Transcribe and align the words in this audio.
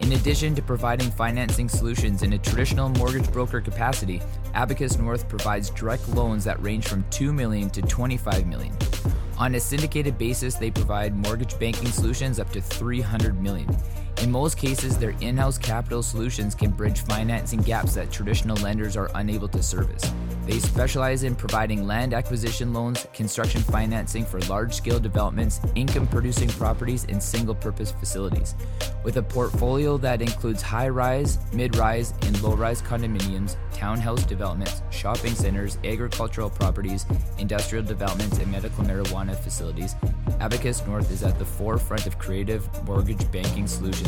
In 0.00 0.12
addition 0.12 0.54
to 0.54 0.62
providing 0.62 1.10
financing 1.10 1.68
solutions 1.68 2.22
in 2.22 2.32
a 2.32 2.38
traditional 2.38 2.88
mortgage 2.88 3.30
broker 3.32 3.60
capacity, 3.60 4.22
Abacus 4.54 4.96
North 4.96 5.28
provides 5.28 5.70
direct 5.70 6.08
loans 6.10 6.44
that 6.44 6.62
range 6.62 6.86
from 6.86 7.04
2 7.10 7.32
million 7.32 7.68
to 7.70 7.82
25 7.82 8.46
million. 8.46 8.76
On 9.38 9.54
a 9.54 9.60
syndicated 9.60 10.16
basis, 10.16 10.54
they 10.54 10.70
provide 10.70 11.16
mortgage 11.16 11.58
banking 11.58 11.88
solutions 11.88 12.38
up 12.38 12.50
to 12.50 12.60
300 12.60 13.40
million. 13.40 13.68
In 14.22 14.32
most 14.32 14.56
cases, 14.56 14.98
their 14.98 15.14
in-house 15.20 15.58
capital 15.58 16.02
solutions 16.02 16.54
can 16.54 16.70
bridge 16.70 17.02
financing 17.02 17.60
gaps 17.60 17.94
that 17.94 18.10
traditional 18.10 18.56
lenders 18.56 18.96
are 18.96 19.10
unable 19.14 19.48
to 19.48 19.62
service. 19.62 20.02
They 20.44 20.58
specialize 20.60 21.24
in 21.24 21.36
providing 21.36 21.86
land 21.86 22.14
acquisition 22.14 22.72
loans, 22.72 23.06
construction 23.12 23.60
financing 23.60 24.24
for 24.24 24.40
large 24.42 24.72
scale 24.72 24.98
developments, 24.98 25.60
income 25.74 26.06
producing 26.06 26.48
properties, 26.48 27.04
and 27.08 27.22
single 27.22 27.54
purpose 27.54 27.92
facilities. 27.92 28.54
With 29.04 29.18
a 29.18 29.22
portfolio 29.22 29.98
that 29.98 30.22
includes 30.22 30.62
high 30.62 30.88
rise, 30.88 31.38
mid 31.52 31.76
rise, 31.76 32.14
and 32.22 32.42
low 32.42 32.54
rise 32.54 32.80
condominiums, 32.80 33.56
townhouse 33.74 34.24
developments, 34.24 34.82
shopping 34.90 35.34
centers, 35.34 35.78
agricultural 35.84 36.50
properties, 36.50 37.04
industrial 37.38 37.84
developments, 37.84 38.38
and 38.38 38.50
medical 38.50 38.84
marijuana 38.84 39.36
facilities, 39.36 39.94
Abacus 40.40 40.84
North 40.86 41.10
is 41.12 41.22
at 41.22 41.38
the 41.38 41.44
forefront 41.44 42.06
of 42.06 42.18
creative 42.18 42.66
mortgage 42.84 43.30
banking 43.30 43.66
solutions 43.66 44.07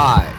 I. 0.00 0.32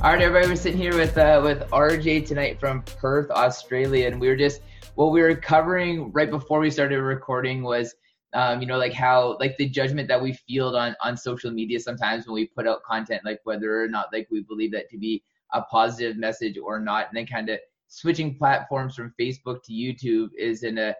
All 0.00 0.10
right, 0.10 0.22
everybody, 0.22 0.48
we're 0.48 0.56
sitting 0.56 0.78
here 0.78 0.96
with 0.96 1.18
uh, 1.18 1.42
with 1.44 1.60
RJ 1.68 2.26
tonight 2.26 2.58
from 2.58 2.80
Perth, 2.80 3.30
Australia, 3.30 4.06
and 4.06 4.18
we 4.18 4.28
were 4.28 4.36
just 4.36 4.62
what 4.94 5.12
we 5.12 5.20
were 5.20 5.34
covering 5.34 6.12
right 6.12 6.30
before 6.30 6.60
we 6.60 6.70
started 6.70 7.00
recording 7.00 7.62
was 7.62 7.94
um, 8.34 8.60
you 8.60 8.66
know 8.66 8.78
like 8.78 8.92
how 8.92 9.36
like 9.40 9.56
the 9.56 9.68
judgment 9.68 10.08
that 10.08 10.20
we 10.20 10.32
feel 10.32 10.76
on 10.76 10.94
on 11.02 11.16
social 11.16 11.50
media 11.50 11.78
sometimes 11.78 12.26
when 12.26 12.34
we 12.34 12.46
put 12.46 12.66
out 12.66 12.82
content 12.82 13.22
like 13.24 13.40
whether 13.44 13.82
or 13.82 13.88
not 13.88 14.06
like 14.12 14.28
we 14.30 14.42
believe 14.42 14.72
that 14.72 14.88
to 14.90 14.98
be 14.98 15.22
a 15.52 15.62
positive 15.62 16.16
message 16.16 16.58
or 16.58 16.80
not. 16.80 17.06
And 17.08 17.16
then 17.16 17.26
kind 17.26 17.48
of 17.48 17.58
switching 17.88 18.36
platforms 18.36 18.96
from 18.96 19.14
facebook 19.20 19.62
to 19.62 19.72
youtube 19.72 20.30
is 20.36 20.64
in 20.64 20.78
a 20.78 20.94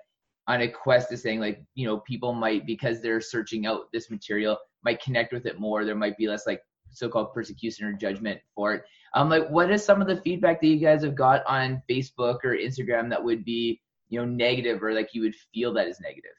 on 0.47 0.61
a 0.61 0.69
quest 0.69 1.09
to 1.09 1.17
saying 1.17 1.41
like 1.41 1.63
you 1.75 1.87
know 1.87 1.99
people 1.99 2.33
might 2.33 2.67
because 2.67 3.01
they're 3.01 3.21
searching 3.21 3.67
out 3.67 3.91
this 3.93 4.11
material 4.11 4.59
might 4.85 5.03
connect 5.03 5.33
with 5.33 5.47
it 5.47 5.59
more. 5.59 5.85
There 5.85 5.95
might 5.95 6.17
be 6.19 6.29
less 6.29 6.47
like 6.47 6.61
so-called 6.91 7.33
persecution 7.33 7.87
or 7.87 7.93
judgment 7.95 8.41
for 8.55 8.75
it. 8.75 8.85
Um 9.15 9.29
like 9.29 9.49
what 9.49 9.71
is 9.71 9.85
some 9.85 10.03
of 10.03 10.07
the 10.07 10.19
feedback 10.19 10.61
that 10.61 10.67
you 10.67 10.77
guys 10.77 11.03
have 11.03 11.15
got 11.15 11.45
on 11.47 11.83
facebook 11.89 12.39
or 12.45 12.57
instagram 12.57 13.09
that 13.11 13.25
would 13.25 13.45
be 13.45 13.81
you 14.15 14.21
know 14.21 14.27
negative 14.27 14.83
or 14.83 14.93
like 14.93 15.15
you 15.15 15.23
would 15.23 15.35
feel 15.53 15.73
that 15.75 15.89
is 15.89 16.01
negative? 16.01 16.37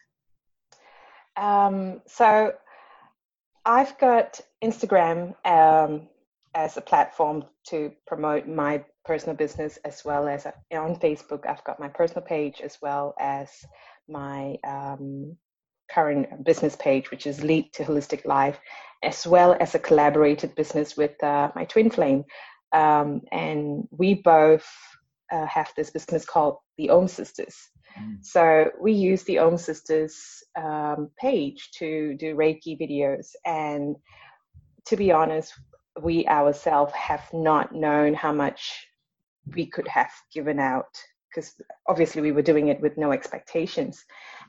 Um, 1.37 2.01
so 2.07 2.53
i've 3.67 3.97
got 3.97 4.39
instagram 4.63 5.33
um, 5.43 6.07
as 6.53 6.77
a 6.77 6.81
platform 6.81 7.43
to 7.65 7.91
promote 8.05 8.47
my 8.47 8.83
personal 9.03 9.35
business 9.35 9.77
as 9.83 10.05
well 10.05 10.27
as 10.27 10.45
uh, 10.45 10.51
on 10.71 10.95
facebook 10.95 11.47
i've 11.47 11.63
got 11.63 11.79
my 11.79 11.87
personal 11.87 12.21
page 12.21 12.61
as 12.61 12.77
well 12.81 13.15
as 13.19 13.49
my 14.07 14.55
um, 14.63 15.35
current 15.91 16.45
business 16.45 16.75
page 16.75 17.09
which 17.09 17.25
is 17.25 17.43
lead 17.43 17.73
to 17.73 17.83
holistic 17.83 18.23
life 18.23 18.59
as 19.05 19.25
well 19.27 19.55
as 19.59 19.75
a 19.75 19.79
collaborated 19.79 20.55
business 20.55 20.97
with 20.97 21.21
uh, 21.23 21.51
my 21.55 21.65
twin 21.65 21.89
flame. 21.89 22.25
Um, 22.73 23.21
and 23.31 23.87
we 23.91 24.15
both 24.15 24.67
uh, 25.35 25.45
have 25.47 25.71
this 25.75 25.89
business 25.89 26.25
called 26.25 26.57
the 26.77 26.89
Om 26.89 27.07
Sisters. 27.07 27.55
Mm. 27.99 28.23
So 28.23 28.71
we 28.79 28.93
use 28.93 29.23
the 29.23 29.39
Om 29.39 29.57
Sisters 29.57 30.15
um, 30.57 31.09
page 31.19 31.71
to 31.79 32.15
do 32.17 32.35
Reiki 32.35 32.79
videos. 32.79 33.27
And 33.45 33.95
to 34.85 34.95
be 34.95 35.11
honest, 35.11 35.53
we 36.01 36.25
ourselves 36.27 36.93
have 36.93 37.23
not 37.33 37.73
known 37.73 38.13
how 38.13 38.31
much 38.31 38.87
we 39.55 39.65
could 39.65 39.87
have 39.87 40.11
given 40.33 40.59
out 40.59 40.93
because 41.29 41.53
obviously 41.87 42.21
we 42.21 42.31
were 42.31 42.41
doing 42.41 42.69
it 42.69 42.81
with 42.81 42.97
no 42.97 43.11
expectations. 43.11 44.03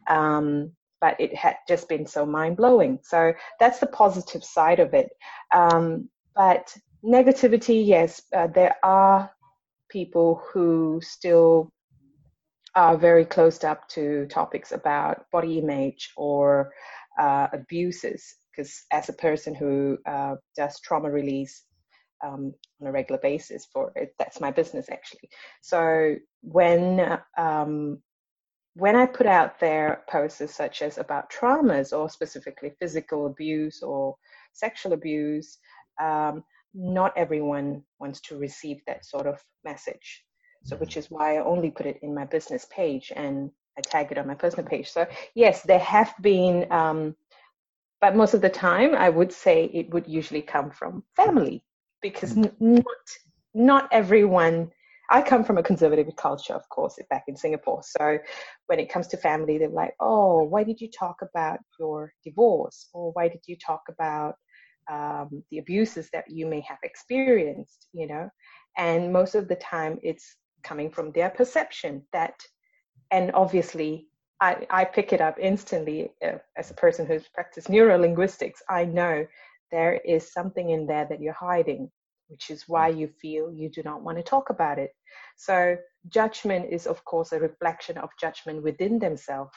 Um, 0.08 0.72
but 1.00 1.20
it 1.20 1.34
had 1.34 1.56
just 1.68 1.88
been 1.88 2.06
so 2.06 2.24
mind 2.24 2.56
blowing. 2.56 2.98
So 3.02 3.32
that's 3.60 3.80
the 3.80 3.86
positive 3.86 4.42
side 4.42 4.80
of 4.80 4.94
it. 4.94 5.10
Um, 5.54 6.08
but 6.34 6.74
negativity, 7.04 7.86
yes, 7.86 8.22
uh, 8.34 8.46
there 8.46 8.76
are 8.82 9.30
people 9.88 10.42
who 10.52 11.00
still 11.02 11.70
are 12.74 12.96
very 12.96 13.24
closed 13.24 13.64
up 13.64 13.88
to 13.88 14.26
topics 14.26 14.72
about 14.72 15.24
body 15.32 15.58
image 15.58 16.10
or 16.16 16.72
uh, 17.18 17.48
abuses. 17.52 18.34
Because 18.50 18.84
as 18.92 19.08
a 19.08 19.14
person 19.14 19.54
who 19.54 19.98
uh, 20.06 20.36
does 20.56 20.80
trauma 20.80 21.10
release 21.10 21.62
um, 22.24 22.54
on 22.80 22.86
a 22.86 22.92
regular 22.92 23.20
basis 23.20 23.66
for 23.72 23.92
it, 23.96 24.14
that's 24.18 24.40
my 24.40 24.50
business 24.50 24.88
actually. 24.90 25.28
So 25.62 26.16
when 26.42 27.18
um, 27.36 27.98
when 28.74 28.94
I 28.94 29.06
put 29.06 29.26
out 29.26 29.58
there 29.58 30.02
posts 30.08 30.54
such 30.54 30.82
as 30.82 30.98
about 30.98 31.30
traumas 31.30 31.96
or 31.96 32.10
specifically 32.10 32.72
physical 32.78 33.26
abuse 33.26 33.82
or 33.82 34.16
sexual 34.52 34.92
abuse, 34.92 35.58
um, 35.98 36.44
not 36.76 37.12
everyone 37.16 37.82
wants 37.98 38.20
to 38.20 38.38
receive 38.38 38.80
that 38.86 39.04
sort 39.04 39.26
of 39.26 39.42
message. 39.64 40.24
So, 40.64 40.76
which 40.76 40.96
is 40.96 41.10
why 41.10 41.36
I 41.36 41.44
only 41.44 41.70
put 41.70 41.86
it 41.86 41.98
in 42.02 42.14
my 42.14 42.24
business 42.24 42.66
page 42.70 43.12
and 43.14 43.50
I 43.78 43.80
tag 43.80 44.10
it 44.10 44.18
on 44.18 44.26
my 44.26 44.34
personal 44.34 44.66
page. 44.66 44.90
So, 44.90 45.06
yes, 45.34 45.62
there 45.62 45.78
have 45.78 46.12
been, 46.20 46.70
um, 46.72 47.16
but 48.00 48.16
most 48.16 48.34
of 48.34 48.40
the 48.40 48.50
time, 48.50 48.94
I 48.94 49.08
would 49.08 49.32
say 49.32 49.70
it 49.72 49.90
would 49.90 50.06
usually 50.06 50.42
come 50.42 50.70
from 50.70 51.02
family 51.14 51.64
because 52.02 52.34
mm. 52.34 52.52
not 52.60 52.84
not 53.54 53.88
everyone 53.90 54.70
I 55.10 55.22
come 55.22 55.44
from 55.44 55.58
a 55.58 55.62
conservative 55.62 56.14
culture, 56.16 56.52
of 56.52 56.68
course, 56.68 56.98
back 57.10 57.24
in 57.28 57.36
Singapore. 57.36 57.82
So 57.82 58.18
when 58.66 58.80
it 58.80 58.88
comes 58.88 59.06
to 59.08 59.16
family, 59.16 59.56
they're 59.58 59.68
like, 59.68 59.94
oh, 60.00 60.42
why 60.42 60.64
did 60.64 60.80
you 60.80 60.90
talk 60.90 61.22
about 61.22 61.60
your 61.78 62.12
divorce? 62.24 62.88
Or 62.92 63.12
why 63.12 63.28
did 63.28 63.42
you 63.46 63.56
talk 63.56 63.82
about 63.88 64.34
um, 64.90 65.42
the 65.50 65.58
abuses 65.58 66.08
that 66.12 66.24
you 66.28 66.46
may 66.46 66.60
have 66.60 66.78
experienced, 66.82 67.88
you 67.92 68.06
know? 68.06 68.28
And 68.76 69.12
most 69.12 69.34
of 69.34 69.48
the 69.48 69.56
time, 69.56 69.98
it's 70.02 70.36
coming 70.62 70.90
from 70.90 71.12
their 71.12 71.30
perception 71.30 72.02
that, 72.12 72.34
and 73.10 73.30
obviously, 73.32 74.08
I, 74.40 74.66
I 74.70 74.84
pick 74.84 75.12
it 75.12 75.20
up 75.20 75.36
instantly 75.40 76.10
uh, 76.24 76.38
as 76.56 76.70
a 76.70 76.74
person 76.74 77.06
who's 77.06 77.26
practiced 77.28 77.68
neurolinguistics. 77.68 78.58
I 78.68 78.84
know 78.84 79.26
there 79.72 79.94
is 80.04 80.32
something 80.32 80.70
in 80.70 80.86
there 80.86 81.06
that 81.08 81.20
you're 81.20 81.32
hiding 81.32 81.90
which 82.28 82.50
is 82.50 82.64
why 82.66 82.88
you 82.88 83.08
feel 83.20 83.52
you 83.52 83.68
do 83.68 83.82
not 83.82 84.02
want 84.02 84.18
to 84.18 84.22
talk 84.22 84.50
about 84.50 84.78
it. 84.78 84.90
So, 85.36 85.76
judgment 86.08 86.72
is, 86.72 86.86
of 86.86 87.04
course, 87.04 87.32
a 87.32 87.40
reflection 87.40 87.98
of 87.98 88.10
judgment 88.20 88.62
within 88.62 88.98
themselves. 88.98 89.52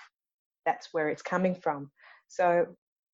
That's 0.65 0.89
where 0.91 1.09
it's 1.09 1.21
coming 1.21 1.55
from. 1.55 1.91
So, 2.27 2.67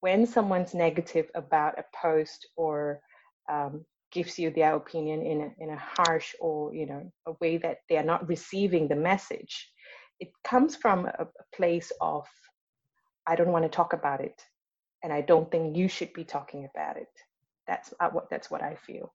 when 0.06 0.28
someone's 0.28 0.76
negative 0.76 1.32
about 1.34 1.80
a 1.80 1.86
post 2.00 2.46
or 2.58 3.02
um, 3.50 3.84
gives 4.12 4.38
you 4.38 4.52
their 4.52 4.76
opinion 4.76 5.24
in 5.24 5.42
a, 5.42 5.64
in 5.64 5.72
a 5.72 5.84
harsh 5.98 6.36
or 6.40 6.72
you 6.76 6.86
know 6.86 7.12
a 7.26 7.32
way 7.42 7.58
that 7.58 7.78
they 7.90 7.98
are 7.98 8.10
not 8.14 8.30
receiving 8.30 8.88
the 8.88 8.96
message, 9.12 9.54
it 10.20 10.30
comes 10.44 10.76
from 10.76 11.08
a, 11.08 11.26
a 11.40 11.56
place 11.58 11.92
of 12.02 12.24
I 13.26 13.36
don't 13.36 13.52
want 13.52 13.66
to 13.66 13.78
talk 13.78 13.94
about 13.94 14.22
it, 14.22 14.40
and 15.02 15.12
I 15.12 15.22
don't 15.22 15.50
think 15.50 15.76
you 15.76 15.88
should 15.88 16.14
be 16.14 16.24
talking 16.24 16.70
about 16.72 16.98
it. 16.98 17.14
That's 17.66 17.92
uh, 18.00 18.10
what 18.12 18.30
that's 18.30 18.52
what 18.52 18.62
I 18.62 18.76
feel. 18.76 19.12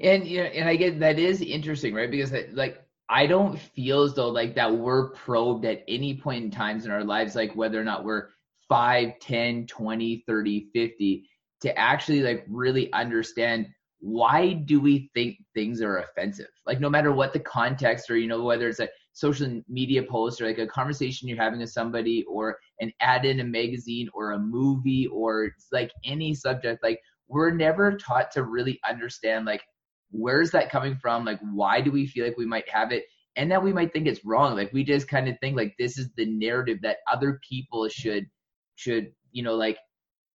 And 0.00 0.24
you 0.28 0.44
know, 0.44 0.50
and 0.58 0.68
I 0.68 0.76
get 0.76 1.00
that 1.00 1.18
is 1.18 1.42
interesting, 1.42 1.92
right? 1.92 2.10
Because 2.10 2.32
like 2.52 2.86
I 3.08 3.26
don't 3.26 3.58
feel 3.58 4.02
as 4.02 4.14
though 4.14 4.28
like 4.28 4.54
that 4.54 4.72
we're 4.72 5.10
probed 5.10 5.64
at 5.64 5.82
any 5.88 6.16
point 6.16 6.44
in 6.44 6.50
times 6.52 6.84
in 6.84 6.92
our 6.92 7.02
lives, 7.02 7.34
like 7.34 7.56
whether 7.56 7.80
or 7.80 7.84
not 7.84 8.04
we're 8.04 8.28
5, 8.68 9.18
10, 9.20 9.66
20, 9.66 10.24
30, 10.26 10.68
50, 10.72 11.28
to 11.62 11.78
actually 11.78 12.22
like 12.22 12.44
really 12.48 12.92
understand 12.92 13.66
why 14.00 14.52
do 14.52 14.80
we 14.80 15.10
think 15.14 15.36
things 15.54 15.80
are 15.80 15.98
offensive? 15.98 16.50
Like 16.66 16.80
no 16.80 16.90
matter 16.90 17.12
what 17.12 17.32
the 17.32 17.40
context 17.40 18.10
or 18.10 18.16
you 18.16 18.28
know, 18.28 18.42
whether 18.42 18.68
it's 18.68 18.80
a 18.80 18.88
social 19.12 19.62
media 19.68 20.02
post 20.02 20.40
or 20.40 20.46
like 20.46 20.58
a 20.58 20.66
conversation 20.66 21.26
you're 21.26 21.42
having 21.42 21.60
with 21.60 21.70
somebody 21.70 22.24
or 22.28 22.58
an 22.80 22.92
ad 23.00 23.24
in 23.24 23.40
a 23.40 23.44
magazine 23.44 24.08
or 24.12 24.32
a 24.32 24.38
movie 24.38 25.06
or 25.06 25.50
like 25.72 25.90
any 26.04 26.34
subject, 26.34 26.82
like 26.82 27.00
we're 27.28 27.50
never 27.50 27.96
taught 27.96 28.30
to 28.32 28.42
really 28.42 28.78
understand 28.86 29.46
like 29.46 29.62
where's 30.10 30.50
that 30.52 30.70
coming 30.70 30.96
from? 30.96 31.24
Like, 31.24 31.40
why 31.40 31.80
do 31.80 31.90
we 31.90 32.06
feel 32.06 32.24
like 32.24 32.36
we 32.36 32.46
might 32.46 32.68
have 32.68 32.92
it? 32.92 33.04
And 33.36 33.50
that 33.50 33.62
we 33.62 33.72
might 33.72 33.92
think 33.92 34.06
it's 34.06 34.24
wrong. 34.24 34.56
Like, 34.56 34.72
we 34.72 34.82
just 34.82 35.08
kind 35.08 35.28
of 35.28 35.36
think 35.40 35.56
like 35.56 35.74
this 35.78 35.98
is 35.98 36.08
the 36.16 36.26
narrative 36.26 36.78
that 36.82 36.98
other 37.12 37.40
people 37.48 37.88
should, 37.88 38.26
should, 38.76 39.12
you 39.32 39.42
know, 39.42 39.54
like 39.56 39.78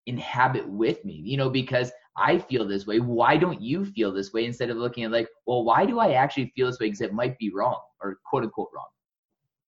inhabit 0.05 0.67
with 0.67 1.03
me, 1.05 1.13
you 1.13 1.37
know, 1.37 1.49
because 1.49 1.91
I 2.17 2.39
feel 2.39 2.67
this 2.67 2.85
way. 2.85 2.99
Why 2.99 3.37
don't 3.37 3.61
you 3.61 3.85
feel 3.85 4.11
this 4.11 4.33
way? 4.33 4.45
Instead 4.45 4.69
of 4.69 4.77
looking 4.77 5.05
at 5.05 5.11
like, 5.11 5.29
well, 5.45 5.63
why 5.63 5.85
do 5.85 5.99
I 5.99 6.13
actually 6.13 6.51
feel 6.55 6.67
this 6.67 6.79
way? 6.79 6.87
Because 6.87 7.01
it 7.01 7.13
might 7.13 7.37
be 7.37 7.51
wrong 7.53 7.79
or 8.01 8.19
quote 8.25 8.43
unquote 8.43 8.69
wrong. 8.75 8.87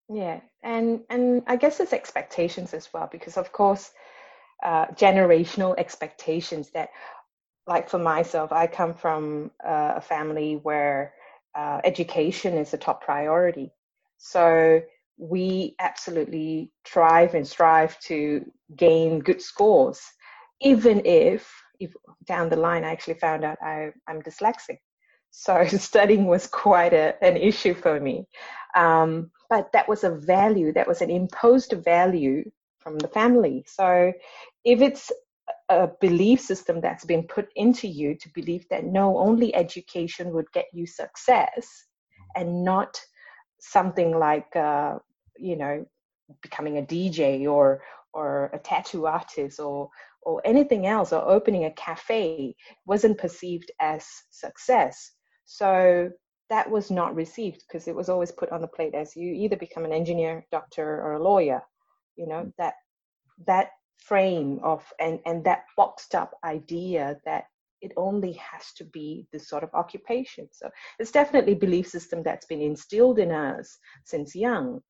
Yeah, 0.09 0.41
and 0.63 1.01
and 1.09 1.43
I 1.47 1.55
guess 1.55 1.79
it's 1.79 1.93
expectations 1.93 2.73
as 2.73 2.89
well, 2.93 3.07
because 3.11 3.37
of 3.37 3.51
course, 3.53 3.91
uh, 4.63 4.87
generational 4.87 5.75
expectations 5.77 6.69
that 6.71 6.89
like 7.67 7.89
for 7.89 7.99
myself, 7.99 8.51
I 8.51 8.67
come 8.67 8.93
from 8.93 9.51
uh, 9.65 9.93
a 9.95 10.01
family 10.01 10.59
where 10.63 11.13
uh, 11.55 11.79
education 11.85 12.57
is 12.57 12.73
a 12.73 12.77
top 12.77 13.03
priority. 13.03 13.71
So 14.17 14.81
we 15.18 15.75
absolutely 15.80 16.71
strive 16.86 17.36
and 17.36 17.48
strive 17.48 18.00
to 18.01 18.45
gain 18.75 19.19
good 19.19 19.42
scores, 19.42 20.01
even 20.62 21.06
if, 21.06 21.51
if 21.80 21.94
down 22.25 22.50
the 22.50 22.56
line 22.56 22.83
I 22.83 22.92
actually 22.92 23.15
found 23.15 23.44
out 23.44 23.57
I, 23.62 23.92
I'm 24.07 24.21
dyslexic. 24.21 24.77
So 25.31 25.65
studying 25.68 26.25
was 26.25 26.48
quite 26.48 26.94
a, 26.94 27.15
an 27.24 27.38
issue 27.38 27.74
for 27.74 28.00
me. 28.00 28.25
Um, 28.75 29.31
but 29.50 29.71
that 29.74 29.88
was 29.88 30.04
a 30.04 30.12
value, 30.15 30.74
that 30.74 30.88
was 30.88 31.01
an 31.01 31.10
imposed 31.10 31.74
value 31.83 32.50
from 32.80 32.98
the 32.98 33.07
family. 33.07 33.63
So 33.68 34.12
if 34.66 34.81
it's 34.81 35.12
a 35.69 35.89
belief 36.01 36.42
system 36.42 36.81
that's 36.81 37.06
been 37.06 37.24
put 37.24 37.50
into 37.56 37.88
you 37.88 38.16
to 38.16 38.30
believe 38.33 38.68
that 38.69 38.86
no, 38.86 39.18
only 39.18 39.54
education 39.56 40.31
would 40.33 40.51
get 40.54 40.66
you 40.74 40.86
success 40.86 41.85
and 42.35 42.64
not 42.64 42.99
something 43.59 44.18
like, 44.18 44.56
uh, 44.56 44.95
you 45.37 45.56
know, 45.56 45.85
becoming 46.42 46.78
a 46.78 46.81
DJ 46.81 47.49
or, 47.49 47.81
or 48.13 48.49
a 48.54 48.59
tattoo 48.59 49.06
artist 49.06 49.59
or, 49.59 49.90
or 50.21 50.42
anything 50.45 50.85
else 50.85 51.11
or 51.11 51.21
opening 51.28 51.66
a 51.66 51.71
cafe 51.71 52.56
wasn't 52.85 53.18
perceived 53.18 53.71
as 53.80 54.06
success. 54.30 55.11
So 55.45 56.09
that 56.49 56.69
was 56.69 56.92
not 56.92 57.16
received 57.16 57.63
because 57.68 57.87
it 57.87 57.95
was 57.95 58.09
always 58.09 58.31
put 58.31 58.52
on 58.52 58.61
the 58.61 58.68
plate 58.68 58.94
as 58.94 59.16
you 59.16 59.33
either 59.33 59.57
become 59.57 59.85
an 59.85 59.94
engineer, 59.94 60.45
doctor, 60.52 61.02
or 61.02 61.13
a 61.13 61.23
lawyer. 61.23 61.61
You 62.16 62.28
know 62.28 62.44
mm. 62.44 62.54
that 62.57 62.75
that 63.47 63.69
frame 63.97 64.59
of 64.63 64.83
and 64.99 65.19
and 65.25 65.44
that 65.45 65.63
boxed 65.78 66.16
up 66.16 66.33
idea 66.44 67.18
that 67.25 67.45
it 67.81 67.92
only 67.97 68.33
has 68.33 68.71
to 68.78 68.83
be 68.85 69.28
this 69.31 69.49
sort 69.49 69.63
of 69.63 69.69
occupation 69.73 70.47
so 70.52 70.69
it's 70.99 71.11
definitely 71.11 71.54
belief 71.54 71.87
system 71.87 72.21
that's 72.23 72.45
been 72.45 72.61
instilled 72.61 73.19
in 73.19 73.31
us 73.31 73.78
since 74.04 74.35
young 74.35 74.81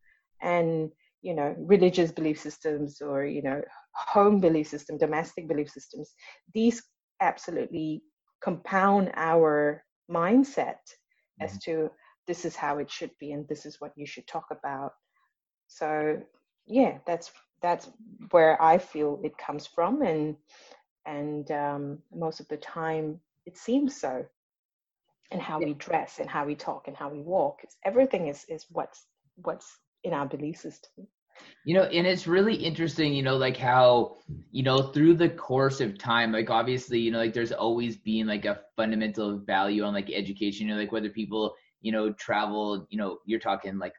and 0.44 0.92
you 1.22 1.34
know 1.34 1.56
religious 1.58 2.12
belief 2.12 2.40
systems 2.40 3.02
or 3.02 3.26
you 3.26 3.42
know 3.42 3.62
home 3.96 4.40
belief 4.40 4.68
system 4.68 4.98
domestic 4.98 5.48
belief 5.48 5.70
systems 5.70 6.14
these 6.54 6.84
absolutely 7.22 8.04
compound 8.44 9.12
our 9.16 9.84
mindset 10.12 10.84
mm-hmm. 10.84 11.46
as 11.46 11.58
to 11.60 11.90
this 12.28 12.46
is 12.46 12.56
how 12.56 12.78
it 12.78 12.92
should 12.92 13.12
be 13.20 13.32
and 13.32 13.48
this 13.48 13.66
is 13.66 13.80
what 13.80 13.92
you 13.96 14.06
should 14.06 14.28
talk 14.28 14.46
about 14.52 14.92
so 15.68 16.20
yeah 16.68 16.98
that's 17.08 17.32
that's 17.64 17.90
where 18.30 18.62
I 18.62 18.78
feel 18.78 19.20
it 19.24 19.36
comes 19.38 19.66
from, 19.66 20.04
and 20.04 20.36
and 21.08 21.50
um, 21.50 22.00
most 22.14 22.40
of 22.40 22.48
the 22.50 22.58
time 22.58 23.20
it 23.48 23.58
seems 23.58 24.00
so. 24.00 24.24
And 25.32 25.42
how 25.42 25.60
yeah. 25.60 25.68
we 25.68 25.74
dress, 25.74 26.20
and 26.20 26.30
how 26.30 26.46
we 26.46 26.54
talk, 26.54 26.88
and 26.88 26.96
how 26.96 27.10
we 27.10 27.22
walk, 27.22 27.62
everything 27.84 28.28
is 28.28 28.46
is 28.50 28.68
what's 28.70 29.08
what's 29.38 29.80
in 30.04 30.14
our 30.14 30.28
belief 30.28 30.58
system. 30.58 31.08
You 31.66 31.76
know, 31.76 31.84
and 31.84 32.06
it's 32.06 32.28
really 32.28 32.56
interesting, 32.56 33.14
you 33.14 33.24
know, 33.24 33.38
like 33.38 33.58
how, 33.58 34.18
you 34.52 34.64
know, 34.64 34.92
through 34.92 35.16
the 35.16 35.30
course 35.30 35.82
of 35.82 35.98
time, 35.98 36.32
like 36.32 36.50
obviously, 36.50 37.00
you 37.00 37.10
know, 37.10 37.18
like 37.18 37.34
there's 37.34 37.52
always 37.52 37.98
been 37.98 38.28
like 38.28 38.46
a 38.46 38.60
fundamental 38.76 39.40
value 39.40 39.84
on 39.84 39.94
like 39.94 40.12
education, 40.12 40.68
you 40.68 40.74
know, 40.74 40.80
like 40.80 40.92
whether 40.92 41.10
people, 41.10 41.56
you 41.82 41.92
know, 41.92 42.14
travel, 42.14 42.86
you 42.90 42.98
know, 42.98 43.18
you're 43.26 43.40
talking 43.40 43.80
like 43.80 43.94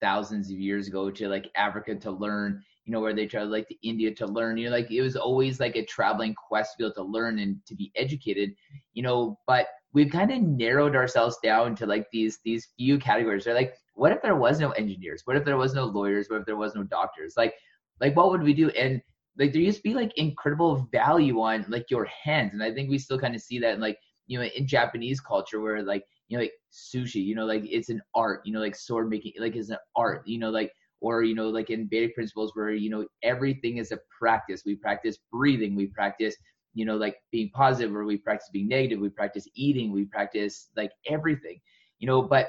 thousands 0.00 0.50
of 0.50 0.58
years 0.58 0.86
ago 0.86 1.10
to 1.10 1.28
like 1.28 1.50
Africa 1.56 1.94
to 1.96 2.10
learn, 2.10 2.62
you 2.84 2.92
know, 2.92 3.00
where 3.00 3.14
they 3.14 3.26
travel 3.26 3.50
like 3.50 3.68
to 3.68 3.88
India 3.88 4.14
to 4.14 4.26
learn. 4.26 4.56
You 4.56 4.66
know, 4.66 4.76
like 4.76 4.90
it 4.90 5.02
was 5.02 5.16
always 5.16 5.58
like 5.60 5.76
a 5.76 5.84
traveling 5.84 6.34
quest 6.34 6.76
able 6.80 6.92
to 6.92 7.02
learn 7.02 7.38
and 7.38 7.56
to 7.66 7.74
be 7.74 7.90
educated. 7.96 8.54
You 8.92 9.02
know, 9.02 9.38
but 9.46 9.66
we've 9.92 10.10
kind 10.10 10.30
of 10.30 10.42
narrowed 10.42 10.94
ourselves 10.94 11.38
down 11.42 11.74
to 11.76 11.86
like 11.86 12.06
these 12.12 12.38
these 12.44 12.68
few 12.76 12.98
categories. 12.98 13.44
They're 13.44 13.54
like, 13.54 13.74
what 13.98 14.12
if 14.12 14.22
there 14.22 14.36
was 14.36 14.60
no 14.60 14.70
engineers? 14.70 15.22
What 15.24 15.36
if 15.36 15.44
there 15.44 15.56
was 15.56 15.74
no 15.74 15.84
lawyers? 15.84 16.28
What 16.28 16.40
if 16.40 16.46
there 16.46 16.56
was 16.56 16.74
no 16.74 16.84
doctors? 16.84 17.34
Like, 17.36 17.54
like 18.00 18.14
what 18.16 18.30
would 18.30 18.42
we 18.42 18.54
do? 18.54 18.70
And 18.70 19.02
like 19.38 19.52
there 19.52 19.62
used 19.62 19.78
to 19.78 19.82
be 19.82 19.94
like 19.94 20.12
incredible 20.16 20.88
value 20.92 21.40
on 21.40 21.64
like 21.68 21.86
your 21.90 22.06
hands, 22.06 22.52
and 22.54 22.62
I 22.62 22.72
think 22.72 22.88
we 22.88 22.98
still 22.98 23.18
kind 23.18 23.34
of 23.34 23.40
see 23.40 23.58
that 23.58 23.74
in 23.74 23.80
like 23.80 23.98
you 24.26 24.38
know 24.38 24.44
in 24.44 24.66
Japanese 24.66 25.20
culture 25.20 25.60
where 25.60 25.82
like 25.82 26.04
you 26.28 26.36
know 26.36 26.42
like 26.42 26.52
sushi, 26.72 27.24
you 27.24 27.34
know 27.34 27.44
like 27.44 27.62
it's 27.64 27.88
an 27.88 28.00
art, 28.14 28.42
you 28.44 28.52
know 28.52 28.60
like 28.60 28.76
sword 28.76 29.10
making 29.10 29.32
like 29.38 29.56
is 29.56 29.70
an 29.70 29.78
art, 29.96 30.22
you 30.26 30.38
know 30.38 30.50
like 30.50 30.72
or 31.00 31.22
you 31.22 31.34
know 31.34 31.48
like 31.48 31.70
in 31.70 31.88
Vedic 31.88 32.14
principles 32.14 32.52
where 32.54 32.70
you 32.70 32.90
know 32.90 33.06
everything 33.22 33.78
is 33.78 33.92
a 33.92 33.98
practice 34.18 34.62
we 34.64 34.74
practice 34.74 35.18
breathing 35.32 35.74
we 35.74 35.86
practice 35.86 36.36
you 36.74 36.84
know 36.84 36.96
like 36.96 37.16
being 37.30 37.50
positive 37.54 37.94
or 37.94 38.04
we 38.04 38.16
practice 38.16 38.48
being 38.52 38.68
negative 38.68 38.98
we 38.98 39.08
practice 39.08 39.48
eating 39.54 39.92
we 39.92 40.04
practice 40.04 40.68
like 40.76 40.90
everything 41.08 41.58
you 41.98 42.06
know 42.06 42.22
but 42.22 42.48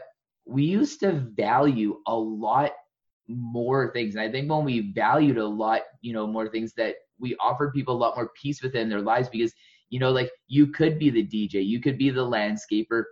we 0.50 0.63
used 0.63 1.00
to 1.00 1.12
value 1.12 1.98
a 2.08 2.15
lot 2.15 2.72
more 3.27 3.91
things 3.94 4.15
and 4.15 4.24
i 4.24 4.32
think 4.32 4.50
when 4.50 4.65
we 4.65 4.91
valued 4.94 5.38
a 5.38 5.48
lot 5.48 5.82
you 6.01 6.12
know 6.12 6.25
more 6.25 6.50
things 6.50 6.74
that 6.74 6.96
we 7.20 7.36
offered 7.39 7.74
people 7.74 7.96
a 7.96 7.98
lot 7.98 8.15
more 8.15 8.32
peace 8.41 8.63
within 8.63 8.89
their 8.89 9.01
lives 9.01 9.29
because 9.29 9.53
you 9.89 10.00
know 10.00 10.12
like 10.12 10.32
you 10.48 10.68
could 10.68 10.98
be 10.98 11.10
the 11.12 11.24
dj 11.24 11.53
you 11.53 11.79
could 11.79 11.98
be 11.98 12.10
the 12.10 12.25
landscaper 12.25 13.03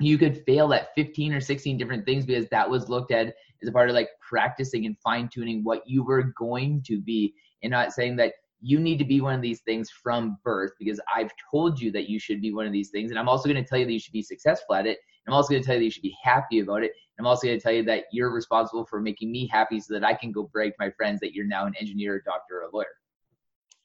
you 0.00 0.18
could 0.18 0.44
fail 0.44 0.74
at 0.74 0.88
15 0.94 1.32
or 1.32 1.40
16 1.40 1.78
different 1.78 2.04
things 2.04 2.26
because 2.26 2.48
that 2.50 2.68
was 2.68 2.88
looked 2.88 3.12
at 3.12 3.34
as 3.62 3.68
a 3.68 3.72
part 3.72 3.88
of 3.88 3.94
like 3.94 4.08
practicing 4.28 4.84
and 4.84 4.98
fine 4.98 5.28
tuning 5.32 5.64
what 5.64 5.82
you 5.86 6.02
were 6.02 6.34
going 6.36 6.82
to 6.82 7.00
be 7.00 7.32
and 7.62 7.70
not 7.70 7.92
saying 7.92 8.16
that 8.16 8.32
you 8.60 8.80
need 8.80 8.98
to 8.98 9.04
be 9.04 9.20
one 9.20 9.34
of 9.34 9.42
these 9.42 9.60
things 9.60 9.90
from 9.90 10.38
birth 10.42 10.72
because 10.78 10.98
I've 11.14 11.30
told 11.50 11.78
you 11.78 11.92
that 11.92 12.08
you 12.08 12.18
should 12.18 12.40
be 12.40 12.52
one 12.52 12.66
of 12.66 12.72
these 12.72 12.88
things. 12.88 13.10
And 13.10 13.18
I'm 13.18 13.28
also 13.28 13.46
going 13.46 13.62
to 13.62 13.68
tell 13.68 13.78
you 13.78 13.84
that 13.84 13.92
you 13.92 14.00
should 14.00 14.14
be 14.14 14.22
successful 14.22 14.74
at 14.74 14.86
it. 14.86 14.98
I'm 15.26 15.34
also 15.34 15.50
going 15.50 15.62
to 15.62 15.66
tell 15.66 15.76
you 15.76 15.80
that 15.80 15.84
you 15.84 15.90
should 15.90 16.02
be 16.02 16.16
happy 16.22 16.60
about 16.60 16.82
it. 16.82 16.92
I'm 17.18 17.26
also 17.26 17.46
going 17.46 17.58
to 17.58 17.62
tell 17.62 17.72
you 17.72 17.84
that 17.84 18.04
you're 18.12 18.30
responsible 18.30 18.84
for 18.84 19.00
making 19.00 19.30
me 19.30 19.46
happy 19.46 19.80
so 19.80 19.94
that 19.94 20.04
I 20.04 20.14
can 20.14 20.32
go 20.32 20.44
brag 20.44 20.72
to 20.72 20.76
my 20.78 20.90
friends 20.90 21.20
that 21.20 21.32
you're 21.32 21.46
now 21.46 21.66
an 21.66 21.74
engineer, 21.80 22.16
a 22.16 22.24
doctor, 22.24 22.58
or 22.58 22.62
a 22.62 22.70
lawyer. 22.72 22.86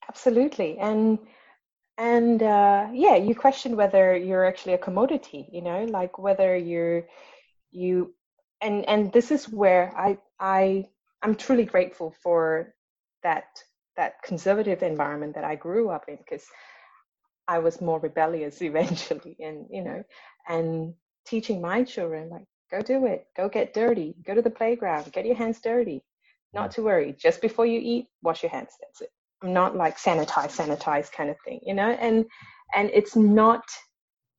Absolutely. 0.07 0.77
And 0.79 1.19
and 1.97 2.41
uh, 2.41 2.87
yeah, 2.93 3.15
you 3.15 3.35
question 3.35 3.75
whether 3.75 4.15
you're 4.15 4.45
actually 4.45 4.73
a 4.73 4.77
commodity, 4.77 5.49
you 5.51 5.61
know, 5.61 5.83
like 5.83 6.17
whether 6.17 6.55
you're 6.55 7.05
you 7.71 8.13
and 8.61 8.87
and 8.87 9.11
this 9.11 9.31
is 9.31 9.47
where 9.49 9.93
I 9.95 10.17
I 10.39 10.87
I'm 11.21 11.35
truly 11.35 11.65
grateful 11.65 12.15
for 12.23 12.73
that 13.23 13.45
that 13.97 14.23
conservative 14.23 14.81
environment 14.81 15.35
that 15.35 15.43
I 15.43 15.55
grew 15.55 15.89
up 15.89 16.05
in 16.07 16.15
because 16.15 16.45
I 17.47 17.59
was 17.59 17.81
more 17.81 17.99
rebellious 17.99 18.61
eventually 18.61 19.35
and 19.39 19.67
you 19.69 19.83
know 19.83 20.03
and 20.47 20.93
teaching 21.29 21.61
my 21.61 21.83
children 21.83 22.29
like 22.29 22.45
go 22.71 22.81
do 22.81 23.05
it. 23.05 23.27
Go 23.37 23.49
get 23.49 23.73
dirty. 23.73 24.15
Go 24.25 24.35
to 24.35 24.41
the 24.41 24.49
playground. 24.49 25.11
Get 25.11 25.25
your 25.25 25.35
hands 25.35 25.59
dirty. 25.61 26.03
Not 26.53 26.71
to 26.71 26.83
worry. 26.83 27.15
Just 27.19 27.41
before 27.41 27.65
you 27.65 27.79
eat 27.81 28.07
wash 28.23 28.43
your 28.43 28.51
hands. 28.51 28.71
That's 28.81 29.01
it. 29.01 29.09
I'm 29.43 29.53
not 29.53 29.75
like 29.75 29.97
sanitize 29.97 30.57
sanitize 30.57 31.11
kind 31.11 31.29
of 31.29 31.37
thing 31.45 31.59
you 31.63 31.73
know? 31.73 31.91
And 31.91 32.25
and 32.75 32.89
it's 32.93 33.15
not 33.15 33.63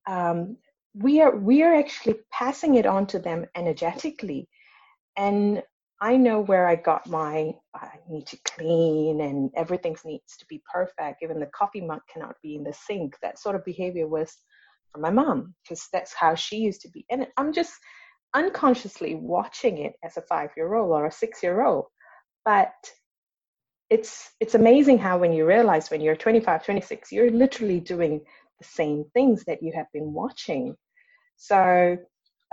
um, 0.09 0.57
we 0.95 1.21
are 1.23 1.37
we 1.37 1.63
are 1.63 1.75
actually 1.75 2.17
passing 2.33 2.77
it 2.77 2.87
on 2.87 3.07
to 3.09 3.19
them 3.19 3.47
energetically. 3.57 4.49
And 5.17 5.63
i 6.03 6.17
know 6.17 6.41
where 6.41 6.67
i 6.67 6.75
got 6.77 7.07
my 7.07 7.53
i 7.75 7.89
need 8.09 8.27
to 8.27 8.39
clean 8.47 9.21
and 9.21 9.51
everything 9.55 9.97
needs 10.05 10.37
to 10.39 10.47
be 10.49 10.63
perfect. 10.73 11.23
Even 11.23 11.41
the 11.41 11.47
coffee 11.47 11.83
mug 11.83 12.01
cannot 12.13 12.37
be 12.43 12.57
in 12.57 12.65
the 12.65 12.73
sink. 12.73 13.17
That 13.23 13.39
sort 13.39 13.57
of 13.57 13.65
behavior 13.65 14.09
was 14.09 14.37
from 14.93 15.03
my 15.03 15.11
mom 15.11 15.55
because 15.63 15.89
that's 15.93 16.15
how 16.15 16.35
she 16.35 16.57
used 16.57 16.81
to 16.81 16.91
be 16.91 17.05
and 17.11 17.27
i'm 17.37 17.53
just 17.53 17.73
unconsciously 18.35 19.15
watching 19.17 19.79
it 19.79 19.93
as 20.05 20.17
a 20.17 20.23
five 20.23 20.51
year 20.57 20.75
old 20.75 20.91
or 20.93 21.07
a 21.07 21.13
six 21.13 21.43
year 21.43 21.65
old 21.65 21.87
but 22.45 22.73
it's 23.89 24.31
it's 24.39 24.55
amazing 24.55 24.99
how 24.99 25.19
when 25.19 25.33
you 25.33 25.45
realize 25.45 25.91
when 25.91 26.01
you're 26.01 26.15
25 26.15 26.65
26 26.65 27.11
you're 27.11 27.31
literally 27.31 27.81
doing 27.81 28.21
the 28.61 28.65
same 28.65 29.05
things 29.15 29.45
that 29.47 29.63
you 29.63 29.73
have 29.75 29.87
been 29.93 30.13
watching. 30.13 30.77
So 31.37 31.97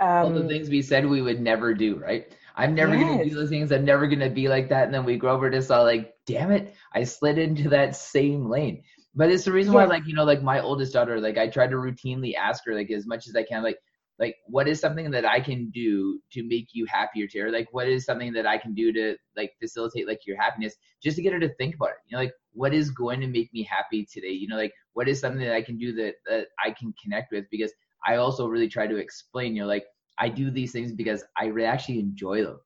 um, 0.00 0.08
all 0.08 0.30
the 0.30 0.40
um, 0.40 0.48
things 0.48 0.68
we 0.68 0.82
said 0.82 1.06
we 1.06 1.22
would 1.22 1.40
never 1.40 1.74
do, 1.74 1.96
right? 1.96 2.32
I'm 2.56 2.74
never 2.74 2.96
yes. 2.96 3.06
gonna 3.06 3.24
do 3.24 3.34
those 3.34 3.50
things. 3.50 3.70
I'm 3.70 3.84
never 3.84 4.08
gonna 4.08 4.30
be 4.30 4.48
like 4.48 4.70
that. 4.70 4.86
And 4.86 4.94
then 4.94 5.04
we 5.04 5.16
grow 5.16 5.34
over 5.34 5.50
to 5.50 5.62
saw 5.62 5.82
like, 5.82 6.14
damn 6.26 6.50
it, 6.50 6.74
I 6.92 7.04
slid 7.04 7.38
into 7.38 7.68
that 7.68 7.94
same 7.94 8.48
lane. 8.48 8.82
But 9.14 9.30
it's 9.30 9.44
the 9.44 9.52
reason 9.52 9.72
yeah. 9.72 9.80
why, 9.80 9.84
like, 9.86 10.06
you 10.06 10.14
know, 10.14 10.24
like 10.24 10.42
my 10.42 10.60
oldest 10.60 10.92
daughter, 10.92 11.20
like 11.20 11.38
I 11.38 11.48
try 11.48 11.66
to 11.66 11.76
routinely 11.76 12.34
ask 12.34 12.64
her, 12.66 12.74
like, 12.74 12.90
as 12.90 13.06
much 13.06 13.26
as 13.26 13.34
I 13.34 13.42
can, 13.42 13.62
like, 13.62 13.78
like 14.18 14.36
what 14.46 14.66
is 14.66 14.80
something 14.80 15.10
that 15.12 15.24
I 15.24 15.40
can 15.40 15.70
do 15.70 16.20
to 16.32 16.42
make 16.42 16.68
you 16.72 16.86
happier, 16.86 17.26
Tara? 17.26 17.52
Like, 17.52 17.68
what 17.70 17.88
is 17.88 18.04
something 18.04 18.32
that 18.32 18.46
I 18.46 18.58
can 18.58 18.74
do 18.74 18.92
to 18.92 19.16
like 19.36 19.52
facilitate 19.60 20.08
like 20.08 20.26
your 20.26 20.36
happiness, 20.36 20.74
just 21.02 21.16
to 21.16 21.22
get 21.22 21.32
her 21.32 21.40
to 21.40 21.54
think 21.54 21.76
about 21.76 21.90
it. 21.90 21.96
You 22.06 22.16
know, 22.16 22.24
like 22.24 22.32
what 22.52 22.74
is 22.74 22.90
going 22.90 23.20
to 23.20 23.28
make 23.28 23.52
me 23.52 23.62
happy 23.62 24.06
today? 24.12 24.32
You 24.32 24.48
know, 24.48 24.56
like 24.56 24.72
what 24.94 25.08
is 25.08 25.20
something 25.20 25.42
that 25.42 25.54
I 25.54 25.62
can 25.62 25.78
do 25.78 25.92
that, 25.94 26.14
that 26.26 26.48
I 26.62 26.72
can 26.72 26.92
connect 27.02 27.32
with? 27.32 27.44
Because 27.50 27.72
I 28.06 28.16
also 28.16 28.48
really 28.48 28.68
try 28.68 28.86
to 28.86 28.96
explain, 28.96 29.54
you 29.54 29.62
know, 29.62 29.68
like 29.68 29.86
I 30.18 30.28
do 30.28 30.50
these 30.50 30.72
things 30.72 30.92
because 30.92 31.24
I 31.36 31.46
really 31.46 31.68
actually 31.68 32.00
enjoy 32.00 32.42
them. 32.42 32.58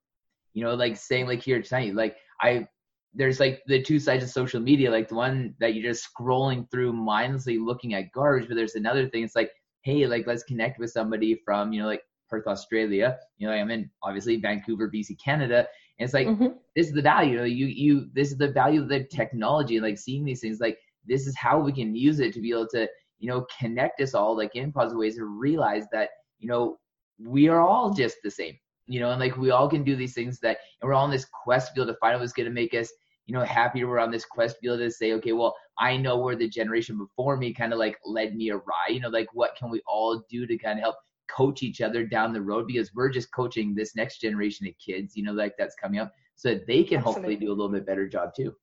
You 0.54 0.64
know, 0.64 0.74
like 0.74 0.96
saying 0.96 1.26
like 1.26 1.42
here 1.42 1.62
tonight, 1.62 1.94
like 1.94 2.16
I 2.40 2.66
there's 3.14 3.40
like 3.40 3.62
the 3.66 3.82
two 3.82 3.98
sides 3.98 4.24
of 4.24 4.30
social 4.30 4.60
media, 4.60 4.90
like 4.90 5.08
the 5.08 5.14
one 5.14 5.54
that 5.60 5.74
you're 5.74 5.92
just 5.92 6.08
scrolling 6.08 6.70
through 6.70 6.92
mindlessly 6.92 7.58
looking 7.58 7.94
at 7.94 8.10
garbage, 8.12 8.48
but 8.48 8.54
there's 8.54 8.74
another 8.74 9.08
thing. 9.08 9.22
It's 9.22 9.36
like, 9.36 9.50
hey, 9.82 10.06
like 10.06 10.26
let's 10.26 10.44
connect 10.44 10.78
with 10.78 10.90
somebody 10.90 11.40
from, 11.44 11.72
you 11.72 11.82
know, 11.82 11.86
like 11.86 12.02
Perth, 12.28 12.46
Australia. 12.46 13.18
You 13.36 13.46
know, 13.46 13.52
I'm 13.52 13.70
in 13.70 13.90
obviously 14.02 14.36
Vancouver, 14.36 14.90
BC, 14.90 15.16
Canada. 15.22 15.66
And 15.98 16.06
it's 16.06 16.14
like 16.14 16.26
mm-hmm. 16.26 16.48
this 16.74 16.88
is 16.88 16.94
the 16.94 17.02
value. 17.02 17.32
You 17.32 17.38
know, 17.38 17.44
you 17.44 17.66
you 17.66 18.06
this 18.14 18.32
is 18.32 18.38
the 18.38 18.50
value 18.50 18.82
of 18.82 18.88
the 18.88 19.04
technology, 19.04 19.78
like 19.78 19.98
seeing 19.98 20.24
these 20.24 20.40
things. 20.40 20.58
Like 20.58 20.78
this 21.06 21.26
is 21.26 21.36
how 21.36 21.60
we 21.60 21.72
can 21.72 21.94
use 21.94 22.20
it 22.20 22.32
to 22.34 22.40
be 22.40 22.50
able 22.50 22.68
to 22.68 22.88
you 23.18 23.28
know 23.28 23.46
connect 23.60 24.00
us 24.00 24.14
all 24.14 24.36
like 24.36 24.56
in 24.56 24.72
positive 24.72 24.98
ways 24.98 25.18
and 25.18 25.38
realize 25.38 25.84
that 25.92 26.08
you 26.38 26.48
know 26.48 26.78
we 27.18 27.48
are 27.48 27.60
all 27.60 27.92
just 27.92 28.16
the 28.24 28.30
same. 28.30 28.56
You 28.86 29.00
know, 29.00 29.10
and 29.10 29.20
like 29.20 29.36
we 29.36 29.50
all 29.50 29.68
can 29.68 29.84
do 29.84 29.94
these 29.94 30.14
things 30.14 30.40
that, 30.40 30.58
and 30.80 30.88
we're 30.88 30.94
all 30.94 31.04
on 31.04 31.10
this 31.10 31.26
quest 31.44 31.68
to 31.68 31.74
be 31.74 31.82
able 31.82 31.92
to 31.92 31.98
find 32.00 32.14
out 32.14 32.20
what's 32.20 32.32
going 32.32 32.48
to 32.48 32.52
make 32.52 32.74
us 32.74 32.90
you 33.26 33.34
know, 33.34 33.44
happier 33.44 33.88
we're 33.88 33.98
on 33.98 34.10
this 34.10 34.24
quest 34.24 34.56
to 34.56 34.60
be 34.62 34.68
able 34.68 34.78
to 34.78 34.90
say, 34.90 35.12
okay, 35.12 35.32
well, 35.32 35.54
I 35.78 35.96
know 35.96 36.18
where 36.18 36.36
the 36.36 36.48
generation 36.48 36.98
before 36.98 37.36
me 37.36 37.54
kind 37.54 37.72
of 37.72 37.78
like 37.78 37.98
led 38.04 38.34
me 38.34 38.50
awry. 38.50 38.88
You 38.90 39.00
know, 39.00 39.08
like 39.08 39.28
what 39.32 39.56
can 39.56 39.70
we 39.70 39.80
all 39.86 40.24
do 40.28 40.46
to 40.46 40.58
kind 40.58 40.78
of 40.78 40.82
help 40.82 40.96
coach 41.30 41.62
each 41.62 41.80
other 41.80 42.04
down 42.04 42.32
the 42.32 42.42
road 42.42 42.66
because 42.66 42.92
we're 42.94 43.08
just 43.08 43.32
coaching 43.32 43.74
this 43.74 43.96
next 43.96 44.20
generation 44.20 44.66
of 44.66 44.74
kids, 44.84 45.16
you 45.16 45.22
know, 45.22 45.32
like 45.32 45.54
that's 45.58 45.76
coming 45.76 46.00
up 46.00 46.12
so 46.36 46.50
that 46.50 46.66
they 46.66 46.82
can 46.82 46.98
Absolutely. 46.98 47.12
hopefully 47.12 47.36
do 47.36 47.48
a 47.48 47.54
little 47.54 47.70
bit 47.70 47.86
better 47.86 48.08
job 48.08 48.34
too. 48.34 48.54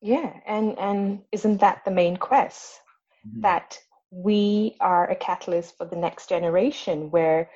Yeah, 0.00 0.32
and 0.46 0.78
and 0.78 1.22
isn't 1.32 1.60
that 1.60 1.84
the 1.84 1.90
main 1.90 2.16
quest? 2.16 2.80
Mm-hmm. 3.26 3.40
That 3.40 3.78
we 4.10 4.76
are 4.80 5.10
a 5.10 5.16
catalyst 5.16 5.76
for 5.76 5.86
the 5.86 5.96
next 5.96 6.28
generation 6.28 7.10
where 7.10 7.50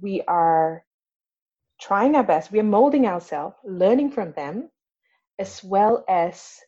we 0.00 0.22
are 0.28 0.84
trying 1.80 2.14
our 2.14 2.22
best, 2.22 2.52
we 2.52 2.60
are 2.60 2.64
molding 2.64 3.06
ourselves, 3.06 3.56
learning 3.64 4.10
from 4.10 4.32
them, 4.32 4.70
as 5.40 5.64
well 5.64 6.04
as 6.06 6.60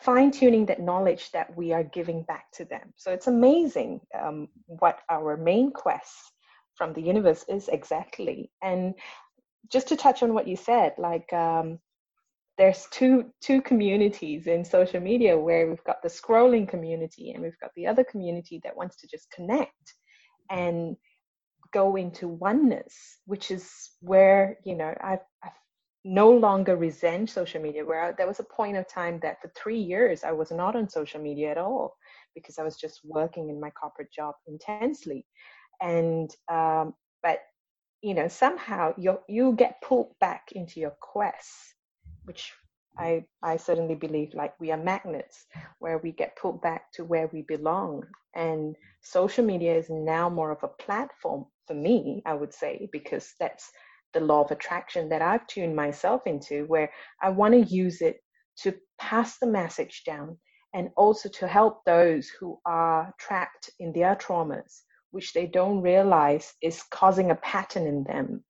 fine 0.00 0.32
tuning 0.32 0.66
that 0.66 0.80
knowledge 0.80 1.30
that 1.30 1.56
we 1.56 1.72
are 1.72 1.84
giving 1.84 2.24
back 2.24 2.50
to 2.52 2.64
them. 2.64 2.92
So 2.96 3.12
it's 3.12 3.28
amazing 3.28 4.00
um, 4.20 4.48
what 4.66 4.98
our 5.08 5.36
main 5.36 5.70
quest 5.70 6.12
from 6.74 6.92
the 6.92 7.00
universe 7.00 7.44
is 7.48 7.68
exactly. 7.68 8.50
And 8.60 8.94
just 9.70 9.86
to 9.88 9.96
touch 9.96 10.24
on 10.24 10.34
what 10.34 10.48
you 10.48 10.56
said, 10.56 10.94
like 10.98 11.32
um, 11.32 11.78
there's 12.58 12.88
two 12.90 13.30
two 13.40 13.62
communities 13.62 14.48
in 14.48 14.64
social 14.64 15.00
media 15.00 15.38
where 15.38 15.68
we've 15.68 15.84
got 15.84 16.02
the 16.02 16.08
scrolling 16.08 16.68
community 16.68 17.30
and 17.30 17.40
we've 17.40 17.60
got 17.60 17.70
the 17.76 17.86
other 17.86 18.02
community 18.02 18.60
that 18.64 18.76
wants 18.76 18.96
to 18.96 19.06
just 19.06 19.30
connect 19.30 19.94
and 20.50 20.96
go 21.72 21.94
into 21.94 22.26
oneness, 22.26 23.20
which 23.26 23.52
is 23.52 23.70
where 24.00 24.58
you 24.64 24.74
know 24.74 24.92
I've, 25.00 25.24
I've 25.44 25.61
no 26.04 26.30
longer 26.30 26.76
resent 26.76 27.30
social 27.30 27.62
media. 27.62 27.84
Where 27.84 28.02
I, 28.02 28.12
there 28.12 28.26
was 28.26 28.40
a 28.40 28.44
point 28.44 28.76
of 28.76 28.88
time 28.88 29.20
that 29.22 29.40
for 29.40 29.52
three 29.56 29.80
years 29.80 30.24
I 30.24 30.32
was 30.32 30.50
not 30.50 30.76
on 30.76 30.88
social 30.88 31.20
media 31.20 31.50
at 31.50 31.58
all 31.58 31.96
because 32.34 32.58
I 32.58 32.64
was 32.64 32.76
just 32.76 33.00
working 33.04 33.50
in 33.50 33.60
my 33.60 33.70
corporate 33.70 34.12
job 34.12 34.34
intensely 34.46 35.26
and 35.80 36.30
um, 36.50 36.94
but 37.22 37.40
you 38.00 38.14
know 38.14 38.28
somehow 38.28 38.94
you 38.96 39.18
you 39.28 39.52
get 39.52 39.82
pulled 39.82 40.14
back 40.20 40.52
into 40.52 40.80
your 40.80 40.94
quest 41.00 41.50
which 42.24 42.52
I, 42.98 43.24
I 43.42 43.56
certainly 43.56 43.94
believe 43.94 44.34
like 44.34 44.58
we 44.60 44.70
are 44.70 44.76
magnets 44.76 45.46
where 45.78 45.98
we 45.98 46.12
get 46.12 46.36
pulled 46.36 46.60
back 46.60 46.92
to 46.92 47.04
where 47.04 47.28
we 47.32 47.42
belong. 47.42 48.04
And 48.34 48.76
social 49.02 49.44
media 49.44 49.74
is 49.74 49.88
now 49.88 50.28
more 50.28 50.50
of 50.50 50.62
a 50.62 50.68
platform 50.68 51.46
for 51.66 51.74
me, 51.74 52.22
I 52.26 52.34
would 52.34 52.52
say, 52.52 52.88
because 52.92 53.32
that's 53.40 53.70
the 54.12 54.20
law 54.20 54.42
of 54.42 54.50
attraction 54.50 55.08
that 55.08 55.22
I've 55.22 55.46
tuned 55.46 55.76
myself 55.76 56.22
into, 56.26 56.64
where 56.66 56.90
I 57.22 57.30
want 57.30 57.54
to 57.54 57.74
use 57.74 58.00
it 58.00 58.18
to 58.58 58.74
pass 58.98 59.38
the 59.38 59.46
message 59.46 60.02
down 60.04 60.38
and 60.74 60.90
also 60.96 61.28
to 61.28 61.46
help 61.46 61.84
those 61.84 62.28
who 62.28 62.58
are 62.64 63.14
trapped 63.18 63.70
in 63.78 63.92
their 63.92 64.16
traumas, 64.16 64.82
which 65.10 65.32
they 65.32 65.46
don't 65.46 65.82
realize 65.82 66.54
is 66.62 66.82
causing 66.90 67.30
a 67.30 67.36
pattern 67.36 67.86
in 67.86 68.04
them 68.04 68.44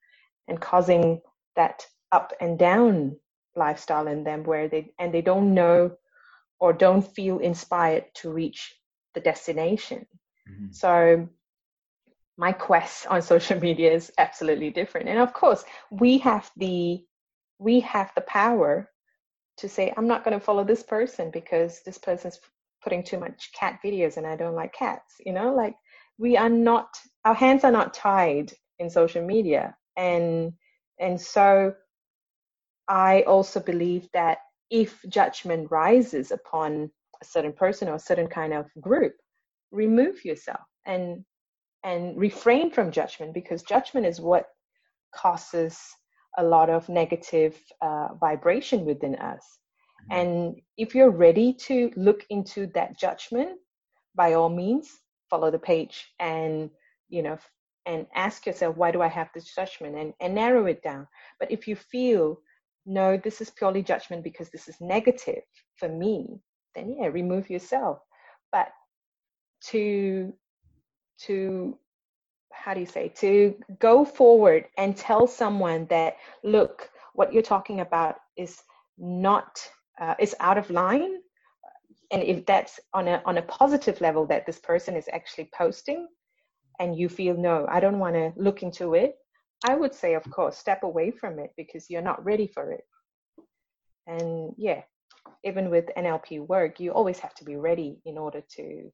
and 0.49 0.61
causing 0.61 1.21
that 1.57 1.87
up 2.13 2.33
and 2.41 2.59
down 2.59 3.17
lifestyle 3.57 4.07
in 4.07 4.25
them 4.25 4.45
where 4.45 4.69
they 4.69 4.93
and 4.99 5.13
they 5.13 5.23
don't 5.23 5.55
know 5.55 5.91
or 6.61 6.73
don't 6.73 7.03
feel 7.15 7.39
inspired 7.39 8.05
to 8.15 8.33
reach 8.33 8.75
the 9.15 9.21
destination. 9.21 10.07
Mm-hmm. 10.49 10.73
So 10.73 11.29
my 12.37 12.53
quest 12.53 13.07
on 13.07 13.23
social 13.33 13.59
media 13.61 13.93
is 13.93 14.13
absolutely 14.19 14.71
different. 14.71 15.09
And 15.09 15.19
of 15.19 15.33
course, 15.33 15.65
we 15.91 16.19
have 16.19 16.51
the 16.57 17.05
we 17.59 17.81
have 17.81 18.11
the 18.15 18.23
power 18.23 18.91
to 19.59 19.69
say, 19.69 19.93
I'm 19.97 20.09
not 20.09 20.25
going 20.25 20.39
to 20.39 20.45
follow 20.45 20.65
this 20.65 20.83
person 20.83 21.31
because 21.31 21.81
this 21.85 21.99
person's 21.99 22.41
putting 22.83 23.03
too 23.03 23.19
much 23.19 23.51
cat 23.55 23.79
videos 23.85 24.17
and 24.17 24.27
I 24.27 24.37
don't 24.37 24.57
like 24.57 24.75
cats. 24.75 25.15
You 25.25 25.33
know, 25.33 25.55
like 25.55 25.77
we 26.19 26.37
are 26.37 26.49
not, 26.49 26.89
our 27.25 27.35
hands 27.35 27.65
are 27.65 27.71
not 27.71 27.95
tied 27.95 28.53
in 28.79 28.91
social 28.91 29.25
media. 29.25 29.77
And, 29.97 30.53
and 30.99 31.21
so 31.21 31.75
I 32.89 33.23
also 33.23 33.61
believe 33.61 34.09
that 34.13 34.39
if 34.71 35.01
judgment 35.09 35.71
rises 35.71 36.33
upon 36.33 36.91
a 37.21 37.25
certain 37.25 37.53
person 37.53 37.89
or 37.89 37.95
a 37.95 38.01
certain 38.01 38.27
kind 38.27 38.53
of 38.53 38.67
group, 38.81 39.15
remove 39.71 40.25
yourself 40.25 40.61
and 40.87 41.25
and 41.85 42.17
refrain 42.19 42.71
from 42.71 42.91
judgment 42.91 43.35
because 43.35 43.63
judgment 43.63 44.07
is 44.07 44.21
what 44.21 44.47
causes 45.15 45.79
a 46.39 46.43
lot 46.43 46.71
of 46.71 46.89
negative 46.89 47.59
uh, 47.81 48.09
vibration 48.21 48.85
within 48.85 49.17
us. 49.17 49.45
Mm-hmm. 50.11 50.21
And 50.21 50.61
if 50.77 50.95
you're 50.95 51.11
ready 51.11 51.53
to 51.55 51.91
look 51.97 52.25
into 52.31 52.67
that 52.69 52.99
judgment, 52.99 53.59
by 54.15 54.35
all 54.35 54.49
means, 54.49 54.91
follow 55.29 55.51
the 55.51 55.59
page 55.59 56.13
and, 56.19 56.71
you 57.09 57.23
know, 57.23 57.39
and 57.87 58.07
ask 58.15 58.47
yourself, 58.47 58.77
why 58.77 58.91
do 58.91 59.03
I 59.03 59.09
have 59.09 59.31
this 59.35 59.55
judgment? 59.55 59.97
And, 59.97 60.13
and 60.21 60.35
narrow 60.35 60.67
it 60.67 60.83
down. 60.83 61.09
But 61.41 61.51
if 61.51 61.67
you 61.67 61.75
feel, 61.75 62.39
no, 62.87 63.17
this 63.17 63.41
is 63.41 63.51
purely 63.51 63.83
judgment 63.83 64.23
because 64.23 64.51
this 64.51 64.69
is 64.69 64.77
negative 64.81 65.43
for 65.77 65.89
me, 65.89 66.41
then 66.75 66.97
yeah, 66.99 67.07
remove 67.07 67.51
yourself. 67.51 67.99
But 68.53 68.69
to 69.71 70.33
to 71.19 71.79
how 72.53 72.75
do 72.75 72.81
you 72.81 72.87
say 72.87 73.09
to 73.09 73.55
go 73.79 74.05
forward 74.05 74.67
and 74.77 74.97
tell 74.97 75.27
someone 75.27 75.87
that 75.87 76.17
look 76.45 76.91
what 77.15 77.33
you're 77.33 77.43
talking 77.43 77.81
about 77.81 78.17
is 78.37 78.63
not 78.99 79.69
uh, 80.01 80.15
is 80.19 80.35
out 80.41 80.59
of 80.59 80.71
line 80.71 81.17
and 82.11 82.23
if 82.23 82.45
that's 82.47 82.79
on 82.95 83.09
a 83.09 83.23
on 83.25 83.39
a 83.39 83.43
positive 83.43 84.01
level 84.01 84.27
that 84.27 84.47
this 84.47 84.59
person 84.59 84.95
is 84.97 85.09
actually 85.13 85.51
posting 85.57 86.07
and 86.79 86.97
you 86.97 87.09
feel 87.09 87.37
no 87.37 87.67
i 87.69 87.81
don't 87.81 87.99
want 87.99 88.15
to 88.15 88.33
look 88.37 88.63
into 88.63 88.95
it 88.95 89.17
i 89.65 89.75
would 89.75 89.95
say 89.95 90.15
of 90.15 90.29
course 90.31 90.57
step 90.57 90.83
away 90.83 91.11
from 91.11 91.39
it 91.39 91.51
because 91.57 91.89
you're 91.91 92.03
not 92.03 92.25
ready 92.25 92.47
for 92.47 92.73
it. 92.73 92.85
And 94.07 94.55
yeah 94.57 94.83
even 95.45 95.71
with 95.71 95.87
nlp 95.97 96.47
work 96.47 96.81
you 96.81 96.93
always 96.93 97.19
have 97.19 97.35
to 97.35 97.45
be 97.45 97.57
ready 97.57 98.01
in 98.05 98.19
order 98.19 98.43
to 98.57 98.91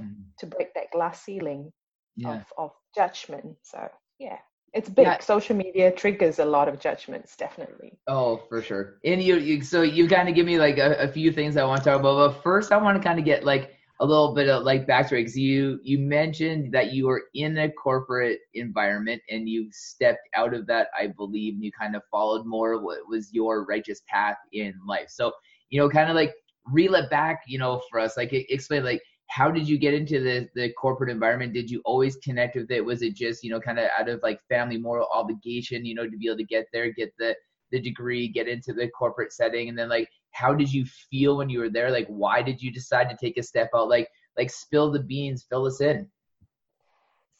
mm. 0.00 0.14
to 0.38 0.46
break 0.46 0.74
that 0.74 0.90
glass 0.92 1.22
ceiling 1.22 1.72
yeah. 2.16 2.36
of, 2.36 2.44
of 2.58 2.70
judgment. 2.94 3.56
So 3.62 3.88
yeah, 4.18 4.38
it's 4.72 4.88
big. 4.88 5.06
Yeah. 5.06 5.20
Social 5.20 5.56
media 5.56 5.90
triggers 5.92 6.38
a 6.38 6.44
lot 6.44 6.68
of 6.68 6.80
judgments, 6.80 7.36
definitely. 7.36 7.98
Oh, 8.06 8.42
for 8.48 8.62
sure. 8.62 8.98
And 9.04 9.22
you, 9.22 9.36
you 9.36 9.62
so 9.62 9.82
you 9.82 10.08
kind 10.08 10.28
of 10.28 10.34
give 10.34 10.46
me 10.46 10.58
like 10.58 10.78
a, 10.78 10.94
a, 10.96 11.08
few 11.08 11.32
things 11.32 11.56
I 11.56 11.64
want 11.64 11.82
to 11.82 11.90
talk 11.90 12.00
about. 12.00 12.34
But 12.34 12.42
first, 12.42 12.72
I 12.72 12.76
want 12.76 13.00
to 13.00 13.06
kind 13.06 13.18
of 13.18 13.24
get 13.24 13.44
like 13.44 13.72
a 14.00 14.04
little 14.04 14.34
bit 14.34 14.50
of 14.50 14.64
like 14.64 14.86
backstory 14.86 15.20
because 15.20 15.38
you 15.38 15.80
you 15.82 15.98
mentioned 15.98 16.72
that 16.72 16.92
you 16.92 17.06
were 17.06 17.22
in 17.34 17.56
a 17.58 17.70
corporate 17.70 18.40
environment 18.52 19.22
and 19.30 19.48
you 19.48 19.68
stepped 19.72 20.28
out 20.34 20.52
of 20.52 20.66
that, 20.66 20.88
I 20.98 21.06
believe, 21.06 21.54
and 21.54 21.64
you 21.64 21.70
kind 21.72 21.96
of 21.96 22.02
followed 22.10 22.44
more 22.44 22.78
what 22.82 23.08
was 23.08 23.32
your 23.32 23.64
righteous 23.64 24.02
path 24.08 24.36
in 24.52 24.74
life. 24.86 25.08
So 25.08 25.32
you 25.70 25.80
know, 25.80 25.88
kind 25.88 26.10
of 26.10 26.16
like 26.16 26.34
reel 26.66 26.94
it 26.96 27.08
back, 27.10 27.42
you 27.46 27.58
know, 27.58 27.80
for 27.90 27.98
us, 27.98 28.16
like 28.16 28.32
explain 28.32 28.84
like 28.84 29.02
how 29.28 29.50
did 29.50 29.68
you 29.68 29.78
get 29.78 29.94
into 29.94 30.20
the 30.20 30.48
the 30.54 30.72
corporate 30.72 31.10
environment? 31.10 31.52
Did 31.52 31.70
you 31.70 31.82
always 31.84 32.16
connect 32.16 32.56
with 32.56 32.70
it? 32.70 32.84
Was 32.84 33.02
it 33.02 33.14
just 33.14 33.42
you 33.42 33.50
know 33.50 33.60
kind 33.60 33.78
of 33.78 33.88
out 33.98 34.08
of 34.08 34.20
like 34.22 34.40
family 34.48 34.78
moral 34.78 35.08
obligation 35.12 35.84
you 35.84 35.94
know 35.94 36.08
to 36.08 36.16
be 36.16 36.26
able 36.26 36.38
to 36.38 36.44
get 36.44 36.66
there 36.72 36.92
get 36.92 37.12
the 37.18 37.34
the 37.72 37.80
degree 37.80 38.28
get 38.28 38.48
into 38.48 38.72
the 38.72 38.88
corporate 38.88 39.32
setting? 39.32 39.68
And 39.68 39.78
then 39.78 39.88
like 39.88 40.08
how 40.32 40.54
did 40.54 40.72
you 40.72 40.84
feel 41.10 41.36
when 41.36 41.48
you 41.48 41.60
were 41.60 41.70
there? 41.70 41.90
Like 41.90 42.06
why 42.08 42.42
did 42.42 42.62
you 42.62 42.72
decide 42.72 43.08
to 43.10 43.16
take 43.16 43.36
a 43.36 43.42
step 43.42 43.70
out? 43.74 43.88
Like 43.88 44.08
like 44.36 44.50
spill 44.50 44.90
the 44.92 45.00
beans 45.00 45.46
fill 45.48 45.66
us 45.66 45.80
in. 45.80 46.08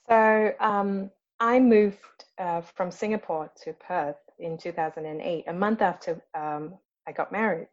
So 0.09 0.53
um 0.61 1.11
i 1.39 1.59
moved 1.59 2.25
uh, 2.39 2.63
from 2.63 2.91
singapore 2.91 3.51
to 3.63 3.75
perth 3.75 4.17
in 4.39 4.57
2008 4.57 5.45
a 5.47 5.53
month 5.53 5.83
after 5.83 6.23
um, 6.35 6.73
i 7.07 7.13
got 7.13 7.33
married. 7.33 7.69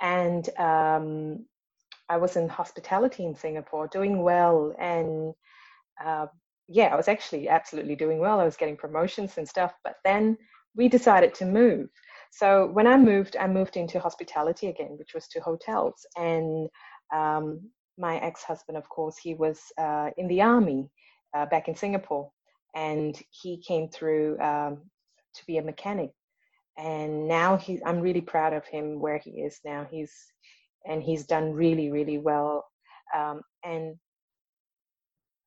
And 0.00 0.48
um, 0.58 1.46
I 2.08 2.16
was 2.16 2.36
in 2.36 2.48
hospitality 2.48 3.24
in 3.24 3.34
Singapore, 3.34 3.88
doing 3.88 4.22
well, 4.22 4.74
and 4.78 5.34
uh, 6.04 6.26
yeah, 6.68 6.86
I 6.86 6.96
was 6.96 7.08
actually 7.08 7.48
absolutely 7.48 7.96
doing 7.96 8.18
well. 8.18 8.40
I 8.40 8.44
was 8.44 8.56
getting 8.56 8.76
promotions 8.76 9.38
and 9.38 9.48
stuff, 9.48 9.72
but 9.84 9.96
then 10.04 10.36
we 10.74 10.88
decided 10.88 11.34
to 11.34 11.44
move. 11.44 11.88
So 12.30 12.66
when 12.72 12.86
I 12.86 12.96
moved, 12.96 13.36
I 13.36 13.46
moved 13.46 13.76
into 13.76 13.98
hospitality 14.00 14.66
again, 14.68 14.96
which 14.98 15.14
was 15.14 15.26
to 15.28 15.40
hotels. 15.40 16.04
And 16.16 16.68
um, 17.14 17.70
my 17.98 18.18
ex-husband, 18.18 18.76
of 18.76 18.88
course, 18.88 19.16
he 19.16 19.34
was 19.34 19.60
uh, 19.78 20.10
in 20.18 20.28
the 20.28 20.42
army 20.42 20.90
uh, 21.34 21.46
back 21.46 21.68
in 21.68 21.74
Singapore, 21.74 22.30
and 22.74 23.16
he 23.30 23.58
came 23.58 23.88
through 23.88 24.38
um, 24.40 24.82
to 25.34 25.46
be 25.46 25.58
a 25.58 25.62
mechanic. 25.62 26.10
And 26.76 27.26
now 27.26 27.56
he, 27.56 27.80
I'm 27.86 28.00
really 28.00 28.20
proud 28.20 28.52
of 28.52 28.66
him 28.66 29.00
where 29.00 29.18
he 29.18 29.30
is 29.30 29.60
now. 29.64 29.86
He's 29.90 30.12
and 30.88 31.02
he's 31.02 31.26
done 31.26 31.52
really, 31.52 31.90
really 31.90 32.18
well. 32.18 32.66
Um, 33.14 33.42
and 33.64 33.96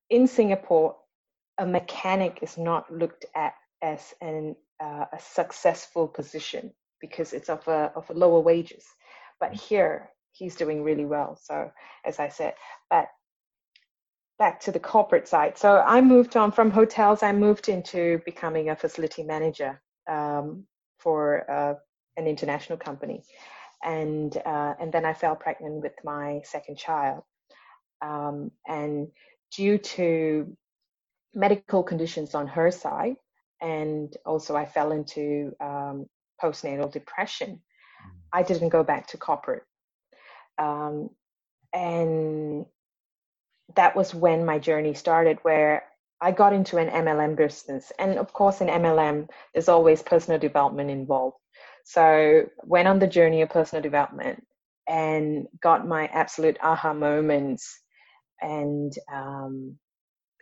in 0.09 0.27
Singapore, 0.27 0.95
a 1.57 1.65
mechanic 1.65 2.39
is 2.41 2.57
not 2.57 2.91
looked 2.91 3.25
at 3.35 3.53
as 3.81 4.13
an, 4.21 4.55
uh, 4.79 5.05
a 5.11 5.19
successful 5.19 6.07
position 6.07 6.71
because 7.01 7.33
it's 7.33 7.49
of 7.49 7.67
a, 7.67 7.91
of 7.95 8.09
a 8.09 8.13
lower 8.13 8.39
wages. 8.39 8.85
But 9.39 9.53
here, 9.53 10.09
he's 10.31 10.55
doing 10.55 10.83
really 10.83 11.05
well. 11.05 11.37
So, 11.41 11.71
as 12.05 12.19
I 12.19 12.29
said, 12.29 12.53
but 12.89 13.07
back 14.37 14.59
to 14.61 14.71
the 14.71 14.79
corporate 14.79 15.27
side. 15.27 15.57
So, 15.57 15.77
I 15.85 16.01
moved 16.01 16.35
on 16.35 16.51
from 16.51 16.71
hotels. 16.71 17.23
I 17.23 17.31
moved 17.31 17.69
into 17.69 18.21
becoming 18.25 18.69
a 18.69 18.75
facility 18.75 19.23
manager 19.23 19.81
um, 20.09 20.65
for 20.97 21.49
uh, 21.49 21.73
an 22.17 22.27
international 22.27 22.77
company 22.77 23.23
and 23.83 24.35
uh, 24.37 24.73
and 24.79 24.91
then 24.91 25.05
I 25.05 25.13
fell 25.13 25.35
pregnant 25.35 25.81
with 25.81 25.95
my 26.03 26.41
second 26.43 26.77
child. 26.77 27.23
Um, 28.01 28.51
and 28.67 29.09
due 29.55 29.77
to 29.77 30.55
medical 31.33 31.83
conditions 31.83 32.35
on 32.35 32.47
her 32.47 32.71
side, 32.71 33.15
and 33.61 34.15
also 34.25 34.55
I 34.55 34.65
fell 34.65 34.91
into 34.91 35.53
um, 35.59 36.07
postnatal 36.41 36.91
depression, 36.91 37.49
mm. 37.49 38.11
I 38.33 38.43
didn't 38.43 38.69
go 38.69 38.83
back 38.83 39.07
to 39.07 39.17
corporate. 39.17 39.63
Um, 40.57 41.09
and 41.73 42.65
that 43.75 43.95
was 43.95 44.15
when 44.15 44.45
my 44.45 44.59
journey 44.59 44.93
started, 44.93 45.37
where 45.43 45.83
I 46.21 46.31
got 46.31 46.53
into 46.53 46.77
an 46.77 46.89
MLM 46.89 47.35
business. 47.35 47.91
And 47.97 48.17
of 48.17 48.33
course, 48.33 48.61
in 48.61 48.67
MLM, 48.67 49.29
there's 49.53 49.69
always 49.69 50.01
personal 50.01 50.39
development 50.39 50.89
involved. 50.89 51.37
So 51.89 52.43
went 52.65 52.87
on 52.87 52.99
the 52.99 53.07
journey 53.07 53.41
of 53.41 53.49
personal 53.49 53.81
development 53.81 54.45
and 54.87 55.47
got 55.59 55.87
my 55.87 56.05
absolute 56.13 56.59
aha 56.61 56.93
moments 56.93 57.81
and 58.43 58.93
um, 59.11 59.75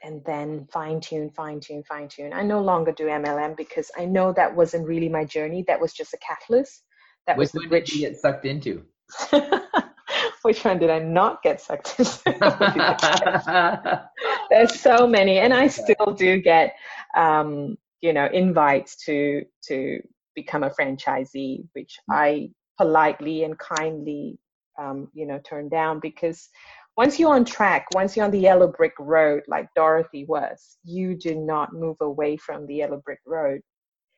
and 0.03 0.21
then 0.25 0.67
fine 0.73 0.99
tune, 0.99 1.29
fine 1.29 1.61
tune, 1.61 1.83
fine 1.87 2.09
tune. 2.09 2.33
I 2.33 2.43
no 2.43 2.59
longer 2.59 2.91
do 2.91 3.05
MLM 3.05 3.55
because 3.55 3.89
I 3.97 4.03
know 4.03 4.33
that 4.33 4.57
wasn't 4.57 4.89
really 4.89 5.07
my 5.07 5.23
journey. 5.23 5.63
That 5.69 5.79
was 5.79 5.93
just 5.93 6.13
a 6.13 6.17
catalyst. 6.17 6.83
That 7.27 7.37
Which 7.37 7.53
was 7.53 7.63
the 7.63 7.69
rich. 7.69 7.91
Did 7.91 7.95
you 7.95 8.09
get 8.09 8.17
sucked 8.17 8.45
into? 8.45 8.83
Which 10.41 10.65
one 10.65 10.79
did 10.79 10.89
I 10.89 10.99
not 10.99 11.43
get 11.43 11.61
sucked 11.61 11.97
into? 11.97 12.23
There's 14.49 14.77
so 14.77 15.07
many, 15.07 15.39
and 15.39 15.53
I 15.53 15.67
still 15.67 16.13
do 16.13 16.41
get, 16.41 16.75
um, 17.15 17.77
you 18.01 18.11
know, 18.11 18.27
invites 18.33 18.97
to 19.05 19.45
to 19.69 20.01
become 20.37 20.63
a 20.63 20.69
franchisee, 20.69 21.65
which 21.73 21.97
mm. 22.09 22.15
I 22.15 22.49
politely 22.77 23.43
and 23.43 23.57
kindly, 23.57 24.37
um, 24.79 25.09
you 25.13 25.25
know, 25.25 25.39
turn 25.43 25.67
down 25.67 25.99
because 25.99 26.47
once 26.95 27.19
you're 27.19 27.33
on 27.33 27.43
track, 27.43 27.87
once 27.93 28.15
you're 28.15 28.25
on 28.25 28.31
the 28.31 28.39
yellow 28.39 28.67
brick 28.67 28.93
road, 28.99 29.41
like 29.47 29.67
Dorothy 29.75 30.25
was, 30.25 30.77
you 30.83 31.15
do 31.17 31.33
not 31.35 31.73
move 31.73 31.97
away 32.01 32.37
from 32.37 32.67
the 32.67 32.75
yellow 32.75 33.01
brick 33.03 33.19
road. 33.25 33.61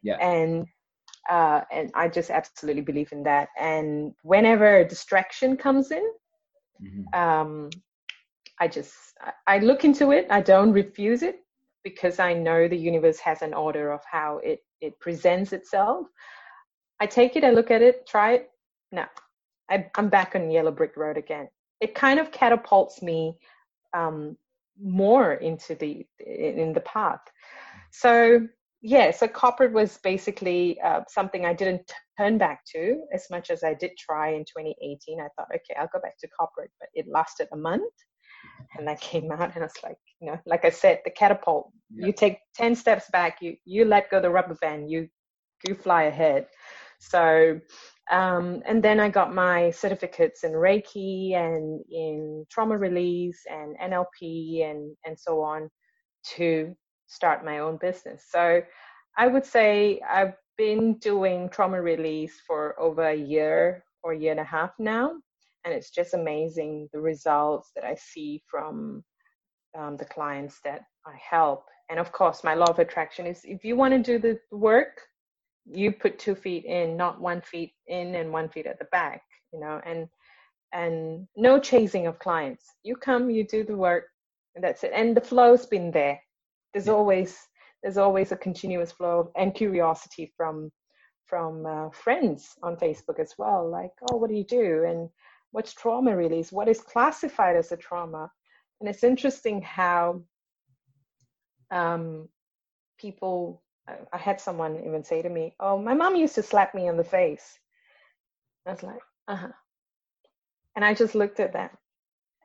Yeah. 0.04 0.18
And 0.18 0.66
uh, 1.30 1.62
and 1.72 1.92
I 1.94 2.08
just 2.08 2.30
absolutely 2.32 2.82
believe 2.82 3.12
in 3.12 3.24
that. 3.24 3.50
And 3.60 4.14
whenever 4.24 4.78
a 4.78 4.88
distraction 4.88 5.58
comes 5.58 5.92
in, 5.92 6.06
mm-hmm. 6.82 7.20
um, 7.20 7.70
I 8.60 8.68
just 8.68 8.94
I 9.48 9.60
look 9.60 9.84
into 9.86 10.12
it. 10.12 10.28
I 10.30 10.42
don't 10.42 10.72
refuse 10.72 11.22
it 11.22 11.38
because 11.84 12.20
I 12.20 12.34
know 12.34 12.68
the 12.68 12.78
universe 12.78 13.20
has 13.20 13.42
an 13.42 13.54
order 13.54 13.92
of 13.92 14.02
how 14.10 14.40
it 14.44 14.60
it 14.82 15.00
presents 15.00 15.54
itself. 15.54 16.08
I 17.00 17.06
take 17.06 17.36
it, 17.36 17.44
I 17.44 17.52
look 17.52 17.72
at 17.72 17.82
it, 17.82 18.08
try 18.08 18.34
it. 18.34 18.50
No, 18.92 19.06
I, 19.70 19.90
am 19.98 20.10
back 20.10 20.36
on 20.36 20.52
yellow 20.52 20.72
brick 20.72 20.98
road 20.98 21.18
again. 21.18 21.48
It 21.80 21.96
kind 21.96 22.20
of 22.20 22.32
catapults 22.32 23.02
me 23.02 23.38
um, 23.94 24.38
more 24.82 25.34
into 25.34 25.76
the 25.76 26.06
in 26.20 26.74
the 26.74 26.82
path. 26.82 27.22
So 27.92 28.48
yeah, 28.82 29.12
so 29.12 29.28
corporate 29.28 29.74
was 29.74 29.98
basically 30.04 30.80
uh, 30.82 31.02
something 31.10 31.46
I 31.46 31.54
didn't 31.54 31.92
turn 32.18 32.38
back 32.38 32.64
to 32.74 33.02
as 33.14 33.26
much 33.30 33.50
as 33.50 33.64
I 33.64 33.74
did 33.74 33.92
try 33.98 34.30
in 34.30 34.46
2018. 34.46 35.20
I 35.20 35.28
thought, 35.36 35.50
okay, 35.54 35.76
I'll 35.78 35.90
go 35.92 36.00
back 36.00 36.18
to 36.20 36.30
corporate, 36.30 36.72
but 36.80 36.90
it 36.94 37.06
lasted 37.10 37.50
a 37.52 37.58
month, 37.58 37.94
and 38.78 38.90
I 38.90 38.96
came 38.96 39.32
out 39.32 39.56
and 39.56 39.64
it's 39.64 39.84
like, 39.84 39.98
you 40.22 40.28
know, 40.28 40.40
like 40.46 40.66
I 40.66 40.70
said, 40.70 41.02
the 41.06 41.12
catapult. 41.12 41.72
Yeah. 41.90 42.08
You 42.08 42.14
take 42.14 42.40
10 42.56 42.76
steps 42.76 43.06
back, 43.12 43.42
you 43.42 43.56
you 43.66 43.86
let 43.86 44.10
go 44.12 44.22
the 44.22 44.30
rubber 44.30 44.56
band, 44.56 44.90
you 44.90 45.08
you 45.68 45.76
fly 45.76 46.04
ahead. 46.04 46.48
So, 47.00 47.60
um, 48.12 48.62
and 48.66 48.84
then 48.84 49.00
I 49.00 49.10
got 49.10 49.34
my 49.34 49.72
certificates 49.72 50.44
in 50.44 50.52
Reiki 50.52 51.34
and 51.36 51.82
in 51.90 52.46
trauma 52.50 52.78
release 52.78 53.42
and 53.50 53.78
NLP 53.78 54.70
and, 54.70 54.96
and 55.06 55.18
so 55.18 55.42
on 55.42 55.70
to 56.36 56.76
start 57.08 57.46
my 57.46 57.60
own 57.60 57.78
business. 57.78 58.26
So 58.30 58.62
I 59.18 59.28
would 59.28 59.46
say 59.46 60.02
I've 60.10 60.34
been 60.58 60.98
doing 60.98 61.50
trauma 61.50 61.82
release 61.82 62.42
for 62.46 62.80
over 62.80 63.10
a 63.10 63.16
year 63.16 63.84
or 64.04 64.14
a 64.14 64.18
year 64.18 64.32
and 64.32 64.40
a 64.40 64.46
half 64.46 64.72
now. 64.80 65.14
And 65.66 65.74
it's 65.74 65.92
just 65.92 66.14
amazing 66.14 66.90
the 66.94 67.00
results 67.00 67.72
that 67.76 67.84
I 67.84 67.96
see 67.96 68.42
from 68.50 69.04
um, 69.78 69.98
the 69.98 70.06
clients 70.06 70.60
that 70.64 70.86
I 71.06 71.16
help. 71.18 71.66
And 71.90 72.00
of 72.00 72.12
course, 72.12 72.44
my 72.44 72.54
law 72.54 72.68
of 72.68 72.80
attraction 72.80 73.26
is 73.26 73.42
if 73.44 73.64
you 73.64 73.76
want 73.76 73.94
to 73.94 74.00
do 74.00 74.20
the 74.20 74.40
work, 74.56 75.02
you 75.66 75.92
put 75.92 76.18
two 76.18 76.36
feet 76.36 76.66
in 76.66 76.98
not 76.98 77.22
one 77.22 77.42
feet 77.42 77.74
in 77.88 78.16
and 78.16 78.32
one 78.32 78.50
feet 78.50 78.66
at 78.66 78.80
the 78.80 78.86
back 78.86 79.22
you 79.54 79.60
know 79.60 79.82
and 79.86 80.08
and 80.72 81.28
no 81.36 81.60
chasing 81.60 82.06
of 82.06 82.20
clients. 82.20 82.64
You 82.84 82.96
come 82.96 83.30
you 83.30 83.46
do 83.46 83.64
the 83.64 83.76
work 83.76 84.06
and 84.56 84.64
that's 84.64 84.84
it. 84.84 84.92
And 84.94 85.18
the 85.18 85.22
flow's 85.22 85.66
been 85.66 85.90
there. 85.90 86.22
There's 86.74 86.88
yeah. 86.88 86.94
always 86.94 87.38
there's 87.82 87.98
always 87.98 88.32
a 88.32 88.38
continuous 88.38 88.92
flow 88.92 89.32
and 89.36 89.56
curiosity 89.56 90.32
from 90.38 90.72
from 91.26 91.66
uh, 91.66 91.90
friends 91.92 92.56
on 92.64 92.76
facebook 92.76 93.20
as 93.20 93.36
well 93.38 93.70
like 93.70 93.92
oh 94.12 94.18
what 94.18 94.30
do 94.30 94.36
you 94.36 94.44
do? 94.44 94.86
And 94.88 95.10
what's 95.52 95.74
trauma 95.74 96.16
release? 96.16 96.52
What 96.52 96.68
is 96.68 96.82
classified 96.82 97.56
as 97.56 97.72
a 97.72 97.78
trauma 97.78 98.30
and 98.80 98.90
it's 98.90 99.04
interesting 99.04 99.62
how 99.62 100.22
um, 101.72 102.30
people 102.98 103.62
I 104.14 104.18
had 104.18 104.40
someone 104.40 104.84
even 104.86 105.04
say 105.04 105.22
to 105.22 105.30
me, 105.30 105.56
"Oh, 105.60 105.78
my 105.78 105.94
mom 105.94 106.16
used 106.16 106.36
to 106.36 106.44
slap 106.44 106.76
me 106.76 106.88
in 106.88 106.98
the 106.98 107.04
face." 107.04 107.60
I 108.66 108.72
was 108.72 108.84
like, 108.84 109.02
"Uh 109.28 109.36
huh," 109.36 109.52
and 110.76 110.86
I 110.86 110.94
just 110.94 111.16
looked 111.16 111.40
at 111.40 111.54
them, 111.54 111.70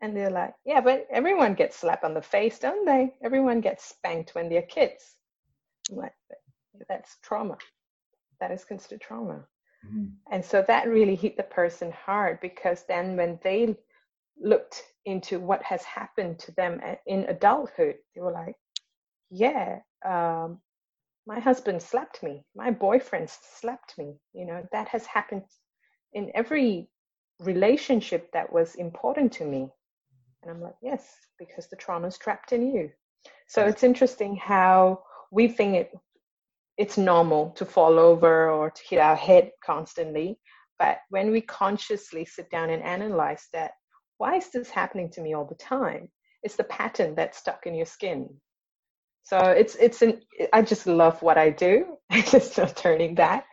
and 0.01 0.17
they're 0.17 0.31
like, 0.31 0.55
"Yeah, 0.65 0.81
but 0.81 1.07
everyone 1.11 1.55
gets 1.55 1.77
slapped 1.77 2.05
on 2.05 2.15
the 2.15 2.23
face, 2.23 2.59
don't 2.59 2.87
they? 2.87 3.15
Everyone 3.23 3.61
gets 3.61 3.85
spanked 3.85 4.35
when 4.35 4.49
they're 4.49 4.63
kids." 4.63 5.17
I'm 5.91 5.97
like, 5.99 6.15
"That's 6.89 7.19
trauma. 7.23 7.59
That 8.41 8.51
is 8.51 8.65
considered 8.65 9.03
trauma." 9.03 9.47
Mm-hmm. 9.87 10.07
And 10.31 10.45
so 10.45 10.63
that 10.63 10.89
really 10.89 11.15
hit 11.15 11.37
the 11.37 11.43
person 11.43 11.93
hard 11.93 12.41
because 12.41 12.85
then 12.85 13.17
when 13.17 13.39
they 13.43 13.77
looked 14.41 14.83
into 15.07 15.39
what 15.39 15.63
has 15.63 15.83
happened 15.85 16.39
to 16.41 16.53
them 16.53 16.81
in 17.07 17.25
adulthood, 17.25 17.97
they 18.15 18.21
were 18.21 18.33
like, 18.33 18.57
yeah, 19.31 19.81
um, 20.05 20.61
my 21.27 21.41
husband 21.41 21.83
slapped 21.83 22.23
me. 22.23 22.45
My 22.55 22.71
boyfriend 22.71 23.31
slapped 23.31 23.97
me. 23.99 24.17
You 24.33 24.47
know 24.47 24.67
that 24.73 24.89
has 24.89 25.07
happened 25.07 25.45
in 26.13 26.31
every 26.35 26.89
relationship 27.41 28.31
that 28.33 28.53
was 28.53 28.75
important 28.77 29.33
to 29.35 29.45
me. 29.45 29.69
And 30.43 30.51
i'm 30.51 30.61
like 30.61 30.77
yes 30.83 31.17
because 31.39 31.69
the 31.69 31.77
trauma 31.77 32.09
is 32.09 32.19
trapped 32.19 32.53
in 32.53 32.75
you. 32.75 32.91
So 33.49 33.65
it's 33.67 33.83
interesting 33.83 34.37
how 34.37 35.03
we 35.31 35.49
think 35.49 35.75
it 35.77 35.93
it's 36.77 36.99
normal 36.99 37.51
to 37.53 37.65
fall 37.65 37.99
over 37.99 38.51
or 38.51 38.71
to 38.71 38.83
hit 38.89 38.99
our 38.99 39.17
head 39.17 39.51
constantly. 39.65 40.39
But 40.79 40.99
when 41.09 41.31
we 41.31 41.41
consciously 41.41 42.25
sit 42.25 42.51
down 42.51 42.71
and 42.71 42.83
analyze 42.83 43.47
that 43.53 43.73
why 44.19 44.37
is 44.37 44.51
this 44.51 44.71
happening 44.71 45.11
to 45.11 45.21
me 45.21 45.35
all 45.35 45.45
the 45.45 45.55
time 45.55 46.09
it's 46.43 46.57
the 46.57 46.65
pattern 46.65 47.15
that's 47.15 47.39
stuck 47.39 47.67
in 47.67 47.75
your 47.75 47.87
skin 47.87 48.29
so 49.25 49.39
it's 49.39 49.75
it's 49.77 50.03
an 50.03 50.21
I 50.53 50.63
just 50.63 50.87
love 50.87 51.21
what 51.23 51.39
I 51.39 51.51
do. 51.51 51.97
I 52.11 52.21
just 52.21 52.57
love 52.59 52.75
turning 52.75 53.17
that. 53.17 53.45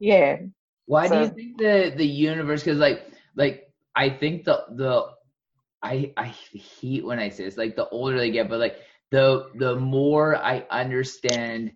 Yeah. 0.00 0.38
Why 0.86 1.06
so. 1.06 1.14
do 1.14 1.20
you 1.20 1.28
think 1.28 1.58
the 1.58 1.92
the 1.96 2.06
universe? 2.06 2.62
Because 2.62 2.78
like 2.78 3.06
like 3.36 3.70
I 3.94 4.08
think 4.08 4.44
the 4.44 4.64
the 4.70 5.04
I 5.82 6.12
I 6.16 6.34
hate 6.54 7.04
when 7.04 7.18
I 7.18 7.28
say 7.28 7.44
this. 7.44 7.58
Like 7.58 7.76
the 7.76 7.88
older 7.90 8.16
they 8.18 8.30
get, 8.30 8.48
but 8.48 8.58
like 8.58 8.76
the 9.10 9.50
the 9.56 9.76
more 9.76 10.34
I 10.34 10.66
understand 10.70 11.72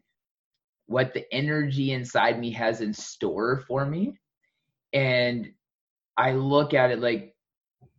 what 0.87 1.13
the 1.13 1.27
energy 1.33 1.93
inside 1.93 2.41
me 2.41 2.53
has 2.53 2.81
in 2.81 2.95
store 2.95 3.65
for 3.69 3.85
me, 3.85 4.15
and 4.95 5.53
I 6.17 6.33
look 6.33 6.73
at 6.73 6.91
it 6.91 7.01
like 7.01 7.36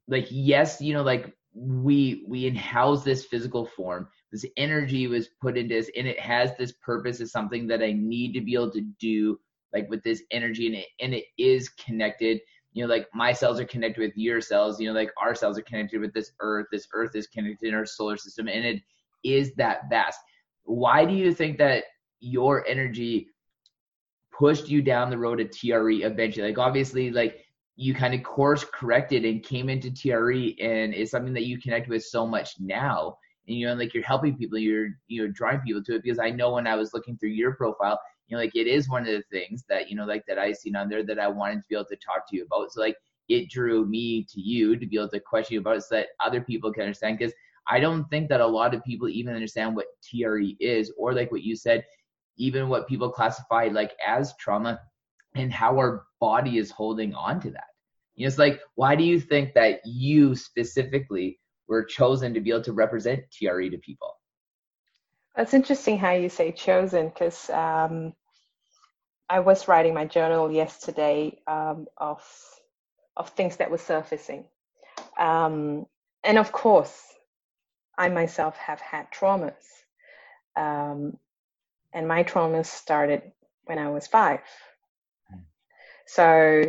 like 0.08 0.28
yes, 0.30 0.82
you 0.82 0.94
know, 0.94 1.04
like 1.04 1.34
we 1.54 2.24
we 2.28 2.50
house 2.52 3.04
this 3.04 3.26
physical 3.26 3.66
form. 3.66 4.08
This 4.32 4.46
energy 4.58 5.08
was 5.08 5.30
put 5.42 5.58
into 5.58 5.76
this 5.76 5.90
and 5.98 6.08
it 6.08 6.20
has 6.20 6.56
this 6.58 6.74
purpose. 6.74 7.20
As 7.20 7.32
something 7.32 7.68
that 7.68 7.82
I 7.82 7.94
need 7.94 8.34
to 8.34 8.42
be 8.42 8.54
able 8.54 8.72
to 8.72 8.82
do 9.00 9.40
like 9.74 9.90
with 9.90 10.04
this 10.04 10.24
energy 10.32 10.68
and 10.68 10.76
it 10.76 10.86
and 11.00 11.14
it 11.14 11.26
is 11.38 11.70
connected. 11.70 12.40
You 12.74 12.84
know 12.84 12.94
like 12.94 13.08
my 13.14 13.34
cells 13.34 13.60
are 13.60 13.66
connected 13.66 14.02
with 14.02 14.16
your 14.16 14.40
cells. 14.42 14.80
You 14.80 14.88
know 14.88 15.00
like 15.00 15.12
our 15.22 15.36
cells 15.36 15.58
are 15.58 15.64
connected 15.64 16.00
with 16.00 16.14
this 16.14 16.32
earth. 16.40 16.68
This 16.72 16.88
earth 16.94 17.16
is 17.16 17.28
connected 17.28 17.68
in 17.68 17.74
our 17.74 17.86
solar 17.86 18.18
system 18.18 18.48
and 18.48 18.66
it 18.66 18.82
is 19.24 19.54
that 19.56 19.90
vast. 19.90 20.20
Why 20.64 21.06
do 21.06 21.14
you 21.14 21.34
think 21.34 21.58
that 21.58 21.86
your 22.20 22.68
energy 22.68 23.30
pushed 24.38 24.70
you 24.70 24.82
down 24.82 25.10
the 25.10 25.18
road 25.18 25.38
to 25.38 25.46
TRE 25.46 26.04
eventually? 26.04 26.48
Like 26.50 26.60
obviously 26.60 27.10
like 27.10 27.47
you 27.78 27.94
kind 27.94 28.16
of 28.16 28.24
course 28.24 28.66
corrected 28.74 29.24
and 29.24 29.44
came 29.44 29.70
into 29.70 29.92
TRE 29.92 30.56
and 30.60 30.94
it's 30.94 31.12
something 31.12 31.34
that 31.34 31.46
you 31.46 31.60
connect 31.62 31.88
with 31.88 32.04
so 32.04 32.26
much 32.26 32.56
now. 32.60 33.18
And 33.48 33.56
you 33.56 33.68
know 33.68 33.76
like 33.76 33.94
you're 33.94 34.04
helping 34.04 34.36
people 34.36 34.58
you're 34.58 34.90
you 35.08 35.26
know 35.26 35.32
drawing 35.34 35.60
people 35.62 35.82
to 35.84 35.96
it 35.96 36.04
because 36.04 36.20
i 36.20 36.30
know 36.30 36.52
when 36.52 36.68
i 36.68 36.76
was 36.76 36.94
looking 36.94 37.18
through 37.18 37.30
your 37.30 37.56
profile 37.56 37.98
you 38.28 38.36
know 38.36 38.44
like 38.44 38.56
it 38.56 38.68
is 38.68 38.90
one 38.90 39.04
of 39.04 39.08
the 39.08 39.24
things 39.32 39.64
that 39.70 39.90
you 39.90 39.96
know 39.96 40.04
like 40.04 40.26
that 40.28 40.38
i 40.38 40.52
seen 40.52 40.76
on 40.76 40.90
there 40.90 41.02
that 41.02 41.18
i 41.18 41.30
wanted 41.30 41.62
to 41.62 41.68
be 41.70 41.76
able 41.76 41.86
to 41.86 41.96
talk 41.96 42.28
to 42.28 42.36
you 42.36 42.44
about. 42.44 42.74
So 42.74 42.82
like 42.82 42.98
it 43.30 43.50
drew 43.50 43.86
me 43.86 44.26
to 44.34 44.42
you 44.42 44.76
to 44.76 44.86
be 44.86 44.98
able 44.98 45.08
to 45.10 45.22
question 45.22 45.54
you 45.54 45.60
about 45.62 45.78
it 45.78 45.84
so 45.84 45.96
that 45.96 46.08
other 46.20 46.42
people 46.42 46.74
can 46.74 46.84
understand 46.84 47.18
because 47.18 47.34
i 47.70 47.80
don't 47.80 48.04
think 48.10 48.28
that 48.28 48.42
a 48.42 48.46
lot 48.46 48.74
of 48.74 48.84
people 48.84 49.08
even 49.08 49.34
understand 49.34 49.76
what 49.76 49.86
tre 50.04 50.58
is 50.60 50.92
or 50.98 51.14
like 51.14 51.32
what 51.32 51.44
you 51.44 51.56
said 51.56 51.86
even 52.38 52.68
what 52.68 52.88
people 52.88 53.10
classify 53.10 53.70
like 53.72 53.94
as 54.06 54.34
trauma 54.38 54.78
and 55.40 55.52
how 55.54 55.78
our 55.78 56.06
body 56.20 56.58
is 56.58 56.72
holding 56.72 57.14
on 57.14 57.40
to 57.40 57.52
that 57.52 57.68
you 58.16 58.26
know 58.26 58.28
it's 58.28 58.38
like 58.38 58.60
why 58.76 58.96
do 58.96 59.04
you 59.04 59.20
think 59.20 59.54
that 59.54 59.80
you 59.86 60.36
specifically 60.36 61.40
were 61.68 61.84
chosen 61.84 62.34
to 62.34 62.42
be 62.42 62.50
able 62.50 62.64
to 62.64 62.74
represent 62.74 63.24
TRE 63.32 63.70
to 63.70 63.78
people. 63.78 64.16
It's 65.38 65.54
interesting 65.54 65.98
how 65.98 66.14
you 66.14 66.30
say 66.30 66.52
chosen 66.52 67.10
because 67.10 67.50
um, 67.50 68.14
I 69.30 69.40
was 69.40 69.68
writing 69.68 69.94
my 69.94 70.06
journal 70.06 70.52
yesterday 70.52 71.40
um, 71.48 71.88
of 71.98 72.24
of 73.16 73.30
things 73.30 73.58
that 73.58 73.72
were 73.72 73.78
surfacing, 73.78 74.46
um, 75.20 75.86
and 76.24 76.38
of 76.38 76.52
course, 76.52 77.00
I 77.98 78.10
myself 78.10 78.56
have 78.58 78.80
had 78.80 79.12
traumas, 79.12 79.54
um, 80.56 81.18
and 81.94 82.08
my 82.08 82.24
traumas 82.24 82.68
started 82.68 83.22
when 83.66 83.78
I 83.78 83.90
was 83.90 84.08
five. 84.08 84.40
So 86.08 86.64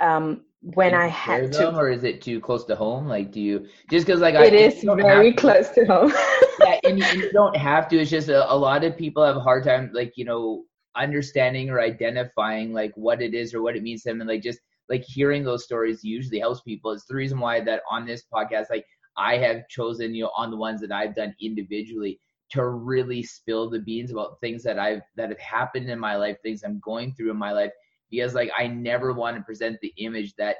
um, 0.00 0.44
when 0.62 0.94
I 0.94 1.06
had 1.06 1.52
to, 1.52 1.74
or 1.74 1.90
is 1.90 2.04
it 2.04 2.20
too 2.20 2.40
close 2.40 2.64
to 2.66 2.76
home? 2.76 3.06
Like, 3.06 3.32
do 3.32 3.40
you 3.40 3.66
just 3.90 4.06
because 4.06 4.20
like 4.20 4.34
it 4.34 4.52
I, 4.52 4.56
is 4.56 4.82
very 4.82 5.32
close 5.32 5.70
to 5.70 5.84
home? 5.86 6.12
yeah, 6.60 6.80
and 6.84 6.98
you, 6.98 7.04
and 7.04 7.20
you, 7.20 7.32
don't 7.32 7.56
have 7.56 7.88
to. 7.88 7.98
It's 7.98 8.10
just 8.10 8.28
a, 8.28 8.50
a 8.52 8.56
lot 8.56 8.84
of 8.84 8.96
people 8.96 9.24
have 9.24 9.36
a 9.36 9.40
hard 9.40 9.64
time, 9.64 9.90
like 9.94 10.12
you 10.16 10.24
know, 10.24 10.64
understanding 10.96 11.70
or 11.70 11.80
identifying 11.80 12.72
like 12.72 12.92
what 12.94 13.22
it 13.22 13.34
is 13.34 13.54
or 13.54 13.62
what 13.62 13.76
it 13.76 13.82
means 13.82 14.02
to 14.02 14.10
them, 14.10 14.20
and 14.20 14.28
like 14.28 14.42
just 14.42 14.60
like 14.90 15.04
hearing 15.06 15.44
those 15.44 15.64
stories 15.64 16.04
usually 16.04 16.40
helps 16.40 16.60
people. 16.62 16.90
It's 16.92 17.06
the 17.06 17.14
reason 17.14 17.38
why 17.38 17.60
that 17.60 17.82
on 17.90 18.06
this 18.06 18.24
podcast, 18.32 18.66
like 18.70 18.84
I 19.16 19.36
have 19.38 19.68
chosen, 19.68 20.14
you 20.14 20.24
know, 20.24 20.32
on 20.36 20.50
the 20.50 20.56
ones 20.56 20.80
that 20.80 20.92
I've 20.92 21.14
done 21.14 21.34
individually 21.40 22.20
to 22.50 22.66
really 22.66 23.22
spill 23.22 23.70
the 23.70 23.78
beans 23.78 24.10
about 24.10 24.40
things 24.40 24.62
that 24.64 24.78
I've 24.78 25.02
that 25.16 25.30
have 25.30 25.38
happened 25.38 25.88
in 25.88 25.98
my 25.98 26.16
life, 26.16 26.36
things 26.42 26.62
I'm 26.64 26.80
going 26.80 27.14
through 27.14 27.30
in 27.30 27.36
my 27.36 27.52
life, 27.52 27.70
because 28.10 28.34
like 28.34 28.50
I 28.56 28.66
never 28.66 29.12
want 29.12 29.36
to 29.36 29.42
present 29.42 29.78
the 29.80 29.92
image 29.98 30.34
that 30.36 30.56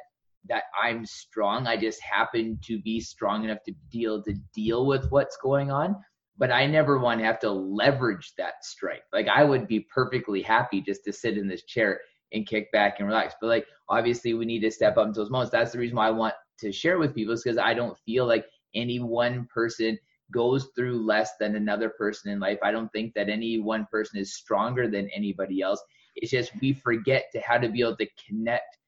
that 0.48 0.64
I'm 0.80 1.04
strong. 1.04 1.66
I 1.66 1.76
just 1.76 2.00
happen 2.02 2.58
to 2.64 2.80
be 2.80 3.00
strong 3.00 3.44
enough 3.44 3.62
to 3.66 3.74
deal 3.90 4.22
to 4.22 4.34
deal 4.54 4.86
with 4.86 5.10
what's 5.10 5.36
going 5.36 5.70
on. 5.70 5.96
But 6.38 6.50
I 6.50 6.66
never 6.66 6.98
want 6.98 7.20
to 7.20 7.26
have 7.26 7.38
to 7.40 7.50
leverage 7.50 8.32
that 8.38 8.64
strength. 8.64 9.04
Like 9.12 9.28
I 9.28 9.44
would 9.44 9.68
be 9.68 9.86
perfectly 9.94 10.40
happy 10.40 10.80
just 10.80 11.04
to 11.04 11.12
sit 11.12 11.36
in 11.36 11.46
this 11.46 11.64
chair 11.64 12.00
and 12.32 12.46
kick 12.46 12.72
back 12.72 12.96
and 12.98 13.08
relax. 13.08 13.34
But 13.40 13.48
like 13.48 13.66
obviously 13.88 14.32
we 14.34 14.46
need 14.46 14.60
to 14.60 14.70
step 14.70 14.96
up 14.96 15.06
into 15.06 15.20
those 15.20 15.30
moments. 15.30 15.52
That's 15.52 15.72
the 15.72 15.78
reason 15.78 15.96
why 15.96 16.08
I 16.08 16.12
want 16.12 16.34
to 16.60 16.72
share 16.72 16.98
with 16.98 17.14
people 17.14 17.34
is 17.34 17.42
because 17.42 17.58
I 17.58 17.74
don't 17.74 17.98
feel 18.06 18.26
like 18.26 18.46
any 18.74 19.00
one 19.00 19.46
person 19.52 19.98
goes 20.32 20.68
through 20.76 21.04
less 21.04 21.32
than 21.40 21.56
another 21.56 21.90
person 21.90 22.30
in 22.30 22.40
life. 22.40 22.58
I 22.62 22.70
don't 22.70 22.90
think 22.92 23.14
that 23.14 23.28
any 23.28 23.60
one 23.60 23.86
person 23.90 24.18
is 24.18 24.34
stronger 24.34 24.88
than 24.88 25.10
anybody 25.14 25.60
else. 25.60 25.82
It's 26.16 26.30
just 26.30 26.52
we 26.60 26.72
forget 26.72 27.26
to 27.32 27.40
how 27.40 27.58
to 27.58 27.68
be 27.68 27.80
able 27.80 27.96
to 27.96 28.08
connect 28.26 28.78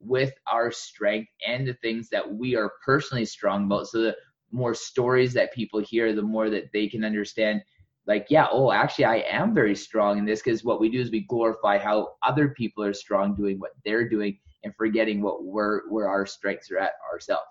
with 0.00 0.32
our 0.50 0.70
strength 0.70 1.30
and 1.46 1.66
the 1.66 1.74
things 1.74 2.08
that 2.10 2.34
we 2.34 2.56
are 2.56 2.72
personally 2.84 3.24
strong 3.24 3.64
about. 3.64 3.88
So 3.88 4.00
the 4.02 4.16
more 4.50 4.74
stories 4.74 5.32
that 5.34 5.54
people 5.54 5.80
hear, 5.80 6.14
the 6.14 6.22
more 6.22 6.50
that 6.50 6.70
they 6.72 6.88
can 6.88 7.04
understand 7.04 7.62
like, 8.06 8.26
yeah, 8.28 8.46
oh, 8.50 8.70
actually, 8.70 9.06
I 9.06 9.16
am 9.30 9.54
very 9.54 9.74
strong 9.74 10.18
in 10.18 10.26
this 10.26 10.42
because 10.42 10.62
what 10.62 10.80
we 10.80 10.90
do 10.90 11.00
is 11.00 11.10
we 11.10 11.20
glorify 11.26 11.78
how 11.78 12.12
other 12.22 12.50
people 12.50 12.84
are 12.84 12.92
strong 12.92 13.34
doing 13.34 13.58
what 13.58 13.72
they're 13.84 14.08
doing 14.08 14.38
and 14.62 14.74
forgetting 14.76 15.22
what 15.22 15.44
we're 15.44 15.88
where 15.88 16.08
our 16.08 16.26
strengths 16.26 16.70
are 16.70 16.78
at 16.78 16.92
ourselves. 17.10 17.46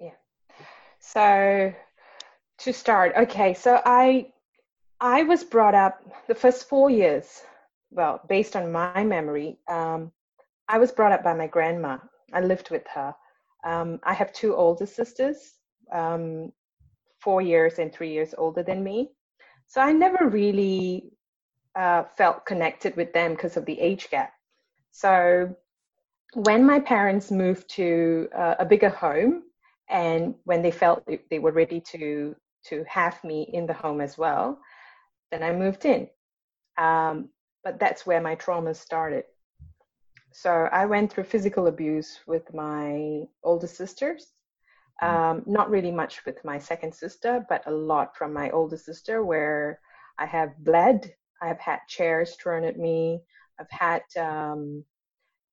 Yeah. 0.00 0.10
So 0.98 1.72
to 2.58 2.72
start, 2.72 3.12
okay, 3.16 3.54
so 3.54 3.80
I 3.84 4.32
I 5.00 5.22
was 5.22 5.44
brought 5.44 5.74
up 5.74 6.02
the 6.26 6.34
first 6.34 6.68
four 6.68 6.90
years, 6.90 7.42
well, 7.94 8.20
based 8.28 8.56
on 8.56 8.72
my 8.72 9.04
memory, 9.04 9.58
um, 9.68 10.10
I 10.68 10.78
was 10.78 10.92
brought 10.92 11.12
up 11.12 11.22
by 11.22 11.34
my 11.34 11.46
grandma. 11.46 11.98
I 12.32 12.40
lived 12.40 12.70
with 12.70 12.86
her. 12.92 13.14
Um, 13.64 14.00
I 14.02 14.12
have 14.14 14.32
two 14.32 14.54
older 14.54 14.86
sisters, 14.86 15.54
um, 15.92 16.52
four 17.20 17.40
years 17.40 17.78
and 17.78 17.92
three 17.92 18.12
years 18.12 18.34
older 18.36 18.62
than 18.62 18.82
me. 18.82 19.12
So 19.68 19.80
I 19.80 19.92
never 19.92 20.28
really 20.28 21.12
uh, 21.76 22.04
felt 22.16 22.44
connected 22.46 22.96
with 22.96 23.12
them 23.12 23.32
because 23.34 23.56
of 23.56 23.64
the 23.64 23.80
age 23.80 24.10
gap. 24.10 24.32
So 24.90 25.54
when 26.34 26.66
my 26.66 26.80
parents 26.80 27.30
moved 27.30 27.68
to 27.70 28.28
uh, 28.36 28.56
a 28.58 28.64
bigger 28.64 28.90
home, 28.90 29.44
and 29.88 30.34
when 30.44 30.62
they 30.62 30.70
felt 30.70 31.06
they 31.30 31.38
were 31.38 31.52
ready 31.52 31.80
to 31.92 32.34
to 32.66 32.84
have 32.88 33.22
me 33.22 33.50
in 33.52 33.66
the 33.66 33.74
home 33.74 34.00
as 34.00 34.16
well, 34.16 34.58
then 35.30 35.42
I 35.42 35.52
moved 35.52 35.84
in. 35.84 36.08
Um, 36.78 37.28
but 37.64 37.80
that's 37.80 38.06
where 38.06 38.20
my 38.20 38.34
trauma 38.34 38.74
started. 38.74 39.24
So 40.32 40.68
I 40.72 40.84
went 40.86 41.12
through 41.12 41.24
physical 41.24 41.68
abuse 41.68 42.20
with 42.26 42.52
my 42.52 43.22
older 43.42 43.66
sisters. 43.66 44.32
Mm. 45.02 45.08
Um, 45.08 45.42
not 45.46 45.70
really 45.70 45.90
much 45.90 46.24
with 46.26 46.44
my 46.44 46.58
second 46.58 46.94
sister, 46.94 47.44
but 47.48 47.66
a 47.66 47.70
lot 47.70 48.16
from 48.16 48.32
my 48.32 48.50
older 48.50 48.76
sister, 48.76 49.24
where 49.24 49.80
I 50.18 50.26
have 50.26 50.58
bled. 50.58 51.12
I've 51.40 51.60
had 51.60 51.80
chairs 51.88 52.36
thrown 52.36 52.64
at 52.64 52.78
me. 52.78 53.22
I've 53.58 53.70
had, 53.70 54.02
um, 54.18 54.84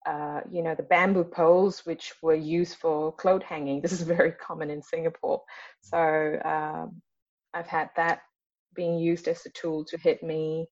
uh, 0.05 0.41
you 0.51 0.63
know, 0.63 0.75
the 0.75 0.83
bamboo 0.83 1.23
poles, 1.23 1.85
which 1.85 2.13
were 2.21 2.35
used 2.35 2.77
for 2.77 3.11
clothes 3.13 3.43
hanging. 3.47 3.81
This 3.83 3.93
is 3.93 4.01
very 4.01 4.31
common 4.31 4.69
in 4.69 4.81
Singapore. 4.81 5.41
So 5.81 6.39
um, 6.43 7.01
I've 7.53 7.67
had 7.67 7.89
that 7.95 8.21
being 8.73 8.97
used 8.97 9.27
as 9.27 9.45
a 9.45 9.49
tool 9.49 9.85
to 9.85 9.97
hit 9.97 10.23
me. 10.23 10.67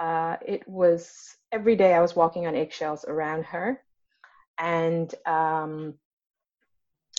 Uh, 0.00 0.36
it 0.46 0.66
was 0.66 1.36
every 1.52 1.76
day 1.76 1.92
I 1.92 2.00
was 2.00 2.16
walking 2.16 2.46
on 2.46 2.56
eggshells 2.56 3.04
around 3.04 3.44
her, 3.44 3.82
and 4.58 5.14
um, 5.26 5.94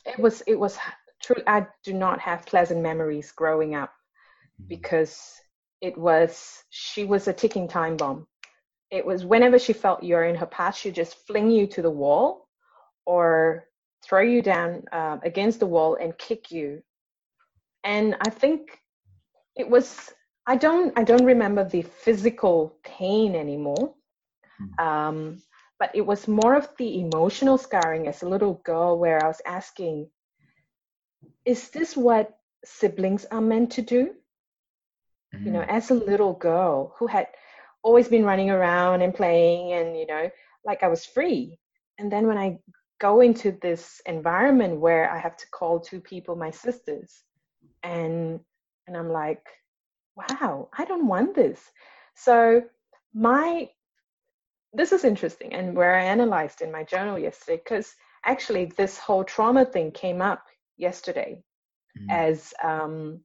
it 0.05 0.17
was 0.17 0.41
it 0.47 0.59
was 0.59 0.77
true. 1.21 1.43
I 1.45 1.67
do 1.83 1.93
not 1.93 2.19
have 2.19 2.45
pleasant 2.47 2.81
memories 2.81 3.31
growing 3.31 3.75
up 3.75 3.93
mm-hmm. 4.59 4.67
because 4.67 5.39
it 5.79 5.95
was 5.95 6.63
she 6.71 7.05
was 7.05 7.27
a 7.27 7.33
ticking 7.33 7.67
time 7.67 7.97
bomb. 7.97 8.25
It 8.89 9.05
was 9.05 9.25
whenever 9.25 9.59
she 9.59 9.73
felt 9.73 10.03
you're 10.03 10.25
in 10.25 10.35
her 10.35 10.47
path, 10.47 10.75
she'd 10.75 10.95
just 10.95 11.27
fling 11.27 11.51
you 11.51 11.67
to 11.67 11.83
the 11.83 11.89
wall 11.91 12.47
or 13.05 13.67
throw 14.03 14.21
you 14.21 14.41
down 14.41 14.83
uh, 14.91 15.17
against 15.23 15.59
the 15.59 15.67
wall 15.67 15.97
and 16.01 16.17
kick 16.17 16.51
you. 16.51 16.81
And 17.83 18.15
I 18.21 18.29
think 18.31 18.79
it 19.55 19.69
was 19.69 20.11
I 20.51 20.57
don't 20.57 20.91
I 20.99 21.03
don't 21.05 21.23
remember 21.23 21.63
the 21.63 21.81
physical 21.81 22.75
pain 22.83 23.35
anymore. 23.35 23.95
Hmm. 24.57 24.85
Um, 24.87 25.41
but 25.79 25.91
it 25.95 26.05
was 26.05 26.27
more 26.27 26.55
of 26.55 26.67
the 26.77 26.99
emotional 26.99 27.57
scarring 27.57 28.07
as 28.07 28.21
a 28.21 28.29
little 28.29 28.55
girl 28.65 28.99
where 28.99 29.23
I 29.23 29.27
was 29.27 29.41
asking, 29.45 30.09
is 31.45 31.69
this 31.69 31.95
what 31.95 32.37
siblings 32.65 33.25
are 33.31 33.41
meant 33.41 33.71
to 33.71 33.81
do? 33.81 34.13
Mm. 35.33 35.45
You 35.45 35.51
know, 35.51 35.63
hmm. 35.63 35.77
as 35.77 35.89
a 35.89 35.95
little 36.11 36.33
girl 36.33 36.95
who 36.97 37.07
had 37.07 37.27
always 37.81 38.09
been 38.09 38.25
running 38.25 38.51
around 38.51 39.01
and 39.01 39.15
playing 39.15 39.71
and, 39.71 39.97
you 39.97 40.05
know, 40.05 40.29
like 40.65 40.83
I 40.83 40.89
was 40.89 41.05
free. 41.05 41.57
And 41.97 42.11
then 42.11 42.27
when 42.27 42.37
I 42.37 42.59
go 42.99 43.21
into 43.21 43.57
this 43.61 44.01
environment 44.05 44.81
where 44.81 45.09
I 45.09 45.17
have 45.17 45.37
to 45.37 45.49
call 45.49 45.79
two 45.79 46.01
people 46.01 46.35
my 46.35 46.51
sisters 46.51 47.23
and 47.83 48.41
and 48.87 48.97
I'm 48.97 49.09
like, 49.09 49.47
wow, 50.29 50.69
I 50.77 50.85
don't 50.85 51.07
want 51.07 51.35
this. 51.35 51.59
So 52.15 52.63
my 53.13 53.69
this 54.73 54.91
is 54.91 55.03
interesting 55.03 55.53
and 55.53 55.75
where 55.75 55.95
I 55.95 56.05
analyzed 56.05 56.61
in 56.61 56.71
my 56.71 56.83
journal 56.83 57.19
yesterday 57.19 57.61
because 57.63 57.93
actually 58.25 58.65
this 58.77 58.97
whole 58.97 59.23
trauma 59.23 59.65
thing 59.65 59.91
came 59.91 60.21
up 60.21 60.45
yesterday 60.77 61.43
mm-hmm. 61.97 62.09
as 62.09 62.53
um, 62.63 63.19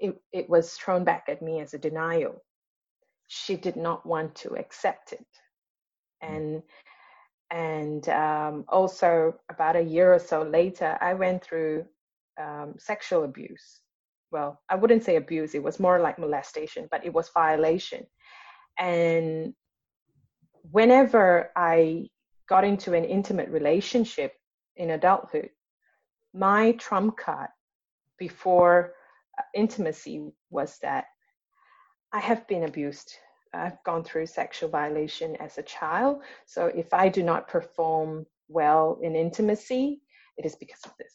it, 0.00 0.20
it 0.32 0.50
was 0.50 0.72
thrown 0.72 1.04
back 1.04 1.26
at 1.28 1.42
me 1.42 1.60
as 1.60 1.74
a 1.74 1.78
denial. 1.78 2.42
She 3.28 3.54
did 3.54 3.76
not 3.76 4.04
want 4.04 4.34
to 4.36 4.56
accept 4.56 5.12
it. 5.12 5.26
Mm-hmm. 6.24 6.34
And 6.34 6.62
and 7.52 8.08
um, 8.08 8.64
also 8.68 9.34
about 9.48 9.74
a 9.74 9.82
year 9.82 10.14
or 10.14 10.20
so 10.20 10.42
later, 10.42 10.96
I 11.00 11.14
went 11.14 11.42
through 11.42 11.84
um, 12.40 12.74
sexual 12.78 13.24
abuse 13.24 13.80
well, 14.30 14.60
I 14.68 14.76
wouldn't 14.76 15.04
say 15.04 15.16
abuse, 15.16 15.54
it 15.54 15.62
was 15.62 15.80
more 15.80 15.98
like 15.98 16.18
molestation, 16.18 16.88
but 16.90 17.04
it 17.04 17.12
was 17.12 17.30
violation. 17.30 18.06
And 18.78 19.54
whenever 20.70 21.50
I 21.56 22.08
got 22.48 22.64
into 22.64 22.94
an 22.94 23.04
intimate 23.04 23.48
relationship 23.48 24.34
in 24.76 24.90
adulthood, 24.90 25.50
my 26.32 26.72
trump 26.72 27.16
card 27.16 27.48
before 28.18 28.94
uh, 29.38 29.42
intimacy 29.54 30.30
was 30.50 30.78
that 30.82 31.06
I 32.12 32.20
have 32.20 32.46
been 32.46 32.64
abused. 32.64 33.14
I've 33.52 33.82
gone 33.84 34.04
through 34.04 34.26
sexual 34.26 34.68
violation 34.68 35.36
as 35.36 35.58
a 35.58 35.62
child. 35.62 36.22
So 36.46 36.66
if 36.66 36.94
I 36.94 37.08
do 37.08 37.22
not 37.22 37.48
perform 37.48 38.26
well 38.48 38.98
in 39.02 39.16
intimacy, 39.16 40.00
it 40.36 40.46
is 40.46 40.54
because 40.54 40.80
of 40.84 40.92
this. 40.98 41.14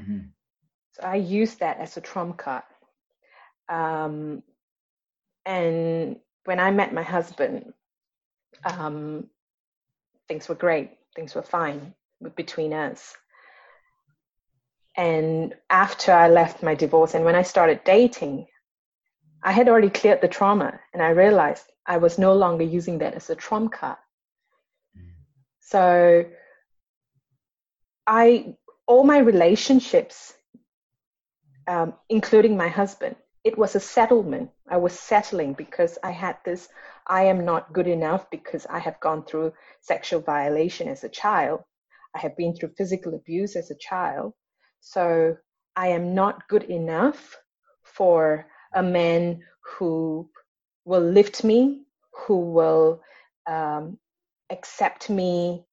Mm-hmm. 0.00 0.28
So 1.00 1.06
I 1.06 1.16
use 1.16 1.54
that 1.56 1.78
as 1.78 1.96
a 1.96 2.00
trump 2.00 2.36
card. 2.38 2.62
Um, 3.68 4.42
and 5.46 6.16
when 6.44 6.60
I 6.60 6.70
met 6.70 6.92
my 6.92 7.02
husband, 7.02 7.72
um, 8.64 9.26
things 10.28 10.48
were 10.48 10.54
great. 10.54 10.90
Things 11.14 11.34
were 11.34 11.42
fine 11.42 11.94
between 12.36 12.72
us. 12.72 13.16
And 14.96 15.54
after 15.70 16.12
I 16.12 16.28
left 16.28 16.62
my 16.62 16.74
divorce 16.74 17.14
and 17.14 17.24
when 17.24 17.36
I 17.36 17.42
started 17.42 17.80
dating, 17.84 18.46
I 19.42 19.52
had 19.52 19.68
already 19.68 19.88
cleared 19.88 20.20
the 20.20 20.28
trauma 20.28 20.80
and 20.92 21.02
I 21.02 21.10
realized 21.10 21.64
I 21.86 21.96
was 21.96 22.18
no 22.18 22.34
longer 22.34 22.64
using 22.64 22.98
that 22.98 23.14
as 23.14 23.30
a 23.30 23.36
trump 23.36 23.72
card. 23.72 23.96
Mm. 24.98 25.12
So 25.60 26.26
I 28.06 28.56
all 28.86 29.04
my 29.04 29.18
relationships 29.18 30.34
um, 31.66 31.94
including 32.08 32.56
my 32.56 32.68
husband. 32.68 33.16
It 33.42 33.56
was 33.56 33.74
a 33.74 33.80
settlement. 33.80 34.50
I 34.68 34.76
was 34.76 34.98
settling 34.98 35.54
because 35.54 35.98
I 36.02 36.10
had 36.10 36.36
this 36.44 36.68
I 37.06 37.24
am 37.24 37.44
not 37.44 37.72
good 37.72 37.88
enough 37.88 38.30
because 38.30 38.66
I 38.66 38.78
have 38.78 39.00
gone 39.00 39.24
through 39.24 39.52
sexual 39.80 40.20
violation 40.20 40.88
as 40.88 41.02
a 41.02 41.08
child. 41.08 41.60
I 42.14 42.18
have 42.20 42.36
been 42.36 42.54
through 42.54 42.74
physical 42.78 43.14
abuse 43.14 43.56
as 43.56 43.70
a 43.70 43.76
child. 43.76 44.34
So 44.80 45.36
I 45.74 45.88
am 45.88 46.14
not 46.14 46.46
good 46.48 46.64
enough 46.64 47.36
for 47.82 48.46
a 48.74 48.82
man 48.82 49.42
who 49.60 50.30
will 50.84 51.00
lift 51.00 51.42
me, 51.42 51.82
who 52.12 52.38
will 52.52 53.02
um, 53.46 53.98
accept 54.50 55.10
me, 55.10 55.64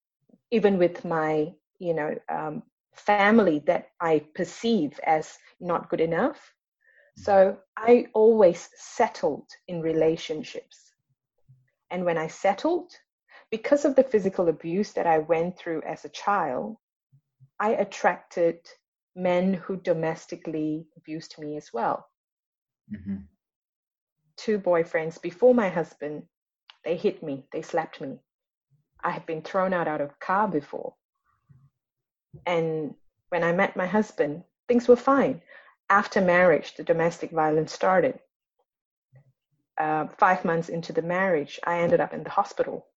even 0.52 0.78
with 0.78 1.06
my, 1.06 1.54
you 1.80 1.94
know, 1.94 2.16
um, 2.30 2.64
family 3.00 3.60
that 3.66 3.90
I 4.00 4.26
perceive 4.36 5.00
as 5.04 5.38
not 5.60 5.90
good 5.90 6.02
enough. 6.02 6.54
So 7.18 7.58
I 7.76 8.08
always 8.14 8.70
settled 8.76 9.48
in 9.68 9.82
relationships. 9.82 10.94
And 11.90 12.06
when 12.06 12.18
I 12.18 12.28
settled, 12.28 12.92
because 13.50 13.86
of 13.86 13.96
the 13.96 14.04
physical 14.04 14.50
abuse 14.50 14.92
that 14.94 15.08
I 15.08 15.20
went 15.20 15.58
through 15.58 15.82
as 15.84 16.06
a 16.06 16.10
child, 16.10 16.78
I 17.60 17.72
attracted 17.72 18.60
men 19.16 19.54
who 19.54 19.78
domestically 19.78 20.86
abused 20.96 21.40
me 21.40 21.58
as 21.58 21.74
well. 21.74 22.08
Mm-hmm. 22.94 23.18
Two 24.36 24.60
boyfriends 24.60 25.20
before 25.20 25.56
my 25.56 25.70
husband, 25.70 26.24
they 26.86 26.96
hit 26.96 27.24
me, 27.24 27.46
they 27.52 27.64
slapped 27.64 28.00
me. 28.00 28.20
I 29.04 29.10
had 29.12 29.26
been 29.26 29.42
thrown 29.42 29.74
out, 29.74 29.88
out 29.88 30.02
of 30.02 30.20
car 30.20 30.48
before. 30.48 30.94
And 32.46 32.94
when 33.30 33.44
I 33.44 33.52
met 33.52 33.76
my 33.76 33.86
husband, 33.86 34.44
things 34.68 34.88
were 34.88 34.96
fine. 34.96 35.42
After 35.90 36.22
marriage, 36.22 36.76
the 36.76 36.84
domestic 36.84 37.32
violence 37.32 37.72
started. 37.72 38.20
Uh, 39.78 40.08
five 40.18 40.44
months 40.44 40.70
into 40.70 40.92
the 40.92 41.02
marriage, 41.02 41.60
I 41.64 41.80
ended 41.80 42.00
up 42.00 42.14
in 42.14 42.24
the 42.24 42.30
hospital 42.30 42.88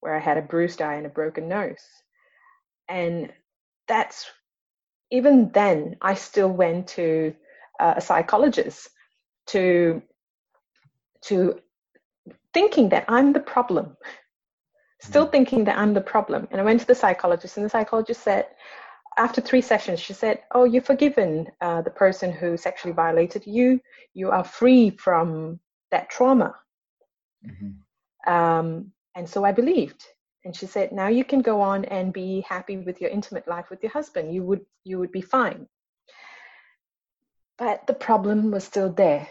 where 0.00 0.16
I 0.16 0.18
had 0.18 0.38
a 0.38 0.42
bruised 0.42 0.82
eye 0.82 0.94
and 0.94 1.06
a 1.06 1.10
broken 1.10 1.48
nose. 1.48 1.84
And 2.88 3.32
that's 3.86 4.26
even 5.10 5.50
then, 5.52 5.96
I 6.00 6.14
still 6.14 6.48
went 6.48 6.88
to 6.88 7.34
uh, 7.78 7.94
a 7.96 8.00
psychologist 8.00 8.88
to 9.48 10.02
to 11.22 11.60
thinking 12.54 12.88
that 12.88 13.04
I'm 13.08 13.32
the 13.32 13.40
problem, 13.40 13.96
still 15.00 15.24
mm-hmm. 15.24 15.30
thinking 15.32 15.64
that 15.64 15.78
I'm 15.78 15.94
the 15.94 16.00
problem. 16.00 16.48
And 16.50 16.60
I 16.60 16.64
went 16.64 16.80
to 16.80 16.86
the 16.86 16.94
psychologist, 16.94 17.56
and 17.56 17.64
the 17.64 17.70
psychologist 17.70 18.22
said, 18.22 18.46
after 19.16 19.40
three 19.40 19.60
sessions, 19.60 20.00
she 20.00 20.12
said, 20.12 20.42
"Oh, 20.52 20.64
you're 20.64 20.82
forgiven 20.82 21.50
uh, 21.60 21.82
the 21.82 21.90
person 21.90 22.32
who 22.32 22.56
sexually 22.56 22.94
violated 22.94 23.46
you. 23.46 23.80
You 24.14 24.30
are 24.30 24.44
free 24.44 24.90
from 24.90 25.60
that 25.90 26.10
trauma." 26.10 26.54
Mm-hmm. 27.46 28.32
Um, 28.32 28.92
and 29.14 29.28
so 29.28 29.44
I 29.44 29.52
believed. 29.52 30.04
And 30.44 30.56
she 30.56 30.66
said, 30.66 30.92
"Now 30.92 31.08
you 31.08 31.24
can 31.24 31.42
go 31.42 31.60
on 31.60 31.84
and 31.86 32.12
be 32.12 32.40
happy 32.48 32.78
with 32.78 33.00
your 33.00 33.10
intimate 33.10 33.46
life 33.46 33.70
with 33.70 33.82
your 33.82 33.92
husband. 33.92 34.34
You 34.34 34.42
would 34.44 34.64
you 34.84 34.98
would 34.98 35.12
be 35.12 35.20
fine." 35.20 35.68
But 37.58 37.86
the 37.86 37.94
problem 37.94 38.50
was 38.50 38.64
still 38.64 38.92
there. 38.92 39.28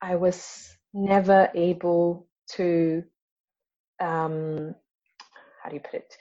I 0.00 0.16
was 0.16 0.74
never 0.94 1.50
able 1.54 2.26
to 2.52 3.04
um, 4.00 4.74
how 5.62 5.68
do 5.68 5.74
you 5.74 5.80
put 5.80 5.94
it? 5.94 6.16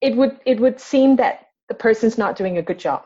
It 0.00 0.16
would 0.16 0.40
it 0.44 0.60
would 0.60 0.80
seem 0.80 1.16
that 1.16 1.47
the 1.68 1.74
person's 1.74 2.18
not 2.18 2.36
doing 2.36 2.58
a 2.58 2.62
good 2.62 2.78
job. 2.78 3.04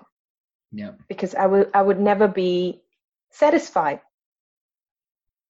Yeah. 0.72 0.92
Because 1.08 1.34
I 1.34 1.46
would 1.46 1.70
I 1.74 1.82
would 1.82 2.00
never 2.00 2.28
be 2.28 2.82
satisfied 3.30 4.00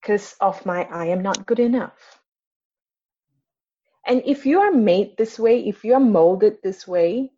because 0.00 0.34
of 0.40 0.64
my 0.66 0.84
I 0.84 1.06
am 1.06 1.22
not 1.22 1.46
good 1.46 1.60
enough. 1.60 2.20
And 4.06 4.22
if 4.26 4.46
you 4.46 4.60
are 4.60 4.72
made 4.72 5.16
this 5.16 5.38
way, 5.38 5.60
if 5.68 5.84
you 5.84 5.94
are 5.94 6.00
molded 6.00 6.58
this 6.62 6.88
way, 6.88 7.30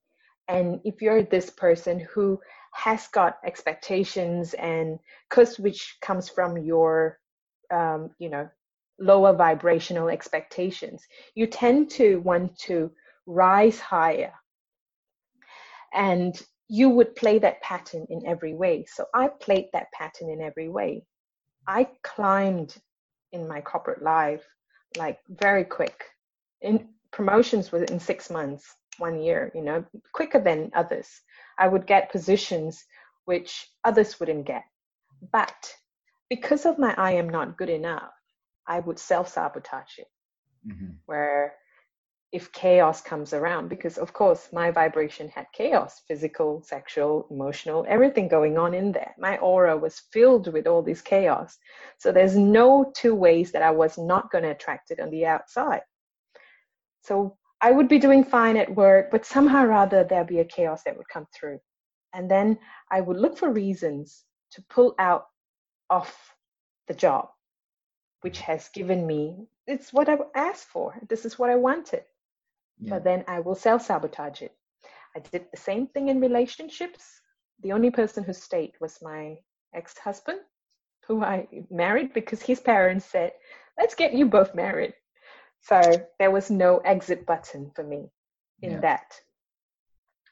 and 0.49 0.81
if 0.85 1.03
you're 1.03 1.23
this 1.23 1.51
person 1.51 2.01
who 2.01 2.41
has 2.75 3.07
got 3.09 3.39
expectations 3.45 4.53
and 4.55 4.99
because 5.31 5.59
which 5.59 5.97
comes 6.03 6.29
from 6.29 6.59
your 6.59 7.19
um, 7.73 8.11
you 8.19 8.29
know 8.29 8.49
lower 9.01 9.33
vibrational 9.33 10.09
expectations 10.09 11.03
you 11.35 11.47
tend 11.47 11.91
to 11.91 12.21
want 12.21 12.57
to 12.59 12.91
rise 13.27 13.81
higher 13.81 14.33
and 15.95 16.41
you 16.69 16.89
would 16.91 17.15
play 17.15 17.39
that 17.39 17.61
pattern 17.63 18.07
in 18.11 18.27
every 18.27 18.55
way. 18.55 18.85
So 18.87 19.07
i 19.15 19.29
played 19.29 19.69
that 19.73 19.93
pattern 19.93 20.31
in 20.31 20.41
every 20.41 20.69
way. 20.69 21.05
I 21.67 21.89
climbed 22.03 22.77
in 23.33 23.49
my 23.49 23.61
corporate 23.61 24.03
life 24.03 24.45
like 24.97 25.19
very 25.29 25.65
quick. 25.65 26.05
In 26.63 26.89
promotions 27.11 27.71
within 27.71 28.01
six 28.01 28.29
months 28.31 28.75
one 28.99 29.21
year 29.21 29.51
you 29.55 29.63
know 29.63 29.85
quicker 30.13 30.41
than 30.41 30.71
others. 30.75 31.09
I 31.59 31.69
would 31.69 31.87
get 31.87 32.11
positions 32.13 32.85
which 33.25 33.69
others 33.85 34.19
wouldn't 34.19 34.47
get. 34.47 34.65
But 35.33 35.73
because 36.29 36.67
of 36.67 36.79
my 36.79 36.95
I 36.97 37.13
am 37.13 37.29
not 37.29 37.57
good 37.57 37.69
enough, 37.71 38.13
I 38.67 38.81
would 38.81 38.99
self 38.99 39.29
sabotage 39.29 39.99
it. 39.99 40.09
Mm-hmm. 40.67 40.93
Where 41.07 41.55
if 42.35 42.51
chaos 42.51 43.01
comes 43.01 43.33
around, 43.33 43.69
because 43.69 43.97
of 43.97 44.13
course 44.13 44.49
my 44.53 44.69
vibration 44.69 45.29
had 45.29 45.47
chaos 45.53 46.03
physical, 46.09 46.61
sexual, 46.65 47.29
emotional, 47.31 47.87
everything 47.89 48.27
going 48.27 48.59
on 48.59 48.75
in 48.75 48.91
there. 48.91 49.15
My 49.19 49.39
aura 49.39 49.77
was 49.77 50.03
filled 50.13 50.53
with 50.53 50.67
all 50.67 50.83
this 50.83 51.01
chaos. 51.01 51.57
So 51.99 52.11
there's 52.11 52.37
no 52.37 52.93
two 52.97 53.15
ways 53.15 53.53
that 53.53 53.63
I 53.63 53.71
was 53.71 53.97
not 53.97 54.33
going 54.33 54.43
to 54.43 54.51
attract 54.51 54.91
it 54.91 54.99
on 54.99 55.11
the 55.11 55.27
outside. 55.27 55.83
So 57.03 57.37
I 57.61 57.71
would 57.71 57.89
be 57.89 58.01
doing 58.01 58.25
fine 58.25 58.57
at 58.57 58.75
work, 58.75 59.13
but 59.13 59.25
somehow 59.25 59.67
or 59.67 59.73
other 59.73 60.03
there'd 60.03 60.27
be 60.27 60.41
a 60.41 60.45
chaos 60.45 60.83
that 60.83 60.97
would 60.97 61.09
come 61.09 61.29
through. 61.33 61.61
And 62.15 62.29
then 62.29 62.59
I 62.91 63.01
would 63.01 63.17
look 63.17 63.39
for 63.39 63.53
reasons 63.53 64.25
to 64.55 64.65
pull 64.69 64.97
out 64.99 65.27
of 65.89 66.13
the 66.89 66.95
job, 66.95 67.29
which 68.23 68.41
has 68.41 68.69
given 68.71 69.07
me 69.07 69.47
it's 69.69 69.93
what 69.93 70.09
I 70.09 70.17
asked 70.35 70.67
for. 70.67 70.95
This 71.09 71.25
is 71.25 71.39
what 71.39 71.51
I 71.51 71.55
wanted. 71.55 72.03
Yeah. 72.81 72.91
But 72.91 73.05
then 73.05 73.25
I 73.29 73.41
will 73.41 73.55
self 73.55 73.83
sabotage 73.83 74.43
it. 74.43 74.53
I 75.17 75.21
did 75.21 75.47
the 75.53 75.61
same 75.61 75.87
thing 75.87 76.09
in 76.09 76.21
relationships. 76.21 77.05
The 77.63 77.73
only 77.73 77.91
person 77.91 78.25
who 78.25 78.33
stayed 78.33 78.73
was 78.81 78.99
my 79.01 79.37
ex 79.75 79.97
husband, 79.97 80.41
who 81.07 81.23
I 81.23 81.47
married 81.71 82.13
because 82.13 82.43
his 82.43 82.61
parents 82.61 83.07
said, 83.07 83.33
let's 83.79 83.95
get 83.95 84.13
you 84.13 84.27
both 84.27 84.55
married. 84.55 84.95
So 85.61 85.81
there 86.19 86.31
was 86.31 86.51
no 86.51 86.79
exit 86.79 87.25
button 87.27 87.71
for 87.75 87.85
me 87.85 88.11
in 88.61 88.73
yeah. 88.73 88.81
that. 88.81 89.21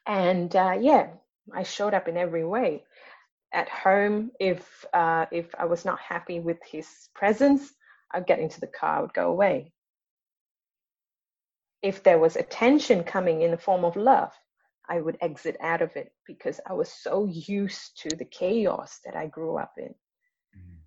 And 0.07 0.55
uh, 0.55 0.77
yeah, 0.81 1.09
I 1.55 1.63
showed 1.63 1.95
up 1.95 2.09
in 2.09 2.17
every 2.17 2.45
way 2.45 2.85
at 3.53 3.69
home 3.69 4.31
if 4.41 4.85
uh, 4.93 5.27
if 5.31 5.55
I 5.59 5.67
was 5.67 5.85
not 5.85 6.01
happy 6.01 6.41
with 6.41 6.59
his 6.65 7.09
presence, 7.15 7.73
I'd 8.13 8.27
get 8.27 8.41
into 8.41 8.61
the 8.61 8.67
car, 8.67 8.99
I 8.99 9.01
would 9.03 9.15
go 9.15 9.31
away. 9.31 9.73
If 11.83 12.03
there 12.03 12.19
was 12.19 12.37
attention 12.37 13.05
coming 13.05 13.43
in 13.43 13.51
the 13.51 13.59
form 13.59 13.85
of 13.85 13.97
love, 13.97 14.33
I 14.89 15.01
would 15.01 15.17
exit 15.21 15.57
out 15.61 15.83
of 15.83 15.97
it 15.97 16.13
because 16.27 16.61
I 16.67 16.73
was 16.73 16.93
so 16.93 17.25
used 17.27 18.01
to 18.03 18.17
the 18.17 18.25
chaos 18.25 19.01
that 19.05 19.17
I 19.17 19.27
grew 19.27 19.57
up 19.57 19.73
in. 19.79 19.95
Mm-hmm. 20.57 20.79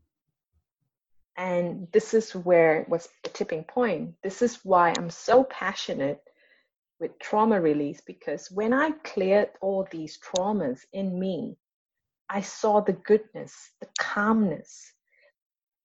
And 1.37 1.87
this 1.91 2.13
is 2.13 2.35
where 2.35 2.81
it 2.81 2.89
was 2.89 3.09
a 3.25 3.29
tipping 3.29 3.63
point. 3.63 4.15
This 4.23 4.41
is 4.41 4.63
why 4.63 4.93
I'm 4.97 5.09
so 5.09 5.43
passionate 5.43 6.21
with 6.99 7.19
trauma 7.19 7.59
release 7.59 8.01
because 8.01 8.49
when 8.51 8.73
I 8.73 8.91
cleared 9.03 9.49
all 9.61 9.87
these 9.91 10.17
traumas 10.19 10.81
in 10.93 11.19
me, 11.19 11.57
I 12.29 12.41
saw 12.41 12.81
the 12.81 12.93
goodness, 12.93 13.71
the 13.79 13.87
calmness, 13.99 14.91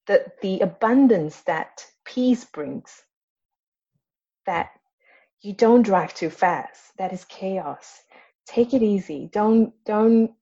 the, 0.07 0.27
the 0.41 0.61
abundance 0.61 1.41
that 1.43 1.85
peace 2.05 2.45
brings. 2.45 3.03
That 4.47 4.71
you 5.43 5.53
don't 5.55 5.83
drive 5.83 6.15
too 6.15 6.31
fast. 6.31 6.97
That 6.99 7.13
is 7.13 7.25
chaos. 7.25 8.03
Take 8.47 8.75
it 8.75 8.83
easy. 8.83 9.29
Don't 9.33 9.73
don't 9.85 10.33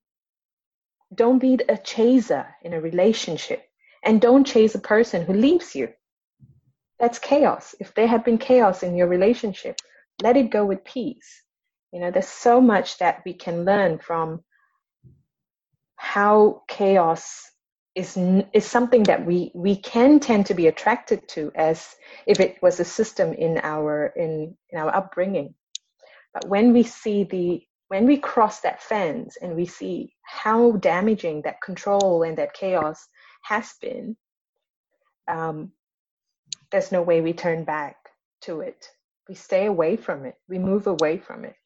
don't 1.15 1.39
be 1.39 1.59
a 1.69 1.77
chaser 1.79 2.47
in 2.63 2.73
a 2.75 2.81
relationship. 2.81 3.65
And 4.05 4.21
don't 4.21 4.47
chase 4.47 4.75
a 4.75 4.81
person 4.81 5.25
who 5.25 5.33
leaves 5.33 5.75
you. 5.75 5.89
That's 6.99 7.19
chaos. 7.19 7.75
If 7.81 7.95
there 7.95 8.07
had 8.07 8.25
been 8.25 8.39
chaos 8.39 8.83
in 8.83 8.97
your 8.97 9.09
relationship, 9.09 9.81
let 10.23 10.37
it 10.37 10.51
go 10.51 10.65
with 10.65 10.85
peace. 10.85 11.43
You 11.93 12.01
know, 12.01 12.11
there's 12.11 12.29
so 12.29 12.61
much 12.61 12.99
that 12.99 13.23
we 13.25 13.35
can 13.35 13.65
learn 13.65 13.99
from 13.99 14.43
how 15.97 16.63
chaos 16.69 17.51
is 17.99 18.17
is 18.53 18.65
something 18.65 19.03
that 19.05 19.27
we 19.27 19.51
we 19.55 19.75
can 19.75 20.21
tend 20.21 20.47
to 20.47 20.55
be 20.55 20.69
attracted 20.69 21.29
to 21.29 21.51
as 21.57 21.97
if 22.27 22.39
it 22.39 22.57
was 22.63 22.79
a 22.79 22.85
system 22.85 23.33
in 23.33 23.59
our 23.63 24.13
in, 24.17 24.57
in 24.71 24.79
our 24.79 24.95
upbringing. 24.95 25.55
But 26.33 26.49
when 26.49 26.73
we 26.73 26.85
see 26.85 27.25
the 27.25 27.63
when 27.89 28.07
we 28.07 28.19
cross 28.19 28.61
that 28.61 28.83
fence 28.83 29.37
and 29.43 29.57
we 29.57 29.67
see 29.67 30.15
how 30.23 30.73
damaging 30.73 31.43
that 31.43 31.61
control 31.61 32.23
and 32.23 32.39
that 32.39 32.55
chaos 32.55 33.09
has 33.43 33.75
been 33.81 34.17
um, 35.27 35.73
there's 36.71 36.93
no 36.93 37.03
way 37.03 37.21
we 37.21 37.33
turn 37.33 37.65
back 37.65 37.97
to 38.43 38.61
it. 38.61 38.87
We 39.29 39.35
stay 39.35 39.67
away 39.67 39.97
from 39.97 40.25
it. 40.25 40.37
We 40.49 40.59
move 40.59 40.87
away 40.87 41.19
from 41.19 41.45
it. 41.45 41.57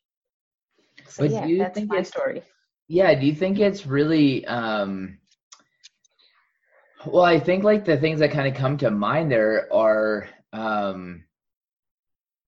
So 1.09 1.25
but 1.25 1.31
yeah 1.31 1.47
that's 1.59 1.83
my 1.87 2.03
story. 2.03 2.43
Yeah 2.89 3.15
do 3.21 3.27
you 3.27 3.35
think 3.35 3.59
it's 3.59 3.87
really 3.87 4.47
um 4.47 5.19
well 7.07 7.25
i 7.25 7.39
think 7.39 7.65
like 7.65 7.85
the 7.85 7.97
things 7.97 8.21
that 8.21 8.31
kind 8.31 8.49
of 8.49 8.55
come 8.55 8.77
to 8.77 8.91
mind 8.91 9.31
there 9.31 9.73
are 9.73 10.29
um 10.53 11.23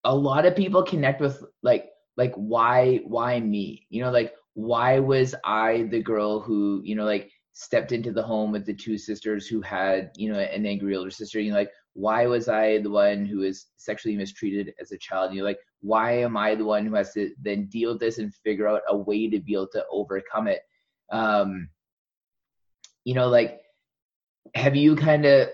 a 0.04 0.14
lot 0.14 0.46
of 0.46 0.54
people 0.54 0.82
connect 0.82 1.20
with 1.20 1.42
like 1.62 1.90
like 2.16 2.32
why 2.34 3.00
why 3.04 3.40
me? 3.40 3.86
You 3.90 4.02
know 4.02 4.10
like 4.10 4.34
why 4.54 4.98
was 5.00 5.34
i 5.44 5.88
the 5.90 6.02
girl 6.02 6.40
who 6.40 6.80
you 6.84 6.94
know 6.94 7.04
like 7.04 7.30
stepped 7.52 7.92
into 7.92 8.12
the 8.12 8.22
home 8.22 8.52
with 8.52 8.66
the 8.66 8.74
two 8.74 8.98
sisters 8.98 9.46
who 9.46 9.60
had 9.60 10.10
you 10.16 10.32
know 10.32 10.38
an 10.38 10.66
angry 10.66 10.96
older 10.96 11.10
sister? 11.10 11.40
You 11.40 11.50
know 11.50 11.58
like 11.58 11.72
why 11.94 12.26
was 12.26 12.48
i 12.48 12.78
the 12.78 12.90
one 12.90 13.24
who 13.24 13.38
was 13.38 13.66
sexually 13.76 14.16
mistreated 14.16 14.74
as 14.80 14.92
a 14.92 14.98
child? 14.98 15.34
You're 15.34 15.44
like 15.44 15.58
why 15.80 16.12
am 16.18 16.36
i 16.36 16.54
the 16.54 16.64
one 16.64 16.86
who 16.86 16.94
has 16.94 17.12
to 17.14 17.30
then 17.40 17.66
deal 17.66 17.92
with 17.92 18.00
this 18.00 18.18
and 18.18 18.34
figure 18.34 18.68
out 18.68 18.82
a 18.88 18.96
way 18.96 19.28
to 19.28 19.40
be 19.40 19.54
able 19.54 19.68
to 19.68 19.84
overcome 19.90 20.48
it? 20.48 20.60
Um 21.10 21.68
you 23.04 23.14
know 23.14 23.28
like 23.28 23.60
have 24.54 24.76
you 24.76 24.96
kind 24.96 25.24
of 25.24 25.48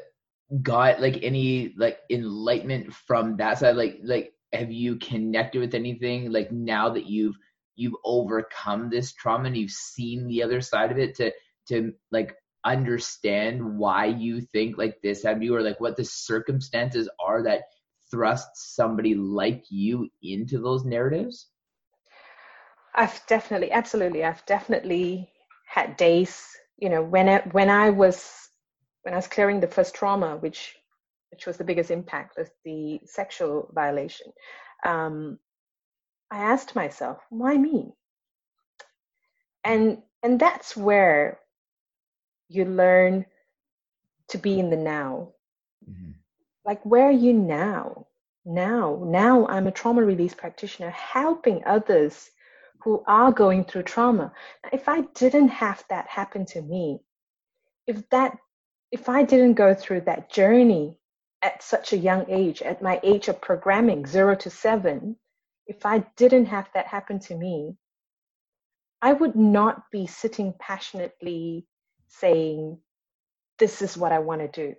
got 0.63 1.01
like 1.01 1.23
any 1.23 1.75
like 1.77 1.99
enlightenment 2.11 2.93
from 2.93 3.37
that 3.37 3.59
side? 3.59 3.77
Like 3.77 4.01
like 4.03 4.33
have 4.53 4.71
you 4.71 4.97
connected 4.97 5.61
with 5.61 5.75
anything 5.75 6.33
like 6.33 6.51
now 6.51 6.91
that 6.91 7.07
you've 7.07 7.37
you've 7.77 7.97
overcome 8.05 8.91
this 8.91 9.13
trauma 9.13 9.47
and 9.47 9.57
you've 9.57 9.71
seen 9.71 10.27
the 10.27 10.43
other 10.43 10.61
side 10.61 10.91
of 10.91 10.99
it 10.99 11.15
to 11.17 11.33
to 11.69 11.93
like 12.11 12.35
understand 12.67 13.79
why 13.79 14.05
you 14.05 14.41
think 14.41 14.77
like 14.77 14.97
this 15.03 15.23
have 15.23 15.43
you 15.43 15.55
or 15.55 15.63
like 15.63 15.81
what 15.81 15.97
the 15.97 16.05
circumstances 16.05 17.09
are 17.25 17.43
that 17.43 17.63
thrust 18.11 18.49
somebody 18.55 19.15
like 19.15 19.65
you 19.71 20.09
into 20.23 20.61
those 20.61 20.85
narratives? 20.85 21.49
I've 22.95 23.21
definitely 23.29 23.71
absolutely. 23.71 24.25
I've 24.25 24.45
definitely 24.47 25.31
had 25.65 25.97
days 25.97 26.45
you 26.81 26.89
know 26.89 27.03
when 27.03 27.29
I, 27.29 27.39
when 27.53 27.71
i 27.71 27.91
was 27.91 28.50
when 29.03 29.15
i 29.15 29.17
was 29.17 29.27
clearing 29.27 29.61
the 29.61 29.67
first 29.67 29.95
trauma 29.95 30.37
which 30.37 30.77
which 31.31 31.47
was 31.47 31.57
the 31.57 31.65
biggest 31.65 31.91
impact 31.91 32.37
was 32.37 32.51
the 32.65 33.01
sexual 33.05 33.71
violation 33.75 34.27
um, 34.85 35.39
i 36.31 36.39
asked 36.39 36.75
myself 36.75 37.19
why 37.31 37.57
me 37.57 37.93
and 39.65 39.99
and 40.23 40.39
that's 40.39 40.77
where 40.77 41.41
you 42.49 42.65
learn 42.65 43.25
to 44.29 44.39
be 44.39 44.59
in 44.59 44.71
the 44.71 44.77
now. 44.77 45.29
Mm-hmm. 45.89 46.11
Like, 46.65 46.85
where 46.85 47.07
are 47.07 47.13
you 47.13 47.33
now? 47.33 48.07
Now, 48.45 49.03
now 49.05 49.47
I'm 49.47 49.67
a 49.67 49.73
trauma 49.73 50.03
release 50.03 50.35
practitioner 50.35 50.91
helping 50.91 51.63
others 51.65 52.31
who 52.83 53.03
are 53.07 53.33
going 53.33 53.65
through 53.65 53.83
trauma. 53.83 54.33
Now, 54.65 54.71
if 54.73 54.89
I 54.89 55.03
didn't 55.15 55.49
have 55.49 55.85
that 55.91 56.07
happen 56.09 56.47
to 56.47 56.63
me, 56.63 57.01
if 57.87 58.09
that, 58.11 58.37
if 58.93 59.09
I 59.09 59.23
didn't 59.23 59.55
go 59.55 59.75
through 59.75 60.03
that 60.03 60.31
journey 60.31 60.99
at 61.43 61.63
such 61.63 61.93
a 61.93 61.99
young 61.99 62.27
age, 62.29 62.61
at 62.63 62.83
my 62.83 63.01
age 63.03 63.29
of 63.29 63.41
programming, 63.41 64.07
zero 64.07 64.35
to 64.37 64.51
seven, 64.51 65.17
if 65.67 65.87
I 65.87 66.01
didn't 66.17 66.47
have 66.47 66.69
that 66.75 66.87
happen 66.87 67.19
to 67.21 67.35
me, 67.35 67.77
I 69.01 69.13
would 69.13 69.37
not 69.37 69.91
be 69.91 70.07
sitting 70.07 70.53
passionately 70.59 71.67
saying, 72.09 72.79
this 73.59 73.81
is 73.81 73.97
what 73.97 74.13
I 74.13 74.19
want 74.19 74.41
to 74.41 74.49
do. 74.49 74.77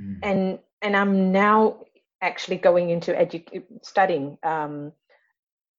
Mm. 0.00 0.18
And 0.22 0.58
and 0.82 0.96
I'm 0.96 1.32
now 1.32 1.84
actually 2.20 2.56
going 2.56 2.90
into 2.90 3.12
edu- 3.12 3.62
studying 3.82 4.36
um, 4.42 4.92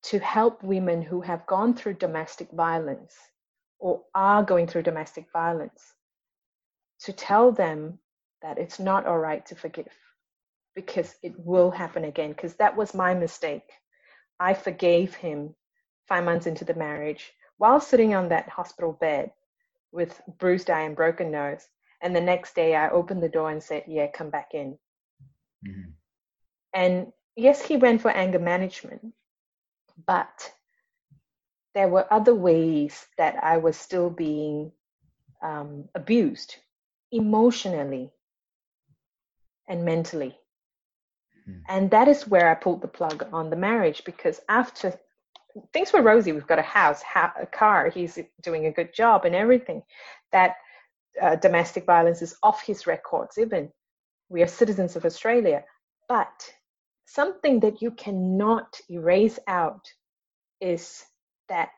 to 0.03 0.19
help 0.19 0.63
women 0.63 1.01
who 1.01 1.21
have 1.21 1.45
gone 1.45 1.73
through 1.75 1.95
domestic 1.95 2.49
violence 2.51 3.15
or 3.79 4.01
are 4.15 4.43
going 4.43 4.67
through 4.67 4.83
domestic 4.83 5.27
violence 5.31 5.93
to 7.05 7.13
tell 7.13 7.51
them 7.51 7.99
that 8.41 8.57
it's 8.57 8.79
not 8.79 9.05
all 9.05 9.17
right 9.17 9.45
to 9.45 9.55
forgive 9.55 9.87
because 10.75 11.15
it 11.23 11.33
will 11.39 11.71
happen 11.71 12.03
again 12.03 12.31
because 12.31 12.55
that 12.55 12.75
was 12.75 12.93
my 12.93 13.13
mistake 13.13 13.69
i 14.39 14.53
forgave 14.53 15.15
him 15.15 15.55
five 16.07 16.23
months 16.23 16.45
into 16.45 16.65
the 16.65 16.73
marriage 16.73 17.31
while 17.57 17.79
sitting 17.79 18.13
on 18.13 18.29
that 18.29 18.49
hospital 18.49 18.93
bed 18.93 19.31
with 19.91 20.21
bruised 20.37 20.69
eye 20.69 20.81
and 20.81 20.95
broken 20.95 21.31
nose. 21.31 21.65
And 22.01 22.15
the 22.15 22.21
next 22.21 22.53
day 22.53 22.75
I 22.75 22.89
opened 22.89 23.23
the 23.23 23.29
door 23.29 23.49
and 23.49 23.63
said, 23.63 23.83
Yeah, 23.87 24.07
come 24.07 24.29
back 24.29 24.49
in. 24.53 24.77
Mm-hmm. 25.65 25.91
And 26.73 27.07
yes, 27.35 27.61
he 27.61 27.77
went 27.77 28.01
for 28.01 28.11
anger 28.11 28.39
management, 28.39 29.13
but 30.05 30.51
there 31.73 31.87
were 31.87 32.11
other 32.13 32.35
ways 32.35 33.05
that 33.17 33.41
I 33.43 33.57
was 33.57 33.77
still 33.77 34.09
being 34.09 34.71
um, 35.41 35.87
abused 35.95 36.57
emotionally 37.15 38.11
and 39.67 39.83
mentally. 39.83 40.37
Mm-hmm. 41.47 41.59
And 41.67 41.91
that 41.91 42.07
is 42.07 42.27
where 42.27 42.49
I 42.49 42.55
pulled 42.55 42.81
the 42.81 42.87
plug 42.87 43.27
on 43.31 43.49
the 43.49 43.55
marriage 43.55 44.03
because 44.05 44.39
after 44.49 44.99
things 45.73 45.93
were 45.93 46.01
rosy. 46.01 46.31
We've 46.31 46.47
got 46.47 46.59
a 46.59 46.63
house, 46.63 47.01
ha- 47.01 47.33
a 47.39 47.45
car. 47.45 47.89
He's 47.89 48.19
doing 48.41 48.65
a 48.65 48.71
good 48.71 48.93
job 48.93 49.25
and 49.25 49.35
everything. 49.35 49.83
That 50.31 50.55
uh, 51.21 51.35
domestic 51.37 51.85
violence 51.85 52.21
is 52.21 52.35
off 52.43 52.61
his 52.63 52.87
records. 52.87 53.37
Even 53.37 53.69
we 54.29 54.41
are 54.41 54.47
citizens 54.47 54.95
of 54.95 55.05
Australia, 55.05 55.63
but 56.09 56.51
something 57.05 57.59
that 57.61 57.81
you 57.81 57.91
cannot 57.91 58.79
erase 58.89 59.39
out 59.47 59.85
is 60.59 61.05
that 61.47 61.69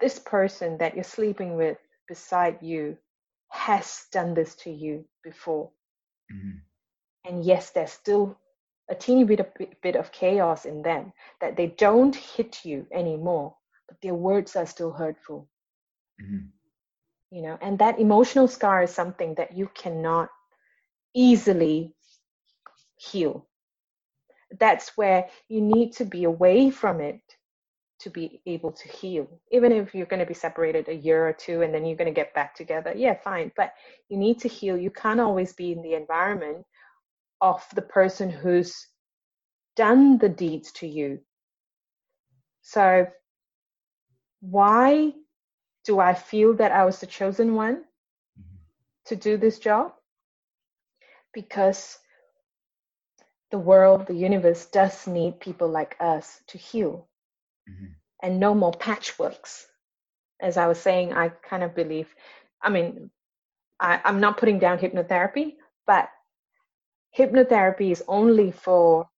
this 0.00 0.18
person 0.18 0.78
that 0.78 0.94
you're 0.94 1.04
sleeping 1.04 1.56
with 1.56 1.78
beside 2.08 2.58
you 2.62 2.96
has 3.50 4.04
done 4.12 4.34
this 4.34 4.54
to 4.56 4.70
you 4.70 5.04
before. 5.22 5.70
Mm-hmm. 6.32 6.58
And 7.28 7.44
yes, 7.44 7.70
there's 7.70 7.92
still 7.92 8.38
a 8.88 8.94
teeny 8.94 9.24
bit 9.24 9.40
of 9.40 9.46
bit 9.82 9.96
of 9.96 10.12
chaos 10.12 10.64
in 10.64 10.82
them 10.82 11.12
that 11.40 11.56
they 11.56 11.66
don't 11.78 12.14
hit 12.14 12.64
you 12.64 12.86
anymore 12.92 13.54
but 13.86 13.96
their 14.02 14.14
words 14.14 14.56
are 14.56 14.66
still 14.66 14.92
hurtful 14.92 15.48
mm-hmm. 16.20 16.46
you 17.30 17.42
know 17.42 17.58
and 17.60 17.78
that 17.78 17.98
emotional 17.98 18.48
scar 18.48 18.82
is 18.82 18.90
something 18.90 19.34
that 19.34 19.56
you 19.56 19.70
cannot 19.74 20.28
easily 21.14 21.94
heal 22.96 23.46
that's 24.58 24.96
where 24.96 25.28
you 25.48 25.60
need 25.60 25.92
to 25.92 26.04
be 26.04 26.24
away 26.24 26.70
from 26.70 27.00
it 27.00 27.20
to 27.98 28.10
be 28.10 28.40
able 28.46 28.70
to 28.70 28.88
heal 28.88 29.26
even 29.50 29.72
if 29.72 29.94
you're 29.94 30.06
going 30.06 30.20
to 30.20 30.26
be 30.26 30.34
separated 30.34 30.88
a 30.88 30.94
year 30.94 31.26
or 31.28 31.32
two 31.32 31.62
and 31.62 31.74
then 31.74 31.84
you're 31.84 31.96
going 31.96 32.12
to 32.12 32.20
get 32.20 32.32
back 32.34 32.54
together 32.54 32.92
yeah 32.96 33.14
fine 33.24 33.50
but 33.56 33.72
you 34.08 34.16
need 34.16 34.38
to 34.38 34.48
heal 34.48 34.76
you 34.76 34.90
can't 34.90 35.20
always 35.20 35.52
be 35.52 35.72
in 35.72 35.82
the 35.82 35.94
environment 35.94 36.64
of 37.40 37.64
the 37.74 37.82
person 37.82 38.30
who's 38.30 38.86
done 39.76 40.18
the 40.18 40.28
deeds 40.28 40.72
to 40.72 40.86
you. 40.88 41.20
So, 42.62 43.06
why 44.40 45.12
do 45.84 46.00
I 46.00 46.14
feel 46.14 46.54
that 46.54 46.72
I 46.72 46.84
was 46.84 46.98
the 46.98 47.06
chosen 47.06 47.54
one 47.54 47.84
to 49.06 49.16
do 49.16 49.36
this 49.36 49.58
job? 49.58 49.92
Because 51.32 51.98
the 53.50 53.58
world, 53.58 54.06
the 54.06 54.14
universe 54.14 54.66
does 54.66 55.06
need 55.06 55.40
people 55.40 55.68
like 55.68 55.96
us 56.00 56.40
to 56.48 56.58
heal 56.58 57.08
mm-hmm. 57.70 57.86
and 58.22 58.40
no 58.40 58.54
more 58.54 58.72
patchworks. 58.72 59.64
As 60.40 60.56
I 60.56 60.66
was 60.68 60.78
saying, 60.78 61.12
I 61.12 61.28
kind 61.28 61.62
of 61.62 61.74
believe, 61.74 62.14
I 62.62 62.70
mean, 62.70 63.10
I, 63.80 64.00
I'm 64.04 64.20
not 64.20 64.38
putting 64.38 64.58
down 64.58 64.78
hypnotherapy, 64.78 65.56
but 65.86 66.08
hypnotherapy 67.16 67.90
is 67.90 68.04
only 68.08 68.50
for 68.50 69.08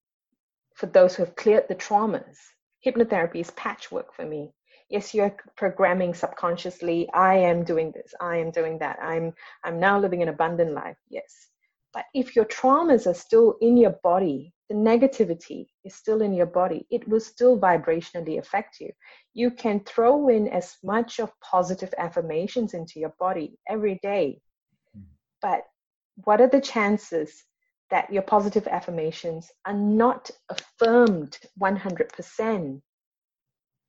for 0.74 0.86
those 0.86 1.14
who 1.14 1.24
have 1.24 1.36
cleared 1.36 1.68
the 1.68 1.74
traumas. 1.74 2.38
Hypnotherapy 2.86 3.36
is 3.36 3.50
patchwork 3.50 4.14
for 4.14 4.24
me. 4.24 4.50
Yes, 4.88 5.12
you're 5.12 5.36
programming 5.56 6.14
subconsciously. 6.14 7.08
I 7.12 7.34
am 7.34 7.64
doing 7.64 7.92
this. 7.92 8.14
I 8.20 8.38
am 8.38 8.50
doing 8.50 8.78
that. 8.78 8.98
I'm 9.02 9.34
I'm 9.62 9.78
now 9.78 10.00
living 10.00 10.22
an 10.22 10.28
abundant 10.28 10.72
life. 10.72 10.96
Yes. 11.08 11.48
But 11.92 12.06
if 12.14 12.34
your 12.34 12.46
traumas 12.46 13.06
are 13.06 13.14
still 13.14 13.56
in 13.60 13.76
your 13.76 13.96
body, 14.02 14.54
the 14.70 14.76
negativity 14.76 15.66
is 15.84 15.96
still 15.96 16.22
in 16.22 16.32
your 16.32 16.46
body, 16.46 16.86
it 16.90 17.06
will 17.08 17.18
still 17.18 17.58
vibrationally 17.58 18.38
affect 18.38 18.80
you. 18.80 18.90
You 19.34 19.50
can 19.50 19.80
throw 19.80 20.28
in 20.28 20.46
as 20.46 20.76
much 20.84 21.18
of 21.18 21.32
positive 21.40 21.92
affirmations 21.98 22.72
into 22.72 23.00
your 23.00 23.12
body 23.18 23.58
every 23.68 23.98
day. 24.00 24.40
Hmm. 24.94 25.02
But 25.42 25.62
what 26.24 26.40
are 26.40 26.46
the 26.46 26.60
chances 26.60 27.44
that 27.90 28.12
your 28.12 28.22
positive 28.22 28.68
affirmations 28.68 29.50
are 29.66 29.74
not 29.74 30.30
affirmed 30.48 31.36
100% 31.60 32.80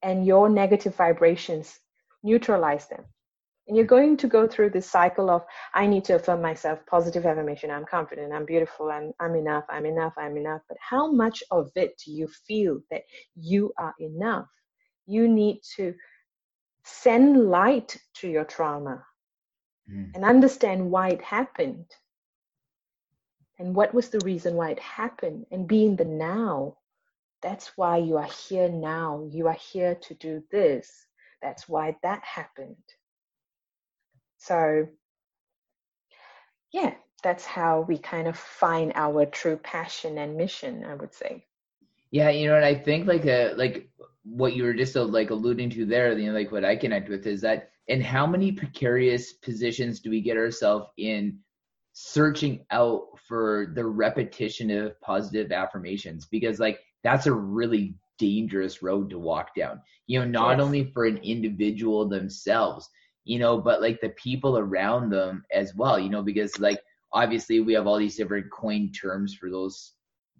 and 0.01 0.25
your 0.25 0.49
negative 0.49 0.95
vibrations 0.95 1.79
neutralize 2.23 2.87
them. 2.87 3.05
And 3.71 3.77
you're 3.77 3.85
going 3.85 4.17
to 4.17 4.27
go 4.27 4.47
through 4.47 4.71
this 4.71 4.91
cycle 4.91 5.29
of 5.29 5.45
I 5.73 5.87
need 5.87 6.03
to 6.03 6.15
affirm 6.15 6.41
myself, 6.41 6.79
positive 6.87 7.25
affirmation, 7.25 7.71
I'm 7.71 7.85
confident, 7.85 8.33
I'm 8.33 8.43
beautiful, 8.43 8.91
I'm, 8.91 9.13
I'm 9.17 9.33
enough, 9.33 9.63
I'm 9.69 9.85
enough, 9.85 10.11
I'm 10.17 10.35
enough. 10.35 10.59
But 10.67 10.77
how 10.81 11.09
much 11.09 11.41
of 11.51 11.71
it 11.75 11.97
do 12.03 12.11
you 12.11 12.27
feel 12.27 12.81
that 12.91 13.03
you 13.33 13.71
are 13.77 13.95
enough? 13.97 14.49
You 15.07 15.29
need 15.29 15.61
to 15.77 15.95
send 16.83 17.49
light 17.49 17.95
to 18.15 18.27
your 18.27 18.43
trauma 18.43 19.05
mm. 19.89 20.11
and 20.13 20.25
understand 20.25 20.91
why 20.91 21.11
it 21.11 21.21
happened 21.21 21.85
and 23.57 23.73
what 23.73 23.93
was 23.93 24.09
the 24.09 24.19
reason 24.25 24.55
why 24.55 24.71
it 24.71 24.79
happened 24.79 25.45
and 25.49 25.65
be 25.65 25.85
in 25.85 25.95
the 25.95 26.03
now 26.03 26.75
that's 27.41 27.71
why 27.77 27.95
you 27.95 28.17
are 28.17 28.31
here 28.49 28.67
now 28.67 29.25
you 29.31 29.47
are 29.47 29.57
here 29.71 29.95
to 29.95 30.13
do 30.15 30.43
this 30.51 31.05
that's 31.41 31.69
why 31.69 31.95
that 32.03 32.21
happened 32.25 32.75
So, 34.41 34.87
yeah, 36.73 36.95
that's 37.21 37.45
how 37.45 37.81
we 37.81 37.99
kind 37.99 38.27
of 38.27 38.35
find 38.35 38.91
our 38.95 39.25
true 39.27 39.57
passion 39.57 40.17
and 40.17 40.35
mission, 40.35 40.83
I 40.83 40.95
would 40.95 41.13
say. 41.13 41.45
Yeah, 42.09 42.29
you 42.29 42.47
know, 42.47 42.55
and 42.55 42.65
I 42.65 42.73
think 42.73 43.07
like 43.07 43.25
a 43.25 43.51
uh, 43.51 43.55
like 43.55 43.89
what 44.23 44.55
you 44.55 44.63
were 44.63 44.73
just 44.73 44.97
uh, 44.97 45.03
like 45.03 45.29
alluding 45.29 45.69
to 45.71 45.85
there, 45.85 46.17
you 46.17 46.27
know, 46.27 46.37
like 46.37 46.51
what 46.51 46.65
I 46.65 46.75
connect 46.75 47.07
with 47.07 47.27
is 47.27 47.41
that 47.41 47.69
in 47.87 48.01
how 48.01 48.25
many 48.25 48.51
precarious 48.51 49.31
positions 49.31 49.99
do 49.99 50.09
we 50.09 50.21
get 50.21 50.37
ourselves 50.37 50.87
in 50.97 51.39
searching 51.93 52.65
out 52.71 53.07
for 53.27 53.71
the 53.75 53.85
repetition 53.85 54.71
of 54.71 54.99
positive 55.01 55.51
affirmations 55.51 56.25
because 56.25 56.59
like 56.59 56.79
that's 57.03 57.27
a 57.27 57.33
really 57.33 57.93
dangerous 58.17 58.81
road 58.81 59.09
to 59.09 59.19
walk 59.19 59.53
down 59.55 59.81
you 60.07 60.17
know 60.17 60.25
not 60.25 60.57
yes. 60.57 60.61
only 60.61 60.85
for 60.85 61.05
an 61.05 61.17
individual 61.17 62.07
themselves 62.07 62.89
you 63.23 63.39
know 63.39 63.57
but 63.57 63.81
like 63.81 63.99
the 64.01 64.09
people 64.09 64.57
around 64.57 65.09
them 65.09 65.43
as 65.53 65.75
well 65.75 65.99
you 65.99 66.09
know 66.09 66.21
because 66.21 66.59
like 66.59 66.79
obviously 67.13 67.59
we 67.59 67.73
have 67.73 67.87
all 67.87 67.97
these 67.97 68.15
different 68.15 68.49
coined 68.51 68.95
terms 68.99 69.33
for 69.33 69.49
those 69.49 69.93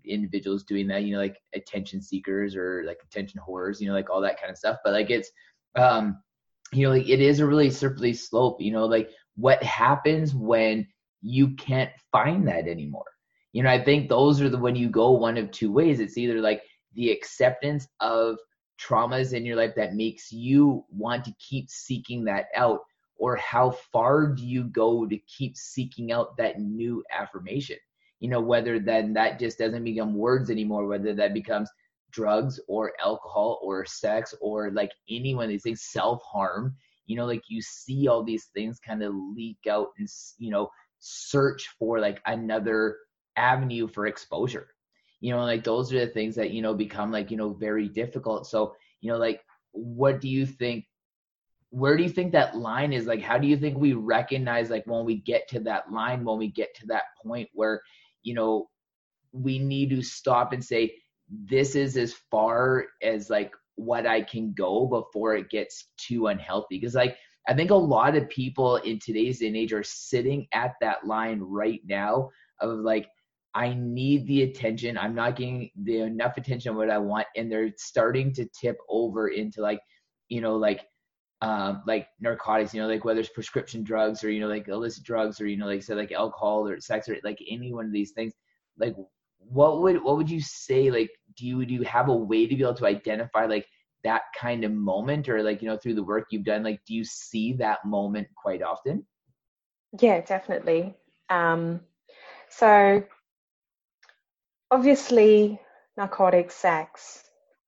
individuals 0.06 0.64
doing 0.64 0.88
that 0.88 1.04
you 1.04 1.14
know 1.14 1.22
like 1.22 1.38
attention 1.54 2.02
seekers 2.02 2.56
or 2.56 2.84
like 2.86 2.98
attention 3.04 3.40
whores 3.48 3.80
you 3.80 3.88
know 3.88 3.94
like 3.94 4.10
all 4.10 4.22
that 4.22 4.40
kind 4.40 4.52
of 4.52 4.58
stuff. 4.58 4.78
But 4.84 4.94
like 4.94 5.10
it's 5.10 5.30
um 5.76 6.22
you 6.74 6.88
know 6.88 6.94
like 6.94 7.08
it 7.08 7.20
is 7.20 7.40
a 7.40 7.46
really 7.46 7.70
slippery 7.70 8.14
slope 8.14 8.62
you 8.62 8.72
know 8.72 8.86
like 8.86 9.10
what 9.36 9.62
happens 9.64 10.34
when 10.34 10.88
you 11.22 11.56
can't 11.56 11.92
find 12.12 12.48
that 12.48 12.68
anymore? 12.68 13.06
You 13.54 13.64
know 13.64 13.70
i 13.70 13.84
think 13.84 14.10
those 14.10 14.42
are 14.42 14.50
the 14.50 14.58
when 14.58 14.76
you 14.76 14.90
go 14.90 15.12
one 15.12 15.38
of 15.38 15.52
two 15.52 15.72
ways. 15.72 16.00
It's 16.00 16.18
either 16.18 16.40
like 16.40 16.64
the 16.94 17.12
acceptance 17.12 17.88
of 18.00 18.38
traumas 18.82 19.34
in 19.34 19.46
your 19.46 19.56
life 19.56 19.76
that 19.76 19.96
makes 19.96 20.32
you 20.32 20.86
want 20.90 21.26
to 21.26 21.34
keep 21.40 21.70
seeking 21.70 22.26
that 22.26 22.48
out? 22.56 22.82
Or 23.18 23.36
how 23.36 23.72
far 23.72 24.28
do 24.28 24.46
you 24.46 24.64
go 24.64 25.06
to 25.06 25.18
keep 25.18 25.56
seeking 25.56 26.12
out 26.12 26.38
that 26.38 26.60
new 26.60 27.04
affirmation? 27.12 27.78
You 28.20 28.30
know 28.30 28.42
whether 28.42 28.80
then 28.80 29.14
that 29.14 29.40
just 29.40 29.58
doesn't 29.58 29.84
become 29.84 30.16
words 30.16 30.50
anymore 30.50 30.86
whether 30.88 31.14
that 31.16 31.34
becomes 31.34 31.70
drugs 32.12 32.60
or 32.68 32.94
alcohol 33.00 33.60
or 33.64 33.86
sex 33.86 34.34
or 34.42 34.72
like 34.72 34.92
any 35.10 35.34
one 35.34 35.46
of 35.46 35.50
these 35.50 35.64
things 35.64 35.84
self-harm. 35.84 36.76
You 37.06 37.16
know 37.18 37.26
like 37.26 37.44
you 37.48 37.62
see 37.62 38.08
all 38.08 38.24
these 38.24 38.46
things 38.54 38.80
kind 38.80 39.04
of 39.04 39.14
leak 39.36 39.60
out 39.70 39.90
and 39.98 40.08
you 40.38 40.52
know 40.52 40.70
search 41.00 41.70
for 41.80 42.00
like 42.00 42.22
another 42.26 42.98
avenue 43.36 43.88
for 43.88 44.06
exposure 44.08 44.68
you 45.22 45.32
know 45.32 45.44
like 45.44 45.64
those 45.64 45.94
are 45.94 46.06
the 46.06 46.12
things 46.12 46.36
that 46.36 46.52
you 46.52 46.62
know 46.62 46.74
become 46.74 47.12
like 47.12 47.32
you 47.32 47.38
know 47.38 47.54
very 47.54 47.88
difficult. 47.88 48.48
So 48.48 48.76
you 49.00 49.12
know 49.12 49.18
like 49.18 49.42
what 49.72 50.20
do 50.20 50.28
you 50.28 50.46
think 50.46 50.86
where 51.70 51.96
do 51.96 52.04
you 52.04 52.10
think 52.10 52.34
that 52.34 52.58
line 52.58 52.92
is? 52.92 53.06
Like 53.06 53.22
how 53.22 53.38
do 53.38 53.48
you 53.48 53.56
think 53.56 53.78
we 53.78 53.94
recognize 53.94 54.70
like 54.70 54.86
when 54.86 55.06
we 55.06 55.16
get 55.16 55.48
to 55.50 55.60
that 55.62 55.92
line 55.92 56.26
when 56.26 56.38
we 56.38 56.50
get 56.50 56.76
to 56.76 56.88
that 56.88 57.04
point 57.24 57.48
where 57.54 57.82
you 58.24 58.34
know 58.34 58.68
we 59.32 59.58
need 59.60 59.90
to 59.92 60.02
stop 60.02 60.52
and 60.52 60.64
say 60.64 60.94
this 61.30 61.76
is 61.76 61.96
as 61.96 62.14
far 62.30 62.86
as 63.02 63.30
like 63.30 63.54
what 63.76 64.06
i 64.06 64.22
can 64.22 64.54
go 64.54 64.86
before 64.86 65.36
it 65.36 65.50
gets 65.50 65.86
too 65.98 66.28
unhealthy. 66.28 66.78
Because 66.78 66.96
like 66.96 67.18
i 67.48 67.54
think 67.54 67.72
a 67.72 67.76
lot 67.76 68.16
of 68.16 68.30
people 68.30 68.76
in 68.78 69.00
today's 69.00 69.40
day 69.40 69.48
and 69.48 69.56
age 69.56 69.74
are 69.74 69.84
sitting 69.84 70.48
at 70.52 70.74
that 70.82 71.08
line 71.08 71.40
right 71.40 71.82
now 71.86 72.30
of 72.60 72.80
like 72.80 73.08
I 73.54 73.74
need 73.74 74.28
the 74.28 74.44
attention. 74.44 74.98
I'm 74.98 75.14
not 75.14 75.36
getting 75.36 75.72
the 75.84 76.00
enough 76.02 76.38
attention 76.38 76.76
what 76.76 76.90
I 76.90 76.98
want, 76.98 77.28
and 77.36 77.52
they're 77.52 77.72
starting 77.78 78.34
to 78.34 78.46
tip 78.60 78.78
over 78.90 79.28
into 79.30 79.62
like, 79.62 79.80
you 80.30 80.40
know, 80.42 80.56
like, 80.56 80.82
um, 81.42 81.84
like 81.86 82.08
narcotics. 82.20 82.74
You 82.74 82.82
know, 82.82 82.88
like 82.88 83.04
whether 83.04 83.20
it's 83.20 83.30
prescription 83.30 83.84
drugs 83.84 84.24
or 84.24 84.32
you 84.32 84.40
know, 84.40 84.48
like 84.48 84.68
illicit 84.68 85.04
drugs 85.04 85.42
or 85.42 85.48
you 85.48 85.58
know, 85.58 85.66
like 85.66 85.84
say 85.84 85.96
like 85.96 86.12
alcohol 86.12 86.68
or 86.68 86.80
sex 86.80 87.10
or 87.10 87.18
like 87.24 87.40
any 87.50 87.74
one 87.74 87.86
of 87.86 87.92
these 87.92 88.12
things. 88.12 88.34
Like, 88.78 88.96
what 89.40 89.82
would 89.82 90.02
what 90.02 90.18
would 90.18 90.30
you 90.30 90.42
say? 90.42 90.90
Like, 90.90 91.10
do 91.36 91.46
you 91.46 91.66
do 91.66 91.74
you 91.74 91.84
have 91.84 92.08
a 92.10 92.16
way 92.16 92.48
to 92.48 92.56
be 92.56 92.62
able 92.62 92.76
to 92.76 92.86
identify 92.86 93.46
like 93.46 93.68
that 94.04 94.22
kind 94.40 94.64
of 94.64 94.72
moment, 94.72 95.28
or 95.28 95.44
like 95.44 95.62
you 95.62 95.68
know, 95.68 95.78
through 95.78 95.96
the 95.96 96.04
work 96.04 96.28
you've 96.32 96.46
done, 96.46 96.64
like, 96.64 96.80
do 96.86 96.94
you 96.94 97.04
see 97.04 97.54
that 97.54 97.84
moment 97.86 98.28
quite 98.36 98.62
often? 98.62 99.06
Yeah, 100.00 100.22
definitely. 100.22 100.96
Um, 101.30 101.82
so 102.50 103.04
obviously 104.72 105.60
narcotics, 105.98 106.56
sex, 106.56 107.24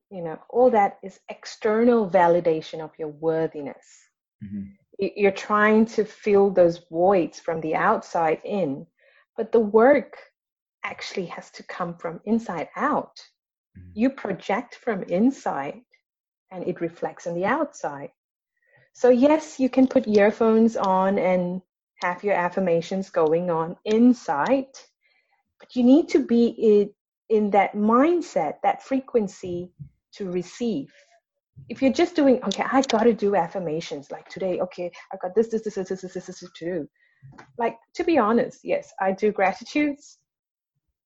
you 0.10 0.24
know, 0.24 0.40
all 0.50 0.72
that 0.72 0.98
is 1.04 1.20
external 1.30 2.10
validation 2.10 2.80
of 2.82 2.92
your 2.98 3.10
worthiness. 3.10 3.86
Mm-hmm. 4.44 4.64
You're 5.00 5.32
trying 5.32 5.86
to 5.88 6.06
fill 6.06 6.50
those 6.50 6.80
voids 6.90 7.40
from 7.40 7.60
the 7.62 7.76
outside 7.76 8.40
in, 8.46 8.88
but 9.36 9.52
the 9.52 9.60
work 9.60 10.18
actually 10.84 11.26
has 11.28 11.50
to 11.52 11.64
come 11.64 11.96
from 11.98 12.22
inside 12.26 12.70
out. 12.76 13.20
Mm-hmm. 13.78 13.90
You 13.96 14.10
project 14.12 14.76
from 14.76 15.04
inside 15.04 15.82
and 16.52 16.68
it 16.68 16.80
reflects 16.80 17.28
on 17.28 17.34
the 17.36 17.46
outside. 17.46 18.12
So, 18.94 19.10
yes, 19.10 19.60
you 19.60 19.70
can 19.70 19.88
put 19.88 20.08
earphones 20.08 20.78
on 20.78 21.18
and 21.18 21.62
have 22.04 22.24
your 22.24 22.36
affirmations 22.36 23.10
going 23.10 23.50
on 23.50 23.76
inside 23.86 24.68
but 25.64 25.78
you 25.78 25.84
need 25.84 26.10
to 26.10 26.20
be 26.20 26.48
in, 26.48 26.90
in 27.30 27.52
that 27.52 27.74
mindset, 27.74 28.56
that 28.64 28.84
frequency 28.84 29.72
to 30.12 30.30
receive. 30.30 30.92
If 31.70 31.82
you're 31.82 31.94
just 31.94 32.18
doing, 32.18 32.44
okay, 32.44 32.66
I 32.70 32.82
got 32.82 33.04
to 33.04 33.14
do 33.14 33.38
affirmations 33.38 34.12
like 34.12 34.28
today, 34.28 34.60
okay, 34.60 34.92
I've 35.14 35.22
got 35.22 35.34
this, 35.36 35.48
this, 35.48 35.62
this, 35.62 35.76
this, 35.76 35.88
this, 35.88 36.02
this, 36.02 36.14
this, 36.14 36.26
this 36.26 36.40
to 36.40 36.66
do. 36.66 36.90
Like, 37.58 37.78
to 37.94 38.04
be 38.04 38.18
honest, 38.18 38.60
yes, 38.66 38.92
I 39.00 39.14
do 39.14 39.32
gratitudes, 39.32 40.18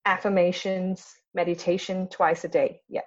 affirmations, 0.06 1.06
meditation 1.36 2.08
twice 2.08 2.44
a 2.44 2.48
day. 2.48 2.82
Yeah. 2.90 3.02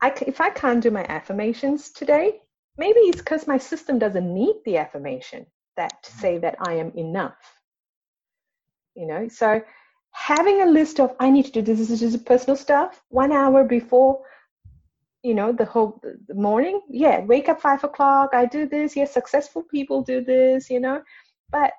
I, 0.00 0.14
if 0.26 0.40
I 0.40 0.48
can't 0.48 0.82
do 0.82 0.90
my 0.90 1.04
affirmations 1.10 1.90
today, 1.90 2.40
maybe 2.78 3.00
it's 3.00 3.18
because 3.18 3.46
my 3.46 3.58
system 3.58 3.98
doesn't 3.98 4.32
need 4.32 4.56
the 4.64 4.78
affirmation 4.78 5.44
that 5.76 5.92
to 6.04 6.12
say 6.12 6.38
that 6.38 6.56
I 6.66 6.74
am 6.76 6.90
enough. 6.96 7.36
You 8.94 9.06
know, 9.06 9.28
so 9.28 9.60
having 10.14 10.62
a 10.62 10.66
list 10.66 11.00
of 11.00 11.14
I 11.20 11.30
need 11.30 11.46
to 11.46 11.52
do 11.52 11.62
this, 11.62 11.78
this 11.78 11.90
is 11.90 12.00
just 12.00 12.24
personal 12.24 12.56
stuff 12.56 13.02
one 13.08 13.32
hour 13.32 13.64
before, 13.64 14.22
you 15.22 15.34
know, 15.34 15.52
the 15.52 15.64
whole 15.64 16.00
the 16.28 16.34
morning. 16.34 16.80
Yeah, 16.88 17.20
wake 17.20 17.48
up 17.48 17.60
five 17.60 17.84
o'clock. 17.84 18.30
I 18.32 18.46
do 18.46 18.66
this. 18.66 18.96
Yes, 18.96 19.12
successful 19.12 19.62
people 19.62 20.02
do 20.02 20.24
this. 20.24 20.70
You 20.70 20.80
know, 20.80 21.02
but 21.50 21.72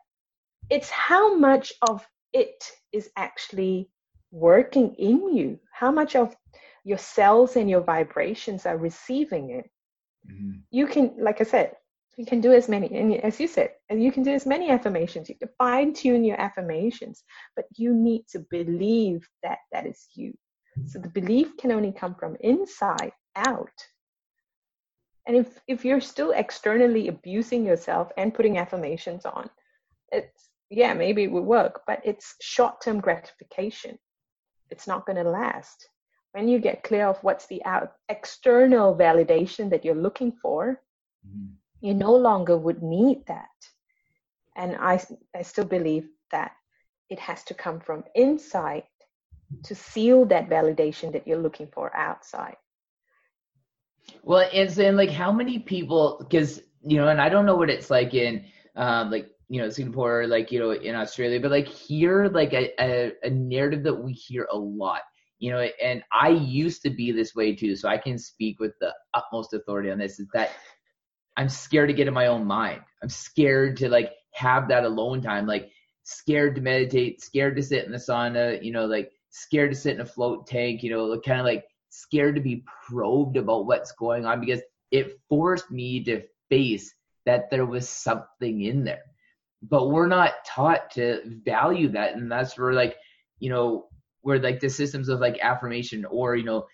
it's 0.70 0.90
how 0.90 1.38
much 1.38 1.74
of 1.90 2.08
it 2.34 2.72
is 2.92 3.10
actually 3.16 3.90
working 4.32 4.94
in 4.96 5.36
you. 5.36 5.60
How 5.72 5.92
much 5.92 6.16
of 6.16 6.36
your 6.86 7.00
cells 7.00 7.56
and 7.56 7.70
your 7.70 7.82
vibrations 7.82 8.66
are 8.66 8.78
receiving 8.78 9.50
it. 9.50 9.70
Mm-hmm. 10.32 10.60
You 10.70 10.88
can, 10.88 11.16
like 11.20 11.42
I 11.42 11.44
said, 11.44 11.76
you 12.18 12.26
can 12.26 12.39
do 12.39 12.53
as 12.53 12.70
many 12.70 12.88
and 12.97 13.13
as 13.24 13.39
you 13.39 13.47
said 13.47 13.72
and 13.89 14.01
you 14.01 14.11
can 14.11 14.24
do 14.24 14.32
as 14.32 14.45
many 14.45 14.70
affirmations. 14.70 15.30
You 15.30 15.36
can 15.36 15.49
fine 15.57 15.93
tune 15.93 16.24
your 16.24 16.39
affirmations 16.39 17.24
but 17.55 17.66
you 17.76 17.93
need 17.93 18.26
to 18.30 18.39
believe 18.49 19.28
that 19.43 19.59
that 19.72 19.86
is 19.86 20.07
you. 20.13 20.34
So 20.86 20.99
the 20.99 21.09
belief 21.09 21.55
can 21.57 21.72
only 21.72 21.91
come 21.91 22.16
from 22.16 22.38
inside 22.39 23.11
out. 23.36 23.78
And 25.28 25.36
if 25.36 25.59
if 25.68 25.84
you're 25.84 26.01
still 26.01 26.32
externally 26.32 27.07
abusing 27.09 27.66
yourself 27.66 28.11
and 28.18 28.34
putting 28.34 28.57
affirmations 28.57 29.26
on 29.26 29.49
it's 30.11 30.49
yeah 30.70 30.93
maybe 30.93 31.24
it 31.24 31.32
will 31.32 31.41
work 31.41 31.82
but 31.86 32.01
it's 32.05 32.36
short-term 32.41 33.01
gratification. 33.01 33.97
It's 34.70 34.88
not 34.88 35.05
going 35.05 35.22
to 35.22 35.30
last. 35.30 35.89
When 36.32 36.47
you 36.47 36.59
get 36.59 36.84
clear 36.84 37.07
of 37.07 37.18
what's 37.24 37.47
the 37.47 37.63
out 37.66 37.93
external 38.09 38.95
validation 38.95 39.70
that 39.70 39.84
you're 39.84 39.95
looking 39.95 40.32
for 40.32 40.82
mm-hmm 41.28 41.55
you 41.86 41.94
no 41.94 42.16
longer 42.16 42.58
would 42.58 42.82
need 42.82 43.24
that. 43.28 43.50
And 44.56 44.76
I, 44.76 45.00
I 45.36 45.44
still 45.44 45.66
believe 45.66 46.08
that 46.32 46.54
it 47.12 47.20
has 47.20 47.44
to 47.44 47.54
come 47.54 47.80
from 47.80 48.04
inside 48.16 48.84
to 49.64 49.76
seal 49.76 50.26
that 50.26 50.50
validation 50.50 51.12
that 51.14 51.28
you're 51.28 51.38
looking 51.38 51.68
for 51.72 51.96
outside. 51.96 52.56
Well, 54.24 54.50
and 54.52 54.70
then 54.72 54.98
like 54.98 55.12
how 55.12 55.32
many 55.32 55.60
people, 55.60 56.18
because, 56.20 56.64
you 56.82 56.98
know, 56.98 57.08
and 57.10 57.22
I 57.22 57.30
don't 57.30 57.46
know 57.46 57.56
what 57.56 57.70
it's 57.70 57.92
like 57.92 58.16
in, 58.16 58.46
um, 58.76 59.12
like, 59.12 59.30
you 59.48 59.62
know, 59.62 59.70
Singapore, 59.70 60.26
like, 60.26 60.52
you 60.52 60.58
know, 60.58 60.72
in 60.72 60.96
Australia, 60.96 61.40
but 61.40 61.52
like 61.52 61.68
here, 61.68 62.30
like 62.30 62.54
a, 62.54 62.74
a, 62.82 63.12
a 63.22 63.30
narrative 63.30 63.84
that 63.84 63.94
we 63.94 64.12
hear 64.12 64.48
a 64.52 64.58
lot 64.58 65.02
you 65.38 65.52
know 65.52 65.60
and 65.84 66.02
i 66.14 66.30
used 66.30 66.82
to 66.82 66.90
be 66.90 67.12
this 67.12 67.36
way 67.36 67.54
too 67.54 67.76
so 67.76 67.90
i 67.90 67.98
can 67.98 68.18
speak 68.18 68.58
with 68.58 68.72
the 68.80 68.94
utmost 69.14 69.54
authority 69.54 69.92
on 69.92 69.98
this 69.98 70.18
is 70.18 70.28
that 70.34 70.52
I'm 71.38 71.50
scared 71.50 71.90
to 71.90 71.94
get 71.94 72.08
in 72.08 72.14
my 72.14 72.28
own 72.28 72.46
mind. 72.46 72.82
I'm 73.02 73.10
scared 73.10 73.78
to 73.78 73.90
like 73.90 74.12
have 74.34 74.68
that 74.70 74.86
alone 74.86 75.22
time, 75.22 75.46
like 75.46 75.72
scared 76.04 76.56
to 76.56 76.62
meditate, 76.62 77.22
scared 77.22 77.56
to 77.56 77.64
sit 77.64 77.86
in 77.86 77.92
the 77.92 77.98
sauna, 77.98 78.64
you 78.64 78.72
know, 78.72 78.86
like 78.86 79.12
scared 79.30 79.72
to 79.72 79.78
sit 79.78 79.96
in 79.96 80.02
a 80.02 80.06
float 80.06 80.48
tank, 80.48 80.84
you 80.84 80.92
know, 80.92 81.20
kind 81.20 81.40
of 81.40 81.46
like 81.46 81.66
scared 81.90 82.36
to 82.36 82.42
be 82.42 82.64
probed 82.88 83.38
about 83.38 83.66
what's 83.66 83.92
going 83.94 84.26
on 84.26 84.40
because 84.40 84.62
it 84.92 85.20
forced 85.30 85.72
me 85.72 86.04
to 86.04 86.22
face 86.50 86.94
that 87.26 87.50
there 87.50 87.66
was 87.66 87.90
something 87.90 88.62
in 88.62 88.84
there. 88.84 89.04
but 89.62 89.90
we're 89.90 90.08
not 90.08 90.34
taught 90.46 90.92
to 90.92 91.22
value 91.44 91.90
that 91.90 92.16
and 92.16 92.32
that's 92.32 92.58
where 92.58 92.74
like 92.74 92.96
you 93.40 93.50
know 93.50 93.88
where 94.22 94.40
like 94.40 94.60
the 94.60 94.70
systems 94.70 95.10
of 95.10 95.20
like 95.20 95.40
affirmation 95.42 96.06
or 96.06 96.36
you 96.36 96.44
know 96.44 96.66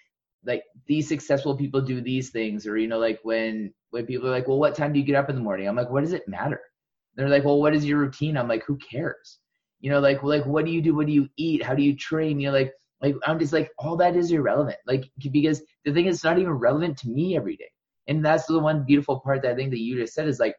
like 0.45 0.63
these 0.87 1.07
successful 1.07 1.55
people 1.55 1.81
do 1.81 2.01
these 2.01 2.29
things 2.29 2.65
or 2.65 2.77
you 2.77 2.87
know 2.87 2.99
like 2.99 3.19
when 3.23 3.73
when 3.91 4.05
people 4.05 4.27
are 4.27 4.31
like 4.31 4.47
well 4.47 4.59
what 4.59 4.75
time 4.75 4.93
do 4.93 4.99
you 4.99 5.05
get 5.05 5.15
up 5.15 5.29
in 5.29 5.35
the 5.35 5.41
morning? 5.41 5.67
I'm 5.67 5.75
like 5.75 5.89
what 5.89 6.01
does 6.03 6.13
it 6.13 6.27
matter? 6.27 6.61
They're 7.15 7.29
like 7.29 7.43
well 7.43 7.59
what 7.59 7.75
is 7.75 7.85
your 7.85 7.99
routine? 7.99 8.37
I'm 8.37 8.47
like 8.47 8.63
who 8.65 8.77
cares? 8.77 9.39
You 9.79 9.91
know 9.91 9.99
like 9.99 10.23
like 10.23 10.45
what 10.45 10.65
do 10.65 10.71
you 10.71 10.81
do? 10.81 10.95
What 10.95 11.07
do 11.07 11.13
you 11.13 11.27
eat? 11.37 11.63
How 11.63 11.75
do 11.75 11.83
you 11.83 11.95
train? 11.95 12.39
You 12.39 12.47
know 12.47 12.57
like 12.57 12.73
like 13.01 13.15
i'm 13.25 13.39
just 13.39 13.51
like 13.51 13.71
all 13.79 13.97
that 13.97 14.15
is 14.15 14.31
irrelevant. 14.31 14.77
Like 14.85 15.09
because 15.31 15.61
the 15.85 15.93
thing 15.93 16.05
is 16.05 16.17
it's 16.17 16.23
not 16.23 16.39
even 16.39 16.53
relevant 16.53 16.97
to 16.99 17.09
me 17.09 17.35
every 17.35 17.55
day. 17.57 17.69
And 18.07 18.25
that's 18.25 18.45
the 18.45 18.59
one 18.59 18.83
beautiful 18.83 19.19
part 19.19 19.41
that 19.43 19.51
i 19.51 19.55
think 19.55 19.71
that 19.71 19.79
you 19.79 19.95
just 19.95 20.13
said 20.13 20.27
is 20.27 20.39
like 20.39 20.55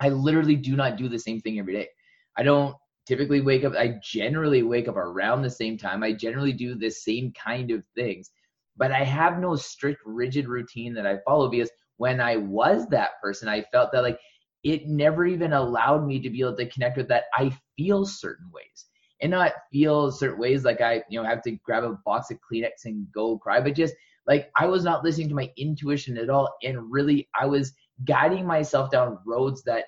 I 0.00 0.10
literally 0.10 0.56
do 0.56 0.76
not 0.76 0.96
do 0.96 1.08
the 1.08 1.18
same 1.18 1.40
thing 1.40 1.58
every 1.58 1.74
day. 1.74 1.88
I 2.36 2.42
don't 2.42 2.76
typically 3.06 3.40
wake 3.40 3.64
up, 3.64 3.74
I 3.74 3.98
generally 4.02 4.62
wake 4.62 4.88
up 4.88 4.96
around 4.96 5.42
the 5.42 5.50
same 5.50 5.78
time. 5.78 6.02
I 6.02 6.12
generally 6.12 6.52
do 6.52 6.74
the 6.74 6.90
same 6.90 7.32
kind 7.32 7.70
of 7.70 7.82
things, 7.94 8.30
but 8.76 8.92
I 8.92 9.04
have 9.04 9.38
no 9.38 9.56
strict, 9.56 10.00
rigid 10.04 10.48
routine 10.48 10.94
that 10.94 11.06
I 11.06 11.18
follow 11.24 11.48
because 11.48 11.70
when 11.96 12.20
I 12.20 12.36
was 12.36 12.86
that 12.88 13.20
person, 13.22 13.48
I 13.48 13.64
felt 13.72 13.92
that 13.92 14.02
like 14.02 14.18
it 14.64 14.88
never 14.88 15.26
even 15.26 15.52
allowed 15.52 16.06
me 16.06 16.20
to 16.20 16.30
be 16.30 16.40
able 16.40 16.56
to 16.56 16.68
connect 16.68 16.96
with 16.96 17.08
that. 17.08 17.24
I 17.34 17.56
feel 17.76 18.04
certain 18.04 18.50
ways 18.52 18.86
and 19.22 19.30
not 19.30 19.52
feel 19.72 20.10
certain 20.10 20.38
ways 20.38 20.64
like 20.64 20.80
I, 20.80 21.02
you 21.08 21.20
know, 21.20 21.26
have 21.26 21.42
to 21.42 21.52
grab 21.64 21.84
a 21.84 21.98
box 22.04 22.30
of 22.30 22.38
Kleenex 22.38 22.84
and 22.84 23.06
go 23.14 23.38
cry, 23.38 23.60
but 23.60 23.74
just 23.74 23.94
like 24.26 24.50
I 24.58 24.66
was 24.66 24.84
not 24.84 25.04
listening 25.04 25.28
to 25.28 25.34
my 25.34 25.50
intuition 25.56 26.18
at 26.18 26.30
all. 26.30 26.52
And 26.62 26.90
really, 26.90 27.28
I 27.38 27.46
was 27.46 27.72
guiding 28.04 28.46
myself 28.46 28.90
down 28.90 29.18
roads 29.24 29.62
that 29.64 29.84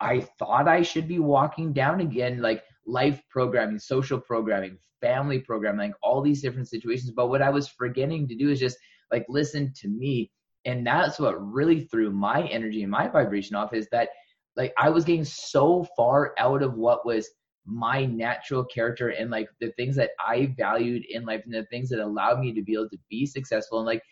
I 0.00 0.20
thought 0.38 0.68
I 0.68 0.82
should 0.82 1.08
be 1.08 1.18
walking 1.18 1.72
down 1.72 2.00
again, 2.00 2.42
like 2.42 2.62
life 2.86 3.20
programming, 3.30 3.78
social 3.78 4.20
programming, 4.20 4.78
family 5.00 5.40
programming, 5.40 5.90
like 5.90 5.96
all 6.02 6.22
these 6.22 6.42
different 6.42 6.68
situations. 6.68 7.10
But 7.10 7.28
what 7.28 7.42
I 7.42 7.50
was 7.50 7.68
forgetting 7.68 8.28
to 8.28 8.36
do 8.36 8.50
is 8.50 8.60
just 8.60 8.78
like 9.12 9.26
listen 9.28 9.72
to 9.76 9.88
me. 9.88 10.30
And 10.64 10.86
that's 10.86 11.18
what 11.18 11.34
really 11.40 11.82
threw 11.82 12.10
my 12.10 12.42
energy 12.48 12.82
and 12.82 12.90
my 12.90 13.08
vibration 13.08 13.56
off 13.56 13.72
is 13.72 13.86
that 13.92 14.08
like 14.56 14.72
I 14.78 14.90
was 14.90 15.04
getting 15.04 15.24
so 15.24 15.86
far 15.96 16.34
out 16.38 16.62
of 16.62 16.74
what 16.74 17.06
was 17.06 17.28
my 17.66 18.04
natural 18.04 18.64
character 18.64 19.08
and 19.08 19.30
like 19.30 19.48
the 19.60 19.70
things 19.72 19.96
that 19.96 20.10
I 20.24 20.54
valued 20.56 21.04
in 21.08 21.24
life 21.24 21.42
and 21.44 21.54
the 21.54 21.66
things 21.66 21.88
that 21.90 22.00
allowed 22.00 22.40
me 22.40 22.52
to 22.54 22.62
be 22.62 22.74
able 22.74 22.88
to 22.90 22.98
be 23.10 23.26
successful. 23.26 23.78
And 23.78 23.86
like 23.86 24.02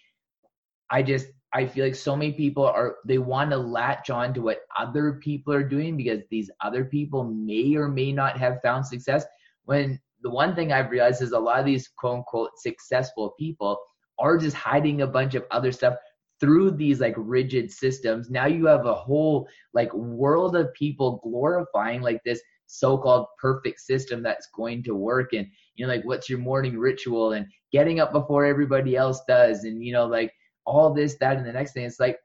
I 0.90 1.02
just 1.02 1.26
I 1.54 1.66
feel 1.66 1.84
like 1.84 1.94
so 1.94 2.16
many 2.16 2.32
people 2.32 2.66
are 2.66 2.96
they 3.06 3.18
want 3.18 3.50
to 3.52 3.56
latch 3.56 4.10
on 4.10 4.34
to 4.34 4.42
what 4.42 4.62
other 4.76 5.20
people 5.22 5.54
are 5.54 5.62
doing 5.62 5.96
because 5.96 6.20
these 6.28 6.50
other 6.60 6.84
people 6.84 7.22
may 7.24 7.76
or 7.76 7.88
may 7.88 8.10
not 8.10 8.36
have 8.38 8.60
found 8.60 8.84
success. 8.84 9.24
When 9.64 10.00
the 10.22 10.30
one 10.30 10.56
thing 10.56 10.72
I've 10.72 10.90
realized 10.90 11.22
is 11.22 11.30
a 11.30 11.38
lot 11.38 11.60
of 11.60 11.66
these 11.66 11.88
quote 11.96 12.18
unquote 12.18 12.50
successful 12.58 13.34
people 13.38 13.78
are 14.18 14.36
just 14.36 14.56
hiding 14.56 15.02
a 15.02 15.06
bunch 15.06 15.36
of 15.36 15.44
other 15.52 15.70
stuff 15.70 15.94
through 16.40 16.72
these 16.72 17.00
like 17.00 17.14
rigid 17.16 17.70
systems. 17.70 18.30
Now 18.30 18.46
you 18.46 18.66
have 18.66 18.86
a 18.86 18.94
whole 18.94 19.48
like 19.72 19.94
world 19.94 20.56
of 20.56 20.74
people 20.74 21.20
glorifying 21.22 22.02
like 22.02 22.20
this 22.24 22.42
so-called 22.66 23.26
perfect 23.40 23.78
system 23.80 24.22
that's 24.22 24.48
going 24.54 24.82
to 24.82 24.94
work 24.94 25.32
and 25.34 25.46
you 25.76 25.86
know 25.86 25.92
like 25.92 26.04
what's 26.04 26.28
your 26.30 26.38
morning 26.38 26.78
ritual 26.78 27.32
and 27.32 27.46
getting 27.70 28.00
up 28.00 28.10
before 28.10 28.44
everybody 28.44 28.96
else 28.96 29.20
does 29.28 29.64
and 29.64 29.84
you 29.84 29.92
know 29.92 30.06
like 30.06 30.32
all 30.66 30.92
this, 30.92 31.16
that, 31.16 31.36
and 31.36 31.46
the 31.46 31.52
next 31.52 31.72
thing. 31.72 31.84
It's 31.84 32.00
like, 32.00 32.18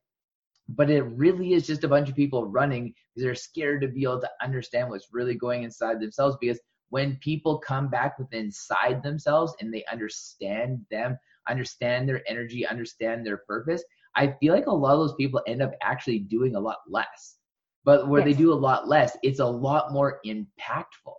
but 0.70 0.90
it 0.90 1.02
really 1.02 1.54
is 1.54 1.66
just 1.66 1.84
a 1.84 1.88
bunch 1.88 2.10
of 2.10 2.16
people 2.16 2.46
running 2.46 2.94
because 3.14 3.24
they're 3.24 3.36
scared 3.36 3.82
to 3.82 3.88
be 3.88 4.04
able 4.04 4.22
to 4.22 4.30
understand 4.42 4.90
what's 4.90 5.08
really 5.12 5.36
going 5.36 5.64
inside 5.64 6.00
themselves. 6.00 6.38
Because 6.40 6.60
when 6.90 7.18
people 7.18 7.58
come 7.60 7.90
back 7.90 8.20
within 8.20 8.46
inside 8.46 9.02
themselves 9.02 9.54
and 9.60 9.74
they 9.74 9.84
understand 9.92 10.86
them, 10.92 11.18
understand 11.48 12.08
their 12.08 12.22
energy, 12.28 12.68
understand 12.68 13.26
their 13.26 13.38
purpose, 13.38 13.84
I 14.16 14.36
feel 14.40 14.54
like 14.54 14.68
a 14.68 14.72
lot 14.72 14.94
of 14.94 15.00
those 15.00 15.16
people 15.16 15.42
end 15.48 15.62
up 15.62 15.72
actually 15.82 16.20
doing 16.20 16.56
a 16.56 16.60
lot 16.60 16.78
less. 16.88 17.38
But 17.84 18.08
where 18.08 18.26
yes. 18.26 18.36
they 18.36 18.44
do 18.44 18.54
a 18.54 18.56
lot 18.56 18.88
less, 18.88 19.18
it's 19.24 19.40
a 19.40 19.46
lot 19.46 19.94
more 19.94 20.20
impactful. 20.26 21.16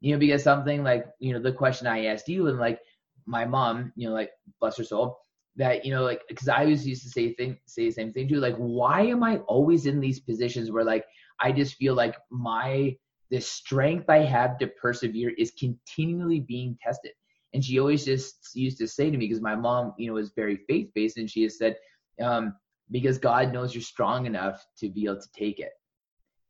You 0.00 0.12
know, 0.12 0.18
because 0.18 0.42
something 0.42 0.84
like, 0.84 1.06
you 1.18 1.32
know, 1.32 1.40
the 1.40 1.52
question 1.52 1.86
I 1.86 2.06
asked 2.06 2.28
you 2.28 2.48
and 2.48 2.58
like 2.58 2.78
my 3.26 3.44
mom, 3.44 3.92
you 3.96 4.08
know, 4.08 4.14
like 4.14 4.30
bless 4.60 4.76
her 4.76 4.84
soul, 4.84 5.18
that 5.56 5.84
you 5.84 5.94
know 5.94 6.02
like 6.02 6.22
because 6.28 6.48
i 6.48 6.60
always 6.60 6.86
used 6.86 7.02
to 7.02 7.08
say 7.08 7.32
thing 7.34 7.56
say 7.66 7.86
the 7.86 7.90
same 7.92 8.12
thing 8.12 8.28
too 8.28 8.40
like 8.40 8.56
why 8.56 9.02
am 9.02 9.22
i 9.22 9.36
always 9.46 9.86
in 9.86 10.00
these 10.00 10.20
positions 10.20 10.70
where 10.70 10.84
like 10.84 11.04
i 11.40 11.52
just 11.52 11.76
feel 11.76 11.94
like 11.94 12.16
my 12.30 12.94
the 13.30 13.40
strength 13.40 14.08
i 14.08 14.18
have 14.18 14.58
to 14.58 14.66
persevere 14.66 15.32
is 15.38 15.52
continually 15.58 16.40
being 16.40 16.76
tested. 16.82 17.12
And 17.52 17.64
she 17.64 17.78
always 17.78 18.04
just 18.04 18.50
used 18.54 18.78
to 18.78 18.88
say 18.88 19.10
to 19.10 19.16
me 19.16 19.28
because 19.28 19.40
my 19.40 19.54
mom 19.54 19.94
you 19.96 20.10
know 20.10 20.16
is 20.16 20.32
very 20.34 20.58
faith 20.68 20.88
based 20.94 21.18
and 21.18 21.30
she 21.30 21.44
has 21.44 21.56
said 21.56 21.76
um 22.20 22.54
because 22.90 23.16
god 23.16 23.52
knows 23.52 23.74
you're 23.74 23.82
strong 23.82 24.26
enough 24.26 24.66
to 24.78 24.90
be 24.90 25.04
able 25.04 25.20
to 25.20 25.28
take 25.36 25.60
it. 25.60 25.70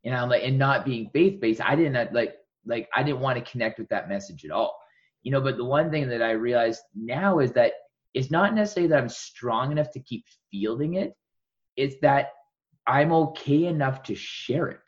And 0.05 0.15
i'm 0.15 0.31
like 0.31 0.43
and 0.45 0.59
not 0.59 0.87
being 0.87 1.11
faith 1.13 1.41
based 1.41 1.61
i 1.61 1.77
didn't 1.77 2.15
like 2.15 2.37
like 2.65 2.89
i 2.97 3.03
didn't 3.03 3.21
want 3.21 3.39
to 3.39 3.51
connect 3.51 3.79
with 3.79 3.89
that 3.91 4.09
message 4.09 4.45
at 4.47 4.51
all. 4.51 4.79
You 5.23 5.33
know 5.33 5.43
but 5.43 5.59
the 5.59 5.65
one 5.65 5.91
thing 5.91 6.09
that 6.09 6.23
i 6.23 6.31
realized 6.31 6.81
now 6.95 7.39
is 7.39 7.53
that 7.53 7.73
it's 8.15 8.31
not 8.31 8.55
necessarily 8.55 8.89
that 8.89 8.99
I'm 8.99 9.09
strong 9.09 9.73
enough 9.73 9.91
to 9.91 10.01
keep 10.01 10.25
fielding 10.51 10.95
it. 10.95 11.15
It's 11.77 11.97
that 12.03 12.31
I'm 12.87 13.13
okay 13.13 13.67
enough 13.67 14.03
to 14.05 14.15
share 14.15 14.69
it. 14.69 14.81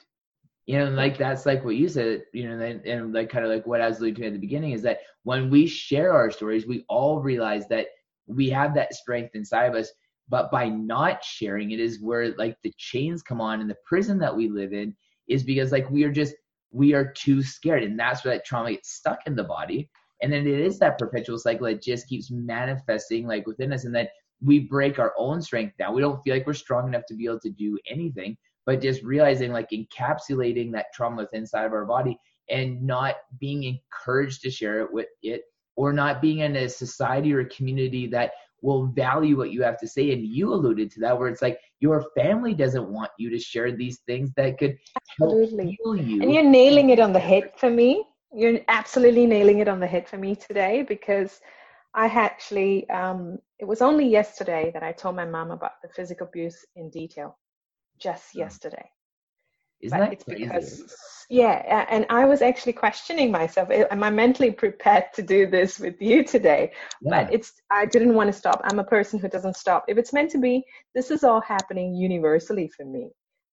You 0.66 0.79
know, 0.79 0.91
like 0.91 1.18
that's 1.18 1.47
like 1.47 1.64
what 1.64 1.77
you 1.77 1.89
said, 1.89 2.22
you 2.33 2.49
know, 2.49 2.64
and, 2.64 2.85
and 2.85 3.12
like 3.12 3.31
kind 3.31 3.45
of 3.45 3.51
like 3.51 3.66
what 3.66 3.81
I 3.81 3.89
was 3.89 3.99
alluding 3.99 4.22
to 4.22 4.27
at 4.27 4.33
the 4.33 4.39
beginning 4.39 4.72
is 4.72 4.83
that 4.83 4.99
when 5.22 5.51
we 5.51 5.66
share 5.66 6.12
our 6.12 6.31
stories, 6.31 6.66
we 6.66 6.85
all 6.89 7.20
realize 7.20 7.68
that 7.68 7.87
we 8.27 8.49
have 8.51 8.74
that 8.74 8.95
strength 8.95 9.35
inside 9.35 9.66
of 9.66 9.74
us. 9.74 9.91
But 10.29 10.51
by 10.51 10.68
not 10.68 11.22
sharing 11.22 11.70
it 11.70 11.79
is 11.79 12.03
where 12.03 12.35
like 12.37 12.57
the 12.62 12.74
chains 12.79 13.22
come 13.22 13.41
on 13.41 13.61
and 13.61 13.70
the 13.70 13.77
prison 13.85 14.18
that 14.18 14.37
we 14.37 14.49
live 14.49 14.72
in 14.72 14.97
is 15.29 15.45
because 15.45 15.70
like 15.70 15.89
we 15.89 16.03
are 16.03 16.12
just 16.12 16.35
we 16.72 16.95
are 16.95 17.12
too 17.12 17.43
scared. 17.43 17.85
And 17.85 17.99
that's 17.99 18.24
where 18.24 18.35
that 18.35 18.45
trauma 18.45 18.72
gets 18.72 18.93
stuck 18.93 19.20
in 19.27 19.37
the 19.37 19.45
body 19.45 19.89
and 20.23 20.33
then 20.33 20.47
it 20.47 20.61
is 20.61 20.79
that 20.79 20.99
perpetual 20.99 21.39
cycle 21.39 21.67
that 21.67 21.83
just 21.83 22.09
keeps 22.09 22.31
manifesting 22.31 23.27
like 23.27 23.47
within 23.47 23.73
us 23.73 23.85
and 23.85 23.95
then 23.95 24.09
we 24.43 24.61
break 24.61 24.99
our 24.99 25.14
own 25.17 25.41
strength 25.41 25.77
down. 25.79 25.95
We 25.95 26.03
don't 26.03 26.23
feel 26.23 26.35
like 26.35 26.47
we're 26.47 26.53
strong 26.53 26.89
enough 26.89 27.07
to 27.09 27.14
be 27.14 27.25
able 27.25 27.41
to 27.41 27.51
do 27.51 27.79
anything 27.91 28.37
but 28.67 28.83
just 28.83 29.03
realizing 29.03 29.53
like 29.53 29.71
encapsulating 29.71 30.73
that 30.73 30.87
trauma 30.93 31.19
within 31.19 31.41
inside 31.41 31.64
of 31.64 31.73
our 31.73 31.87
body 31.87 32.19
and 32.51 32.83
not 32.83 33.14
being 33.41 33.62
encouraged 33.62 34.43
to 34.43 34.51
share 34.51 34.81
it 34.81 34.93
with 34.93 35.07
it 35.23 35.43
or 35.77 35.93
not 35.93 36.21
being 36.21 36.41
in 36.41 36.57
a 36.57 36.69
society 36.69 37.33
or 37.33 37.41
a 37.41 37.49
community 37.49 38.07
that 38.09 38.33
will 38.62 38.87
value 38.87 39.37
what 39.37 39.53
you 39.53 39.62
have 39.62 39.79
to 39.79 39.87
say. 39.87 40.12
And 40.12 40.27
you 40.27 40.53
alluded 40.53 40.91
to 40.93 41.01
that 41.01 41.17
where 41.17 41.29
it's 41.29 41.43
like 41.43 41.61
your 41.81 42.05
family 42.17 42.55
doesn't 42.55 42.89
want 42.89 43.11
you 43.19 43.31
to 43.31 43.39
share 43.39 43.71
these 43.73 44.01
things 44.07 44.33
that 44.37 44.59
could 44.59 44.77
Absolutely. 45.21 45.79
help 45.85 45.99
heal 45.99 46.09
you. 46.09 46.23
And 46.23 46.33
you're 46.33 46.43
nailing 46.43 46.91
it 46.91 46.99
on 46.99 47.12
the 47.12 47.21
head 47.21 47.53
for 47.57 47.71
me 47.71 48.05
you're 48.37 48.61
absolutely 48.68 49.26
nailing 49.26 49.61
it 49.61 49.68
on 49.68 49.80
the 49.80 49.87
head 49.87 50.07
for 50.07 50.18
me 50.18 50.37
today 50.37 50.82
because 50.82 51.41
I 51.95 52.07
actually, 52.07 52.89
um, 52.91 53.39
it 53.59 53.64
was 53.64 53.80
only 53.80 54.07
yesterday 54.07 54.70
that 54.74 54.82
I 54.82 54.93
told 54.93 55.16
my 55.16 55.24
mom 55.24 55.51
about 55.51 55.80
the 55.82 55.89
physical 55.89 56.26
abuse 56.26 56.64
in 56.76 56.91
detail, 56.91 57.39
just 57.99 58.34
yesterday. 58.34 58.91
Isn't 59.80 59.99
but 59.99 60.05
that 60.05 60.12
it's 60.12 60.24
crazy? 60.24 60.45
because, 60.45 60.97
yeah, 61.30 61.87
and 61.89 62.05
I 62.11 62.26
was 62.26 62.43
actually 62.43 62.74
questioning 62.74 63.30
myself. 63.30 63.70
Am 63.70 64.03
I 64.03 64.11
mentally 64.11 64.51
prepared 64.51 65.05
to 65.14 65.22
do 65.22 65.47
this 65.47 65.78
with 65.78 66.01
you 66.01 66.22
today? 66.22 66.72
Yeah. 67.01 67.24
But 67.24 67.32
it's, 67.32 67.55
I 67.70 67.87
didn't 67.87 68.14
want 68.14 68.28
to 68.28 68.32
stop. 68.34 68.61
I'm 68.64 68.78
a 68.78 68.84
person 68.84 69.18
who 69.18 69.28
doesn't 69.28 69.57
stop. 69.57 69.87
If 69.89 69.97
it's 69.97 70.12
meant 70.12 70.30
to 70.32 70.39
be, 70.39 70.62
this 70.95 71.11
is 71.11 71.24
all 71.24 71.41
happening 71.41 71.95
universally 71.95 72.68
for 72.68 72.84
me. 72.84 73.11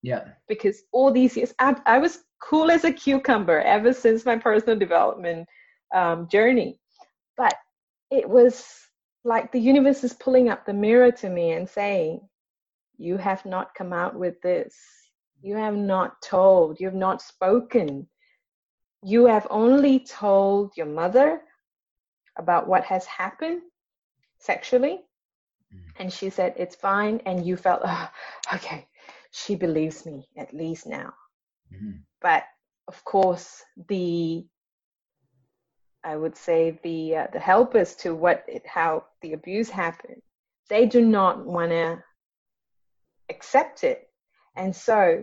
Yeah. 0.03 0.25
Because 0.49 0.83
all 0.93 1.11
these 1.11 1.37
years, 1.37 1.55
I, 1.59 1.77
I 1.87 1.99
was 1.99 2.21
cool 2.41 2.71
as 2.71 2.85
a 2.85 2.93
cucumber 2.93 3.61
ever 3.61 3.93
since 3.93 4.25
my 4.25 4.37
personal 4.37 4.79
development 4.79 5.49
um, 5.95 6.29
journey. 6.29 6.79
But 7.37 7.55
it 8.11 8.29
was 8.29 8.87
like 9.25 9.51
the 9.51 9.61
universe 9.61 10.05
is 10.05 10.13
pulling 10.15 10.49
up 10.49 10.65
the 10.65 10.73
mirror 10.73 11.11
to 11.11 11.29
me 11.29 11.53
and 11.53 11.69
saying, 11.69 12.21
You 12.99 13.17
have 13.17 13.45
not 13.45 13.75
come 13.75 13.93
out 13.93 14.15
with 14.15 14.41
this. 14.43 14.77
You 15.43 15.57
have 15.57 15.77
not 15.77 16.21
told. 16.23 16.81
You 16.81 16.87
have 16.87 16.95
not 16.95 17.21
spoken. 17.21 18.07
You 19.03 19.27
have 19.27 19.47
only 19.51 20.01
told 20.01 20.73
your 20.77 20.87
mother 20.87 21.43
about 22.39 22.69
what 22.69 22.85
has 22.85 23.05
happened 23.07 23.63
sexually. 24.39 25.01
Mm. 25.75 25.81
And 25.99 26.13
she 26.13 26.31
said, 26.31 26.55
It's 26.57 26.77
fine. 26.77 27.21
And 27.27 27.45
you 27.45 27.57
felt, 27.57 27.83
oh, 27.85 28.09
okay, 28.55 28.87
she 29.31 29.57
believes 29.57 30.07
me 30.07 30.29
at 30.37 30.55
least 30.55 30.87
now. 30.87 31.13
Mm-hmm. 31.73 31.99
But 32.27 32.43
of 32.89 33.05
course, 33.05 33.63
the 33.89 34.45
I 36.03 36.17
would 36.17 36.37
say 36.37 36.81
the 36.83 37.19
uh, 37.19 37.27
the 37.33 37.39
helpers 37.39 37.95
to 38.03 38.17
what 38.17 38.45
it, 38.49 38.67
how 38.67 39.05
the 39.23 39.33
abuse 39.33 39.71
happened, 39.71 40.23
they 40.69 40.87
do 40.87 41.03
not 41.07 41.47
want 41.47 41.71
to 41.71 42.03
accept 43.31 43.85
it, 43.85 44.09
and 44.57 44.75
so 44.75 45.23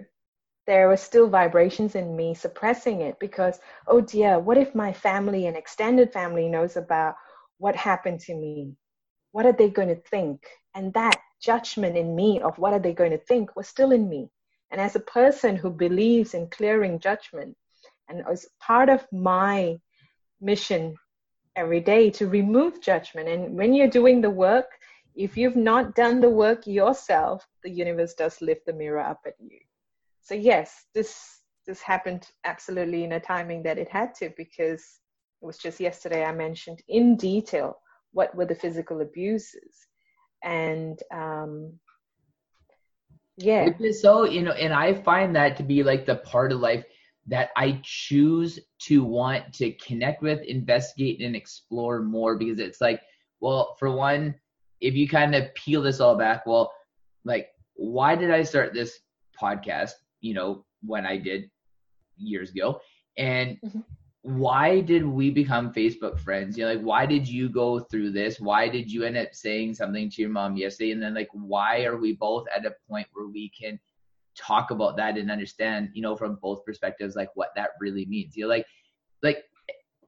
there 0.65 0.87
were 0.87 0.95
still 0.95 1.27
vibrations 1.27 1.95
in 1.95 2.15
me 2.15 2.33
suppressing 2.35 3.01
it 3.01 3.19
because, 3.19 3.59
oh 3.85 3.99
dear, 3.99 4.39
what 4.39 4.57
if 4.57 4.73
my 4.73 4.93
family 4.93 5.47
and 5.47 5.57
extended 5.57 6.13
family 6.13 6.47
knows 6.47 6.77
about 6.77 7.15
what 7.57 7.75
happened 7.75 8.21
to 8.21 8.33
me? 8.33 8.77
What 9.33 9.45
are 9.45 9.51
they 9.51 9.69
going 9.69 9.89
to 9.89 10.01
think? 10.09 10.47
And 10.73 10.93
that 10.93 11.19
judgment 11.41 11.97
in 11.97 12.15
me 12.15 12.39
of 12.39 12.57
what 12.59 12.71
are 12.71 12.79
they 12.79 12.93
going 12.93 13.11
to 13.11 13.25
think 13.25 13.57
was 13.57 13.67
still 13.67 13.91
in 13.91 14.07
me. 14.07 14.29
And 14.73 14.81
as 14.81 14.95
a 14.95 14.99
person 14.99 15.55
who 15.55 15.69
believes 15.69 16.33
in 16.33 16.49
clearing 16.49 16.99
judgment, 16.99 17.55
and 18.09 18.23
as 18.27 18.47
part 18.59 18.89
of 18.89 19.05
my 19.11 19.79
mission 20.41 20.95
every 21.55 21.79
day 21.79 22.09
to 22.09 22.27
remove 22.27 22.81
judgment. 22.81 23.29
And 23.29 23.55
when 23.55 23.75
you're 23.75 23.87
doing 23.87 24.19
the 24.19 24.31
work, 24.31 24.65
if 25.15 25.37
you've 25.37 25.55
not 25.55 25.93
done 25.93 26.19
the 26.19 26.29
work 26.29 26.65
yourself, 26.65 27.47
the 27.63 27.69
universe 27.69 28.15
does 28.15 28.41
lift 28.41 28.65
the 28.65 28.73
mirror 28.73 28.99
up 28.99 29.21
at 29.27 29.35
you. 29.39 29.59
So 30.21 30.33
yes, 30.33 30.85
this 30.95 31.41
this 31.67 31.81
happened 31.81 32.27
absolutely 32.43 33.03
in 33.03 33.11
a 33.11 33.19
timing 33.19 33.61
that 33.63 33.77
it 33.77 33.89
had 33.89 34.15
to 34.15 34.33
because 34.35 34.81
it 35.41 35.45
was 35.45 35.59
just 35.59 35.79
yesterday 35.79 36.25
I 36.25 36.33
mentioned 36.33 36.81
in 36.87 37.15
detail 37.15 37.77
what 38.11 38.33
were 38.35 38.45
the 38.45 38.55
physical 38.55 39.01
abuses 39.01 39.87
and 40.43 40.99
um 41.13 41.79
yeah 43.37 43.65
which 43.65 43.81
is 43.81 44.01
so 44.01 44.25
you 44.25 44.41
know 44.41 44.51
and 44.51 44.73
i 44.73 44.93
find 44.93 45.35
that 45.35 45.57
to 45.57 45.63
be 45.63 45.83
like 45.83 46.05
the 46.05 46.15
part 46.17 46.51
of 46.51 46.59
life 46.59 46.83
that 47.27 47.49
I 47.55 47.79
choose 47.83 48.59
to 48.79 49.03
want 49.03 49.53
to 49.53 49.71
connect 49.73 50.21
with, 50.21 50.41
investigate, 50.41 51.21
and 51.21 51.35
explore 51.35 52.01
more 52.01 52.37
because 52.37 52.59
it's 52.59 52.81
like, 52.81 53.01
well, 53.39 53.75
for 53.79 53.91
one, 53.91 54.35
if 54.81 54.93
you 54.93 55.07
kind 55.07 55.33
of 55.33 55.53
peel 55.55 55.81
this 55.81 55.99
all 55.99 56.17
back, 56.17 56.45
well, 56.45 56.73
like, 57.23 57.49
why 57.75 58.15
did 58.15 58.31
I 58.31 58.43
start 58.43 58.73
this 58.73 58.99
podcast, 59.41 59.91
you 60.19 60.33
know, 60.33 60.65
when 60.81 61.05
I 61.05 61.17
did 61.17 61.49
years 62.17 62.51
ago? 62.51 62.81
And 63.17 63.57
mm-hmm. 63.65 63.79
Why 64.23 64.81
did 64.81 65.05
we 65.05 65.29
become 65.29 65.73
Facebook 65.73 66.19
friends? 66.19 66.57
You 66.57 66.65
know, 66.65 66.73
like, 66.73 66.81
why 66.81 67.05
did 67.05 67.27
you 67.27 67.47
go 67.49 67.79
through 67.79 68.11
this? 68.11 68.39
Why 68.39 68.67
did 68.67 68.91
you 68.91 69.03
end 69.03 69.17
up 69.17 69.33
saying 69.33 69.75
something 69.75 70.09
to 70.09 70.21
your 70.21 70.31
mom 70.31 70.57
yesterday? 70.57 70.91
And 70.91 71.01
then, 71.01 71.13
like, 71.13 71.29
why 71.31 71.83
are 71.83 71.97
we 71.97 72.13
both 72.13 72.47
at 72.55 72.65
a 72.65 72.75
point 72.89 73.07
where 73.13 73.27
we 73.27 73.49
can– 73.49 73.79
talk 74.35 74.71
about 74.71 74.97
that 74.97 75.17
and 75.17 75.31
understand, 75.31 75.89
you 75.93 76.01
know, 76.01 76.15
from 76.15 76.39
both 76.41 76.65
perspectives, 76.65 77.15
like 77.15 77.29
what 77.35 77.49
that 77.55 77.69
really 77.79 78.05
means. 78.05 78.35
You 78.35 78.43
know, 78.43 78.49
like, 78.49 78.65
like 79.21 79.43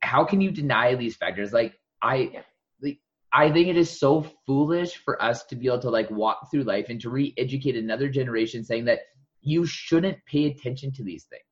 how 0.01 0.26
can 0.26 0.41
you 0.41 0.51
deny 0.51 0.95
these 0.95 1.16
factors? 1.16 1.53
Like 1.53 1.76
I, 2.01 2.43
like, 2.82 2.99
I 3.32 3.51
think 3.51 3.68
it 3.68 3.78
is 3.78 3.99
so 3.99 4.26
foolish 4.45 4.95
for 4.95 5.22
us 5.22 5.43
to 5.45 5.55
be 5.55 5.68
able 5.68 5.80
to 5.80 5.89
like 5.89 6.09
walk 6.09 6.49
through 6.51 6.63
life 6.63 6.88
and 6.89 6.99
to 7.01 7.09
re-educate 7.09 7.76
another 7.76 8.09
generation 8.09 8.63
saying 8.63 8.86
that 8.86 8.99
you 9.41 9.66
shouldn't 9.66 10.26
pay 10.26 10.45
attention 10.45 10.91
to 10.93 11.03
these 11.03 11.26
things. 11.26 11.43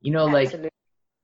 You 0.00 0.12
know, 0.12 0.28
Absolutely. 0.28 0.62
like 0.64 0.72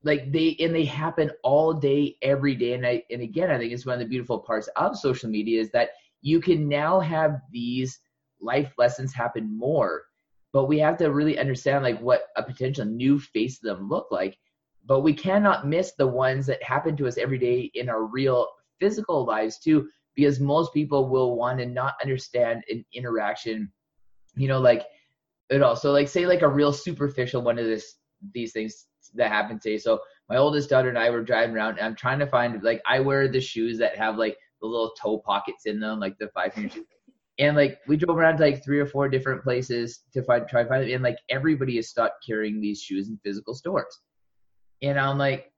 like 0.05 0.30
they 0.30 0.57
and 0.61 0.74
they 0.74 0.84
happen 0.84 1.30
all 1.42 1.72
day 1.72 2.16
every 2.22 2.55
day 2.55 2.74
and 2.74 2.86
i 2.86 3.02
and 3.11 3.22
again 3.22 3.50
i 3.50 3.59
think 3.59 3.72
it's 3.72 3.86
one 3.86 3.94
of 3.94 4.00
the 4.00 4.07
beautiful 4.07 4.38
parts 4.38 4.68
of 4.76 4.96
social 4.96 5.30
media 5.30 5.61
is 5.61 5.70
that 5.70 5.90
you 6.20 6.40
can 6.40 6.68
now 6.68 7.00
have 7.00 7.40
these 7.50 7.98
life 8.40 8.72
lessons 8.78 9.12
happen 9.12 9.57
more 9.57 10.02
but 10.55 10.66
we 10.66 10.78
have 10.78 10.96
to 10.96 11.12
really 11.12 11.36
understand 11.36 11.82
like 11.82 12.00
what 12.00 12.28
a 12.36 12.42
potential 12.42 12.84
new 12.84 13.18
face 13.18 13.59
of 13.59 13.76
them 13.76 13.88
look 13.88 14.07
like. 14.12 14.38
But 14.86 15.00
we 15.00 15.12
cannot 15.12 15.66
miss 15.66 15.94
the 15.98 16.07
ones 16.07 16.46
that 16.46 16.62
happen 16.62 16.96
to 16.96 17.09
us 17.09 17.18
every 17.18 17.38
day 17.38 17.72
in 17.74 17.88
our 17.88 18.05
real 18.05 18.46
physical 18.78 19.24
lives 19.24 19.59
too 19.59 19.88
because 20.14 20.38
most 20.38 20.72
people 20.72 21.09
will 21.09 21.36
want 21.36 21.59
to 21.59 21.66
not 21.66 21.94
understand 22.00 22.62
an 22.70 22.84
interaction 22.92 23.72
you 24.36 24.48
know 24.48 24.61
like 24.61 24.84
it 25.48 25.62
also 25.62 25.92
like 25.92 26.09
say 26.09 26.26
like 26.26 26.42
a 26.42 26.48
real 26.48 26.72
superficial 26.72 27.40
one 27.40 27.59
of 27.59 27.64
this 27.64 27.94
these 28.32 28.52
things 28.52 28.86
that 29.14 29.30
happen 29.30 29.58
today. 29.58 29.78
So 29.78 30.00
my 30.28 30.36
oldest 30.36 30.70
daughter 30.70 30.88
and 30.88 30.98
i 30.98 31.10
were 31.10 31.22
driving 31.22 31.54
around 31.54 31.78
and 31.78 31.86
i'm 31.86 31.94
trying 31.94 32.18
to 32.18 32.26
find 32.26 32.62
like 32.62 32.82
i 32.86 33.00
wear 33.00 33.28
the 33.28 33.40
shoes 33.40 33.78
that 33.78 33.96
have 33.96 34.16
like 34.16 34.36
the 34.60 34.66
little 34.66 34.92
toe 35.00 35.18
pockets 35.18 35.66
in 35.66 35.80
them 35.80 36.00
like 36.00 36.16
the 36.18 36.28
five 36.28 36.54
finger 36.54 36.70
shoes. 36.70 36.86
And 37.38 37.56
like 37.56 37.80
we 37.88 37.96
drove 37.96 38.16
around 38.16 38.38
to 38.38 38.44
like 38.44 38.64
three 38.64 38.78
or 38.78 38.86
four 38.86 39.08
different 39.08 39.42
places 39.42 40.04
to 40.12 40.22
find 40.22 40.46
try 40.48 40.62
to 40.62 40.68
find 40.68 40.82
them 40.84 40.90
and 40.94 41.02
like 41.02 41.18
everybody 41.28 41.76
has 41.76 41.88
stopped 41.88 42.24
carrying 42.26 42.60
these 42.60 42.80
shoes 42.80 43.08
in 43.08 43.18
physical 43.24 43.54
stores. 43.54 44.00
And 44.82 44.98
i'm 44.98 45.18
like 45.18 45.50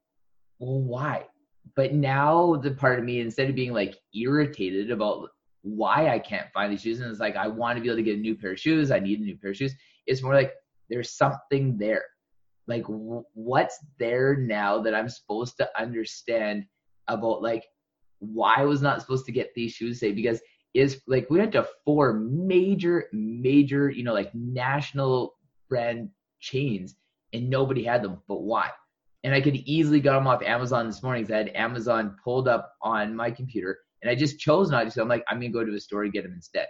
well 0.58 0.80
why? 0.80 1.26
But 1.74 1.92
now 1.92 2.56
the 2.56 2.70
part 2.70 2.98
of 2.98 3.04
me 3.04 3.20
instead 3.20 3.50
of 3.50 3.54
being 3.54 3.74
like 3.74 3.96
irritated 4.14 4.90
about 4.90 5.28
why 5.62 6.08
i 6.08 6.18
can't 6.18 6.46
find 6.54 6.72
these 6.72 6.80
shoes 6.80 7.00
and 7.00 7.10
it's 7.10 7.18
like 7.18 7.34
i 7.34 7.48
want 7.48 7.76
to 7.76 7.82
be 7.82 7.88
able 7.88 7.96
to 7.96 8.02
get 8.02 8.16
a 8.16 8.20
new 8.20 8.36
pair 8.36 8.52
of 8.52 8.60
shoes 8.60 8.92
i 8.92 9.00
need 9.00 9.18
a 9.18 9.24
new 9.24 9.36
pair 9.36 9.50
of 9.50 9.56
shoes 9.56 9.74
it's 10.06 10.22
more 10.22 10.32
like 10.32 10.52
there's 10.88 11.10
something 11.10 11.76
there 11.76 12.04
like 12.68 12.84
what's 12.86 13.78
there 13.98 14.36
now 14.36 14.80
that 14.80 14.94
i'm 14.94 15.08
supposed 15.08 15.56
to 15.56 15.68
understand 15.78 16.64
about 17.08 17.42
like 17.42 17.64
why 18.18 18.54
i 18.58 18.64
was 18.64 18.82
not 18.82 19.00
supposed 19.00 19.26
to 19.26 19.32
get 19.32 19.54
these 19.54 19.72
shoes 19.72 20.00
say 20.00 20.12
because 20.12 20.40
is 20.76 21.00
like 21.06 21.28
we 21.30 21.38
went 21.38 21.52
to 21.52 21.66
four 21.84 22.12
major, 22.12 23.08
major, 23.12 23.90
you 23.90 24.04
know, 24.04 24.12
like 24.12 24.34
national 24.34 25.34
brand 25.68 26.10
chains 26.40 26.94
and 27.32 27.48
nobody 27.48 27.82
had 27.82 28.02
them. 28.02 28.18
But 28.28 28.42
why? 28.42 28.70
And 29.24 29.34
I 29.34 29.40
could 29.40 29.56
easily 29.56 30.00
got 30.00 30.14
them 30.14 30.26
off 30.26 30.42
Amazon 30.42 30.86
this 30.86 31.02
morning. 31.02 31.22
because 31.22 31.34
I 31.34 31.38
had 31.38 31.56
Amazon 31.56 32.16
pulled 32.22 32.46
up 32.46 32.72
on 32.82 33.16
my 33.16 33.30
computer 33.30 33.78
and 34.02 34.10
I 34.10 34.14
just 34.14 34.38
chose 34.38 34.70
not 34.70 34.84
to. 34.84 34.90
So 34.90 35.02
I'm 35.02 35.08
like, 35.08 35.24
I'm 35.28 35.40
gonna 35.40 35.50
go 35.50 35.64
to 35.64 35.74
a 35.74 35.80
store 35.80 36.04
and 36.04 36.12
get 36.12 36.24
them 36.24 36.34
instead. 36.34 36.66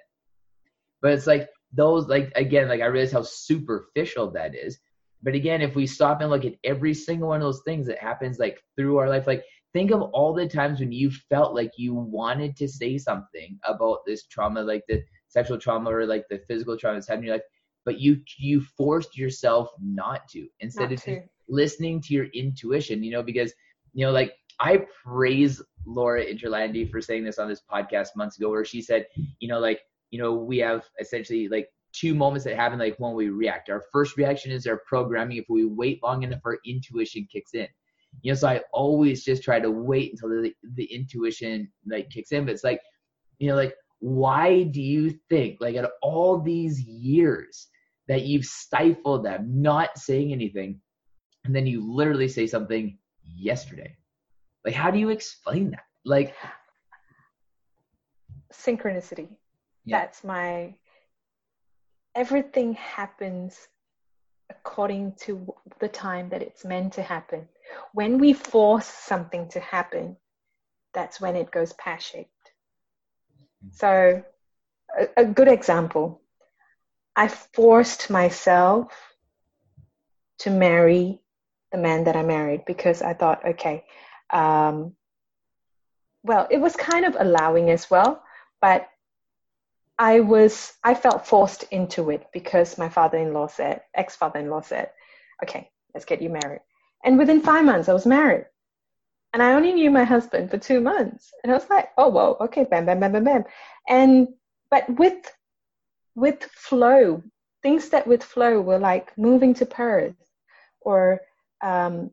But 1.03 1.13
it's 1.13 1.27
like 1.27 1.49
those, 1.73 2.07
like 2.07 2.33
again, 2.37 2.69
like 2.69 2.81
I 2.81 2.87
realize 2.87 3.13
how 3.13 3.23
superficial 3.23 4.31
that 4.33 4.55
is. 4.55 4.79
But 5.23 5.35
again, 5.35 5.63
if 5.63 5.75
we 5.75 5.87
stop 5.87 6.21
and 6.21 6.31
look 6.31 6.45
at 6.45 6.55
every 6.65 6.95
single 6.95 7.29
one 7.29 7.41
of 7.41 7.47
those 7.47 7.63
things 7.65 7.87
that 7.87 7.99
happens 7.99 8.39
like 8.39 8.63
through 8.77 8.99
our 8.99 9.09
life, 9.09 9.27
like 9.27 9.45
think 9.73 9.91
of 9.91 10.03
all 10.03 10.33
the 10.33 10.49
times 10.49 10.81
when 10.81 10.93
you 10.93 11.11
felt 11.11 11.55
like 11.55 11.73
you 11.77 11.95
wanted 11.95 12.57
to 12.57 12.69
say 12.69 12.99
something 12.99 13.59
about 13.65 13.99
this 14.07 14.27
trauma, 14.27 14.63
like 14.63 14.85
the 14.89 15.03
sexual 15.29 15.59
trauma 15.59 15.91
or 15.91 16.07
like 16.07 16.25
the 16.31 16.41
physical 16.49 16.77
trauma 16.77 16.97
that's 16.97 17.09
happened 17.09 17.25
in 17.25 17.29
your 17.29 17.37
life, 17.37 17.45
but 17.85 18.01
you 18.01 18.21
you 18.39 18.61
forced 18.61 19.17
yourself 19.17 19.71
not 19.81 20.29
to 20.29 20.47
instead 20.61 20.91
not 20.91 20.99
of 20.99 21.03
to. 21.05 21.23
listening 21.49 22.01
to 22.03 22.15
your 22.15 22.27
intuition, 22.27 23.03
you 23.03 23.13
know, 23.13 23.23
because 23.23 23.53
you 23.93 24.05
know, 24.05 24.13
like 24.13 24.35
I 24.61 24.85
praise 25.05 25.63
Laura 25.87 26.25
Interlandi 26.25 26.91
for 26.91 27.01
saying 27.01 27.25
this 27.25 27.39
on 27.39 27.49
this 27.49 27.63
podcast 27.71 28.09
months 28.17 28.39
ago, 28.39 28.51
where 28.51 28.65
she 28.65 28.83
said, 28.83 29.07
you 29.39 29.49
know, 29.49 29.59
like, 29.59 29.81
you 30.11 30.21
know, 30.21 30.35
we 30.35 30.59
have 30.59 30.85
essentially 31.01 31.49
like 31.49 31.69
two 31.99 32.15
moments 32.15 32.45
that 32.45 32.57
happen 32.57 32.79
like 32.79 32.97
when 32.99 33.15
we 33.15 33.29
react. 33.29 33.71
Our 33.71 33.83
first 33.93 34.17
reaction 34.17 34.53
is 34.53 34.67
our 34.67 34.81
programming. 34.87 35.39
If 35.39 35.47
we 35.49 35.65
wait 35.65 36.03
long 36.03 36.23
enough, 36.23 36.41
our 36.45 36.59
intuition 36.65 37.27
kicks 37.33 37.55
in 37.55 37.69
you 38.23 38.33
know 38.33 38.37
so 38.37 38.49
i 38.49 38.61
always 38.73 39.25
just 39.25 39.43
try 39.43 39.61
to 39.61 39.71
wait 39.71 40.13
until 40.13 40.29
the, 40.29 40.53
the 40.75 40.85
intuition 40.85 41.71
like 41.87 42.09
kicks 42.11 42.33
in 42.33 42.45
but 42.45 42.53
it's 42.53 42.65
like 42.65 42.81
you 43.39 43.49
know 43.49 43.55
like 43.55 43.75
why 44.01 44.65
do 44.65 44.83
you 44.83 45.19
think 45.31 45.59
like 45.61 45.77
at 45.77 45.91
all 46.03 46.41
these 46.41 46.83
years 46.83 47.69
that 48.09 48.23
you've 48.23 48.45
stifled 48.45 49.25
them 49.25 49.47
not 49.51 49.97
saying 49.97 50.33
anything 50.33 50.81
and 51.45 51.55
then 51.55 51.67
you 51.67 51.93
literally 51.93 52.29
say 52.29 52.47
something 52.47 52.99
yesterday 53.23 53.95
like 54.65 54.75
how 54.75 54.91
do 54.91 54.99
you 54.99 55.11
explain 55.11 55.71
that 55.71 55.85
like 56.05 56.35
synchronicity 58.53 59.29
yeah. 59.85 60.01
that's 60.01 60.25
my 60.25 60.75
everything 62.17 62.75
happens 62.75 63.69
according 64.51 65.13
to 65.21 65.55
the 65.79 65.89
time 65.89 66.29
that 66.31 66.43
it's 66.43 66.65
meant 66.65 66.95
to 66.95 67.03
happen 67.03 67.47
when 67.93 68.19
we 68.19 68.33
force 68.33 68.87
something 68.87 69.49
to 69.49 69.61
happen, 69.61 70.17
that's 70.95 71.21
when 71.21 71.37
it 71.37 71.51
goes 71.51 71.73
pear 71.75 71.99
shaped. 72.01 72.31
So, 73.73 74.23
a, 74.99 75.09
a, 75.17 75.25
good 75.25 75.49
example 75.49 76.21
I 77.17 77.29
forced 77.29 78.11
myself 78.11 78.93
to 80.39 80.51
marry 80.51 81.19
the 81.73 81.79
man 81.79 82.05
that 82.05 82.17
I 82.17 82.23
married 82.23 82.65
because 82.67 83.03
I 83.03 83.15
thought, 83.15 83.45
okay, 83.45 83.85
um, 84.31 84.95
well, 86.23 86.47
it 86.51 86.59
was 86.59 86.77
kind 86.77 87.05
of 87.05 87.17
allowing 87.19 87.71
as 87.71 87.91
well, 87.91 88.23
but 88.61 88.89
I 89.99 90.21
was, 90.21 90.75
I 90.85 90.95
felt 90.95 91.27
forced 91.27 91.65
into 91.71 92.11
it 92.11 92.27
because 92.33 92.79
my 92.79 92.89
father 92.89 93.19
in 93.19 93.33
law 93.33 93.47
said, 93.47 93.83
ex 93.95 94.15
father 94.17 94.41
in 94.41 94.51
law 94.51 94.61
said, 94.61 94.91
okay, 95.43 95.71
let's 95.95 96.05
get 96.05 96.21
you 96.21 96.29
married. 96.29 96.61
And 97.05 97.19
within 97.19 97.41
five 97.41 97.65
months, 97.65 97.89
I 97.89 97.95
was 97.95 98.07
married. 98.07 98.47
And 99.33 99.43
I 99.43 99.55
only 99.55 99.73
knew 99.73 99.91
my 99.91 100.05
husband 100.05 100.51
for 100.51 100.59
two 100.59 100.81
months. 100.81 101.31
And 101.43 101.53
I 101.53 101.55
was 101.55 101.69
like, 101.69 101.91
oh, 101.99 102.09
whoa, 102.09 102.37
okay, 102.41 102.65
bam, 102.65 102.87
bam, 102.87 103.01
bam, 103.01 103.13
bam, 103.13 103.25
bam. 103.25 103.45
And, 103.89 104.29
but 104.71 104.89
with, 104.99 105.31
with 106.15 106.43
flow, 106.45 107.23
things 107.63 107.91
that 107.91 108.07
with 108.07 108.23
flow 108.23 108.61
were 108.61 108.79
like 108.79 109.17
moving 109.19 109.55
to 109.55 109.67
Perth 109.67 110.15
or, 110.81 111.21
um, 111.63 112.11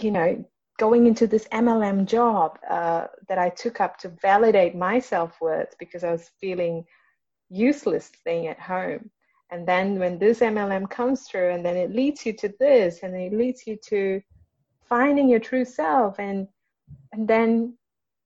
you 0.00 0.10
know, 0.10 0.44
going 0.78 1.06
into 1.06 1.26
this 1.26 1.46
MLM 1.52 2.04
job 2.06 2.58
uh, 2.68 3.06
that 3.28 3.38
I 3.38 3.50
took 3.50 3.80
up 3.80 3.98
to 3.98 4.08
validate 4.08 4.74
my 4.74 4.98
self 4.98 5.40
worth 5.40 5.74
because 5.78 6.04
I 6.04 6.10
was 6.10 6.30
feeling 6.40 6.84
useless 7.50 8.10
staying 8.18 8.48
at 8.48 8.58
home 8.58 9.10
And 9.50 9.68
then 9.68 9.98
when 9.98 10.18
this 10.18 10.40
MLM 10.40 10.88
comes 10.90 11.28
through, 11.28 11.50
and 11.50 11.64
then 11.64 11.76
it 11.76 11.94
leads 11.94 12.26
you 12.26 12.32
to 12.32 12.52
this, 12.58 13.02
and 13.02 13.14
it 13.14 13.32
leads 13.32 13.66
you 13.66 13.76
to 13.88 14.20
finding 14.88 15.28
your 15.28 15.40
true 15.40 15.64
self, 15.64 16.18
and 16.18 16.48
and 17.12 17.28
then 17.28 17.78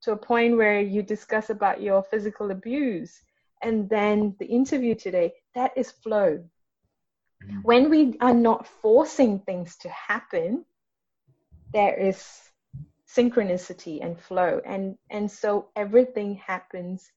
to 0.02 0.12
a 0.12 0.16
point 0.16 0.56
where 0.56 0.80
you 0.80 1.02
discuss 1.02 1.50
about 1.50 1.82
your 1.82 2.02
physical 2.02 2.50
abuse, 2.50 3.20
and 3.62 3.90
then 3.90 4.34
the 4.38 4.46
interview 4.46 4.94
today, 4.94 5.34
that 5.54 5.72
is 5.76 5.90
flow. 5.90 6.32
Mm-hmm. 7.44 7.60
When 7.62 7.90
we 7.90 8.16
are 8.20 8.34
not 8.34 8.66
forcing 8.66 9.40
things 9.40 9.76
to 9.78 9.88
happen, 9.90 10.64
there 11.72 11.98
is 11.98 12.50
synchronicity 13.06 14.04
and 14.04 14.20
flow, 14.20 14.60
and 14.64 14.96
and 15.10 15.30
so 15.30 15.68
everything 15.76 16.36
happens 16.36 17.10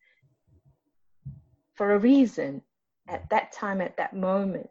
for 1.75 1.93
a 1.93 1.99
reason 1.99 2.61
at 3.07 3.29
that 3.29 3.51
time, 3.51 3.81
at 3.81 3.97
that 3.97 4.15
moment. 4.15 4.69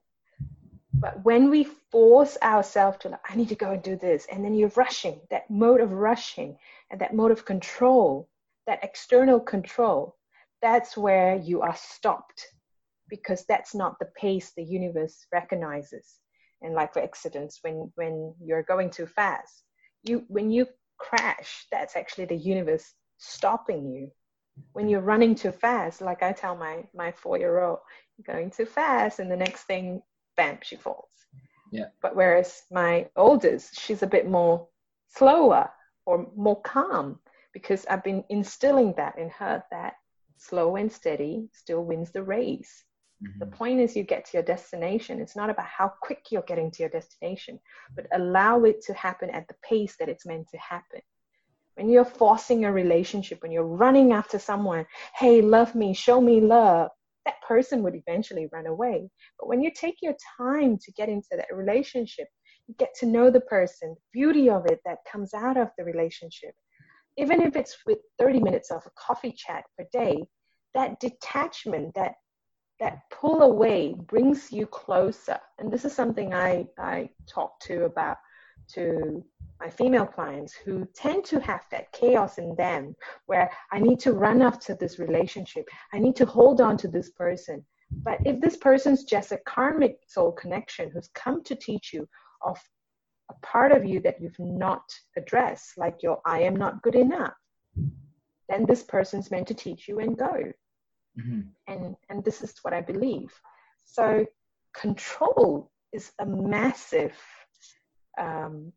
But 0.95 1.25
when 1.25 1.51
we 1.51 1.65
force 1.65 2.37
ourselves 2.43 2.99
to, 2.99 3.09
like, 3.09 3.21
I 3.29 3.37
need 3.37 3.49
to 3.49 3.55
go 3.55 3.71
and 3.71 3.83
do 3.83 3.97
this, 3.97 4.27
and 4.31 4.45
then 4.45 4.55
you're 4.55 4.73
rushing, 4.77 5.21
that 5.31 5.51
mode 5.51 5.81
of 5.81 5.93
rushing 5.93 6.59
and 6.91 7.01
that 7.01 7.15
mode 7.15 7.31
of 7.31 7.45
control, 7.45 8.29
that 8.67 8.85
external 8.85 9.41
control, 9.41 10.17
that's 10.61 10.97
where 10.97 11.37
you 11.37 11.63
are 11.63 11.77
stopped 11.77 12.47
because 13.09 13.45
that's 13.47 13.75
not 13.75 13.99
the 13.99 14.11
pace 14.17 14.53
the 14.53 14.63
universe 14.63 15.27
recognizes. 15.33 16.21
And 16.63 16.75
like 16.75 16.93
for 16.93 17.03
accidents, 17.03 17.61
when 17.63 17.91
when 17.95 18.35
you're 18.41 18.63
going 18.63 18.91
too 18.91 19.07
fast, 19.07 19.65
you 20.03 20.25
when 20.29 20.51
you 20.51 20.67
crash, 20.99 21.67
that's 21.71 21.97
actually 21.97 22.27
the 22.27 22.37
universe 22.37 22.93
stopping 23.19 23.91
you 23.91 24.11
when 24.73 24.89
you're 24.89 25.01
running 25.01 25.35
too 25.35 25.53
fast, 25.53 26.01
like 26.01 26.23
I 26.23 26.33
tell 26.33 26.57
my 26.57 26.85
my 26.95 27.13
four 27.13 27.39
year 27.39 27.61
old, 27.61 27.79
going 28.27 28.51
too 28.51 28.67
fast, 28.67 29.19
and 29.19 29.31
the 29.31 29.37
next 29.37 29.65
thing, 29.65 30.03
bam, 30.37 30.59
she 30.63 30.77
falls. 30.77 31.11
Yeah. 31.73 31.87
But 32.03 32.17
whereas 32.17 32.63
my 32.71 33.09
oldest, 33.17 33.81
she's 33.81 34.03
a 34.03 34.07
bit 34.07 34.29
more 34.29 34.67
slower 35.09 35.71
or 36.07 36.27
more 36.37 36.61
calm 36.63 37.21
because 37.53 37.87
I've 37.87 38.05
been 38.05 38.25
instilling 38.29 38.95
that 38.97 39.19
in 39.19 39.31
her 39.31 39.63
that 39.71 39.95
slow 40.37 40.77
and 40.77 40.91
steady 40.91 41.49
still 41.53 41.85
wins 41.85 42.11
the 42.11 42.23
race. 42.23 42.85
Mm-hmm. 43.23 43.39
The 43.39 43.47
point 43.47 43.81
is 43.81 43.97
you 43.97 44.03
get 44.03 44.25
to 44.27 44.31
your 44.35 44.43
destination. 44.43 45.21
It's 45.21 45.37
not 45.37 45.51
about 45.51 45.67
how 45.67 45.93
quick 46.01 46.27
you're 46.31 46.43
getting 46.43 46.71
to 46.71 46.83
your 46.83 46.91
destination, 46.91 47.59
but 47.95 48.07
allow 48.13 48.65
it 48.65 48.83
to 48.87 48.95
happen 48.95 49.31
at 49.31 49.47
the 49.49 49.55
pace 49.63 49.97
that 49.99 50.09
it's 50.09 50.27
meant 50.27 50.49
to 50.51 50.59
happen 50.59 51.01
when 51.81 51.89
you're 51.89 52.05
forcing 52.05 52.67
a 52.67 52.73
relationship, 52.73 53.43
when 53.43 53.53
you're 53.53 53.65
running 53.65 54.13
after 54.13 54.39
someone, 54.39 54.85
hey, 55.17 55.41
love 55.41 55.75
me, 55.75 55.95
show 55.95 56.21
me 56.21 56.39
love, 56.39 56.91
that 57.25 57.41
person 57.41 57.83
would 57.83 57.95
eventually 57.95 58.49
run 58.53 58.67
away. 58.67 59.09
But 59.39 59.49
when 59.49 59.63
you 59.63 59.71
take 59.75 59.97
your 60.03 60.15
time 60.37 60.77
to 60.77 60.93
get 60.93 61.09
into 61.09 61.29
that 61.33 61.47
relationship, 61.51 62.29
you 62.67 62.75
get 62.79 62.95
to 63.01 63.07
know 63.07 63.31
the 63.31 63.41
person, 63.41 63.95
the 63.95 64.21
beauty 64.21 64.51
of 64.51 64.67
it 64.67 64.81
that 64.85 64.99
comes 65.11 65.33
out 65.33 65.57
of 65.57 65.69
the 65.79 65.85
relationship. 65.85 66.55
Even 67.17 67.41
if 67.41 67.57
it's 67.57 67.79
with 67.87 67.99
30 68.19 68.41
minutes 68.41 68.71
of 68.71 68.83
a 68.87 68.91
coffee 68.99 69.33
chat 69.33 69.65
per 69.79 69.87
day, 69.93 70.27
that 70.75 71.01
detachment, 71.01 71.95
that 71.95 72.15
that 72.81 73.03
pull 73.11 73.43
away 73.43 73.95
brings 73.95 74.51
you 74.51 74.67
closer. 74.67 75.39
And 75.59 75.71
this 75.71 75.85
is 75.85 75.95
something 75.95 76.35
I, 76.35 76.67
I 76.79 77.11
talk 77.27 77.61
to 77.61 77.85
about 77.85 78.17
to 78.73 79.23
my 79.61 79.69
female 79.69 80.07
clients 80.07 80.55
who 80.55 80.89
tend 80.95 81.25
to 81.27 81.39
have 81.41 81.61
that 81.71 81.93
chaos 81.93 82.39
in 82.39 82.55
them 82.57 82.97
where 83.27 83.51
I 83.71 83.79
need 83.79 84.01
to 84.01 84.13
run 84.13 84.41
after 84.41 84.75
this 84.75 84.99
relationship, 84.99 85.69
I 85.93 85.99
need 85.99 86.17
to 86.17 86.25
hold 86.25 86.63
on 86.63 86.79
to 86.79 86.89
this 86.89 87.11
person. 87.11 87.65
But 87.91 88.19
if 88.25 88.41
this 88.41 88.57
person's 88.57 89.05
just 89.05 89.33
a 89.33 89.41
karmic 89.47 89.99
soul 90.07 90.33
connection 90.33 90.91
who's 90.91 91.11
come 91.15 91.43
to 91.45 91.55
teach 91.55 91.93
you 91.93 92.09
of 92.41 92.59
a 93.31 93.35
part 93.47 93.73
of 93.73 93.85
you 93.85 94.01
that 94.01 94.21
you've 94.21 94.39
not 94.39 94.83
addressed, 95.17 95.77
like 95.77 96.03
your 96.03 96.21
I 96.25 96.41
am 96.43 96.57
not 96.57 96.83
good 96.83 96.95
enough, 96.95 97.35
then 98.49 98.65
this 98.67 98.83
person's 98.83 99.31
meant 99.31 99.49
to 99.49 99.55
teach 99.55 99.89
you 99.89 99.99
and 100.01 100.17
go. 100.17 100.53
Mm-hmm. 101.19 101.41
And 101.67 101.97
and 102.09 102.25
this 102.25 102.43
is 102.43 102.55
what 102.63 102.75
I 102.75 102.81
believe. 102.81 103.33
So 103.85 104.27
control 104.75 105.71
is 105.93 106.13
a 106.21 106.27
massive 106.27 107.17
um, 108.19 108.73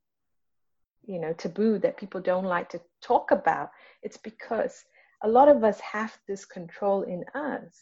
you 1.05 1.19
know 1.19 1.33
taboo 1.33 1.79
that 1.79 1.97
people 1.97 2.21
don't 2.21 2.45
like 2.45 2.69
to 2.69 2.81
talk 3.01 3.31
about 3.31 3.69
it's 4.01 4.17
because 4.17 4.83
a 5.23 5.27
lot 5.27 5.49
of 5.49 5.63
us 5.63 5.79
have 5.79 6.17
this 6.27 6.45
control 6.45 7.03
in 7.03 7.23
us 7.35 7.77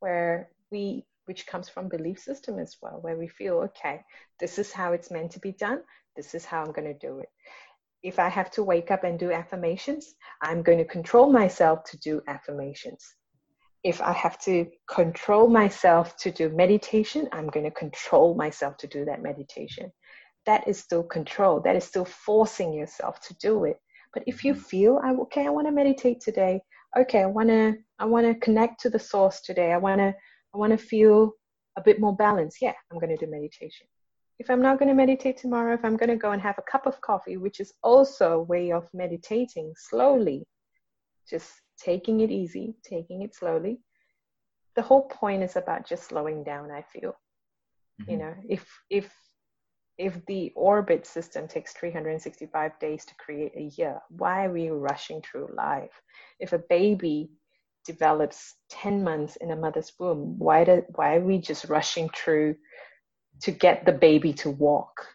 where 0.00 0.50
we 0.70 1.04
which 1.26 1.46
comes 1.46 1.68
from 1.68 1.88
belief 1.88 2.18
system 2.18 2.58
as 2.58 2.76
well 2.82 2.98
where 3.00 3.16
we 3.16 3.28
feel 3.28 3.54
okay 3.58 4.00
this 4.40 4.58
is 4.58 4.72
how 4.72 4.92
it's 4.92 5.10
meant 5.10 5.30
to 5.30 5.40
be 5.40 5.52
done 5.52 5.80
this 6.16 6.34
is 6.34 6.44
how 6.44 6.62
i'm 6.62 6.72
going 6.72 6.92
to 6.92 7.06
do 7.06 7.18
it 7.18 7.28
if 8.02 8.18
i 8.18 8.28
have 8.28 8.50
to 8.50 8.62
wake 8.62 8.90
up 8.90 9.04
and 9.04 9.18
do 9.18 9.32
affirmations 9.32 10.14
i'm 10.42 10.62
going 10.62 10.78
to 10.78 10.84
control 10.84 11.32
myself 11.32 11.82
to 11.84 11.98
do 11.98 12.20
affirmations 12.28 13.14
if 13.84 14.00
i 14.00 14.12
have 14.12 14.38
to 14.38 14.66
control 14.88 15.48
myself 15.48 16.16
to 16.16 16.30
do 16.30 16.48
meditation 16.50 17.28
i'm 17.32 17.48
going 17.48 17.64
to 17.64 17.70
control 17.70 18.34
myself 18.34 18.76
to 18.76 18.86
do 18.86 19.04
that 19.04 19.22
meditation 19.22 19.90
that 20.46 20.66
is 20.66 20.78
still 20.78 21.02
control. 21.02 21.60
That 21.60 21.76
is 21.76 21.84
still 21.84 22.04
forcing 22.04 22.72
yourself 22.72 23.20
to 23.28 23.34
do 23.34 23.64
it. 23.64 23.78
But 24.12 24.24
if 24.26 24.44
you 24.44 24.54
mm-hmm. 24.54 24.62
feel, 24.62 25.00
I, 25.02 25.12
okay, 25.12 25.46
I 25.46 25.50
want 25.50 25.66
to 25.66 25.72
meditate 25.72 26.20
today. 26.20 26.60
Okay, 26.98 27.22
I 27.22 27.26
want 27.26 27.48
to, 27.48 27.74
I 27.98 28.04
want 28.04 28.26
to 28.26 28.34
connect 28.34 28.80
to 28.80 28.90
the 28.90 28.98
source 28.98 29.40
today. 29.40 29.72
I 29.72 29.78
want 29.78 30.00
to, 30.00 30.14
I 30.54 30.58
want 30.58 30.72
to 30.72 30.84
feel 30.84 31.32
a 31.76 31.82
bit 31.82 32.00
more 32.00 32.14
balanced. 32.14 32.58
Yeah, 32.60 32.74
I'm 32.90 32.98
going 32.98 33.16
to 33.16 33.24
do 33.24 33.30
meditation. 33.30 33.86
If 34.38 34.50
I'm 34.50 34.60
not 34.60 34.78
going 34.78 34.88
to 34.88 34.94
meditate 34.94 35.36
tomorrow, 35.36 35.74
if 35.74 35.84
I'm 35.84 35.96
going 35.96 36.10
to 36.10 36.16
go 36.16 36.32
and 36.32 36.42
have 36.42 36.58
a 36.58 36.70
cup 36.70 36.86
of 36.86 37.00
coffee, 37.00 37.36
which 37.36 37.60
is 37.60 37.72
also 37.82 38.32
a 38.32 38.42
way 38.42 38.72
of 38.72 38.88
meditating 38.92 39.72
slowly, 39.76 40.44
just 41.28 41.48
taking 41.82 42.20
it 42.20 42.30
easy, 42.30 42.74
taking 42.84 43.22
it 43.22 43.34
slowly. 43.34 43.80
The 44.76 44.82
whole 44.82 45.08
point 45.08 45.42
is 45.42 45.56
about 45.56 45.86
just 45.86 46.04
slowing 46.04 46.44
down, 46.44 46.70
I 46.70 46.82
feel. 46.82 47.14
Mm-hmm. 48.00 48.10
You 48.10 48.16
know, 48.18 48.34
if 48.48 48.66
if 48.88 49.12
if 49.98 50.24
the 50.26 50.52
orbit 50.56 51.06
system 51.06 51.46
takes 51.46 51.72
365 51.74 52.78
days 52.80 53.04
to 53.04 53.14
create 53.16 53.52
a 53.56 53.70
year, 53.78 54.00
why 54.08 54.46
are 54.46 54.52
we 54.52 54.70
rushing 54.70 55.20
through 55.20 55.54
life? 55.54 55.92
If 56.40 56.52
a 56.52 56.58
baby 56.58 57.30
develops 57.84 58.54
10 58.70 59.04
months 59.04 59.36
in 59.36 59.50
a 59.50 59.56
mother's 59.56 59.92
womb, 59.98 60.38
why, 60.38 60.64
do, 60.64 60.82
why 60.94 61.16
are 61.16 61.20
we 61.20 61.38
just 61.38 61.66
rushing 61.66 62.08
through 62.16 62.56
to 63.42 63.50
get 63.50 63.84
the 63.84 63.92
baby 63.92 64.32
to 64.32 64.50
walk 64.50 65.06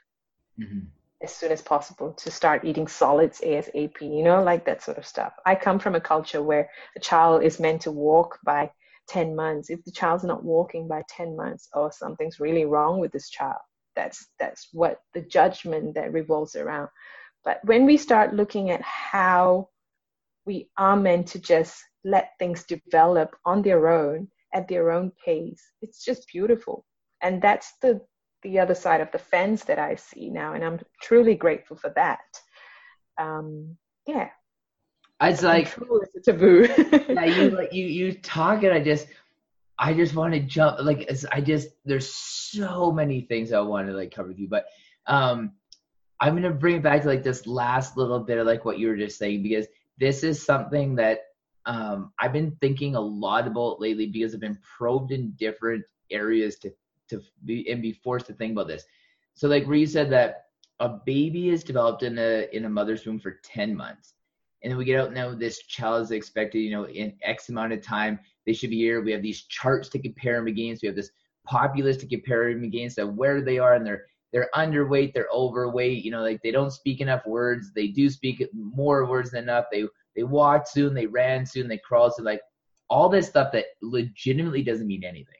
mm-hmm. 0.59 0.85
As 1.21 1.33
soon 1.33 1.51
as 1.51 1.61
possible, 1.61 2.13
to 2.13 2.31
start 2.31 2.65
eating 2.65 2.87
solids 2.87 3.41
ASAP, 3.41 4.01
you 4.01 4.23
know, 4.23 4.43
like 4.43 4.65
that 4.65 4.83
sort 4.83 4.97
of 4.97 5.05
stuff? 5.05 5.33
I 5.45 5.55
come 5.55 5.79
from 5.79 5.95
a 5.95 6.01
culture 6.01 6.43
where 6.43 6.69
a 6.95 6.99
child 6.99 7.43
is 7.43 7.59
meant 7.59 7.81
to 7.83 7.91
walk 7.91 8.37
by 8.43 8.71
10 9.09 9.35
months. 9.35 9.69
If 9.69 9.83
the 9.83 9.91
child's 9.91 10.23
not 10.23 10.43
walking 10.43 10.87
by 10.87 11.03
10 11.09 11.35
months, 11.35 11.69
or 11.73 11.87
oh, 11.87 11.91
something's 11.91 12.39
really 12.39 12.65
wrong 12.65 12.99
with 12.99 13.11
this 13.11 13.29
child 13.29 13.61
that's 13.97 14.27
that's 14.39 14.69
what 14.71 14.99
the 15.13 15.21
judgment 15.21 15.95
that 15.95 16.13
revolves 16.13 16.55
around 16.55 16.87
but 17.43 17.59
when 17.65 17.85
we 17.85 17.97
start 17.97 18.33
looking 18.33 18.69
at 18.69 18.81
how 18.81 19.67
we 20.45 20.69
are 20.77 20.95
meant 20.95 21.27
to 21.27 21.39
just 21.39 21.83
let 22.05 22.31
things 22.39 22.63
develop 22.63 23.35
on 23.43 23.61
their 23.61 23.89
own 23.89 24.27
at 24.53 24.67
their 24.67 24.91
own 24.91 25.11
pace 25.25 25.63
it's 25.81 26.05
just 26.05 26.27
beautiful 26.31 26.85
and 27.21 27.41
that's 27.41 27.73
the 27.81 27.99
the 28.43 28.59
other 28.59 28.75
side 28.75 29.01
of 29.01 29.11
the 29.11 29.17
fence 29.19 29.63
that 29.63 29.79
i 29.79 29.95
see 29.95 30.29
now 30.29 30.53
and 30.53 30.63
i'm 30.63 30.79
truly 31.01 31.35
grateful 31.35 31.75
for 31.75 31.91
that. 31.95 32.19
Um 33.19 33.77
yeah. 34.05 34.29
It's 35.21 35.41
like 35.41 35.75
it's 36.13 36.27
a 36.27 36.31
taboo. 36.31 36.67
Yeah 37.09 37.25
you 37.25 37.49
like 37.51 37.73
you 37.73 37.85
you 37.85 38.13
talk 38.13 38.63
and 38.63 38.73
i 38.73 38.79
just 38.79 39.07
I 39.79 39.93
just 39.93 40.15
want 40.15 40.33
to 40.33 40.39
jump 40.39 40.79
like 40.81 41.09
I 41.31 41.41
just 41.41 41.69
there's 41.85 42.09
so 42.09 42.91
many 42.91 43.21
things 43.21 43.53
I 43.53 43.59
want 43.59 43.87
to 43.87 43.93
like 43.93 44.13
cover 44.13 44.29
with 44.29 44.39
you, 44.39 44.47
but 44.47 44.65
um 45.05 45.51
I'm 46.19 46.33
gonna 46.35 46.51
bring 46.51 46.77
it 46.77 46.83
back 46.83 47.01
to 47.03 47.07
like 47.07 47.23
this 47.23 47.45
last 47.45 47.95
little 47.95 48.19
bit 48.19 48.39
of 48.39 48.47
like 48.47 48.65
what 48.65 48.79
you 48.79 48.87
were 48.87 48.97
just 48.97 49.19
saying 49.19 49.43
because 49.43 49.67
this 49.99 50.23
is 50.23 50.43
something 50.43 50.95
that 50.95 51.19
um 51.65 52.11
I've 52.19 52.33
been 52.33 52.57
thinking 52.59 52.95
a 52.95 53.01
lot 53.01 53.45
about 53.45 53.79
lately 53.79 54.07
because 54.07 54.33
I've 54.33 54.39
been 54.39 54.59
probed 54.77 55.11
in 55.11 55.31
different 55.37 55.83
areas 56.09 56.57
to 56.59 56.71
to 57.09 57.21
be 57.45 57.69
and 57.69 57.81
be 57.81 57.93
forced 57.93 58.27
to 58.27 58.33
think 58.33 58.53
about 58.53 58.67
this. 58.67 58.85
So 59.33 59.47
like 59.47 59.67
you 59.67 59.85
said 59.85 60.09
that 60.11 60.45
a 60.79 60.89
baby 60.89 61.49
is 61.49 61.63
developed 61.63 62.03
in 62.03 62.17
a 62.17 62.47
in 62.55 62.65
a 62.65 62.69
mother's 62.69 63.05
womb 63.05 63.19
for 63.19 63.39
10 63.43 63.75
months. 63.75 64.13
And 64.63 64.71
then 64.71 64.77
we 64.77 64.85
get 64.85 64.99
out 64.99 65.13
now 65.13 65.33
this 65.33 65.59
child 65.63 66.03
is 66.03 66.11
expected 66.11 66.59
you 66.59 66.71
know 66.71 66.87
in 66.87 67.13
x 67.21 67.49
amount 67.49 67.73
of 67.73 67.81
time 67.81 68.19
they 68.45 68.53
should 68.53 68.69
be 68.69 68.77
here. 68.77 69.01
We 69.01 69.11
have 69.11 69.21
these 69.21 69.43
charts 69.43 69.89
to 69.89 69.99
compare 69.99 70.35
them 70.37 70.47
against. 70.47 70.81
We 70.81 70.87
have 70.87 70.95
this 70.95 71.11
populace 71.45 71.97
to 71.97 72.07
compare 72.07 72.53
them 72.53 72.63
against 72.63 72.97
of 72.97 73.15
where 73.15 73.41
they 73.41 73.59
are 73.59 73.75
and 73.75 73.85
they're 73.85 74.05
they're 74.33 74.49
underweight 74.55 75.13
they're 75.13 75.29
overweight 75.33 76.03
you 76.03 76.11
know 76.11 76.21
like 76.21 76.41
they 76.41 76.51
don't 76.51 76.71
speak 76.71 77.01
enough 77.01 77.25
words. 77.25 77.71
They 77.73 77.87
do 77.87 78.09
speak 78.09 78.43
more 78.53 79.05
words 79.05 79.31
than 79.31 79.43
enough. 79.43 79.65
They 79.71 79.85
they 80.15 80.23
walked 80.23 80.69
soon 80.69 80.93
they 80.93 81.07
ran 81.07 81.45
soon 81.45 81.67
they 81.67 81.77
crawled 81.77 82.15
soon, 82.15 82.25
like 82.25 82.41
all 82.89 83.09
this 83.09 83.27
stuff 83.27 83.51
that 83.51 83.65
legitimately 83.81 84.63
doesn't 84.63 84.87
mean 84.87 85.03
anything 85.03 85.35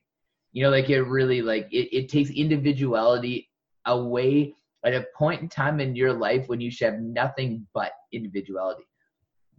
You 0.58 0.64
know, 0.64 0.72
like 0.72 0.90
it 0.90 1.04
really 1.04 1.44
like 1.44 1.68
it, 1.72 1.96
it 1.96 2.10
takes 2.10 2.32
individuality 2.32 3.52
away 3.86 4.56
at 4.84 4.96
a 4.96 5.06
point 5.16 5.44
in 5.44 5.50
time 5.50 5.80
in 5.80 5.96
your 5.96 6.12
life 6.12 6.48
when 6.48 6.60
you 6.60 6.72
should 6.72 6.94
have 6.94 7.00
nothing 7.00 7.68
but 7.76 7.92
individuality. 8.12 8.82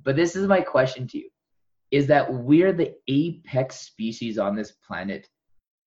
But 0.03 0.16
this 0.16 0.34
is 0.34 0.49
my 0.49 0.61
question 0.61 1.07
to 1.07 1.18
you 1.18 1.30
is 1.92 2.09
that 2.09 2.34
we're 2.34 2.72
the 2.72 2.96
apex 3.07 3.76
species 3.76 4.38
on 4.38 4.57
this 4.57 4.72
planet 4.72 5.28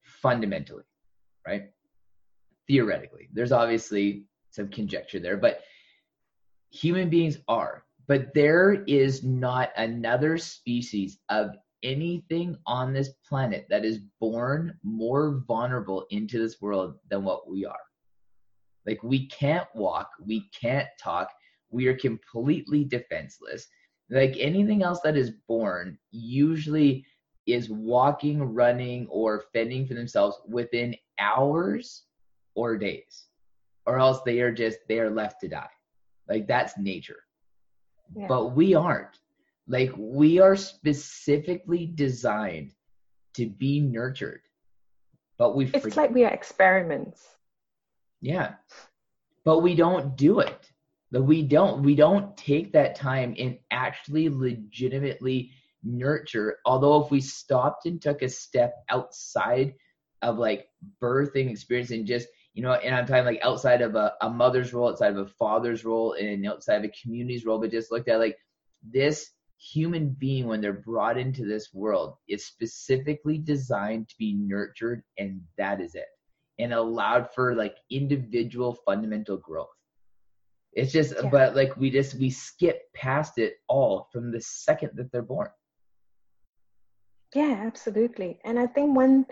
fundamentally, 0.03 0.85
right? 1.45 1.63
Theoretically. 2.69 3.27
There's 3.33 3.51
obviously 3.51 4.23
some 4.51 4.69
conjecture 4.69 5.19
there, 5.19 5.35
but 5.35 5.59
human 6.69 7.09
beings 7.09 7.37
are. 7.49 7.83
But 8.07 8.33
there 8.33 8.85
is 8.87 9.25
not 9.25 9.71
another 9.75 10.37
species 10.37 11.19
of 11.27 11.57
anything 11.83 12.57
on 12.65 12.93
this 12.93 13.09
planet 13.27 13.65
that 13.69 13.85
is 13.85 13.99
born 14.19 14.77
more 14.83 15.43
vulnerable 15.47 16.05
into 16.11 16.39
this 16.39 16.61
world 16.61 16.95
than 17.09 17.23
what 17.23 17.49
we 17.49 17.65
are. 17.65 17.75
Like 18.85 19.01
we 19.03 19.27
can't 19.27 19.67
walk, 19.75 20.09
we 20.25 20.49
can't 20.49 20.87
talk, 21.01 21.29
we 21.69 21.87
are 21.87 21.97
completely 21.97 22.83
defenseless. 22.83 23.67
Like 24.09 24.35
anything 24.37 24.83
else 24.83 24.99
that 25.01 25.15
is 25.15 25.31
born 25.47 25.97
usually 26.11 27.05
is 27.47 27.69
walking, 27.69 28.41
running, 28.43 29.07
or 29.07 29.45
fending 29.53 29.87
for 29.87 29.93
themselves 29.93 30.37
within 30.47 30.95
hours 31.19 32.03
or 32.55 32.77
days. 32.77 33.27
Or 33.85 33.99
else 33.99 34.19
they 34.25 34.41
are 34.41 34.51
just 34.51 34.79
they 34.87 34.99
are 34.99 35.09
left 35.09 35.41
to 35.41 35.47
die. 35.47 35.69
Like 36.29 36.47
that's 36.47 36.77
nature. 36.77 37.23
Yeah. 38.15 38.27
But 38.27 38.49
we 38.49 38.75
aren't. 38.75 39.17
Like 39.67 39.91
we 39.97 40.39
are 40.39 40.55
specifically 40.55 41.85
designed 41.85 42.71
to 43.35 43.47
be 43.47 43.79
nurtured. 43.79 44.41
But 45.37 45.55
we 45.55 45.65
It's 45.67 45.97
like 45.97 46.11
we 46.11 46.25
are 46.25 46.33
experiments. 46.33 47.25
Yeah. 48.21 48.55
But 49.43 49.59
we 49.59 49.75
don't 49.75 50.15
do 50.15 50.39
it. 50.39 50.71
But 51.11 51.23
we 51.23 51.43
don't 51.43 51.83
we 51.83 51.95
don't 51.95 52.35
take 52.37 52.73
that 52.73 52.95
time 52.95 53.35
and 53.37 53.57
actually 53.69 54.29
legitimately 54.29 55.51
nurture. 55.83 56.57
Although 56.65 57.03
if 57.03 57.11
we 57.11 57.21
stopped 57.21 57.85
and 57.85 58.01
took 58.01 58.21
a 58.21 58.29
step 58.29 58.73
outside 58.89 59.73
of 60.21 60.37
like 60.37 60.67
birthing 61.01 61.49
experience 61.49 61.91
and 61.91 62.05
just 62.05 62.27
you 62.53 62.61
know, 62.61 62.73
and 62.73 62.93
I'm 62.93 63.05
talking 63.05 63.25
like 63.25 63.39
outside 63.41 63.81
of 63.81 63.95
a, 63.95 64.13
a 64.21 64.29
mother's 64.29 64.73
role, 64.73 64.89
outside 64.89 65.11
of 65.11 65.17
a 65.17 65.27
father's 65.27 65.85
role, 65.85 66.13
and 66.13 66.45
outside 66.45 66.75
of 66.75 66.83
a 66.83 66.93
community's 67.01 67.45
role, 67.45 67.59
but 67.59 67.71
just 67.71 67.91
looked 67.91 68.09
at 68.09 68.19
like 68.19 68.37
this 68.83 69.29
human 69.61 70.09
being 70.09 70.47
when 70.47 70.59
they're 70.59 70.73
brought 70.73 71.17
into 71.17 71.45
this 71.45 71.73
world 71.73 72.15
is 72.27 72.45
specifically 72.45 73.37
designed 73.37 74.09
to 74.09 74.15
be 74.17 74.33
nurtured, 74.33 75.03
and 75.17 75.41
that 75.57 75.79
is 75.79 75.95
it 75.95 76.07
and 76.61 76.73
allowed 76.73 77.33
for 77.33 77.55
like 77.55 77.75
individual 77.89 78.77
fundamental 78.85 79.37
growth. 79.37 79.67
It's 80.73 80.91
just, 80.91 81.13
yeah. 81.15 81.29
but 81.29 81.55
like 81.55 81.75
we 81.75 81.89
just, 81.89 82.15
we 82.15 82.29
skip 82.29 82.81
past 82.93 83.37
it 83.37 83.55
all 83.67 84.07
from 84.13 84.31
the 84.31 84.39
second 84.39 84.91
that 84.95 85.11
they're 85.11 85.21
born. 85.21 85.49
Yeah, 87.35 87.63
absolutely. 87.65 88.39
And 88.45 88.59
I 88.59 88.67
think 88.67 88.95
one, 88.95 89.25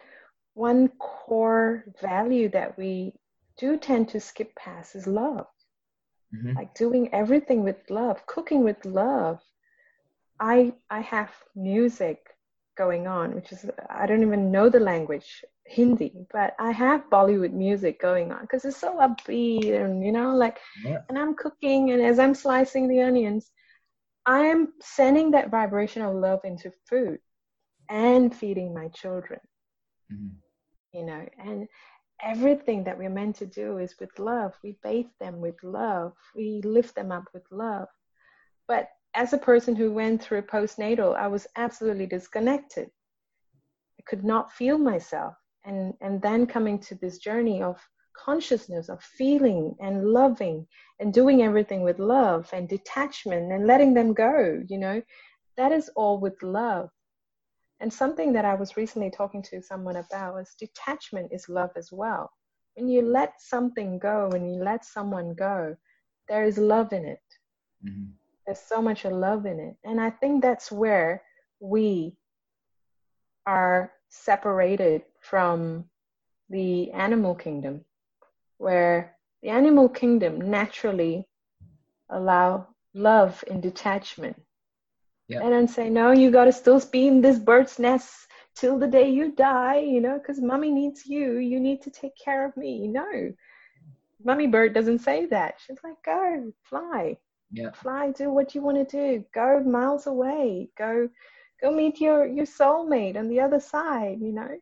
one 0.53 0.89
core 0.99 1.85
value 2.01 2.49
that 2.49 2.77
we 2.77 3.13
do 3.57 3.77
tend 3.77 4.09
to 4.09 4.19
skip 4.19 4.53
past 4.55 4.95
is 4.95 5.07
love. 5.07 5.47
Mm-hmm. 6.35 6.57
Like 6.57 6.73
doing 6.75 7.13
everything 7.13 7.63
with 7.63 7.77
love, 7.89 8.25
cooking 8.25 8.63
with 8.63 8.83
love. 8.85 9.39
I 10.39 10.73
I 10.89 11.01
have 11.01 11.31
music 11.55 12.19
going 12.77 13.07
on, 13.07 13.35
which 13.35 13.51
is 13.51 13.65
I 13.89 14.05
don't 14.05 14.23
even 14.23 14.51
know 14.51 14.69
the 14.69 14.79
language 14.79 15.43
Hindi, 15.65 16.25
but 16.33 16.55
I 16.59 16.71
have 16.71 17.09
Bollywood 17.11 17.53
music 17.53 18.01
going 18.01 18.31
on 18.31 18.41
because 18.41 18.65
it's 18.65 18.77
so 18.77 18.97
upbeat 18.97 19.71
and 19.79 20.03
you 20.03 20.11
know, 20.11 20.35
like, 20.35 20.57
yeah. 20.83 21.01
and 21.07 21.17
I'm 21.17 21.35
cooking 21.35 21.91
and 21.91 22.01
as 22.01 22.17
I'm 22.17 22.33
slicing 22.33 22.87
the 22.87 23.01
onions, 23.01 23.51
I'm 24.25 24.69
sending 24.81 25.31
that 25.31 25.51
vibration 25.51 26.01
of 26.01 26.15
love 26.15 26.41
into 26.43 26.71
food 26.89 27.19
and 27.89 28.35
feeding 28.35 28.73
my 28.73 28.87
children. 28.89 29.39
Mm-hmm. 30.11 30.97
You 30.97 31.05
know, 31.05 31.25
and 31.37 31.67
everything 32.23 32.83
that 32.85 32.97
we're 32.97 33.09
meant 33.09 33.35
to 33.37 33.45
do 33.45 33.77
is 33.77 33.95
with 33.99 34.17
love. 34.17 34.53
We 34.63 34.77
bathe 34.81 35.13
them 35.19 35.39
with 35.39 35.61
love. 35.63 36.13
We 36.35 36.61
lift 36.63 36.95
them 36.95 37.11
up 37.11 37.25
with 37.33 37.43
love. 37.51 37.87
But 38.67 38.89
as 39.13 39.33
a 39.33 39.37
person 39.37 39.75
who 39.75 39.91
went 39.91 40.21
through 40.21 40.43
postnatal, 40.43 41.15
I 41.15 41.27
was 41.27 41.47
absolutely 41.55 42.05
disconnected. 42.05 42.89
I 43.99 44.03
could 44.05 44.23
not 44.23 44.51
feel 44.51 44.77
myself 44.77 45.35
and 45.65 45.93
and 46.01 46.21
then 46.21 46.45
coming 46.45 46.79
to 46.79 46.95
this 46.95 47.17
journey 47.17 47.61
of 47.61 47.77
consciousness 48.15 48.89
of 48.89 49.01
feeling 49.01 49.75
and 49.79 50.05
loving 50.05 50.65
and 50.99 51.13
doing 51.13 51.41
everything 51.41 51.81
with 51.81 51.99
love 51.99 52.49
and 52.53 52.67
detachment 52.67 53.51
and 53.51 53.67
letting 53.67 53.93
them 53.93 54.13
go 54.13 54.61
you 54.67 54.77
know 54.77 55.01
that 55.57 55.71
is 55.71 55.89
all 55.95 56.19
with 56.19 56.41
love 56.43 56.89
and 57.79 57.91
something 57.91 58.33
that 58.33 58.45
i 58.45 58.53
was 58.53 58.75
recently 58.77 59.09
talking 59.09 59.41
to 59.41 59.61
someone 59.61 59.97
about 59.97 60.33
was 60.33 60.55
detachment 60.59 61.31
is 61.31 61.47
love 61.47 61.71
as 61.77 61.91
well 61.91 62.29
when 62.75 62.89
you 62.89 63.01
let 63.01 63.33
something 63.39 63.97
go 63.99 64.29
when 64.31 64.45
you 64.45 64.61
let 64.61 64.83
someone 64.83 65.33
go 65.33 65.75
there 66.27 66.43
is 66.43 66.57
love 66.57 66.91
in 66.91 67.05
it 67.05 67.23
mm-hmm. 67.85 68.11
There's 68.49 68.59
so 68.59 68.81
much 68.81 69.05
love 69.05 69.45
in 69.45 69.59
it 69.59 69.75
and 69.83 70.01
i 70.01 70.09
think 70.09 70.41
that's 70.41 70.71
where 70.71 71.21
we 71.59 72.15
are 73.45 73.91
separated 74.09 75.03
from 75.21 75.85
the 76.49 76.91
animal 76.91 77.35
kingdom, 77.35 77.85
where 78.57 79.15
the 79.41 79.49
animal 79.49 79.87
kingdom 79.87 80.51
naturally 80.51 81.27
allow 82.09 82.67
love 82.93 83.43
in 83.47 83.61
detachment. 83.61 84.41
Yep. 85.27 85.43
And 85.43 85.53
then 85.53 85.67
say, 85.67 85.89
no, 85.89 86.11
you 86.11 86.31
got 86.31 86.45
to 86.45 86.51
still 86.51 86.79
be 86.91 87.07
in 87.07 87.21
this 87.21 87.37
bird's 87.37 87.77
nest 87.77 88.27
till 88.55 88.79
the 88.79 88.87
day 88.87 89.09
you 89.09 89.31
die, 89.31 89.77
you 89.77 90.01
know, 90.01 90.17
because 90.17 90.41
mommy 90.41 90.71
needs 90.71 91.05
you. 91.05 91.37
You 91.37 91.59
need 91.59 91.83
to 91.83 91.91
take 91.91 92.17
care 92.17 92.45
of 92.45 92.57
me. 92.57 92.87
No, 92.87 93.31
mommy 94.23 94.47
bird 94.47 94.73
doesn't 94.73 94.99
say 94.99 95.27
that. 95.27 95.55
She's 95.65 95.77
like, 95.83 96.01
go, 96.03 96.51
fly. 96.63 97.17
Yeah. 97.51 97.71
Fly, 97.71 98.11
do 98.11 98.29
what 98.29 98.53
you 98.53 98.61
want 98.61 98.77
to 98.77 98.97
do. 98.97 99.25
Go 99.33 99.61
miles 99.61 100.07
away. 100.07 100.69
Go 100.77 101.09
go 101.61 101.71
meet 101.71 101.99
your 101.99 102.25
your 102.25 102.45
soulmate 102.45 103.17
on 103.17 103.27
the 103.27 103.39
other 103.39 103.59
side, 103.59 104.19
you 104.21 104.33
know. 104.33 104.57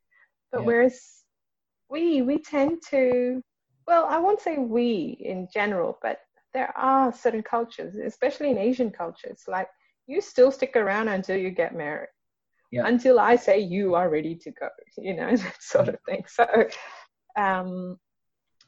But 0.52 0.62
yeah. 0.62 0.68
whereas 0.68 1.24
we 1.90 2.22
we 2.22 2.40
tend 2.40 2.82
to 2.90 3.42
well, 3.88 4.06
I 4.06 4.18
won't 4.18 4.42
say 4.42 4.58
we 4.58 5.18
in 5.20 5.48
general, 5.54 5.98
but 6.02 6.20
there 6.54 6.78
are 6.78 7.14
certain 7.14 7.44
cultures, 7.44 7.96
especially 7.96 8.52
in 8.52 8.58
Asian 8.58 8.92
cultures, 8.92 9.44
like 9.48 9.70
you 10.08 10.22
still 10.22 10.52
stick 10.52 10.76
around 10.76 11.08
until 11.10 11.38
you 11.38 11.52
get 11.52 11.76
married. 11.76 12.10
Yeah. 12.72 12.88
Until 12.88 13.20
I 13.20 13.38
say 13.38 13.60
you 13.60 13.96
are 13.96 14.10
ready 14.10 14.36
to 14.36 14.52
go, 14.52 14.70
you 14.98 15.16
know, 15.16 15.36
that 15.36 15.62
sort 15.62 15.90
of 15.90 15.98
thing. 16.08 16.24
So 16.28 16.46
um 17.38 17.98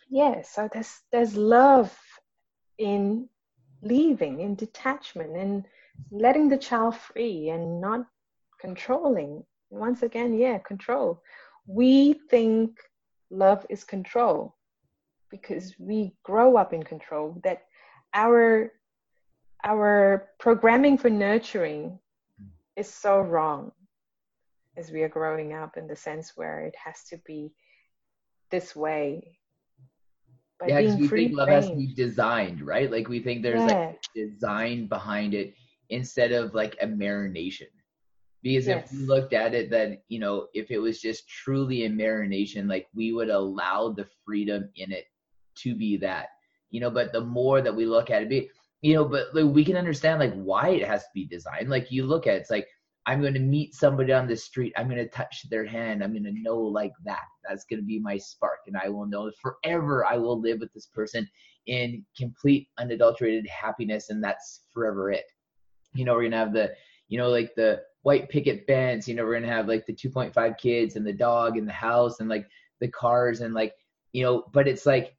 yeah, 0.10 0.42
so 0.42 0.70
there's 0.72 0.94
there's 1.12 1.36
love 1.36 1.98
in 2.78 3.30
leaving, 3.82 4.42
in 4.42 4.56
detachment, 4.56 5.36
and 5.36 5.66
letting 6.12 6.50
the 6.50 6.58
child 6.58 6.96
free 6.96 7.50
and 7.50 7.82
not 7.82 8.06
controlling. 8.60 9.44
Once 9.70 10.04
again, 10.04 10.34
yeah, 10.34 10.58
control 10.60 11.22
we 11.70 12.14
think 12.32 12.80
love 13.30 13.64
is 13.70 13.84
control 13.84 14.56
because 15.30 15.76
we 15.78 16.16
grow 16.24 16.58
up 16.58 16.74
in 16.74 16.82
control 16.82 17.40
that 17.44 17.66
our 18.16 18.74
our 19.64 20.30
programming 20.40 20.98
for 20.98 21.12
nurturing 21.12 22.00
is 22.76 22.92
so 22.92 23.20
wrong 23.20 23.72
as 24.78 24.90
we 24.90 25.04
are 25.04 25.10
growing 25.10 25.54
up 25.54 25.78
in 25.78 25.86
the 25.86 25.96
sense 25.96 26.32
where 26.36 26.62
it 26.62 26.74
has 26.84 27.04
to 27.04 27.18
be 27.18 27.52
this 28.50 28.76
way 28.76 29.38
By 30.60 30.68
yeah, 30.68 30.82
because 30.82 30.97
we 30.97 31.07
think 31.07 31.38
love 31.38 31.49
has 31.49 31.70
to 31.70 31.76
be 31.76 31.93
designed, 31.93 32.62
right? 32.62 32.91
Like 32.91 33.07
we 33.07 33.20
think 33.22 33.43
there's 33.43 33.60
yeah. 33.60 33.88
like 33.88 34.01
design 34.14 34.88
behind 34.88 35.34
it 35.34 35.53
instead 35.89 36.32
of 36.32 36.53
like 36.53 36.78
a 36.82 36.88
marination. 36.88 37.68
Because 38.41 38.68
yes. 38.68 38.91
if 38.91 38.99
we 38.99 39.05
looked 39.05 39.34
at 39.34 39.53
it, 39.53 39.70
that 39.72 40.03
you 40.07 40.20
know, 40.20 40.47
if 40.53 40.72
it 40.72 40.80
was 40.80 41.01
just 41.01 41.28
truly 41.28 41.86
a 41.86 41.89
marination, 41.89 42.70
like 42.70 42.88
we 42.93 43.14
would 43.14 43.30
allow 43.30 43.89
the 43.89 44.07
freedom 44.26 44.70
in 44.76 44.91
it 44.91 45.05
to 45.55 45.76
be 45.76 45.97
that, 45.97 46.28
you 46.70 46.80
know. 46.80 46.89
But 46.89 47.14
the 47.14 47.22
more 47.22 47.62
that 47.62 47.76
we 47.76 47.86
look 47.86 48.10
at 48.10 48.22
it, 48.22 48.30
be, 48.30 48.49
you 48.82 48.93
know, 48.93 49.05
but 49.05 49.34
like, 49.34 49.53
we 49.53 49.66
can 49.66 49.76
understand 49.76 50.20
like 50.20 50.34
why 50.34 50.70
it 50.70 50.88
has 50.88 51.03
to 51.03 51.10
be 51.14 51.26
designed. 51.26 51.70
Like 51.70 51.91
you 51.91 52.05
look 52.05 52.28
at 52.28 52.36
it, 52.36 52.41
it's 52.41 52.51
like 52.51 52.68
I'm 53.10 53.22
going 53.22 53.34
to 53.34 53.39
meet 53.39 53.74
somebody 53.74 54.14
on 54.14 54.28
the 54.28 54.36
street. 54.36 54.74
I'm 54.78 54.88
going 54.88 54.97
to 55.03 55.10
touch 55.10 55.49
their 55.49 55.66
hand. 55.66 56.03
I'm 56.03 56.14
going 56.14 56.24
to 56.24 56.41
know 56.41 56.57
like 56.57 56.93
that. 57.05 57.26
That's 57.47 57.66
going 57.66 57.80
to 57.80 57.86
be 57.86 57.99
my 57.99 58.18
spark. 58.18 58.60
And 58.68 58.78
I 58.78 58.89
will 58.89 59.05
know 59.05 59.32
forever 59.41 60.05
I 60.05 60.18
will 60.18 60.39
live 60.39 60.60
with 60.60 60.72
this 60.74 60.88
person 60.88 61.28
in 61.66 62.05
complete 62.18 62.68
unadulterated 62.78 63.47
happiness. 63.47 64.10
And 64.10 64.24
that's 64.24 64.62
forever 64.74 65.12
it. 65.12 65.26
You 65.93 66.05
know, 66.05 66.14
we're 66.14 66.22
going 66.22 66.32
to 66.32 66.38
have 66.38 66.53
the, 66.53 66.74
you 67.07 67.18
know, 67.18 67.30
like 67.30 67.55
the 67.55 67.82
white 68.03 68.30
picket 68.30 68.66
fence. 68.66 69.07
You 69.07 69.16
know, 69.16 69.26
we're 69.26 69.39
gonna 69.39 69.53
have 69.53 69.68
like 69.68 69.86
the 69.86 69.93
2.5 69.93 70.57
kids 70.57 70.95
and 70.95 71.05
the 71.05 71.14
dog 71.14 71.57
and 71.57 71.68
the 71.68 71.74
house 71.74 72.20
and 72.20 72.30
like 72.30 72.47
the 72.80 72.88
cars 72.88 73.41
and 73.41 73.53
like 73.53 73.74
you 74.14 74.24
know. 74.24 74.45
But 74.53 74.68
it's 74.68 74.86
like 74.86 75.16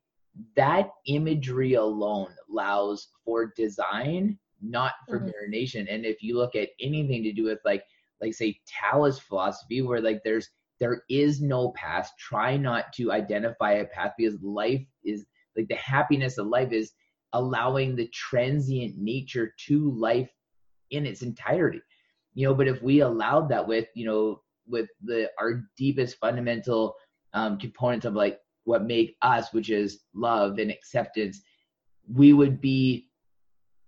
that 0.57 0.91
imagery 1.07 1.75
alone 1.75 2.33
allows 2.51 3.09
for 3.25 3.53
design, 3.57 4.39
not 4.63 4.93
for 5.09 5.21
mm-hmm. 5.21 5.29
marination. 5.29 5.93
And 5.93 6.05
if 6.05 6.23
you 6.23 6.37
look 6.37 6.55
at 6.55 6.71
anything 6.81 7.23
to 7.25 7.33
do 7.33 7.45
with 7.45 7.59
like 7.65 7.85
like 8.21 8.35
say 8.35 8.61
Taoist 8.67 9.23
philosophy, 9.23 9.83
where 9.83 10.01
like 10.01 10.23
there's 10.25 10.49
there 10.79 11.03
is 11.09 11.41
no 11.41 11.73
past. 11.73 12.15
Try 12.19 12.57
not 12.57 12.93
to 12.95 13.13
identify 13.13 13.73
a 13.73 13.87
path 13.87 14.13
because 14.17 14.41
life 14.43 14.85
is 15.05 15.25
like 15.57 15.69
the 15.69 15.77
happiness 15.77 16.39
of 16.39 16.47
life 16.47 16.73
is 16.73 16.93
allowing 17.33 17.95
the 17.95 18.09
transient 18.09 18.97
nature 18.99 19.55
to 19.67 19.91
life 19.93 20.31
in 20.91 21.07
its 21.07 21.23
entirety 21.23 21.81
you 22.35 22.47
know 22.47 22.55
but 22.55 22.69
if 22.69 22.83
we 22.83 23.01
allowed 23.01 23.49
that 23.49 23.67
with 23.67 23.87
you 23.95 24.05
know 24.05 24.41
with 24.67 24.89
the 25.05 25.29
our 25.39 25.65
deepest 25.77 26.19
fundamental 26.19 26.95
um, 27.35 27.59
components 27.59 28.07
of 28.07 28.15
like 28.15 28.39
what 28.65 28.85
make 28.85 29.17
us 29.23 29.53
which 29.53 29.71
is 29.71 30.01
love 30.15 30.59
and 30.59 30.71
acceptance 30.71 31.41
we 32.13 32.33
would 32.33 32.61
be 32.61 33.09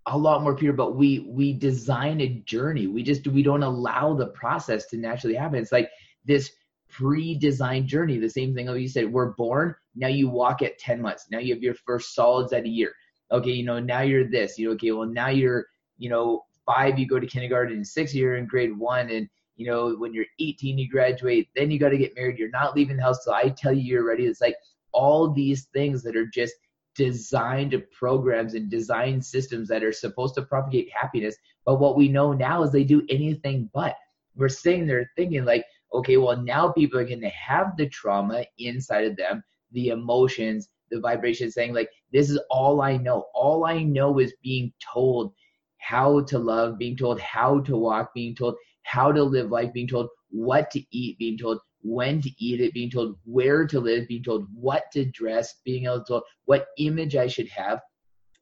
a 0.07 0.19
lot 0.19 0.43
more 0.43 0.57
pure 0.57 0.73
but 0.73 0.97
we 0.97 1.21
we 1.29 1.53
design 1.53 2.21
a 2.21 2.29
journey 2.45 2.87
we 2.87 3.03
just 3.03 3.27
we 3.29 3.43
don't 3.43 3.63
allow 3.63 4.15
the 4.15 4.27
process 4.29 4.87
to 4.87 4.97
naturally 4.97 5.37
happen 5.37 5.59
it's 5.59 5.73
like 5.73 5.91
this 6.25 6.51
pre-designed 6.89 7.87
journey 7.87 8.19
the 8.19 8.29
same 8.29 8.55
thing 8.55 8.67
like 8.67 8.81
you 8.81 8.89
said 8.89 9.11
we're 9.11 9.33
born 9.33 9.75
now 9.95 10.09
you 10.09 10.29
walk 10.29 10.61
at 10.61 10.79
10 10.79 11.01
months 11.01 11.27
now 11.31 11.39
you 11.39 11.55
have 11.55 11.63
your 11.63 11.75
first 11.75 12.15
solids 12.15 12.53
at 12.53 12.65
a 12.65 12.69
year 12.69 12.93
okay 13.31 13.51
you 13.51 13.65
know 13.65 13.79
now 13.79 14.01
you're 14.01 14.29
this 14.29 14.59
you 14.59 14.67
know 14.67 14.75
okay 14.75 14.91
well 14.91 15.07
now 15.07 15.29
you're 15.29 15.67
you 15.99 16.11
know 16.11 16.43
five, 16.67 16.99
you 16.99 17.07
go 17.07 17.19
to 17.19 17.27
kindergarten, 17.27 17.77
and 17.77 17.87
six, 17.87 18.15
you're 18.15 18.37
in 18.37 18.47
grade 18.47 18.77
one, 18.77 19.11
and 19.11 19.29
you 19.57 19.67
know 19.67 19.95
when 19.97 20.15
you're 20.15 20.27
18, 20.41 20.79
you 20.79 20.89
graduate. 20.89 21.49
Then 21.55 21.71
you 21.71 21.79
got 21.79 21.91
to 21.91 21.99
get 21.99 22.17
married. 22.17 22.39
You're 22.39 22.51
not 22.51 22.77
leaving 22.77 22.97
the 22.97 23.03
house 23.03 23.25
till 23.25 23.35
I 23.35 23.51
tell 23.51 23.73
you 23.73 23.83
you're 23.83 24.07
ready. 24.07 24.27
It's 24.27 24.41
like 24.41 24.57
all 24.93 25.31
these 25.31 25.67
things 25.75 26.03
that 26.03 26.17
are 26.17 26.27
just 26.27 26.55
designed 26.95 27.81
programs 27.91 28.55
and 28.55 28.71
design 28.71 29.21
systems 29.23 29.69
that 29.69 29.83
are 29.83 29.93
supposed 29.93 30.35
to 30.35 30.43
propagate 30.43 30.91
happiness. 30.95 31.37
But 31.65 31.81
what 31.81 31.97
we 31.97 32.09
know 32.09 32.33
now 32.33 32.63
is 32.63 32.73
they 32.73 32.85
do 32.85 33.07
anything 33.09 33.71
but. 33.73 33.97
We're 34.35 34.49
sitting 34.49 34.87
there 34.87 35.11
thinking 35.17 35.45
like, 35.45 35.65
okay, 35.93 36.17
well 36.17 36.37
now 36.37 36.73
people 36.73 36.99
are 36.99 37.05
going 37.05 37.21
to 37.21 37.29
have 37.29 37.77
the 37.77 37.89
trauma 37.89 38.45
inside 38.59 39.07
of 39.07 39.17
them, 39.17 39.43
the 39.73 39.89
emotions, 39.89 40.69
the 40.91 41.01
vibrations, 41.01 41.55
saying 41.55 41.75
like, 41.75 41.91
this 42.13 42.31
is 42.31 42.39
all 42.51 42.81
I 42.83 42.97
know. 42.97 43.27
All 43.35 43.65
I 43.65 43.83
know 43.83 44.19
is 44.19 44.35
being 44.43 44.73
told 44.93 45.33
how 45.79 46.21
to 46.23 46.39
love, 46.39 46.79
being 46.79 46.97
told 46.97 47.21
how 47.21 47.61
to 47.61 47.77
walk, 47.77 48.15
being 48.15 48.35
told 48.35 48.55
how 48.85 49.13
to 49.13 49.23
live 49.23 49.51
life, 49.51 49.73
being 49.73 49.89
told 49.89 50.09
what 50.31 50.71
to 50.71 50.83
eat, 50.91 51.19
being 51.19 51.39
told 51.39 51.59
when 51.83 52.21
to 52.23 52.31
eat 52.39 52.61
it, 52.61 52.75
being 52.75 52.91
told 52.91 53.17
where 53.25 53.67
to 53.67 53.81
live, 53.81 54.09
being 54.09 54.23
told 54.23 54.47
what 54.55 54.85
to 54.93 55.05
dress, 55.05 55.55
being 55.65 55.85
able 55.85 56.01
to 56.01 56.05
told 56.07 56.23
what 56.45 56.69
image 56.79 57.17
I 57.17 57.27
should 57.27 57.49
have. 57.49 57.81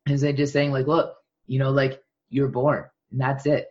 And 0.07 0.19
then 0.19 0.37
just 0.37 0.53
saying, 0.53 0.73
like, 0.73 0.87
look, 0.87 1.15
you 1.47 1.59
know, 1.59 1.71
like 1.71 2.01
you're 2.29 2.49
born 2.49 2.85
and 3.11 3.21
that's 3.21 3.47
it. 3.47 3.67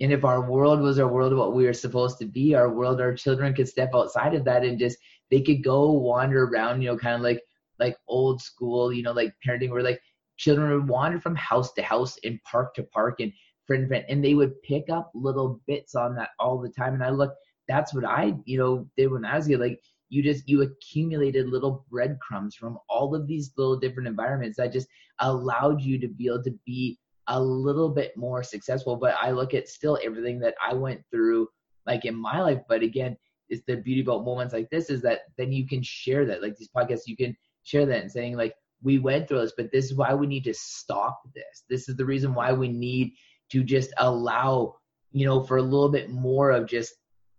And 0.00 0.12
if 0.12 0.24
our 0.24 0.50
world 0.50 0.80
was 0.80 0.98
our 0.98 1.08
world 1.08 1.32
of 1.32 1.38
what 1.38 1.54
we 1.54 1.64
were 1.64 1.72
supposed 1.72 2.18
to 2.18 2.26
be, 2.26 2.54
our 2.54 2.70
world, 2.70 3.00
our 3.00 3.14
children 3.14 3.54
could 3.54 3.68
step 3.68 3.90
outside 3.94 4.34
of 4.34 4.44
that 4.44 4.64
and 4.64 4.78
just 4.78 4.98
they 5.30 5.40
could 5.40 5.64
go 5.64 5.90
wander 5.92 6.44
around, 6.44 6.82
you 6.82 6.88
know, 6.88 6.98
kind 6.98 7.14
of 7.14 7.22
like 7.22 7.40
like 7.78 7.96
old 8.08 8.40
school, 8.40 8.92
you 8.92 9.02
know, 9.02 9.12
like 9.12 9.34
parenting 9.46 9.70
where 9.70 9.82
like 9.82 10.00
Children 10.36 10.70
would 10.70 10.88
wander 10.88 11.18
from 11.18 11.34
house 11.34 11.72
to 11.72 11.82
house 11.82 12.18
and 12.24 12.42
park 12.44 12.74
to 12.74 12.82
park 12.82 13.20
and 13.20 13.32
friend 13.66 13.84
to 13.84 13.88
friend, 13.88 14.04
and 14.08 14.22
they 14.22 14.34
would 14.34 14.60
pick 14.62 14.90
up 14.90 15.10
little 15.14 15.60
bits 15.66 15.94
on 15.94 16.14
that 16.16 16.30
all 16.38 16.58
the 16.60 16.68
time. 16.68 16.94
And 16.94 17.02
I 17.02 17.10
look, 17.10 17.34
that's 17.68 17.94
what 17.94 18.04
I, 18.04 18.34
you 18.44 18.58
know, 18.58 18.88
did 18.96 19.10
when 19.10 19.24
I 19.24 19.36
was 19.36 19.48
young. 19.48 19.60
Like 19.60 19.80
you 20.08 20.22
just 20.22 20.48
you 20.48 20.62
accumulated 20.62 21.48
little 21.48 21.84
breadcrumbs 21.90 22.54
from 22.54 22.78
all 22.88 23.14
of 23.14 23.26
these 23.26 23.52
little 23.56 23.78
different 23.78 24.08
environments 24.08 24.56
that 24.56 24.72
just 24.72 24.88
allowed 25.20 25.80
you 25.80 25.98
to 25.98 26.08
be 26.08 26.26
able 26.26 26.44
to 26.44 26.54
be 26.64 26.98
a 27.28 27.40
little 27.40 27.88
bit 27.88 28.16
more 28.16 28.42
successful. 28.42 28.96
But 28.96 29.16
I 29.20 29.30
look 29.30 29.54
at 29.54 29.68
still 29.68 29.98
everything 30.04 30.38
that 30.40 30.54
I 30.64 30.74
went 30.74 31.02
through, 31.10 31.48
like 31.86 32.04
in 32.04 32.14
my 32.14 32.40
life. 32.40 32.60
But 32.68 32.82
again, 32.82 33.16
it's 33.48 33.62
the 33.66 33.76
beauty 33.76 34.02
about 34.02 34.24
moments 34.24 34.52
like 34.52 34.70
this 34.70 34.90
is 34.90 35.02
that 35.02 35.20
then 35.36 35.52
you 35.52 35.66
can 35.66 35.82
share 35.82 36.24
that, 36.26 36.42
like 36.42 36.56
these 36.56 36.70
podcasts, 36.76 37.06
you 37.06 37.16
can 37.16 37.36
share 37.62 37.86
that 37.86 38.00
and 38.00 38.10
saying 38.10 38.36
like 38.36 38.54
we 38.82 38.98
went 38.98 39.26
through 39.26 39.40
this, 39.40 39.52
but 39.56 39.72
this 39.72 39.86
is 39.86 39.94
why 39.94 40.14
we 40.14 40.26
need 40.26 40.44
to 40.44 40.54
stop 40.54 41.20
this. 41.34 41.64
This 41.68 41.88
is 41.88 41.96
the 41.96 42.04
reason 42.04 42.34
why 42.34 42.52
we 42.52 42.68
need 42.68 43.12
to 43.50 43.64
just 43.64 43.92
allow, 43.98 44.76
you 45.12 45.26
know, 45.26 45.42
for 45.42 45.56
a 45.56 45.62
little 45.62 45.88
bit 45.88 46.10
more 46.10 46.50
of 46.50 46.68
just 46.68 46.94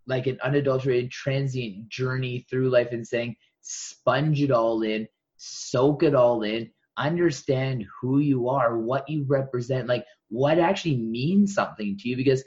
like 0.07 0.27
an 0.27 0.39
unadulterated 0.43 1.11
transient 1.11 1.89
journey 1.89 2.45
through 2.49 2.69
life 2.69 2.91
and 2.91 3.05
saying, 3.05 3.35
sponge 3.61 4.41
it 4.41 4.51
all 4.51 4.81
in, 4.81 5.07
soak 5.35 6.03
it 6.03 6.15
all 6.15 6.43
in, 6.43 6.69
understand 6.97 7.85
who 8.01 8.19
you 8.19 8.49
are, 8.49 8.77
what 8.77 9.07
you 9.07 9.25
represent, 9.27 9.87
like 9.87 10.05
what 10.29 10.57
actually 10.57 10.97
means 10.97 11.53
something 11.53 11.97
to 11.97 12.09
you. 12.09 12.17
Because 12.17 12.43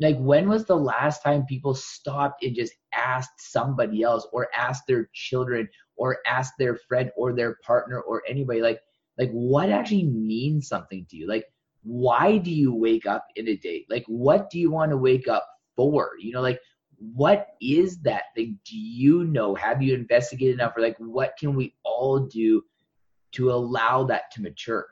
like 0.00 0.16
when 0.18 0.48
was 0.48 0.64
the 0.64 0.76
last 0.76 1.22
time 1.22 1.44
people 1.44 1.74
stopped 1.74 2.42
and 2.42 2.56
just 2.56 2.72
asked 2.94 3.38
somebody 3.38 4.02
else 4.02 4.26
or 4.32 4.48
asked 4.56 4.84
their 4.88 5.10
children 5.12 5.68
or 5.96 6.18
asked 6.26 6.54
their 6.58 6.76
friend 6.88 7.10
or 7.16 7.34
their 7.34 7.56
partner 7.64 8.00
or 8.00 8.22
anybody 8.26 8.62
like 8.62 8.80
like 9.18 9.30
what 9.32 9.68
actually 9.68 10.06
means 10.06 10.68
something 10.68 11.06
to 11.10 11.16
you? 11.16 11.28
Like 11.28 11.44
why 11.82 12.38
do 12.38 12.50
you 12.50 12.74
wake 12.74 13.06
up 13.06 13.26
in 13.36 13.48
a 13.48 13.56
day? 13.56 13.84
Like 13.90 14.04
what 14.06 14.48
do 14.48 14.58
you 14.58 14.70
want 14.70 14.90
to 14.90 14.96
wake 14.96 15.28
up 15.28 15.46
for? 15.76 16.12
You 16.18 16.32
know 16.32 16.40
like 16.40 16.60
what 17.00 17.48
is 17.60 17.98
that 17.98 18.24
thing 18.34 18.58
do 18.64 18.76
you 18.76 19.24
know 19.24 19.54
have 19.54 19.82
you 19.82 19.94
investigated 19.94 20.54
enough 20.54 20.76
or 20.76 20.82
like 20.82 20.96
what 20.98 21.34
can 21.38 21.54
we 21.54 21.74
all 21.82 22.20
do 22.20 22.62
to 23.32 23.50
allow 23.50 24.04
that 24.04 24.30
to 24.30 24.42
mature 24.42 24.86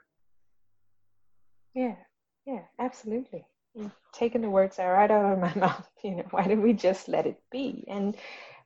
yeah 1.75 1.97
yeah 2.47 2.63
absolutely 2.79 3.45
taking 4.13 4.41
the 4.41 4.51
words 4.51 4.79
right 4.79 5.11
out 5.11 5.33
of 5.33 5.39
my 5.39 5.55
mouth. 5.57 5.89
You 6.03 6.17
know, 6.17 6.27
why 6.31 6.47
don't 6.47 6.63
we 6.63 6.73
just 6.73 7.09
let 7.09 7.27
it 7.27 7.41
be? 7.51 7.85
And 7.89 8.17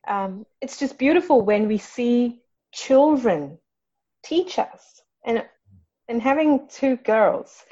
um, 0.07 0.45
it's 0.61 0.79
just 0.79 0.97
beautiful 0.97 1.41
when 1.41 1.67
we 1.67 1.77
see 1.77 2.41
children 2.71 3.57
teach 4.23 4.59
us. 4.59 5.01
And 5.25 5.43
and 6.09 6.21
having 6.21 6.67
two 6.67 6.97
girls, 6.97 7.63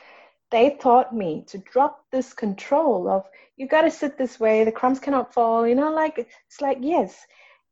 they 0.51 0.77
taught 0.81 1.15
me 1.15 1.43
to 1.47 1.57
drop 1.59 2.05
this 2.11 2.33
control 2.33 3.07
of 3.07 3.27
you 3.57 3.67
got 3.67 3.81
to 3.81 3.91
sit 3.91 4.17
this 4.17 4.39
way, 4.39 4.63
the 4.63 4.71
crumbs 4.71 4.99
cannot 4.99 5.33
fall. 5.33 5.67
You 5.67 5.75
know, 5.75 5.91
like 5.91 6.17
it's 6.17 6.61
like 6.61 6.79
yes, 6.81 7.25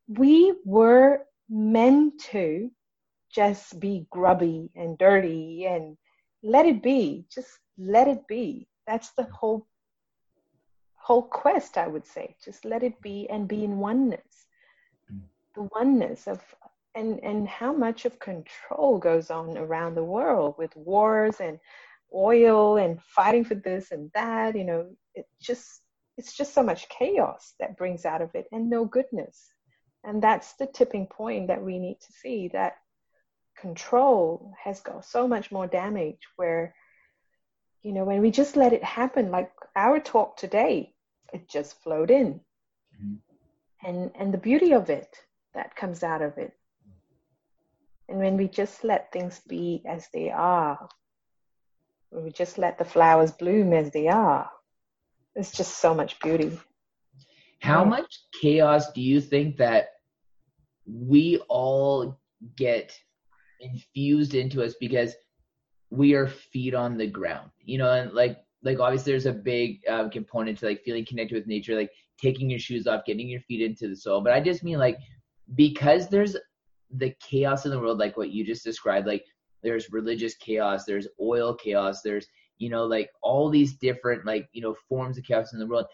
we 0.07 0.53
were 0.65 1.25
meant 1.49 2.21
to 2.31 2.71
just 3.31 3.79
be 3.79 4.07
grubby 4.09 4.69
and 4.75 4.97
dirty 4.97 5.65
and 5.65 5.97
let 6.41 6.65
it 6.65 6.81
be. 6.81 7.25
Just 7.33 7.59
let 7.79 8.07
it 8.07 8.27
be 8.27 8.67
that's 8.89 9.11
the 9.11 9.23
whole 9.23 9.67
whole 10.95 11.21
quest 11.21 11.77
i 11.77 11.87
would 11.87 12.05
say 12.05 12.35
just 12.43 12.65
let 12.65 12.83
it 12.83 12.99
be 13.01 13.27
and 13.29 13.47
be 13.47 13.63
in 13.63 13.77
oneness 13.77 14.47
mm. 15.11 15.21
the 15.55 15.69
oneness 15.75 16.27
of 16.27 16.41
and 16.95 17.19
and 17.23 17.47
how 17.47 17.71
much 17.71 18.05
of 18.05 18.19
control 18.19 18.97
goes 18.97 19.29
on 19.29 19.57
around 19.57 19.93
the 19.95 20.03
world 20.03 20.55
with 20.57 20.75
wars 20.75 21.39
and 21.39 21.59
oil 22.13 22.77
and 22.77 23.01
fighting 23.01 23.43
for 23.43 23.55
this 23.55 23.91
and 23.91 24.11
that 24.13 24.55
you 24.55 24.63
know 24.63 24.89
it 25.15 25.27
just 25.41 25.81
it's 26.17 26.35
just 26.35 26.53
so 26.53 26.63
much 26.63 26.89
chaos 26.89 27.53
that 27.59 27.77
brings 27.77 28.05
out 28.05 28.21
of 28.21 28.33
it 28.35 28.47
and 28.51 28.69
no 28.69 28.85
goodness 28.85 29.49
and 30.03 30.21
that's 30.21 30.53
the 30.53 30.65
tipping 30.65 31.05
point 31.05 31.47
that 31.47 31.61
we 31.61 31.77
need 31.77 31.99
to 31.99 32.11
see 32.13 32.47
that 32.47 32.77
control 33.59 34.53
has 34.63 34.79
got 34.79 35.05
so 35.05 35.27
much 35.27 35.51
more 35.51 35.67
damage 35.67 36.19
where 36.35 36.73
you 37.81 37.93
know, 37.93 38.03
when 38.03 38.21
we 38.21 38.31
just 38.31 38.55
let 38.55 38.73
it 38.73 38.83
happen, 38.83 39.31
like 39.31 39.51
our 39.75 39.99
talk 39.99 40.37
today, 40.37 40.93
it 41.33 41.47
just 41.47 41.81
flowed 41.81 42.11
in. 42.11 42.41
Mm-hmm. 43.01 43.87
And 43.87 44.11
and 44.15 44.33
the 44.33 44.37
beauty 44.37 44.73
of 44.73 44.89
it 44.89 45.15
that 45.53 45.75
comes 45.75 46.03
out 46.03 46.21
of 46.21 46.37
it. 46.37 46.51
And 48.09 48.17
when 48.17 48.37
we 48.37 48.47
just 48.47 48.83
let 48.83 49.11
things 49.11 49.39
be 49.47 49.83
as 49.87 50.07
they 50.11 50.29
are, 50.31 50.89
we 52.11 52.31
just 52.31 52.57
let 52.57 52.77
the 52.77 52.85
flowers 52.85 53.31
bloom 53.31 53.73
as 53.73 53.91
they 53.91 54.07
are, 54.07 54.49
there's 55.33 55.51
just 55.51 55.77
so 55.77 55.93
much 55.93 56.19
beauty. 56.19 56.57
How 57.61 57.83
yeah. 57.83 57.89
much 57.89 58.19
chaos 58.41 58.91
do 58.93 59.01
you 59.01 59.21
think 59.21 59.57
that 59.57 59.89
we 60.85 61.37
all 61.49 62.19
get 62.55 62.97
infused 63.59 64.33
into 64.33 64.63
us 64.63 64.73
because 64.79 65.13
we 65.91 66.13
are 66.13 66.27
feet 66.27 66.73
on 66.73 66.97
the 66.97 67.07
ground 67.07 67.49
you 67.63 67.77
know 67.77 67.91
and 67.91 68.13
like 68.13 68.37
like 68.63 68.79
obviously 68.79 69.11
there's 69.11 69.25
a 69.25 69.33
big 69.33 69.79
uh, 69.89 70.07
component 70.09 70.57
to 70.57 70.65
like 70.65 70.81
feeling 70.83 71.05
connected 71.05 71.35
with 71.35 71.47
nature 71.47 71.75
like 71.75 71.91
taking 72.21 72.49
your 72.49 72.59
shoes 72.59 72.87
off 72.87 73.05
getting 73.05 73.27
your 73.27 73.41
feet 73.41 73.61
into 73.61 73.87
the 73.87 73.95
soil 73.95 74.21
but 74.21 74.33
i 74.33 74.39
just 74.39 74.63
mean 74.63 74.77
like 74.77 74.97
because 75.55 76.07
there's 76.07 76.37
the 76.91 77.13
chaos 77.19 77.65
in 77.65 77.71
the 77.71 77.79
world 77.79 77.99
like 77.99 78.17
what 78.17 78.29
you 78.29 78.45
just 78.45 78.63
described 78.63 79.07
like 79.07 79.25
there's 79.63 79.91
religious 79.91 80.35
chaos 80.35 80.85
there's 80.85 81.07
oil 81.21 81.53
chaos 81.55 82.01
there's 82.01 82.27
you 82.57 82.69
know 82.69 82.85
like 82.85 83.09
all 83.21 83.49
these 83.49 83.73
different 83.77 84.25
like 84.25 84.49
you 84.53 84.61
know 84.61 84.75
forms 84.87 85.17
of 85.17 85.23
chaos 85.23 85.53
in 85.53 85.59
the 85.59 85.67
world 85.67 85.85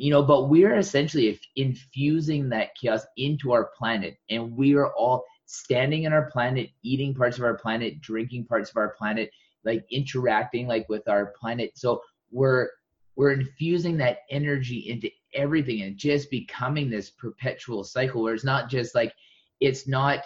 you 0.00 0.10
know, 0.10 0.22
but 0.22 0.48
we're 0.48 0.78
essentially 0.78 1.38
infusing 1.56 2.48
that 2.48 2.74
chaos 2.74 3.06
into 3.18 3.52
our 3.52 3.70
planet, 3.76 4.16
and 4.30 4.56
we 4.56 4.74
are 4.74 4.92
all 4.94 5.24
standing 5.44 6.04
in 6.04 6.12
our 6.14 6.30
planet, 6.30 6.70
eating 6.82 7.14
parts 7.14 7.36
of 7.36 7.44
our 7.44 7.58
planet, 7.58 8.00
drinking 8.00 8.46
parts 8.46 8.70
of 8.70 8.78
our 8.78 8.94
planet, 8.96 9.30
like 9.64 9.84
interacting 9.90 10.66
like 10.66 10.88
with 10.88 11.06
our 11.06 11.34
planet. 11.38 11.72
So 11.74 12.00
we're 12.30 12.68
we're 13.16 13.32
infusing 13.32 13.98
that 13.98 14.20
energy 14.30 14.88
into 14.88 15.10
everything 15.34 15.82
and 15.82 15.98
just 15.98 16.30
becoming 16.30 16.88
this 16.88 17.10
perpetual 17.10 17.84
cycle 17.84 18.22
where 18.22 18.32
it's 18.32 18.42
not 18.42 18.70
just 18.70 18.94
like 18.94 19.12
it's 19.60 19.86
not 19.86 20.20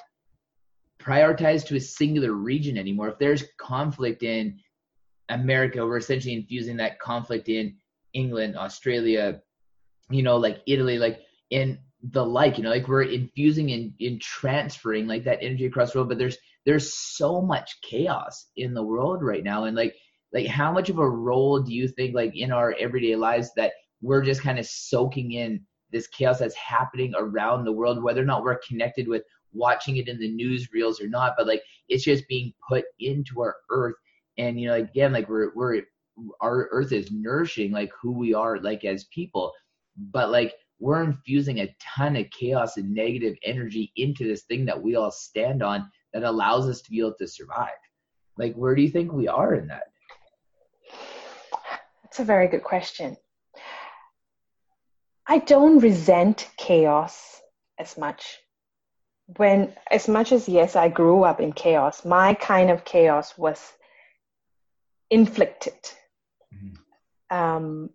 prioritized 1.05 1.67
to 1.67 1.77
a 1.77 1.81
singular 1.81 2.33
region 2.33 2.79
anymore. 2.79 3.09
If 3.09 3.19
there's 3.19 3.45
conflict 3.59 4.23
in 4.23 4.59
America, 5.29 5.85
we're 5.85 5.99
essentially 5.99 6.35
infusing 6.35 6.77
that 6.79 6.99
conflict 6.99 7.49
in 7.49 7.77
England, 8.13 8.57
Australia, 8.57 9.41
you 10.11 10.23
know, 10.23 10.37
like 10.37 10.61
Italy, 10.67 10.99
like 10.99 11.21
in 11.51 11.79
the 12.11 12.25
like, 12.25 12.59
you 12.59 12.65
know, 12.65 12.71
like 12.71 12.89
we're 12.89 13.03
infusing 13.03 13.73
and 13.73 13.93
in, 13.99 14.15
in 14.15 14.19
transferring 14.19 15.07
like 15.07 15.25
that 15.25 15.43
energy 15.43 15.67
across 15.67 15.93
the 15.93 15.99
world. 15.99 16.09
But 16.09 16.19
there's 16.19 16.37
there's 16.67 16.95
so 16.95 17.43
much 17.43 17.81
chaos 17.83 18.47
in 18.57 18.75
the 18.75 18.83
world 18.83 19.23
right 19.23 19.45
now. 19.45 19.65
And 19.65 19.77
like 19.77 19.95
like 20.33 20.47
how 20.47 20.73
much 20.73 20.89
of 20.89 20.99
a 20.99 21.09
role 21.09 21.61
do 21.61 21.73
you 21.73 21.89
think 21.89 22.15
like 22.15 22.37
in 22.37 22.53
our 22.53 22.75
everyday 22.79 23.17
lives 23.17 23.51
that 23.57 23.73
we're 24.03 24.23
just 24.23 24.43
kind 24.43 24.59
of 24.59 24.67
soaking 24.67 25.33
in 25.33 25.65
this 25.91 26.07
chaos 26.09 26.41
that's 26.41 26.57
happening 26.57 27.15
around 27.17 27.65
the 27.65 27.73
world, 27.73 28.03
whether 28.03 28.21
or 28.21 28.27
not 28.27 28.43
we're 28.43 28.59
connected 28.67 29.07
with 29.09 29.23
watching 29.55 29.97
it 29.97 30.09
in 30.09 30.19
the 30.19 30.31
news 30.31 30.69
reels 30.73 31.01
or 31.01 31.09
not, 31.09 31.35
but 31.37 31.47
like 31.47 31.63
it's 31.89 32.05
just 32.05 32.29
being 32.29 32.53
put 32.69 32.85
into 33.01 33.41
our 33.41 33.57
earth. 33.71 33.97
And 34.39 34.61
you 34.61 34.69
know, 34.69 34.75
again, 34.75 35.13
like 35.13 35.29
we're 35.29 35.53
we're 35.55 35.83
our 36.41 36.69
earth 36.71 36.93
is 36.93 37.11
nourishing 37.11 37.73
like 37.73 37.91
who 38.01 38.13
we 38.13 38.35
are 38.35 38.59
like 38.61 38.85
as 38.85 39.05
people, 39.13 39.53
but 39.97 40.31
like 40.31 40.55
we're 40.81 41.03
infusing 41.03 41.61
a 41.61 41.75
ton 41.97 42.17
of 42.17 42.27
chaos 42.31 42.77
and 42.77 42.93
negative 42.93 43.37
energy 43.45 43.93
into 43.97 44.25
this 44.25 44.43
thing 44.43 44.65
that 44.67 44.81
we 44.81 44.97
all 44.97 45.11
stand 45.11 45.63
on 45.63 45.89
that 46.13 46.25
allows 46.25 46.69
us 46.69 46.83
to 46.83 46.91
be 46.91 47.01
able 47.01 47.15
to 47.19 47.27
survive. 47.27 47.71
Like, 48.37 48.55
where 48.55 48.75
do 48.75 48.83
you 48.83 48.91
think 48.91 49.13
we 49.13 49.29
are 49.29 49.55
in 49.55 49.69
that? 49.69 49.85
That's 52.03 52.19
a 52.19 52.25
very 52.25 52.49
good 52.49 52.65
question. 52.65 53.17
I 55.27 55.39
don't 55.39 55.79
resent 55.79 56.51
chaos 56.57 57.41
as 57.79 57.97
much 57.97 58.39
when 59.27 59.75
as 59.91 60.07
much 60.09 60.33
as 60.33 60.49
yes 60.49 60.77
i 60.77 60.89
grew 60.89 61.25
up 61.25 61.41
in 61.41 61.53
chaos 61.53 62.05
my 62.05 62.35
kind 62.35 62.71
of 62.71 62.85
chaos 62.85 63.37
was 63.39 63.73
inflicted. 65.11 65.75
Mm-hmm. 66.55 67.37
um, 67.37 67.91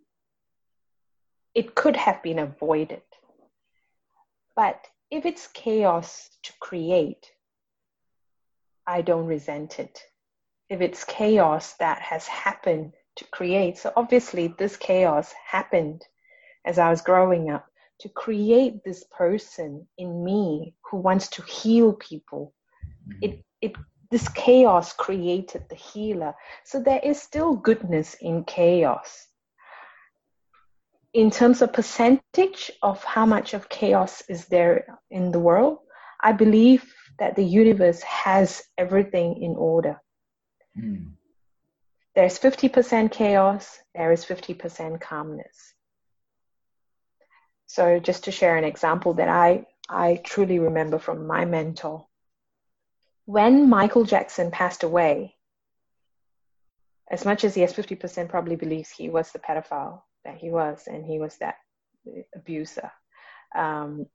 it 1.55 1.73
could 1.75 1.95
have 1.95 2.21
been 2.21 2.39
avoided. 2.39 3.01
But 4.55 4.85
if 5.09 5.25
it's 5.25 5.47
chaos 5.47 6.29
to 6.43 6.53
create 6.59 7.31
i 8.87 9.01
don't 9.01 9.25
resent 9.25 9.79
it. 9.79 10.01
If 10.69 10.81
it's 10.81 11.03
chaos 11.03 11.73
that 11.75 12.01
has 12.01 12.27
happened 12.27 12.93
to 13.17 13.25
create 13.25 13.77
so 13.77 13.93
obviously 13.95 14.47
this 14.47 14.77
chaos 14.77 15.33
happened 15.45 16.05
as 16.65 16.79
i 16.79 16.89
was 16.89 17.01
growing 17.01 17.49
up 17.49 17.68
to 17.99 18.09
create 18.09 18.83
this 18.83 19.03
person 19.11 19.87
in 19.97 20.23
me 20.23 20.73
who 20.89 20.97
wants 20.97 21.27
to 21.29 21.41
heal 21.43 21.93
people. 21.93 22.53
Mm-hmm. 23.07 23.19
It 23.21 23.45
it 23.61 23.75
this 24.11 24.27
chaos 24.29 24.93
created 24.93 25.65
the 25.69 25.75
healer. 25.75 26.33
So 26.63 26.81
there 26.81 27.01
is 27.03 27.21
still 27.21 27.55
goodness 27.55 28.15
in 28.15 28.43
chaos. 28.43 29.27
In 31.13 31.29
terms 31.31 31.61
of 31.61 31.73
percentage 31.73 32.71
of 32.81 33.03
how 33.03 33.25
much 33.25 33.53
of 33.53 33.69
chaos 33.69 34.23
is 34.27 34.45
there 34.45 34.99
in 35.11 35.31
the 35.31 35.39
world, 35.39 35.79
I 36.21 36.31
believe 36.31 36.91
that 37.19 37.35
the 37.35 37.43
universe 37.43 38.01
has 38.01 38.63
everything 38.77 39.41
in 39.41 39.55
order. 39.55 40.01
Mm. 40.77 41.11
There's 42.15 42.39
50% 42.39 43.11
chaos, 43.11 43.79
there 43.93 44.11
is 44.11 44.25
50% 44.25 44.99
calmness. 44.99 45.73
So 47.69 47.99
just 47.99 48.23
to 48.23 48.31
share 48.31 48.57
an 48.57 48.63
example 48.63 49.13
that 49.13 49.29
I, 49.29 49.67
I 49.87 50.21
truly 50.23 50.57
remember 50.57 50.97
from 50.97 51.27
my 51.27 51.45
mentor. 51.45 52.07
When 53.25 53.69
Michael 53.69 54.05
Jackson 54.05 54.49
passed 54.49 54.81
away, 54.81 55.35
as 57.11 57.25
much 57.25 57.43
as 57.43 57.55
yes, 57.55 57.71
50% 57.71 58.27
probably 58.27 58.55
believes 58.55 58.89
he 58.89 59.07
was 59.09 59.31
the 59.31 59.37
pedophile 59.37 60.01
that 60.25 60.39
he 60.39 60.49
was 60.49 60.87
and 60.87 61.05
he 61.05 61.19
was 61.19 61.37
that 61.37 61.57
abuser. 62.35 62.91
Um, 63.55 64.07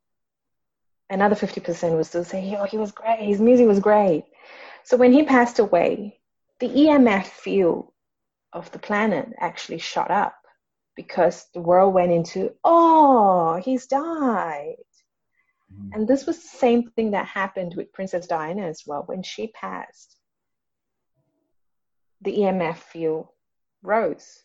another 1.08 1.36
50% 1.36 1.96
was 1.96 2.08
still 2.08 2.24
saying, 2.24 2.56
oh, 2.56 2.64
he 2.64 2.76
was 2.76 2.90
great, 2.90 3.20
his 3.20 3.40
music 3.40 3.68
was 3.68 3.78
great. 3.78 4.24
So 4.82 4.96
when 4.96 5.12
he 5.12 5.22
passed 5.22 5.60
away, 5.60 6.18
the 6.58 6.68
EMF 6.68 7.26
field 7.26 7.92
of 8.52 8.68
the 8.72 8.80
planet 8.80 9.28
actually 9.38 9.78
shot 9.78 10.10
up 10.10 10.43
because 10.96 11.46
the 11.52 11.60
world 11.60 11.94
went 11.94 12.12
into, 12.12 12.52
oh, 12.62 13.60
he's 13.64 13.86
died. 13.86 14.76
Mm. 15.72 15.90
And 15.92 16.08
this 16.08 16.26
was 16.26 16.40
the 16.40 16.56
same 16.58 16.90
thing 16.90 17.12
that 17.12 17.26
happened 17.26 17.74
with 17.76 17.92
Princess 17.92 18.26
Diana 18.26 18.62
as 18.62 18.84
well. 18.86 19.02
When 19.06 19.22
she 19.22 19.48
passed, 19.48 20.16
the 22.22 22.38
EMF 22.38 22.76
field 22.76 23.28
rose. 23.82 24.42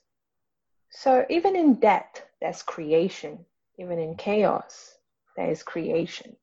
So 0.91 1.26
even 1.30 1.55
in 1.55 1.76
death, 1.76 2.23
there's 2.41 2.63
creation. 2.63 3.45
Even 3.77 3.99
in 3.99 4.15
chaos, 4.15 4.93
there 5.38 5.49
is 5.49 5.63
creation. 5.63 6.35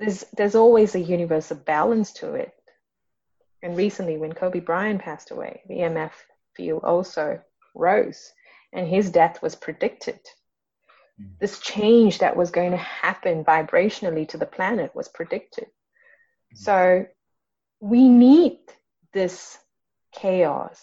There's, 0.00 0.24
there's 0.36 0.56
always 0.56 0.94
a 0.94 1.00
universal 1.00 1.56
balance 1.56 2.12
to 2.14 2.34
it. 2.34 2.52
And 3.62 3.76
recently, 3.76 4.16
when 4.16 4.32
Kobe 4.32 4.60
Bryant 4.60 5.02
passed 5.02 5.30
away, 5.30 5.62
the 5.68 5.76
EMF 5.76 6.12
field 6.56 6.82
also 6.82 7.40
rose 7.74 8.32
and 8.72 8.86
his 8.86 9.10
death 9.10 9.42
was 9.42 9.54
predicted. 9.54 10.20
Mm. 11.20 11.38
This 11.40 11.58
change 11.60 12.18
that 12.18 12.36
was 12.36 12.50
going 12.50 12.70
to 12.70 12.76
happen 12.76 13.44
vibrationally 13.44 14.28
to 14.28 14.38
the 14.38 14.46
planet 14.46 14.94
was 14.94 15.08
predicted. 15.08 15.66
Mm. 16.54 16.58
So 16.58 17.06
we 17.80 18.08
need 18.08 18.58
this 19.12 19.58
chaos 20.12 20.80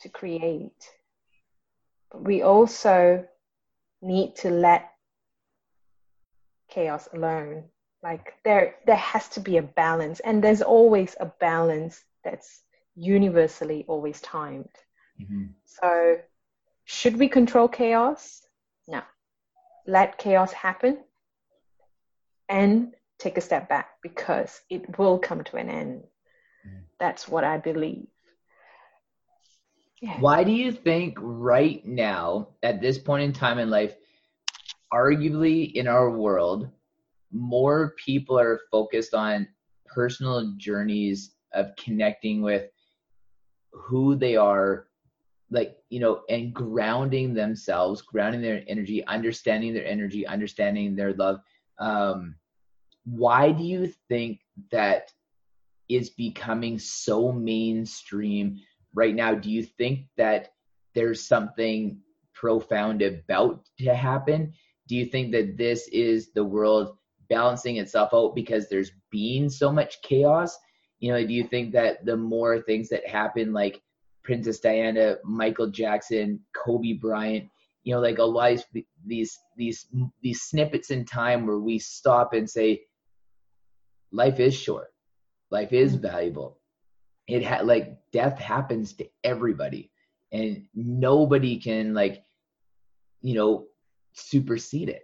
to 0.00 0.08
create. 0.08 0.90
But 2.10 2.24
we 2.24 2.42
also 2.42 3.26
need 4.00 4.36
to 4.36 4.50
let 4.50 4.90
chaos 6.68 7.08
alone. 7.12 7.64
Like 8.02 8.34
there 8.44 8.74
there 8.84 8.96
has 8.96 9.28
to 9.30 9.40
be 9.40 9.58
a 9.58 9.62
balance 9.62 10.20
and 10.20 10.42
there's 10.42 10.62
always 10.62 11.14
a 11.20 11.26
balance 11.26 12.02
that's 12.24 12.62
universally 12.96 13.84
always 13.86 14.20
timed. 14.20 14.74
Mm-hmm. 15.20 15.44
So 15.64 16.18
should 16.84 17.18
we 17.18 17.28
control 17.28 17.68
chaos? 17.68 18.42
No. 18.88 19.02
Let 19.86 20.18
chaos 20.18 20.52
happen 20.52 20.98
and 22.48 22.94
take 23.18 23.38
a 23.38 23.40
step 23.40 23.68
back 23.68 23.90
because 24.02 24.60
it 24.68 24.98
will 24.98 25.18
come 25.18 25.44
to 25.44 25.56
an 25.56 25.68
end. 25.68 26.02
Mm. 26.66 26.82
That's 26.98 27.28
what 27.28 27.44
I 27.44 27.58
believe. 27.58 28.06
Yeah. 30.00 30.18
Why 30.18 30.42
do 30.42 30.50
you 30.50 30.72
think 30.72 31.16
right 31.20 31.84
now, 31.86 32.48
at 32.64 32.80
this 32.80 32.98
point 32.98 33.22
in 33.22 33.32
time 33.32 33.60
in 33.60 33.70
life, 33.70 33.94
arguably 34.92 35.72
in 35.72 35.86
our 35.86 36.10
world, 36.10 36.68
more 37.30 37.94
people 38.04 38.38
are 38.38 38.60
focused 38.70 39.14
on 39.14 39.46
personal 39.86 40.54
journeys 40.56 41.34
of 41.54 41.74
connecting 41.76 42.42
with 42.42 42.68
who 43.72 44.16
they 44.16 44.36
are 44.36 44.88
like 45.52 45.76
you 45.90 46.00
know 46.00 46.22
and 46.28 46.54
grounding 46.54 47.34
themselves 47.34 48.02
grounding 48.02 48.40
their 48.40 48.64
energy 48.66 49.06
understanding 49.06 49.74
their 49.74 49.86
energy 49.86 50.26
understanding 50.26 50.96
their 50.96 51.12
love. 51.14 51.38
Um 51.78 52.36
why 53.04 53.52
do 53.52 53.62
you 53.64 53.92
think 54.08 54.40
that 54.70 55.10
is 55.88 56.10
becoming 56.10 56.78
so 56.78 57.32
mainstream 57.32 58.58
right 58.94 59.14
now? 59.14 59.34
Do 59.34 59.50
you 59.50 59.64
think 59.64 60.06
that 60.16 60.50
there's 60.94 61.26
something 61.26 61.98
profound 62.34 63.02
about 63.02 63.64
to 63.80 63.94
happen? 63.94 64.52
Do 64.88 64.96
you 64.96 65.06
think 65.06 65.32
that 65.32 65.56
this 65.56 65.88
is 65.88 66.32
the 66.32 66.44
world 66.44 66.96
balancing 67.28 67.76
itself 67.76 68.10
out 68.14 68.34
because 68.34 68.68
there's 68.68 68.92
been 69.10 69.50
so 69.50 69.72
much 69.72 70.00
chaos? 70.02 70.56
You 71.00 71.12
know 71.12 71.26
do 71.26 71.34
you 71.34 71.44
think 71.44 71.72
that 71.72 72.06
the 72.06 72.16
more 72.16 72.62
things 72.62 72.88
that 72.88 73.06
happen 73.06 73.52
like 73.52 73.82
Princess 74.22 74.60
Diana, 74.60 75.16
Michael 75.24 75.68
Jackson, 75.68 76.40
Kobe 76.54 76.94
Bryant, 76.94 77.48
you 77.84 77.94
know, 77.94 78.00
like 78.00 78.18
a 78.18 78.24
lot 78.24 78.52
of 78.52 78.64
these 79.04 79.38
these 79.56 79.86
these 80.22 80.42
snippets 80.42 80.90
in 80.90 81.04
time 81.04 81.46
where 81.46 81.58
we 81.58 81.78
stop 81.78 82.32
and 82.32 82.48
say, 82.48 82.82
life 84.12 84.38
is 84.40 84.54
short, 84.54 84.92
life 85.50 85.72
is 85.72 85.92
mm-hmm. 85.92 86.02
valuable. 86.02 86.58
It 87.26 87.42
had 87.42 87.66
like 87.66 87.96
death 88.12 88.38
happens 88.38 88.92
to 88.94 89.06
everybody, 89.24 89.90
and 90.30 90.64
nobody 90.74 91.58
can 91.58 91.94
like 91.94 92.24
you 93.20 93.34
know 93.34 93.66
supersede 94.14 94.88
it 94.88 95.02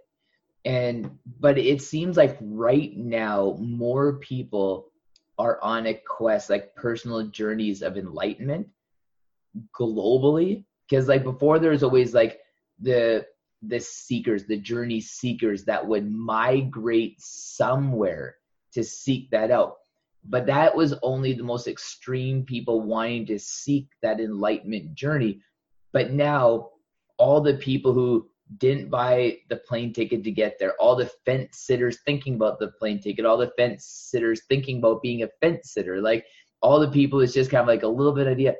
and 0.65 1.09
but 1.39 1.57
it 1.57 1.81
seems 1.81 2.17
like 2.17 2.37
right 2.41 2.95
now 2.97 3.57
more 3.59 4.17
people 4.17 4.91
are 5.37 5.61
on 5.63 5.87
a 5.87 5.93
quest 5.93 6.49
like 6.49 6.75
personal 6.75 7.23
journeys 7.23 7.81
of 7.81 7.97
enlightenment 7.97 8.67
globally 9.77 10.63
because 10.89 11.07
like 11.07 11.23
before 11.23 11.59
there 11.59 11.71
was 11.71 11.83
always 11.83 12.13
like 12.13 12.39
the 12.79 13.25
the 13.61 13.79
seekers 13.79 14.45
the 14.45 14.57
journey 14.57 15.01
seekers 15.01 15.65
that 15.65 15.85
would 15.85 16.09
migrate 16.11 17.15
somewhere 17.19 18.35
to 18.73 18.83
seek 18.83 19.29
that 19.31 19.51
out. 19.51 19.77
But 20.25 20.45
that 20.47 20.75
was 20.75 20.93
only 21.01 21.33
the 21.33 21.43
most 21.43 21.67
extreme 21.67 22.43
people 22.43 22.81
wanting 22.81 23.25
to 23.27 23.39
seek 23.39 23.87
that 24.01 24.19
enlightenment 24.19 24.93
journey. 24.93 25.41
But 25.91 26.11
now 26.11 26.69
all 27.17 27.41
the 27.41 27.55
people 27.55 27.93
who 27.93 28.29
didn't 28.57 28.89
buy 28.89 29.37
the 29.49 29.57
plane 29.57 29.93
ticket 29.93 30.23
to 30.23 30.31
get 30.31 30.57
there 30.57 30.73
all 30.79 30.95
the 30.95 31.11
fence 31.23 31.59
sitters 31.59 31.99
thinking 32.03 32.33
about 32.33 32.57
the 32.57 32.69
plane 32.79 32.99
ticket 32.99 33.23
all 33.23 33.37
the 33.37 33.51
fence 33.55 33.85
sitters 33.85 34.41
thinking 34.49 34.79
about 34.79 35.03
being 35.03 35.21
a 35.21 35.29
fence 35.39 35.71
sitter 35.71 36.01
like 36.01 36.25
all 36.61 36.79
the 36.79 36.89
people 36.89 37.19
it's 37.19 37.33
just 37.33 37.51
kind 37.51 37.61
of 37.61 37.67
like 37.67 37.83
a 37.83 37.87
little 37.87 38.11
bit 38.11 38.27
idea 38.27 38.55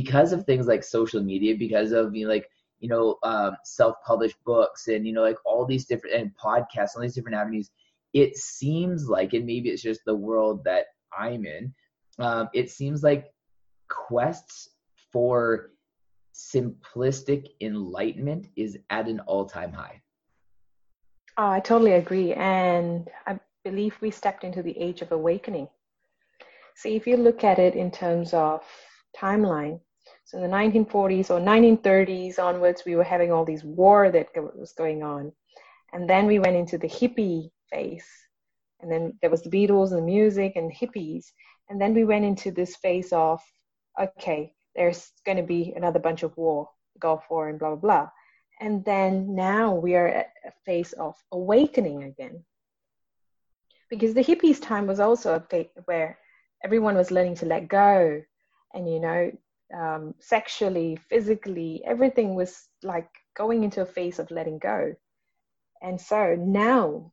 because 0.00 0.32
of 0.32 0.44
things 0.44 0.66
like 0.66 0.82
social 0.82 1.22
media 1.22 1.54
because 1.56 1.92
of 1.92 2.16
you 2.16 2.26
know 2.26 2.32
like 2.32 2.50
you 2.80 2.88
know 2.88 3.16
um, 3.22 3.56
self-published 3.62 4.36
books 4.44 4.88
and 4.88 5.06
you 5.06 5.12
know 5.12 5.22
like 5.22 5.36
all 5.46 5.64
these 5.64 5.84
different 5.84 6.16
and 6.16 6.32
podcasts 6.36 6.96
all 6.96 7.02
these 7.02 7.14
different 7.14 7.36
avenues 7.36 7.70
it 8.12 8.36
seems 8.36 9.08
like 9.08 9.34
and 9.34 9.46
maybe 9.46 9.68
it's 9.68 9.82
just 9.82 10.00
the 10.04 10.20
world 10.28 10.64
that 10.64 10.86
i'm 11.16 11.46
in 11.46 11.72
um, 12.18 12.48
it 12.52 12.68
seems 12.72 13.04
like 13.04 13.26
quests 13.88 14.70
for 15.12 15.70
simplistic 16.34 17.46
enlightenment 17.60 18.48
is 18.56 18.76
at 18.90 19.06
an 19.06 19.20
all-time 19.20 19.72
high. 19.72 20.00
Oh, 21.38 21.50
i 21.50 21.60
totally 21.60 21.92
agree 21.92 22.32
and 22.32 23.08
i 23.28 23.38
believe 23.62 23.96
we 24.00 24.10
stepped 24.10 24.42
into 24.42 24.60
the 24.60 24.76
age 24.76 25.02
of 25.02 25.12
awakening. 25.12 25.68
See 26.74 26.96
if 26.96 27.06
you 27.06 27.16
look 27.16 27.44
at 27.44 27.60
it 27.60 27.76
in 27.76 27.92
terms 27.92 28.34
of 28.34 28.64
timeline 29.18 29.80
so 30.24 30.38
in 30.38 30.42
the 30.42 30.56
1940s 30.56 31.30
or 31.30 31.40
1930s 31.40 32.38
onwards 32.38 32.82
we 32.84 32.96
were 32.96 33.04
having 33.04 33.32
all 33.32 33.44
these 33.44 33.64
war 33.64 34.10
that 34.10 34.28
was 34.56 34.72
going 34.72 35.02
on 35.02 35.32
and 35.92 36.08
then 36.08 36.26
we 36.26 36.38
went 36.38 36.56
into 36.56 36.78
the 36.78 36.88
hippie 36.88 37.50
phase 37.70 38.08
and 38.80 38.90
then 38.90 39.12
there 39.20 39.30
was 39.30 39.42
the 39.42 39.50
beatles 39.50 39.90
and 39.90 39.98
the 39.98 40.02
music 40.02 40.52
and 40.56 40.72
hippies 40.72 41.26
and 41.68 41.80
then 41.80 41.94
we 41.94 42.04
went 42.04 42.24
into 42.24 42.50
this 42.50 42.76
phase 42.76 43.12
of 43.12 43.40
okay 44.00 44.52
there's 44.74 45.12
going 45.24 45.38
to 45.38 45.44
be 45.44 45.72
another 45.76 45.98
bunch 45.98 46.22
of 46.22 46.36
war, 46.36 46.68
Gulf 46.98 47.24
War, 47.30 47.48
and 47.48 47.58
blah, 47.58 47.70
blah, 47.70 47.76
blah. 47.76 48.08
And 48.60 48.84
then 48.84 49.34
now 49.34 49.74
we 49.74 49.94
are 49.94 50.08
at 50.08 50.32
a 50.44 50.52
phase 50.64 50.92
of 50.94 51.14
awakening 51.32 52.04
again. 52.04 52.44
Because 53.90 54.14
the 54.14 54.24
hippies' 54.24 54.60
time 54.60 54.86
was 54.86 55.00
also 55.00 55.34
a 55.34 55.40
phase 55.40 55.68
where 55.84 56.18
everyone 56.64 56.96
was 56.96 57.10
learning 57.10 57.36
to 57.36 57.46
let 57.46 57.68
go. 57.68 58.22
And, 58.74 58.90
you 58.90 59.00
know, 59.00 59.30
um, 59.72 60.14
sexually, 60.20 60.96
physically, 61.08 61.82
everything 61.86 62.34
was 62.34 62.68
like 62.82 63.08
going 63.36 63.64
into 63.64 63.80
a 63.80 63.86
phase 63.86 64.18
of 64.18 64.30
letting 64.30 64.58
go. 64.58 64.94
And 65.80 66.00
so 66.00 66.36
now, 66.38 67.12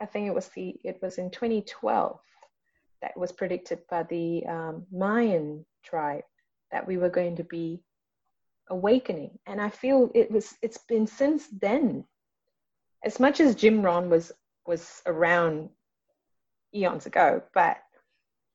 I 0.00 0.06
think 0.06 0.28
it 0.28 0.34
was 0.34 0.48
the 0.48 0.76
it 0.84 1.00
was 1.02 1.18
in 1.18 1.30
2012 1.30 2.20
that 3.02 3.16
was 3.16 3.32
predicted 3.32 3.80
by 3.90 4.04
the 4.04 4.44
um, 4.46 4.86
Mayan 4.92 5.64
tribe 5.82 6.24
that 6.70 6.86
we 6.86 6.96
were 6.96 7.10
going 7.10 7.36
to 7.36 7.44
be 7.44 7.82
awakening 8.70 9.36
and 9.46 9.60
i 9.60 9.68
feel 9.68 10.10
it 10.14 10.30
was 10.30 10.54
it's 10.62 10.78
been 10.78 11.06
since 11.06 11.48
then 11.60 12.04
as 13.04 13.18
much 13.18 13.40
as 13.40 13.54
Jim 13.54 13.82
Rohn 13.82 14.08
was 14.08 14.30
was 14.66 15.02
around 15.06 15.68
eons 16.74 17.06
ago 17.06 17.42
but 17.52 17.78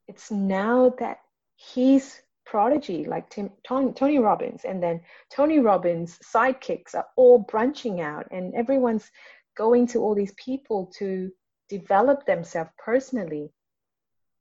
it's 0.07 0.31
now 0.31 0.93
that 0.99 1.19
he's 1.55 2.21
prodigy 2.45 3.05
like 3.05 3.29
Tim, 3.29 3.49
Tony, 3.67 3.91
Tony 3.93 4.19
Robbins 4.19 4.65
and 4.65 4.81
then 4.81 5.01
Tony 5.31 5.59
Robbins 5.59 6.19
sidekicks 6.19 6.93
are 6.93 7.07
all 7.17 7.39
branching 7.39 8.01
out 8.01 8.27
and 8.31 8.53
everyone's 8.53 9.09
going 9.57 9.87
to 9.87 9.99
all 9.99 10.15
these 10.15 10.33
people 10.33 10.91
to 10.97 11.31
develop 11.69 12.25
themselves 12.25 12.69
personally. 12.77 13.51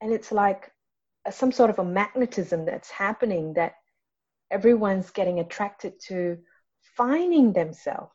And 0.01 0.13
it's 0.13 0.33
like 0.33 0.71
some 1.31 1.53
sort 1.53 1.71
of 1.71 1.79
a 1.79 1.85
magnetism 1.85 2.67
that's 2.67 2.91
happening 2.91 3.55
that 3.55 3.75
everyone's 4.51 5.11
getting 5.11 5.41
attracted 5.41 5.95
to 6.09 6.39
finding 6.97 7.53
themselves. 7.53 8.13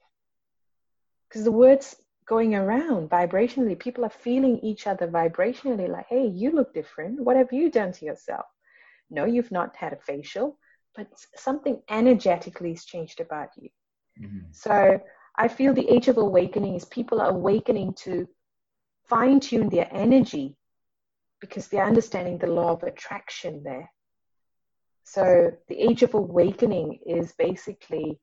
Because 1.28 1.44
the 1.44 1.52
words 1.52 1.96
going 2.28 2.54
around 2.54 3.10
vibrationally 3.10 3.78
people 3.78 4.06
are 4.06 4.12
feeling 4.12 4.60
each 4.60 4.86
other 4.86 5.08
vibrationally 5.08 5.90
like 5.90 6.06
hey 6.10 6.28
you 6.28 6.52
look 6.52 6.76
different. 6.76 7.20
What 7.20 7.36
have 7.36 7.52
you 7.52 7.72
done 7.72 7.92
to 7.94 8.06
yourself 8.06 8.46
no 9.10 9.26
you've 9.26 9.52
not 9.52 9.76
had 9.76 9.94
a 9.94 9.98
facial 9.98 10.58
but 10.96 11.08
something 11.36 11.82
energetically 11.90 12.72
has 12.72 12.86
changed 12.86 13.20
about 13.20 13.50
you 13.58 13.70
mm-hmm. 14.22 14.46
so 14.52 15.00
i 15.38 15.48
feel 15.48 15.74
the 15.74 15.90
age 15.90 16.08
of 16.08 16.18
awakening 16.18 16.76
is 16.76 16.86
people 16.86 17.22
are 17.22 17.30
awakening 17.30 17.94
to 17.94 18.28
fine 19.10 19.40
tune 19.40 19.70
their 19.70 19.90
energy 19.92 20.56
because 21.42 21.68
they're 21.68 21.86
understanding 21.86 22.38
the 22.38 22.48
law 22.48 22.74
of 22.74 22.84
attraction 22.84 23.64
there. 23.64 23.92
So 25.04 25.52
the 25.68 25.80
age 25.80 26.04
of 26.04 26.14
awakening 26.14 27.00
is 27.06 27.34
basically 27.34 28.20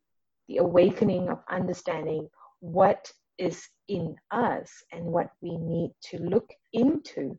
the 0.49 0.59
awakening 0.59 1.29
of 1.29 1.43
understanding 1.51 2.29
what 2.61 3.11
is 3.39 3.69
in 3.89 4.17
us 4.31 4.71
and 4.93 5.05
what 5.05 5.31
we 5.41 5.57
need 5.57 5.93
to 6.11 6.19
look 6.19 6.51
into. 6.73 7.39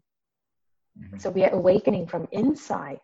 Mm-hmm. 0.99 1.17
So 1.17 1.29
we 1.29 1.45
are 1.45 1.53
awakening 1.53 2.07
from 2.07 2.27
inside. 2.31 2.99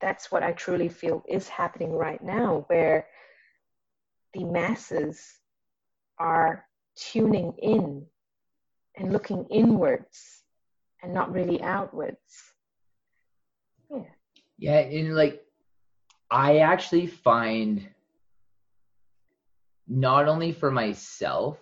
That's 0.00 0.30
what 0.30 0.42
I 0.42 0.52
truly 0.52 0.88
feel 0.88 1.24
is 1.28 1.48
happening 1.48 1.92
right 1.92 2.22
now, 2.22 2.64
where 2.68 3.06
the 4.34 4.44
masses 4.44 5.40
are 6.18 6.64
tuning 6.96 7.52
in 7.62 8.04
and 8.96 9.12
looking 9.12 9.46
inwards 9.50 10.42
and 11.02 11.12
not 11.14 11.32
really 11.32 11.62
outwards. 11.62 12.52
Yeah. 13.90 14.02
Yeah, 14.58 14.78
and 14.78 15.14
like 15.14 15.42
I 16.30 16.58
actually 16.58 17.06
find 17.06 17.88
not 19.86 20.28
only 20.28 20.52
for 20.52 20.70
myself, 20.70 21.58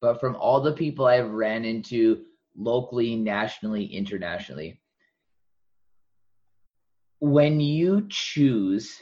but 0.00 0.20
from 0.20 0.36
all 0.36 0.60
the 0.60 0.72
people 0.72 1.06
I've 1.06 1.30
ran 1.30 1.64
into 1.64 2.24
locally, 2.56 3.16
nationally, 3.16 3.84
internationally, 3.84 4.80
when 7.20 7.60
you 7.60 8.06
choose 8.08 8.98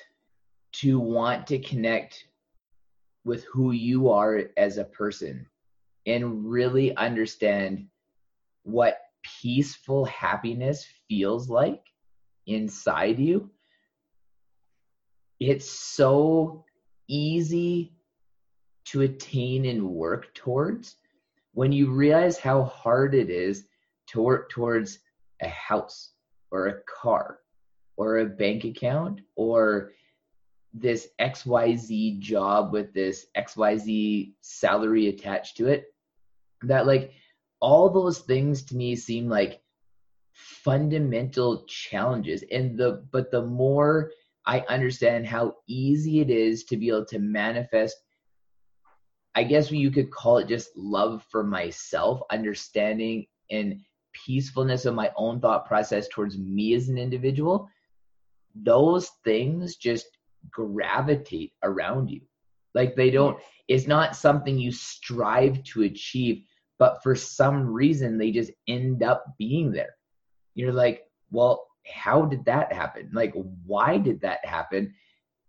to 0.73 0.99
want 0.99 1.47
to 1.47 1.59
connect 1.61 2.25
with 3.25 3.45
who 3.45 3.71
you 3.71 4.11
are 4.11 4.43
as 4.57 4.77
a 4.77 4.85
person 4.85 5.47
and 6.05 6.45
really 6.45 6.95
understand 6.97 7.87
what 8.65 8.99
peaceful 9.23 10.05
happiness 10.07 10.85
feels 11.09 11.49
like 11.49 11.83
inside 12.49 13.21
you, 13.21 13.51
it's 15.39 15.71
so 15.71 16.65
easy 17.07 17.93
to 18.87 19.03
attain 19.03 19.65
and 19.67 19.89
work 19.89 20.35
towards 20.35 20.97
when 21.53 21.71
you 21.71 21.91
realize 21.93 22.37
how 22.37 22.65
hard 22.65 23.15
it 23.15 23.31
is 23.31 23.67
to 24.09 24.21
work 24.21 24.51
towards 24.51 24.99
a 25.41 25.49
house 25.49 26.11
or 26.51 26.67
a 26.67 26.81
car 26.83 27.39
or 27.99 28.19
a 28.19 28.27
bank 28.27 28.65
account 28.65 29.21
or 29.37 29.91
this 30.73 31.09
XYZ 31.21 32.21
job 32.21 32.73
with 32.73 32.95
this 32.95 33.27
XYZ 33.37 34.33
salary 34.41 35.09
attached 35.09 35.57
to 35.59 35.67
it 35.67 35.87
that 36.63 36.87
like 36.87 37.13
all 37.61 37.91
those 37.91 38.21
things 38.21 38.63
to 38.63 38.77
me 38.77 38.95
seem 38.97 39.29
like 39.29 39.61
fundamental 40.33 41.65
challenges. 41.67 42.45
And 42.51 42.79
the 42.79 43.05
but 43.13 43.31
the 43.31 43.43
more 43.43 44.11
i 44.49 44.65
understand 44.69 45.27
how 45.27 45.55
easy 45.69 46.21
it 46.21 46.31
is 46.31 46.65
to 46.65 46.77
be 46.77 46.89
able 46.89 47.05
to 47.05 47.19
manifest 47.19 47.97
i 49.35 49.43
guess 49.45 49.71
you 49.71 49.91
could 49.91 50.11
call 50.11 50.39
it 50.39 50.49
just 50.49 50.71
love 50.77 51.25
for 51.31 51.45
myself 51.45 52.21
understanding 52.31 53.27
and 53.51 53.81
peacefulness 54.13 54.87
of 54.87 54.95
my 54.95 55.11
own 55.17 55.41
thought 55.41 55.67
process 55.67 56.09
towards 56.09 56.39
me 56.39 56.75
as 56.75 56.89
an 56.89 56.99
individual 56.99 57.69
those 58.63 59.11
things 59.25 59.77
just 59.77 60.07
gravitate 60.51 61.53
around 61.63 62.09
you 62.09 62.21
like 62.75 62.95
they 62.95 63.11
don't 63.11 63.39
it's 63.67 63.87
not 63.87 64.17
something 64.17 64.59
you 64.59 64.73
strive 64.73 65.63
to 65.65 65.83
achieve 65.83 66.43
but 66.79 67.03
for 67.03 67.15
some 67.15 67.67
reason 67.67 68.17
they 68.17 68.31
just 68.31 68.53
end 68.67 69.03
up 69.03 69.25
being 69.37 69.73
there. 69.73 69.95
You're 70.55 70.73
like, 70.73 71.03
well, 71.31 71.67
how 71.87 72.23
did 72.23 72.45
that 72.45 72.73
happen? 72.73 73.11
Like, 73.13 73.35
why 73.67 73.99
did 73.99 74.21
that 74.21 74.45
happen? 74.45 74.95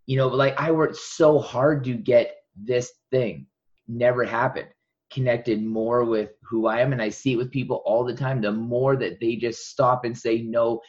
You 0.05 0.17
know, 0.17 0.27
like 0.27 0.59
I 0.59 0.71
worked 0.71 0.95
so 0.95 1.39
hard 1.39 1.83
to 1.85 1.93
get 1.93 2.35
this 2.55 2.91
thing 3.11 3.47
never 3.87 4.23
happened 4.23 4.67
connected 5.11 5.63
more 5.63 6.05
with 6.05 6.29
who 6.43 6.67
I 6.67 6.81
am. 6.81 6.93
And 6.93 7.01
I 7.01 7.09
see 7.09 7.33
it 7.33 7.37
with 7.37 7.49
people 7.49 7.81
all 7.83 8.03
the 8.03 8.13
time. 8.13 8.41
The 8.41 8.51
more 8.51 8.95
that 8.97 9.19
they 9.19 9.35
just 9.37 9.67
stop 9.67 10.05
and 10.05 10.15
say, 10.15 10.43
no, 10.43 10.81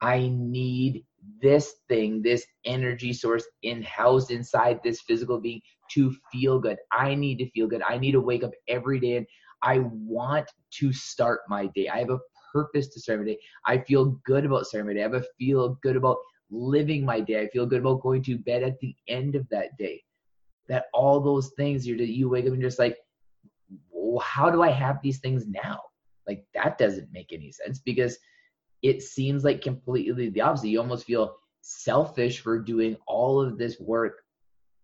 I 0.00 0.30
need 0.32 1.04
this 1.40 1.76
thing, 1.88 2.22
this 2.22 2.44
energy 2.64 3.12
source 3.12 3.44
in 3.62 3.82
housed 3.82 4.30
inside 4.30 4.80
this 4.82 5.00
physical 5.00 5.40
being 5.40 5.60
to 5.90 6.14
feel 6.32 6.58
good. 6.58 6.78
I 6.92 7.14
need 7.14 7.38
to 7.38 7.50
feel 7.50 7.66
good. 7.66 7.82
I 7.82 7.98
need 7.98 8.12
to 8.12 8.20
wake 8.20 8.44
up 8.44 8.52
every 8.68 9.00
day 9.00 9.16
and 9.16 9.26
I 9.62 9.80
want 9.92 10.48
to 10.72 10.92
start 10.92 11.40
my 11.48 11.66
day. 11.74 11.88
I 11.88 11.98
have 11.98 12.10
a 12.10 12.18
purpose 12.52 12.88
to 12.88 13.00
start 13.00 13.20
my 13.20 13.26
day. 13.26 13.38
I 13.66 13.78
feel 13.78 14.18
good 14.24 14.44
about 14.44 14.66
starting 14.66 14.88
my 14.88 14.94
day. 14.94 15.00
I 15.00 15.04
have 15.04 15.14
a 15.14 15.24
feel 15.38 15.78
good 15.82 15.96
about 15.96 16.18
living 16.50 17.04
my 17.04 17.20
day. 17.20 17.42
I 17.42 17.48
feel 17.48 17.66
good 17.66 17.80
about 17.80 18.02
going 18.02 18.22
to 18.24 18.38
bed 18.38 18.62
at 18.62 18.78
the 18.80 18.94
end 19.08 19.34
of 19.34 19.48
that 19.50 19.76
day. 19.78 20.02
That 20.68 20.84
all 20.92 21.20
those 21.20 21.50
things 21.56 21.86
you 21.86 21.96
you 21.96 22.28
wake 22.28 22.46
up 22.46 22.52
and 22.52 22.62
just 22.62 22.78
like, 22.78 22.98
well, 23.90 24.20
how 24.20 24.50
do 24.50 24.62
I 24.62 24.70
have 24.70 25.00
these 25.02 25.18
things 25.18 25.46
now? 25.46 25.80
Like 26.26 26.44
that 26.54 26.78
doesn't 26.78 27.12
make 27.12 27.32
any 27.32 27.50
sense 27.50 27.78
because 27.78 28.18
it 28.82 29.02
seems 29.02 29.44
like 29.44 29.60
completely 29.60 30.30
the 30.30 30.40
opposite. 30.40 30.68
You 30.68 30.80
almost 30.80 31.06
feel 31.06 31.36
selfish 31.62 32.40
for 32.40 32.58
doing 32.58 32.96
all 33.06 33.40
of 33.40 33.58
this 33.58 33.78
work 33.80 34.22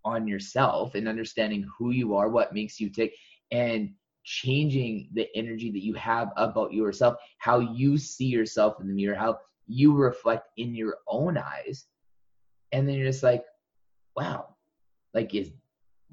on 0.04 0.28
yourself 0.28 0.94
and 0.94 1.08
understanding 1.08 1.66
who 1.78 1.90
you 1.90 2.14
are, 2.14 2.28
what 2.28 2.52
makes 2.52 2.78
you 2.78 2.90
tick, 2.90 3.14
and 3.50 3.90
changing 4.24 5.08
the 5.12 5.28
energy 5.34 5.70
that 5.70 5.84
you 5.84 5.94
have 5.94 6.32
about 6.36 6.72
yourself, 6.72 7.16
how 7.38 7.60
you 7.60 7.96
see 7.96 8.26
yourself 8.26 8.80
in 8.80 8.88
the 8.88 8.94
mirror, 8.94 9.14
how 9.14 9.38
you 9.66 9.94
reflect 9.94 10.48
in 10.56 10.74
your 10.74 10.98
own 11.06 11.38
eyes. 11.38 11.86
And 12.72 12.88
then 12.88 12.96
you're 12.96 13.06
just 13.06 13.22
like, 13.22 13.44
wow, 14.16 14.56
like 15.12 15.34
is 15.34 15.50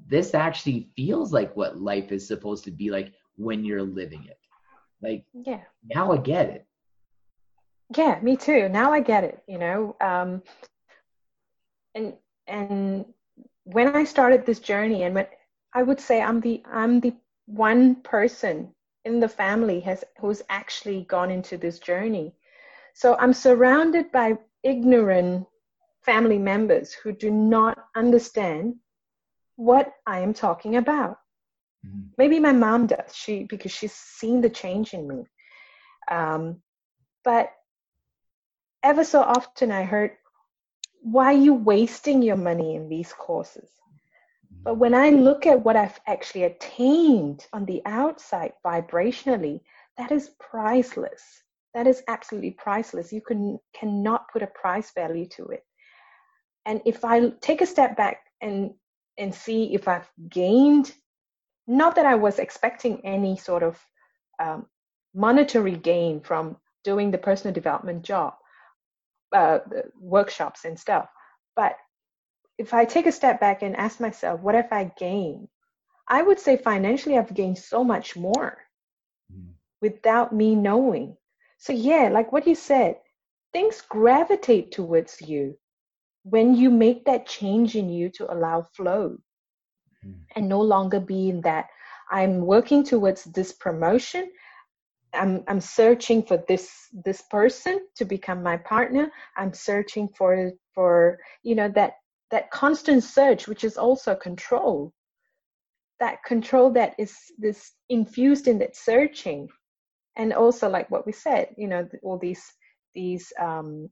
this 0.06 0.34
actually 0.34 0.90
feels 0.96 1.32
like 1.32 1.54
what 1.56 1.80
life 1.80 2.12
is 2.12 2.26
supposed 2.26 2.64
to 2.64 2.70
be 2.70 2.90
like 2.90 3.12
when 3.36 3.64
you're 3.64 3.82
living 3.82 4.24
it. 4.24 4.38
Like, 5.00 5.24
yeah, 5.32 5.60
now 5.84 6.12
I 6.12 6.18
get 6.18 6.48
it. 6.48 6.66
Yeah, 7.96 8.18
me 8.22 8.36
too. 8.36 8.68
Now 8.68 8.92
I 8.92 9.00
get 9.00 9.24
it. 9.24 9.42
You 9.46 9.58
know, 9.58 9.96
um, 10.00 10.42
and 11.94 12.14
and 12.46 13.04
when 13.64 13.94
I 13.94 14.04
started 14.04 14.44
this 14.44 14.60
journey, 14.60 15.02
and 15.04 15.14
when 15.14 15.26
I 15.74 15.82
would 15.82 16.00
say 16.00 16.20
I'm 16.20 16.40
the 16.40 16.62
I'm 16.70 17.00
the 17.00 17.14
one 17.46 17.96
person 17.96 18.74
in 19.04 19.20
the 19.20 19.28
family 19.28 19.80
has 19.80 20.04
who's 20.20 20.42
actually 20.48 21.02
gone 21.08 21.30
into 21.30 21.56
this 21.56 21.78
journey. 21.78 22.34
So 22.94 23.16
I'm 23.18 23.32
surrounded 23.32 24.12
by 24.12 24.38
ignorant 24.62 25.46
family 26.02 26.38
members 26.38 26.92
who 26.92 27.12
do 27.12 27.30
not 27.30 27.78
understand 27.96 28.76
what 29.56 29.92
I 30.06 30.20
am 30.20 30.34
talking 30.34 30.76
about. 30.76 31.18
Mm-hmm. 31.86 32.08
Maybe 32.18 32.38
my 32.40 32.52
mom 32.52 32.86
does, 32.86 33.14
she 33.14 33.44
because 33.44 33.72
she's 33.72 33.92
seen 33.92 34.40
the 34.40 34.50
change 34.50 34.94
in 34.94 35.08
me. 35.08 35.24
Um, 36.10 36.62
but 37.24 37.52
ever 38.82 39.04
so 39.04 39.22
often 39.22 39.70
I 39.70 39.84
heard, 39.84 40.12
why 41.02 41.26
are 41.26 41.38
you 41.38 41.54
wasting 41.54 42.22
your 42.22 42.36
money 42.36 42.76
in 42.76 42.88
these 42.88 43.12
courses? 43.12 43.68
But 44.64 44.76
when 44.76 44.94
I 44.94 45.10
look 45.10 45.46
at 45.46 45.64
what 45.64 45.76
I've 45.76 45.98
actually 46.06 46.44
attained 46.44 47.46
on 47.52 47.64
the 47.64 47.82
outside 47.84 48.52
vibrationally, 48.64 49.60
that 49.98 50.12
is 50.12 50.30
priceless. 50.38 51.22
That 51.74 51.86
is 51.86 52.02
absolutely 52.06 52.52
priceless. 52.52 53.12
You 53.12 53.20
can 53.20 53.58
cannot 53.74 54.30
put 54.30 54.42
a 54.42 54.46
price 54.46 54.92
value 54.94 55.26
to 55.30 55.46
it. 55.46 55.64
And 56.64 56.80
if 56.86 57.04
I 57.04 57.30
take 57.40 57.60
a 57.60 57.66
step 57.66 57.96
back 57.96 58.18
and 58.40 58.74
and 59.18 59.34
see 59.34 59.74
if 59.74 59.88
I've 59.88 60.08
gained, 60.28 60.92
not 61.66 61.96
that 61.96 62.06
I 62.06 62.14
was 62.14 62.38
expecting 62.38 63.04
any 63.04 63.36
sort 63.36 63.62
of 63.62 63.78
um, 64.38 64.66
monetary 65.14 65.76
gain 65.76 66.20
from 66.20 66.56
doing 66.84 67.10
the 67.10 67.18
personal 67.18 67.54
development 67.54 68.02
job, 68.02 68.34
uh, 69.32 69.58
workshops 69.98 70.64
and 70.64 70.78
stuff, 70.78 71.08
but 71.56 71.76
if 72.58 72.74
I 72.74 72.84
take 72.84 73.06
a 73.06 73.12
step 73.12 73.40
back 73.40 73.62
and 73.62 73.76
ask 73.76 74.00
myself, 74.00 74.40
what 74.40 74.54
have 74.54 74.68
I 74.70 74.92
gained? 74.98 75.48
I 76.08 76.22
would 76.22 76.38
say 76.38 76.56
financially, 76.56 77.16
I've 77.16 77.34
gained 77.34 77.58
so 77.58 77.82
much 77.82 78.16
more 78.16 78.58
mm. 79.32 79.52
without 79.80 80.32
me 80.32 80.54
knowing. 80.54 81.16
So, 81.58 81.72
yeah, 81.72 82.08
like 82.12 82.32
what 82.32 82.46
you 82.46 82.54
said, 82.54 82.96
things 83.52 83.82
gravitate 83.88 84.72
towards 84.72 85.20
you 85.20 85.56
when 86.24 86.54
you 86.54 86.70
make 86.70 87.04
that 87.06 87.26
change 87.26 87.74
in 87.74 87.88
you 87.88 88.10
to 88.10 88.32
allow 88.32 88.62
flow 88.74 89.16
mm. 90.04 90.14
and 90.36 90.48
no 90.48 90.60
longer 90.60 91.00
be 91.00 91.30
in 91.30 91.40
that 91.42 91.66
I'm 92.10 92.44
working 92.44 92.84
towards 92.84 93.24
this 93.24 93.52
promotion. 93.52 94.30
I'm, 95.14 95.44
I'm 95.48 95.60
searching 95.60 96.22
for 96.22 96.42
this 96.48 96.88
this 97.04 97.22
person 97.22 97.80
to 97.96 98.04
become 98.04 98.42
my 98.42 98.56
partner. 98.56 99.10
I'm 99.36 99.52
searching 99.52 100.08
for 100.08 100.52
for 100.74 101.18
you 101.42 101.54
know 101.54 101.68
that 101.74 101.94
that 102.30 102.50
constant 102.50 103.04
search, 103.04 103.46
which 103.46 103.62
is 103.62 103.76
also 103.76 104.14
control, 104.14 104.92
that 106.00 106.24
control 106.24 106.70
that 106.72 106.94
is 106.98 107.14
this 107.38 107.72
infused 107.90 108.48
in 108.48 108.58
that 108.58 108.76
searching, 108.76 109.48
and 110.16 110.32
also 110.32 110.68
like 110.68 110.90
what 110.90 111.06
we 111.06 111.12
said, 111.12 111.48
you 111.56 111.68
know, 111.68 111.88
all 112.02 112.18
these 112.18 112.42
these 112.94 113.32
um, 113.38 113.88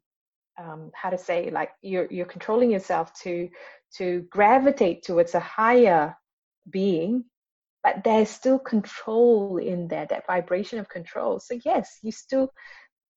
um, 0.58 0.90
how 0.94 1.10
to 1.10 1.18
say 1.18 1.50
like 1.50 1.70
you're 1.82 2.08
you're 2.10 2.26
controlling 2.26 2.70
yourself 2.70 3.12
to 3.22 3.48
to 3.96 4.26
gravitate 4.30 5.02
towards 5.02 5.34
a 5.34 5.40
higher 5.40 6.16
being 6.70 7.24
but 7.82 8.02
there's 8.04 8.28
still 8.28 8.58
control 8.58 9.56
in 9.56 9.88
there 9.88 10.06
that 10.10 10.26
vibration 10.26 10.78
of 10.78 10.88
control 10.88 11.40
so 11.40 11.58
yes 11.64 11.98
you 12.02 12.12
still 12.12 12.50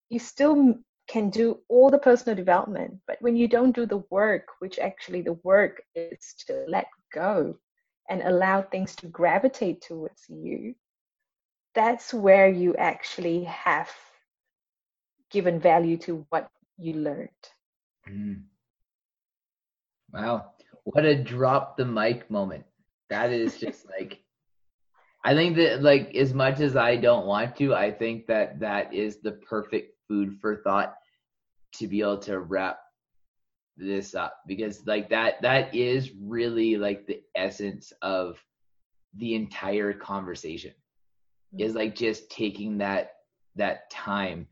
you 0.10 0.20
still 0.20 0.76
can 1.08 1.30
do 1.30 1.60
all 1.70 1.90
the 1.90 2.00
personal 2.00 2.36
development, 2.36 3.00
but 3.08 3.18
when 3.22 3.36
you 3.36 3.48
don't 3.48 3.76
do 3.76 3.86
the 3.86 4.04
work, 4.10 4.48
which 4.60 4.80
actually 4.80 5.22
the 5.22 5.38
work 5.44 5.82
is 5.96 6.36
to 6.48 6.66
let 6.68 6.88
go 7.14 7.56
and 8.10 8.22
allow 8.22 8.62
things 8.62 8.96
to 8.96 9.08
gravitate 9.08 9.82
towards 9.82 10.24
you, 10.30 10.76
that's 11.76 12.14
where 12.14 12.48
you 12.48 12.76
actually 12.76 13.44
have 13.46 13.90
given 15.32 15.60
value 15.60 15.98
to 15.98 16.26
what 16.30 16.50
you 16.78 16.94
learned. 16.94 17.30
Mm. 18.08 18.44
Wow. 20.14 20.52
What 20.84 21.06
a 21.06 21.16
drop 21.16 21.76
the 21.76 21.86
mic 21.86 22.30
moment. 22.30 22.66
That 23.10 23.32
is 23.32 23.58
just 23.58 23.86
like 24.00 24.20
I 25.24 25.34
think 25.34 25.56
that 25.56 25.82
like 25.82 26.16
as 26.16 26.34
much 26.34 26.60
as 26.60 26.76
I 26.76 26.98
don't 26.98 27.26
want 27.26 27.56
to, 27.58 27.74
I 27.74 27.92
think 27.92 28.28
that 28.28 28.60
that 28.60 28.94
is 28.94 29.22
the 29.22 29.32
perfect 29.34 29.98
food 30.08 30.38
for 30.42 30.58
thought 30.58 30.96
to 31.76 31.88
be 31.88 32.02
able 32.02 32.20
to 32.20 32.40
wrap 32.40 32.80
this 33.78 34.14
up 34.14 34.38
because 34.46 34.86
like 34.86 35.10
that 35.10 35.42
that 35.42 35.74
is 35.74 36.12
really 36.22 36.78
like 36.78 37.08
the 37.08 37.22
essence 37.36 37.92
of 38.04 38.38
the 39.16 39.34
entire 39.34 39.94
conversation 39.94 40.72
mm-hmm. 40.72 41.64
is 41.64 41.74
like 41.74 41.96
just 41.96 42.30
taking 42.30 42.78
that 42.78 43.14
that 43.56 43.90
time 43.90 44.48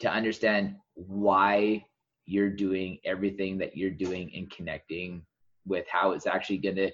to 0.00 0.10
understand 0.10 0.76
why 0.94 1.82
you're 2.26 2.50
doing 2.50 2.98
everything 3.04 3.56
that 3.58 3.76
you're 3.76 3.90
doing 3.90 4.30
and 4.34 4.50
connecting 4.50 5.22
with 5.66 5.86
how 5.90 6.12
it's 6.12 6.26
actually 6.26 6.58
going 6.58 6.76
to 6.76 6.90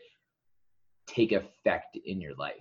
take 1.09 1.33
effect 1.33 1.99
in 2.05 2.21
your 2.21 2.35
life 2.37 2.55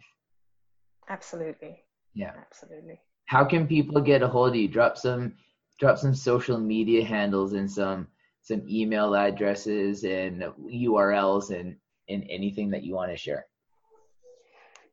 absolutely 1.09 1.83
yeah 2.13 2.33
absolutely 2.37 2.99
how 3.25 3.43
can 3.43 3.67
people 3.67 4.01
get 4.01 4.21
a 4.21 4.27
hold 4.27 4.49
of 4.49 4.55
you? 4.55 4.67
Drop 4.67 4.97
some 4.97 5.33
drop 5.79 5.97
some 5.97 6.15
social 6.15 6.57
media 6.57 7.03
handles 7.03 7.53
and 7.53 7.69
some 7.69 8.07
some 8.41 8.61
email 8.69 9.15
addresses 9.15 10.03
and 10.03 10.41
URLs 10.41 11.49
and 11.49 11.75
and 12.07 12.25
anything 12.29 12.69
that 12.69 12.83
you 12.83 12.93
want 12.93 13.11
to 13.11 13.17
share. 13.17 13.47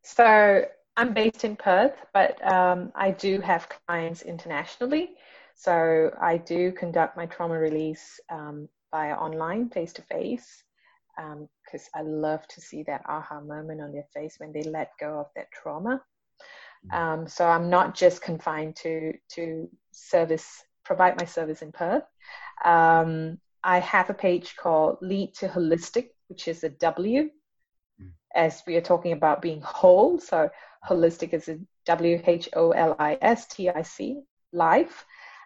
So 0.03 0.65
I'm 0.97 1.13
based 1.15 1.45
in 1.45 1.57
Perth, 1.57 1.95
but 2.13 2.45
um, 2.51 2.91
I 2.95 3.11
do 3.13 3.41
have 3.41 3.69
clients 3.87 4.23
internationally. 4.23 5.11
So 5.55 6.11
I 6.21 6.39
do 6.39 6.73
conduct 6.73 7.17
my 7.17 7.27
trauma 7.27 7.59
release 7.59 8.19
um, 8.31 8.69
via 8.91 9.15
online, 9.15 9.69
face 9.69 9.93
to 9.95 10.03
face, 10.03 10.65
because 11.17 11.89
I 11.95 12.03
love 12.03 12.47
to 12.49 12.61
see 12.61 12.83
that 12.85 13.03
aha 13.09 13.41
moment 13.41 13.81
on 13.81 13.93
their 13.93 14.07
face 14.15 14.37
when 14.39 14.53
they 14.53 14.63
let 14.63 14.91
go 14.99 15.19
of 15.19 15.27
that 15.37 15.51
trauma. 15.53 16.03
Um, 16.91 17.29
so 17.29 17.47
I'm 17.47 17.71
not 17.71 17.95
just 17.95 18.23
confined 18.23 18.77
to 18.77 19.13
to 19.35 19.69
service 19.93 20.65
provide 20.85 21.19
my 21.19 21.27
service 21.27 21.63
in 21.63 21.73
Perth. 21.73 22.05
Um, 22.65 23.39
I 23.63 23.79
have 23.79 24.11
a 24.11 24.15
page 24.15 24.57
called 24.57 24.99
Lead 25.01 25.35
to 25.35 25.49
Wholistic, 25.49 26.09
which 26.29 26.49
is 26.49 26.65
a 26.65 26.71
W, 26.71 27.31
mm. 28.03 28.11
as 28.35 28.63
we 28.67 28.77
are 28.77 28.81
talking 28.81 29.13
about 29.13 29.43
being 29.43 29.61
whole. 29.61 30.19
So 30.19 30.51
wholistic 30.89 31.33
is 31.33 31.49
a 31.49 31.59
W 31.87 32.21
H 32.27 32.49
O 32.55 32.73
L 32.73 32.97
I 32.99 33.19
S 33.21 33.47
T 33.47 33.69
I 33.69 33.83
C 33.83 34.23
life. 34.53 35.05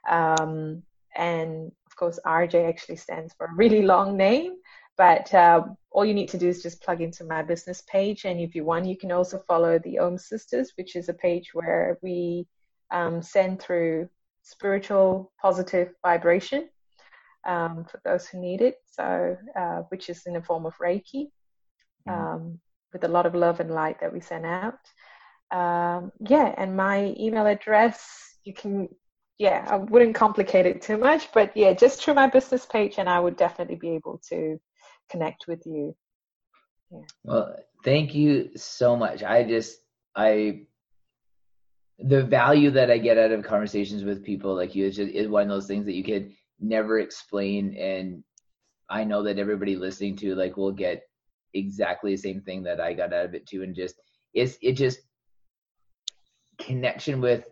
Um, 0.09 0.83
and 1.15 1.73
of 1.87 1.97
course, 1.97 2.19
RJ 2.25 2.69
actually 2.69 2.97
stands 2.97 3.35
for 3.35 3.47
a 3.47 3.55
really 3.55 3.83
long 3.83 4.17
name. 4.17 4.55
But 4.97 5.33
uh, 5.35 5.63
all 5.91 6.05
you 6.05 6.15
need 6.15 6.29
to 6.31 6.39
do 6.39 6.49
is 6.49 6.63
just 6.63 6.83
plug 6.83 7.01
into 7.01 7.25
my 7.25 7.43
business 7.43 7.83
page. 7.83 8.25
And 8.25 8.41
if 8.41 8.55
you 8.55 8.65
want, 8.65 8.87
you 8.87 8.97
can 8.97 9.13
also 9.13 9.43
follow 9.47 9.79
the 9.79 9.99
Om 9.99 10.19
Sisters, 10.19 10.73
which 10.77 10.97
is 10.97 11.09
a 11.09 11.15
page 11.15 11.55
where 11.55 11.99
we 12.03 12.47
um, 12.91 13.23
send 13.23 13.61
through 13.61 14.09
spiritual 14.43 15.33
positive 15.41 15.93
vibration 16.03 16.69
um, 17.47 17.85
for 17.91 18.01
those 18.05 18.27
who 18.27 18.41
need 18.41 18.61
it. 18.61 18.77
So, 18.87 19.37
uh, 19.55 19.83
which 19.89 20.09
is 20.09 20.27
in 20.27 20.35
the 20.35 20.43
form 20.43 20.67
of 20.67 20.75
Reiki, 20.79 21.31
mm-hmm. 22.09 22.11
um, 22.11 22.61
with 22.93 23.05
a 23.05 23.09
lot 23.09 23.27
of 23.27 23.35
love 23.35 23.61
and 23.61 23.71
light 23.71 24.01
that 24.01 24.13
we 24.13 24.21
send 24.21 24.47
out. 24.47 24.79
Um, 25.51 26.11
yeah, 26.21 26.55
and 26.57 26.77
my 26.77 27.15
email 27.19 27.47
address, 27.47 28.37
you 28.45 28.53
can, 28.53 28.89
yeah, 29.39 29.65
I 29.69 29.77
wouldn't 29.77 30.15
complicate 30.15 30.67
it 30.67 30.83
too 30.83 30.97
much, 30.97 31.31
but 31.33 31.57
yeah, 31.57 31.73
just 31.73 32.03
through 32.03 32.15
my 32.15 32.27
business 32.27 32.67
page, 32.67 32.95
and 32.99 33.09
I 33.09 33.21
would 33.21 33.37
definitely 33.37 33.77
be 33.77 33.91
able 33.91 34.21
to 34.31 34.59
connect 35.11 35.47
with 35.47 35.67
you. 35.67 35.95
Yeah. 36.91 37.01
Well, 37.25 37.57
thank 37.85 38.15
you 38.15 38.51
so 38.57 38.97
much. 38.97 39.23
I 39.23 39.45
just, 39.45 39.79
I 40.15 40.67
the 41.99 42.23
value 42.23 42.71
that 42.71 42.91
I 42.91 42.99
get 42.99 43.19
out 43.19 43.33
of 43.33 43.45
conversations 43.45 44.05
with 44.05 44.25
people 44.25 44.55
like 44.55 44.75
you 44.75 44.87
is 44.87 44.97
just 44.97 45.13
is 45.13 45.29
one 45.29 45.45
of 45.45 45.49
those 45.49 45.67
things 45.67 45.87
that 45.87 45.95
you 45.95 46.05
could 46.05 46.31
never 46.61 47.01
explain 47.01 47.75
and 47.77 48.23
I 48.89 49.05
know 49.05 49.23
that 49.23 49.39
everybody 49.39 49.77
listening 49.77 50.17
to 50.17 50.35
like 50.35 50.57
will 50.57 50.73
get 50.73 51.03
exactly 51.55 52.13
the 52.13 52.21
same 52.21 52.43
thing 52.43 52.63
that 52.65 52.81
I 52.81 52.93
got 52.93 53.13
out 53.13 53.25
of 53.25 53.35
it 53.35 53.47
too 53.47 53.63
and 53.63 53.75
just 53.75 53.95
it's 54.35 54.59
it 54.61 54.73
just 54.73 54.99
connection 56.59 57.21
with 57.21 57.47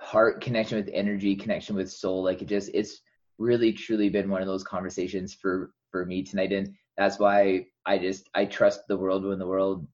heart 0.00 0.42
connection 0.42 0.76
with 0.76 0.90
energy 0.92 1.34
connection 1.34 1.74
with 1.74 1.90
soul 1.90 2.22
like 2.22 2.42
it 2.42 2.48
just 2.48 2.70
it's 2.74 3.00
really 3.38 3.72
truly 3.72 4.10
been 4.10 4.30
one 4.30 4.42
of 4.42 4.48
those 4.48 4.64
conversations 4.64 5.34
for 5.34 5.72
for 5.90 6.04
me 6.04 6.22
tonight 6.22 6.52
and 6.52 6.74
that's 6.98 7.18
why 7.18 7.64
I 7.86 7.96
just 7.96 8.28
I 8.34 8.44
trust 8.44 8.86
the 8.88 8.96
world 8.96 9.24
when 9.24 9.38
the 9.38 9.46
world's 9.46 9.86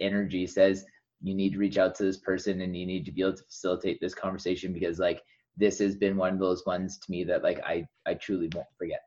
energy 0.00 0.46
says 0.46 0.84
you 1.22 1.34
need 1.34 1.54
to 1.54 1.58
reach 1.58 1.78
out 1.78 1.94
to 1.96 2.04
this 2.04 2.18
person 2.18 2.60
and 2.60 2.76
you 2.76 2.86
need 2.86 3.04
to 3.06 3.12
be 3.12 3.22
able 3.22 3.36
to 3.36 3.42
facilitate 3.42 4.00
this 4.00 4.14
conversation 4.14 4.72
because 4.72 4.98
like 4.98 5.22
this 5.56 5.78
has 5.78 5.96
been 5.96 6.16
one 6.16 6.34
of 6.34 6.38
those 6.38 6.64
ones 6.66 6.98
to 6.98 7.10
me 7.10 7.24
that 7.24 7.42
like 7.42 7.60
I 7.64 7.86
I 8.06 8.14
truly 8.14 8.50
won't 8.54 8.68
forget. 8.78 9.00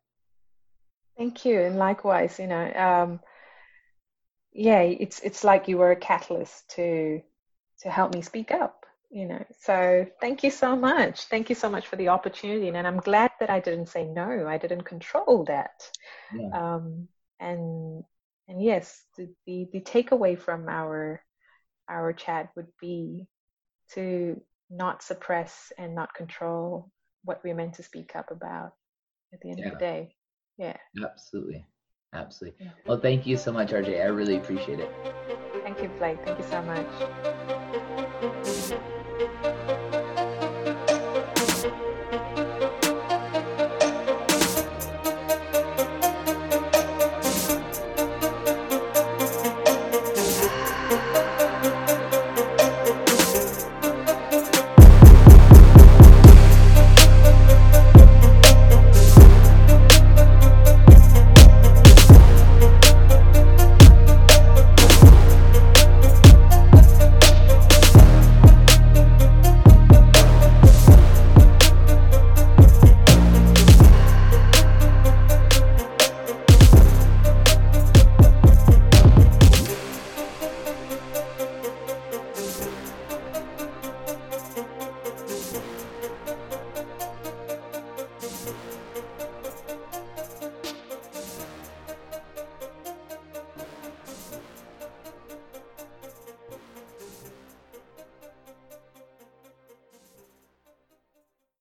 Thank 1.16 1.46
you, 1.46 1.62
and 1.62 1.78
likewise, 1.78 2.40
you 2.40 2.48
know, 2.48 2.74
um, 2.74 3.20
yeah, 4.52 4.82
it's 4.82 5.20
it's 5.20 5.44
like 5.44 5.68
you 5.68 5.78
were 5.78 5.92
a 5.92 5.96
catalyst 5.96 6.70
to 6.72 7.22
to 7.82 7.90
help 7.90 8.16
me 8.16 8.24
speak 8.24 8.52
up, 8.52 8.86
you 9.12 9.26
know. 9.28 9.46
So 9.60 10.08
thank 10.20 10.44
you 10.44 10.50
so 10.50 10.76
much. 10.76 11.26
Thank 11.26 11.50
you 11.50 11.56
so 11.56 11.70
much 11.70 11.86
for 11.86 11.98
the 11.98 12.10
opportunity, 12.10 12.68
and 12.68 12.88
I'm 12.88 12.98
glad 12.98 13.32
that 13.40 13.52
I 13.52 13.60
didn't 13.60 13.90
say 13.90 14.06
no. 14.06 14.48
I 14.48 14.58
didn't 14.58 14.86
control 14.86 15.46
that. 15.46 15.88
Yeah. 16.36 16.50
Um, 16.76 17.08
and 17.40 18.04
and 18.48 18.62
yes, 18.62 19.04
the, 19.18 19.30
the 19.46 19.68
the 19.74 19.82
takeaway 19.82 20.38
from 20.40 20.68
our 20.70 21.22
our 21.90 22.14
chat 22.14 22.50
would 22.56 22.68
be 22.80 23.28
to 23.94 24.40
not 24.70 25.04
suppress 25.04 25.72
and 25.78 25.96
not 25.96 26.14
control 26.14 26.90
what 27.24 27.42
we're 27.44 27.56
meant 27.56 27.76
to 27.76 27.84
speak 27.84 28.16
up 28.16 28.32
about 28.32 28.74
at 29.34 29.40
the 29.42 29.50
end 29.50 29.60
yeah. 29.60 29.68
of 29.68 29.74
the 29.74 29.80
day. 29.80 30.16
Yeah. 30.58 30.78
Absolutely. 31.04 31.66
Absolutely. 32.14 32.66
Yeah. 32.66 32.72
Well, 32.86 33.00
thank 33.00 33.26
you 33.26 33.38
so 33.38 33.52
much, 33.52 33.72
RJ. 33.72 34.02
I 34.02 34.06
really 34.06 34.38
appreciate 34.38 34.80
it. 34.80 34.92
Thank 35.64 35.82
you, 35.82 35.90
Blake. 35.98 36.20
Thank 36.24 36.40
you 36.40 36.46
so 36.46 36.62
much. 38.72 38.94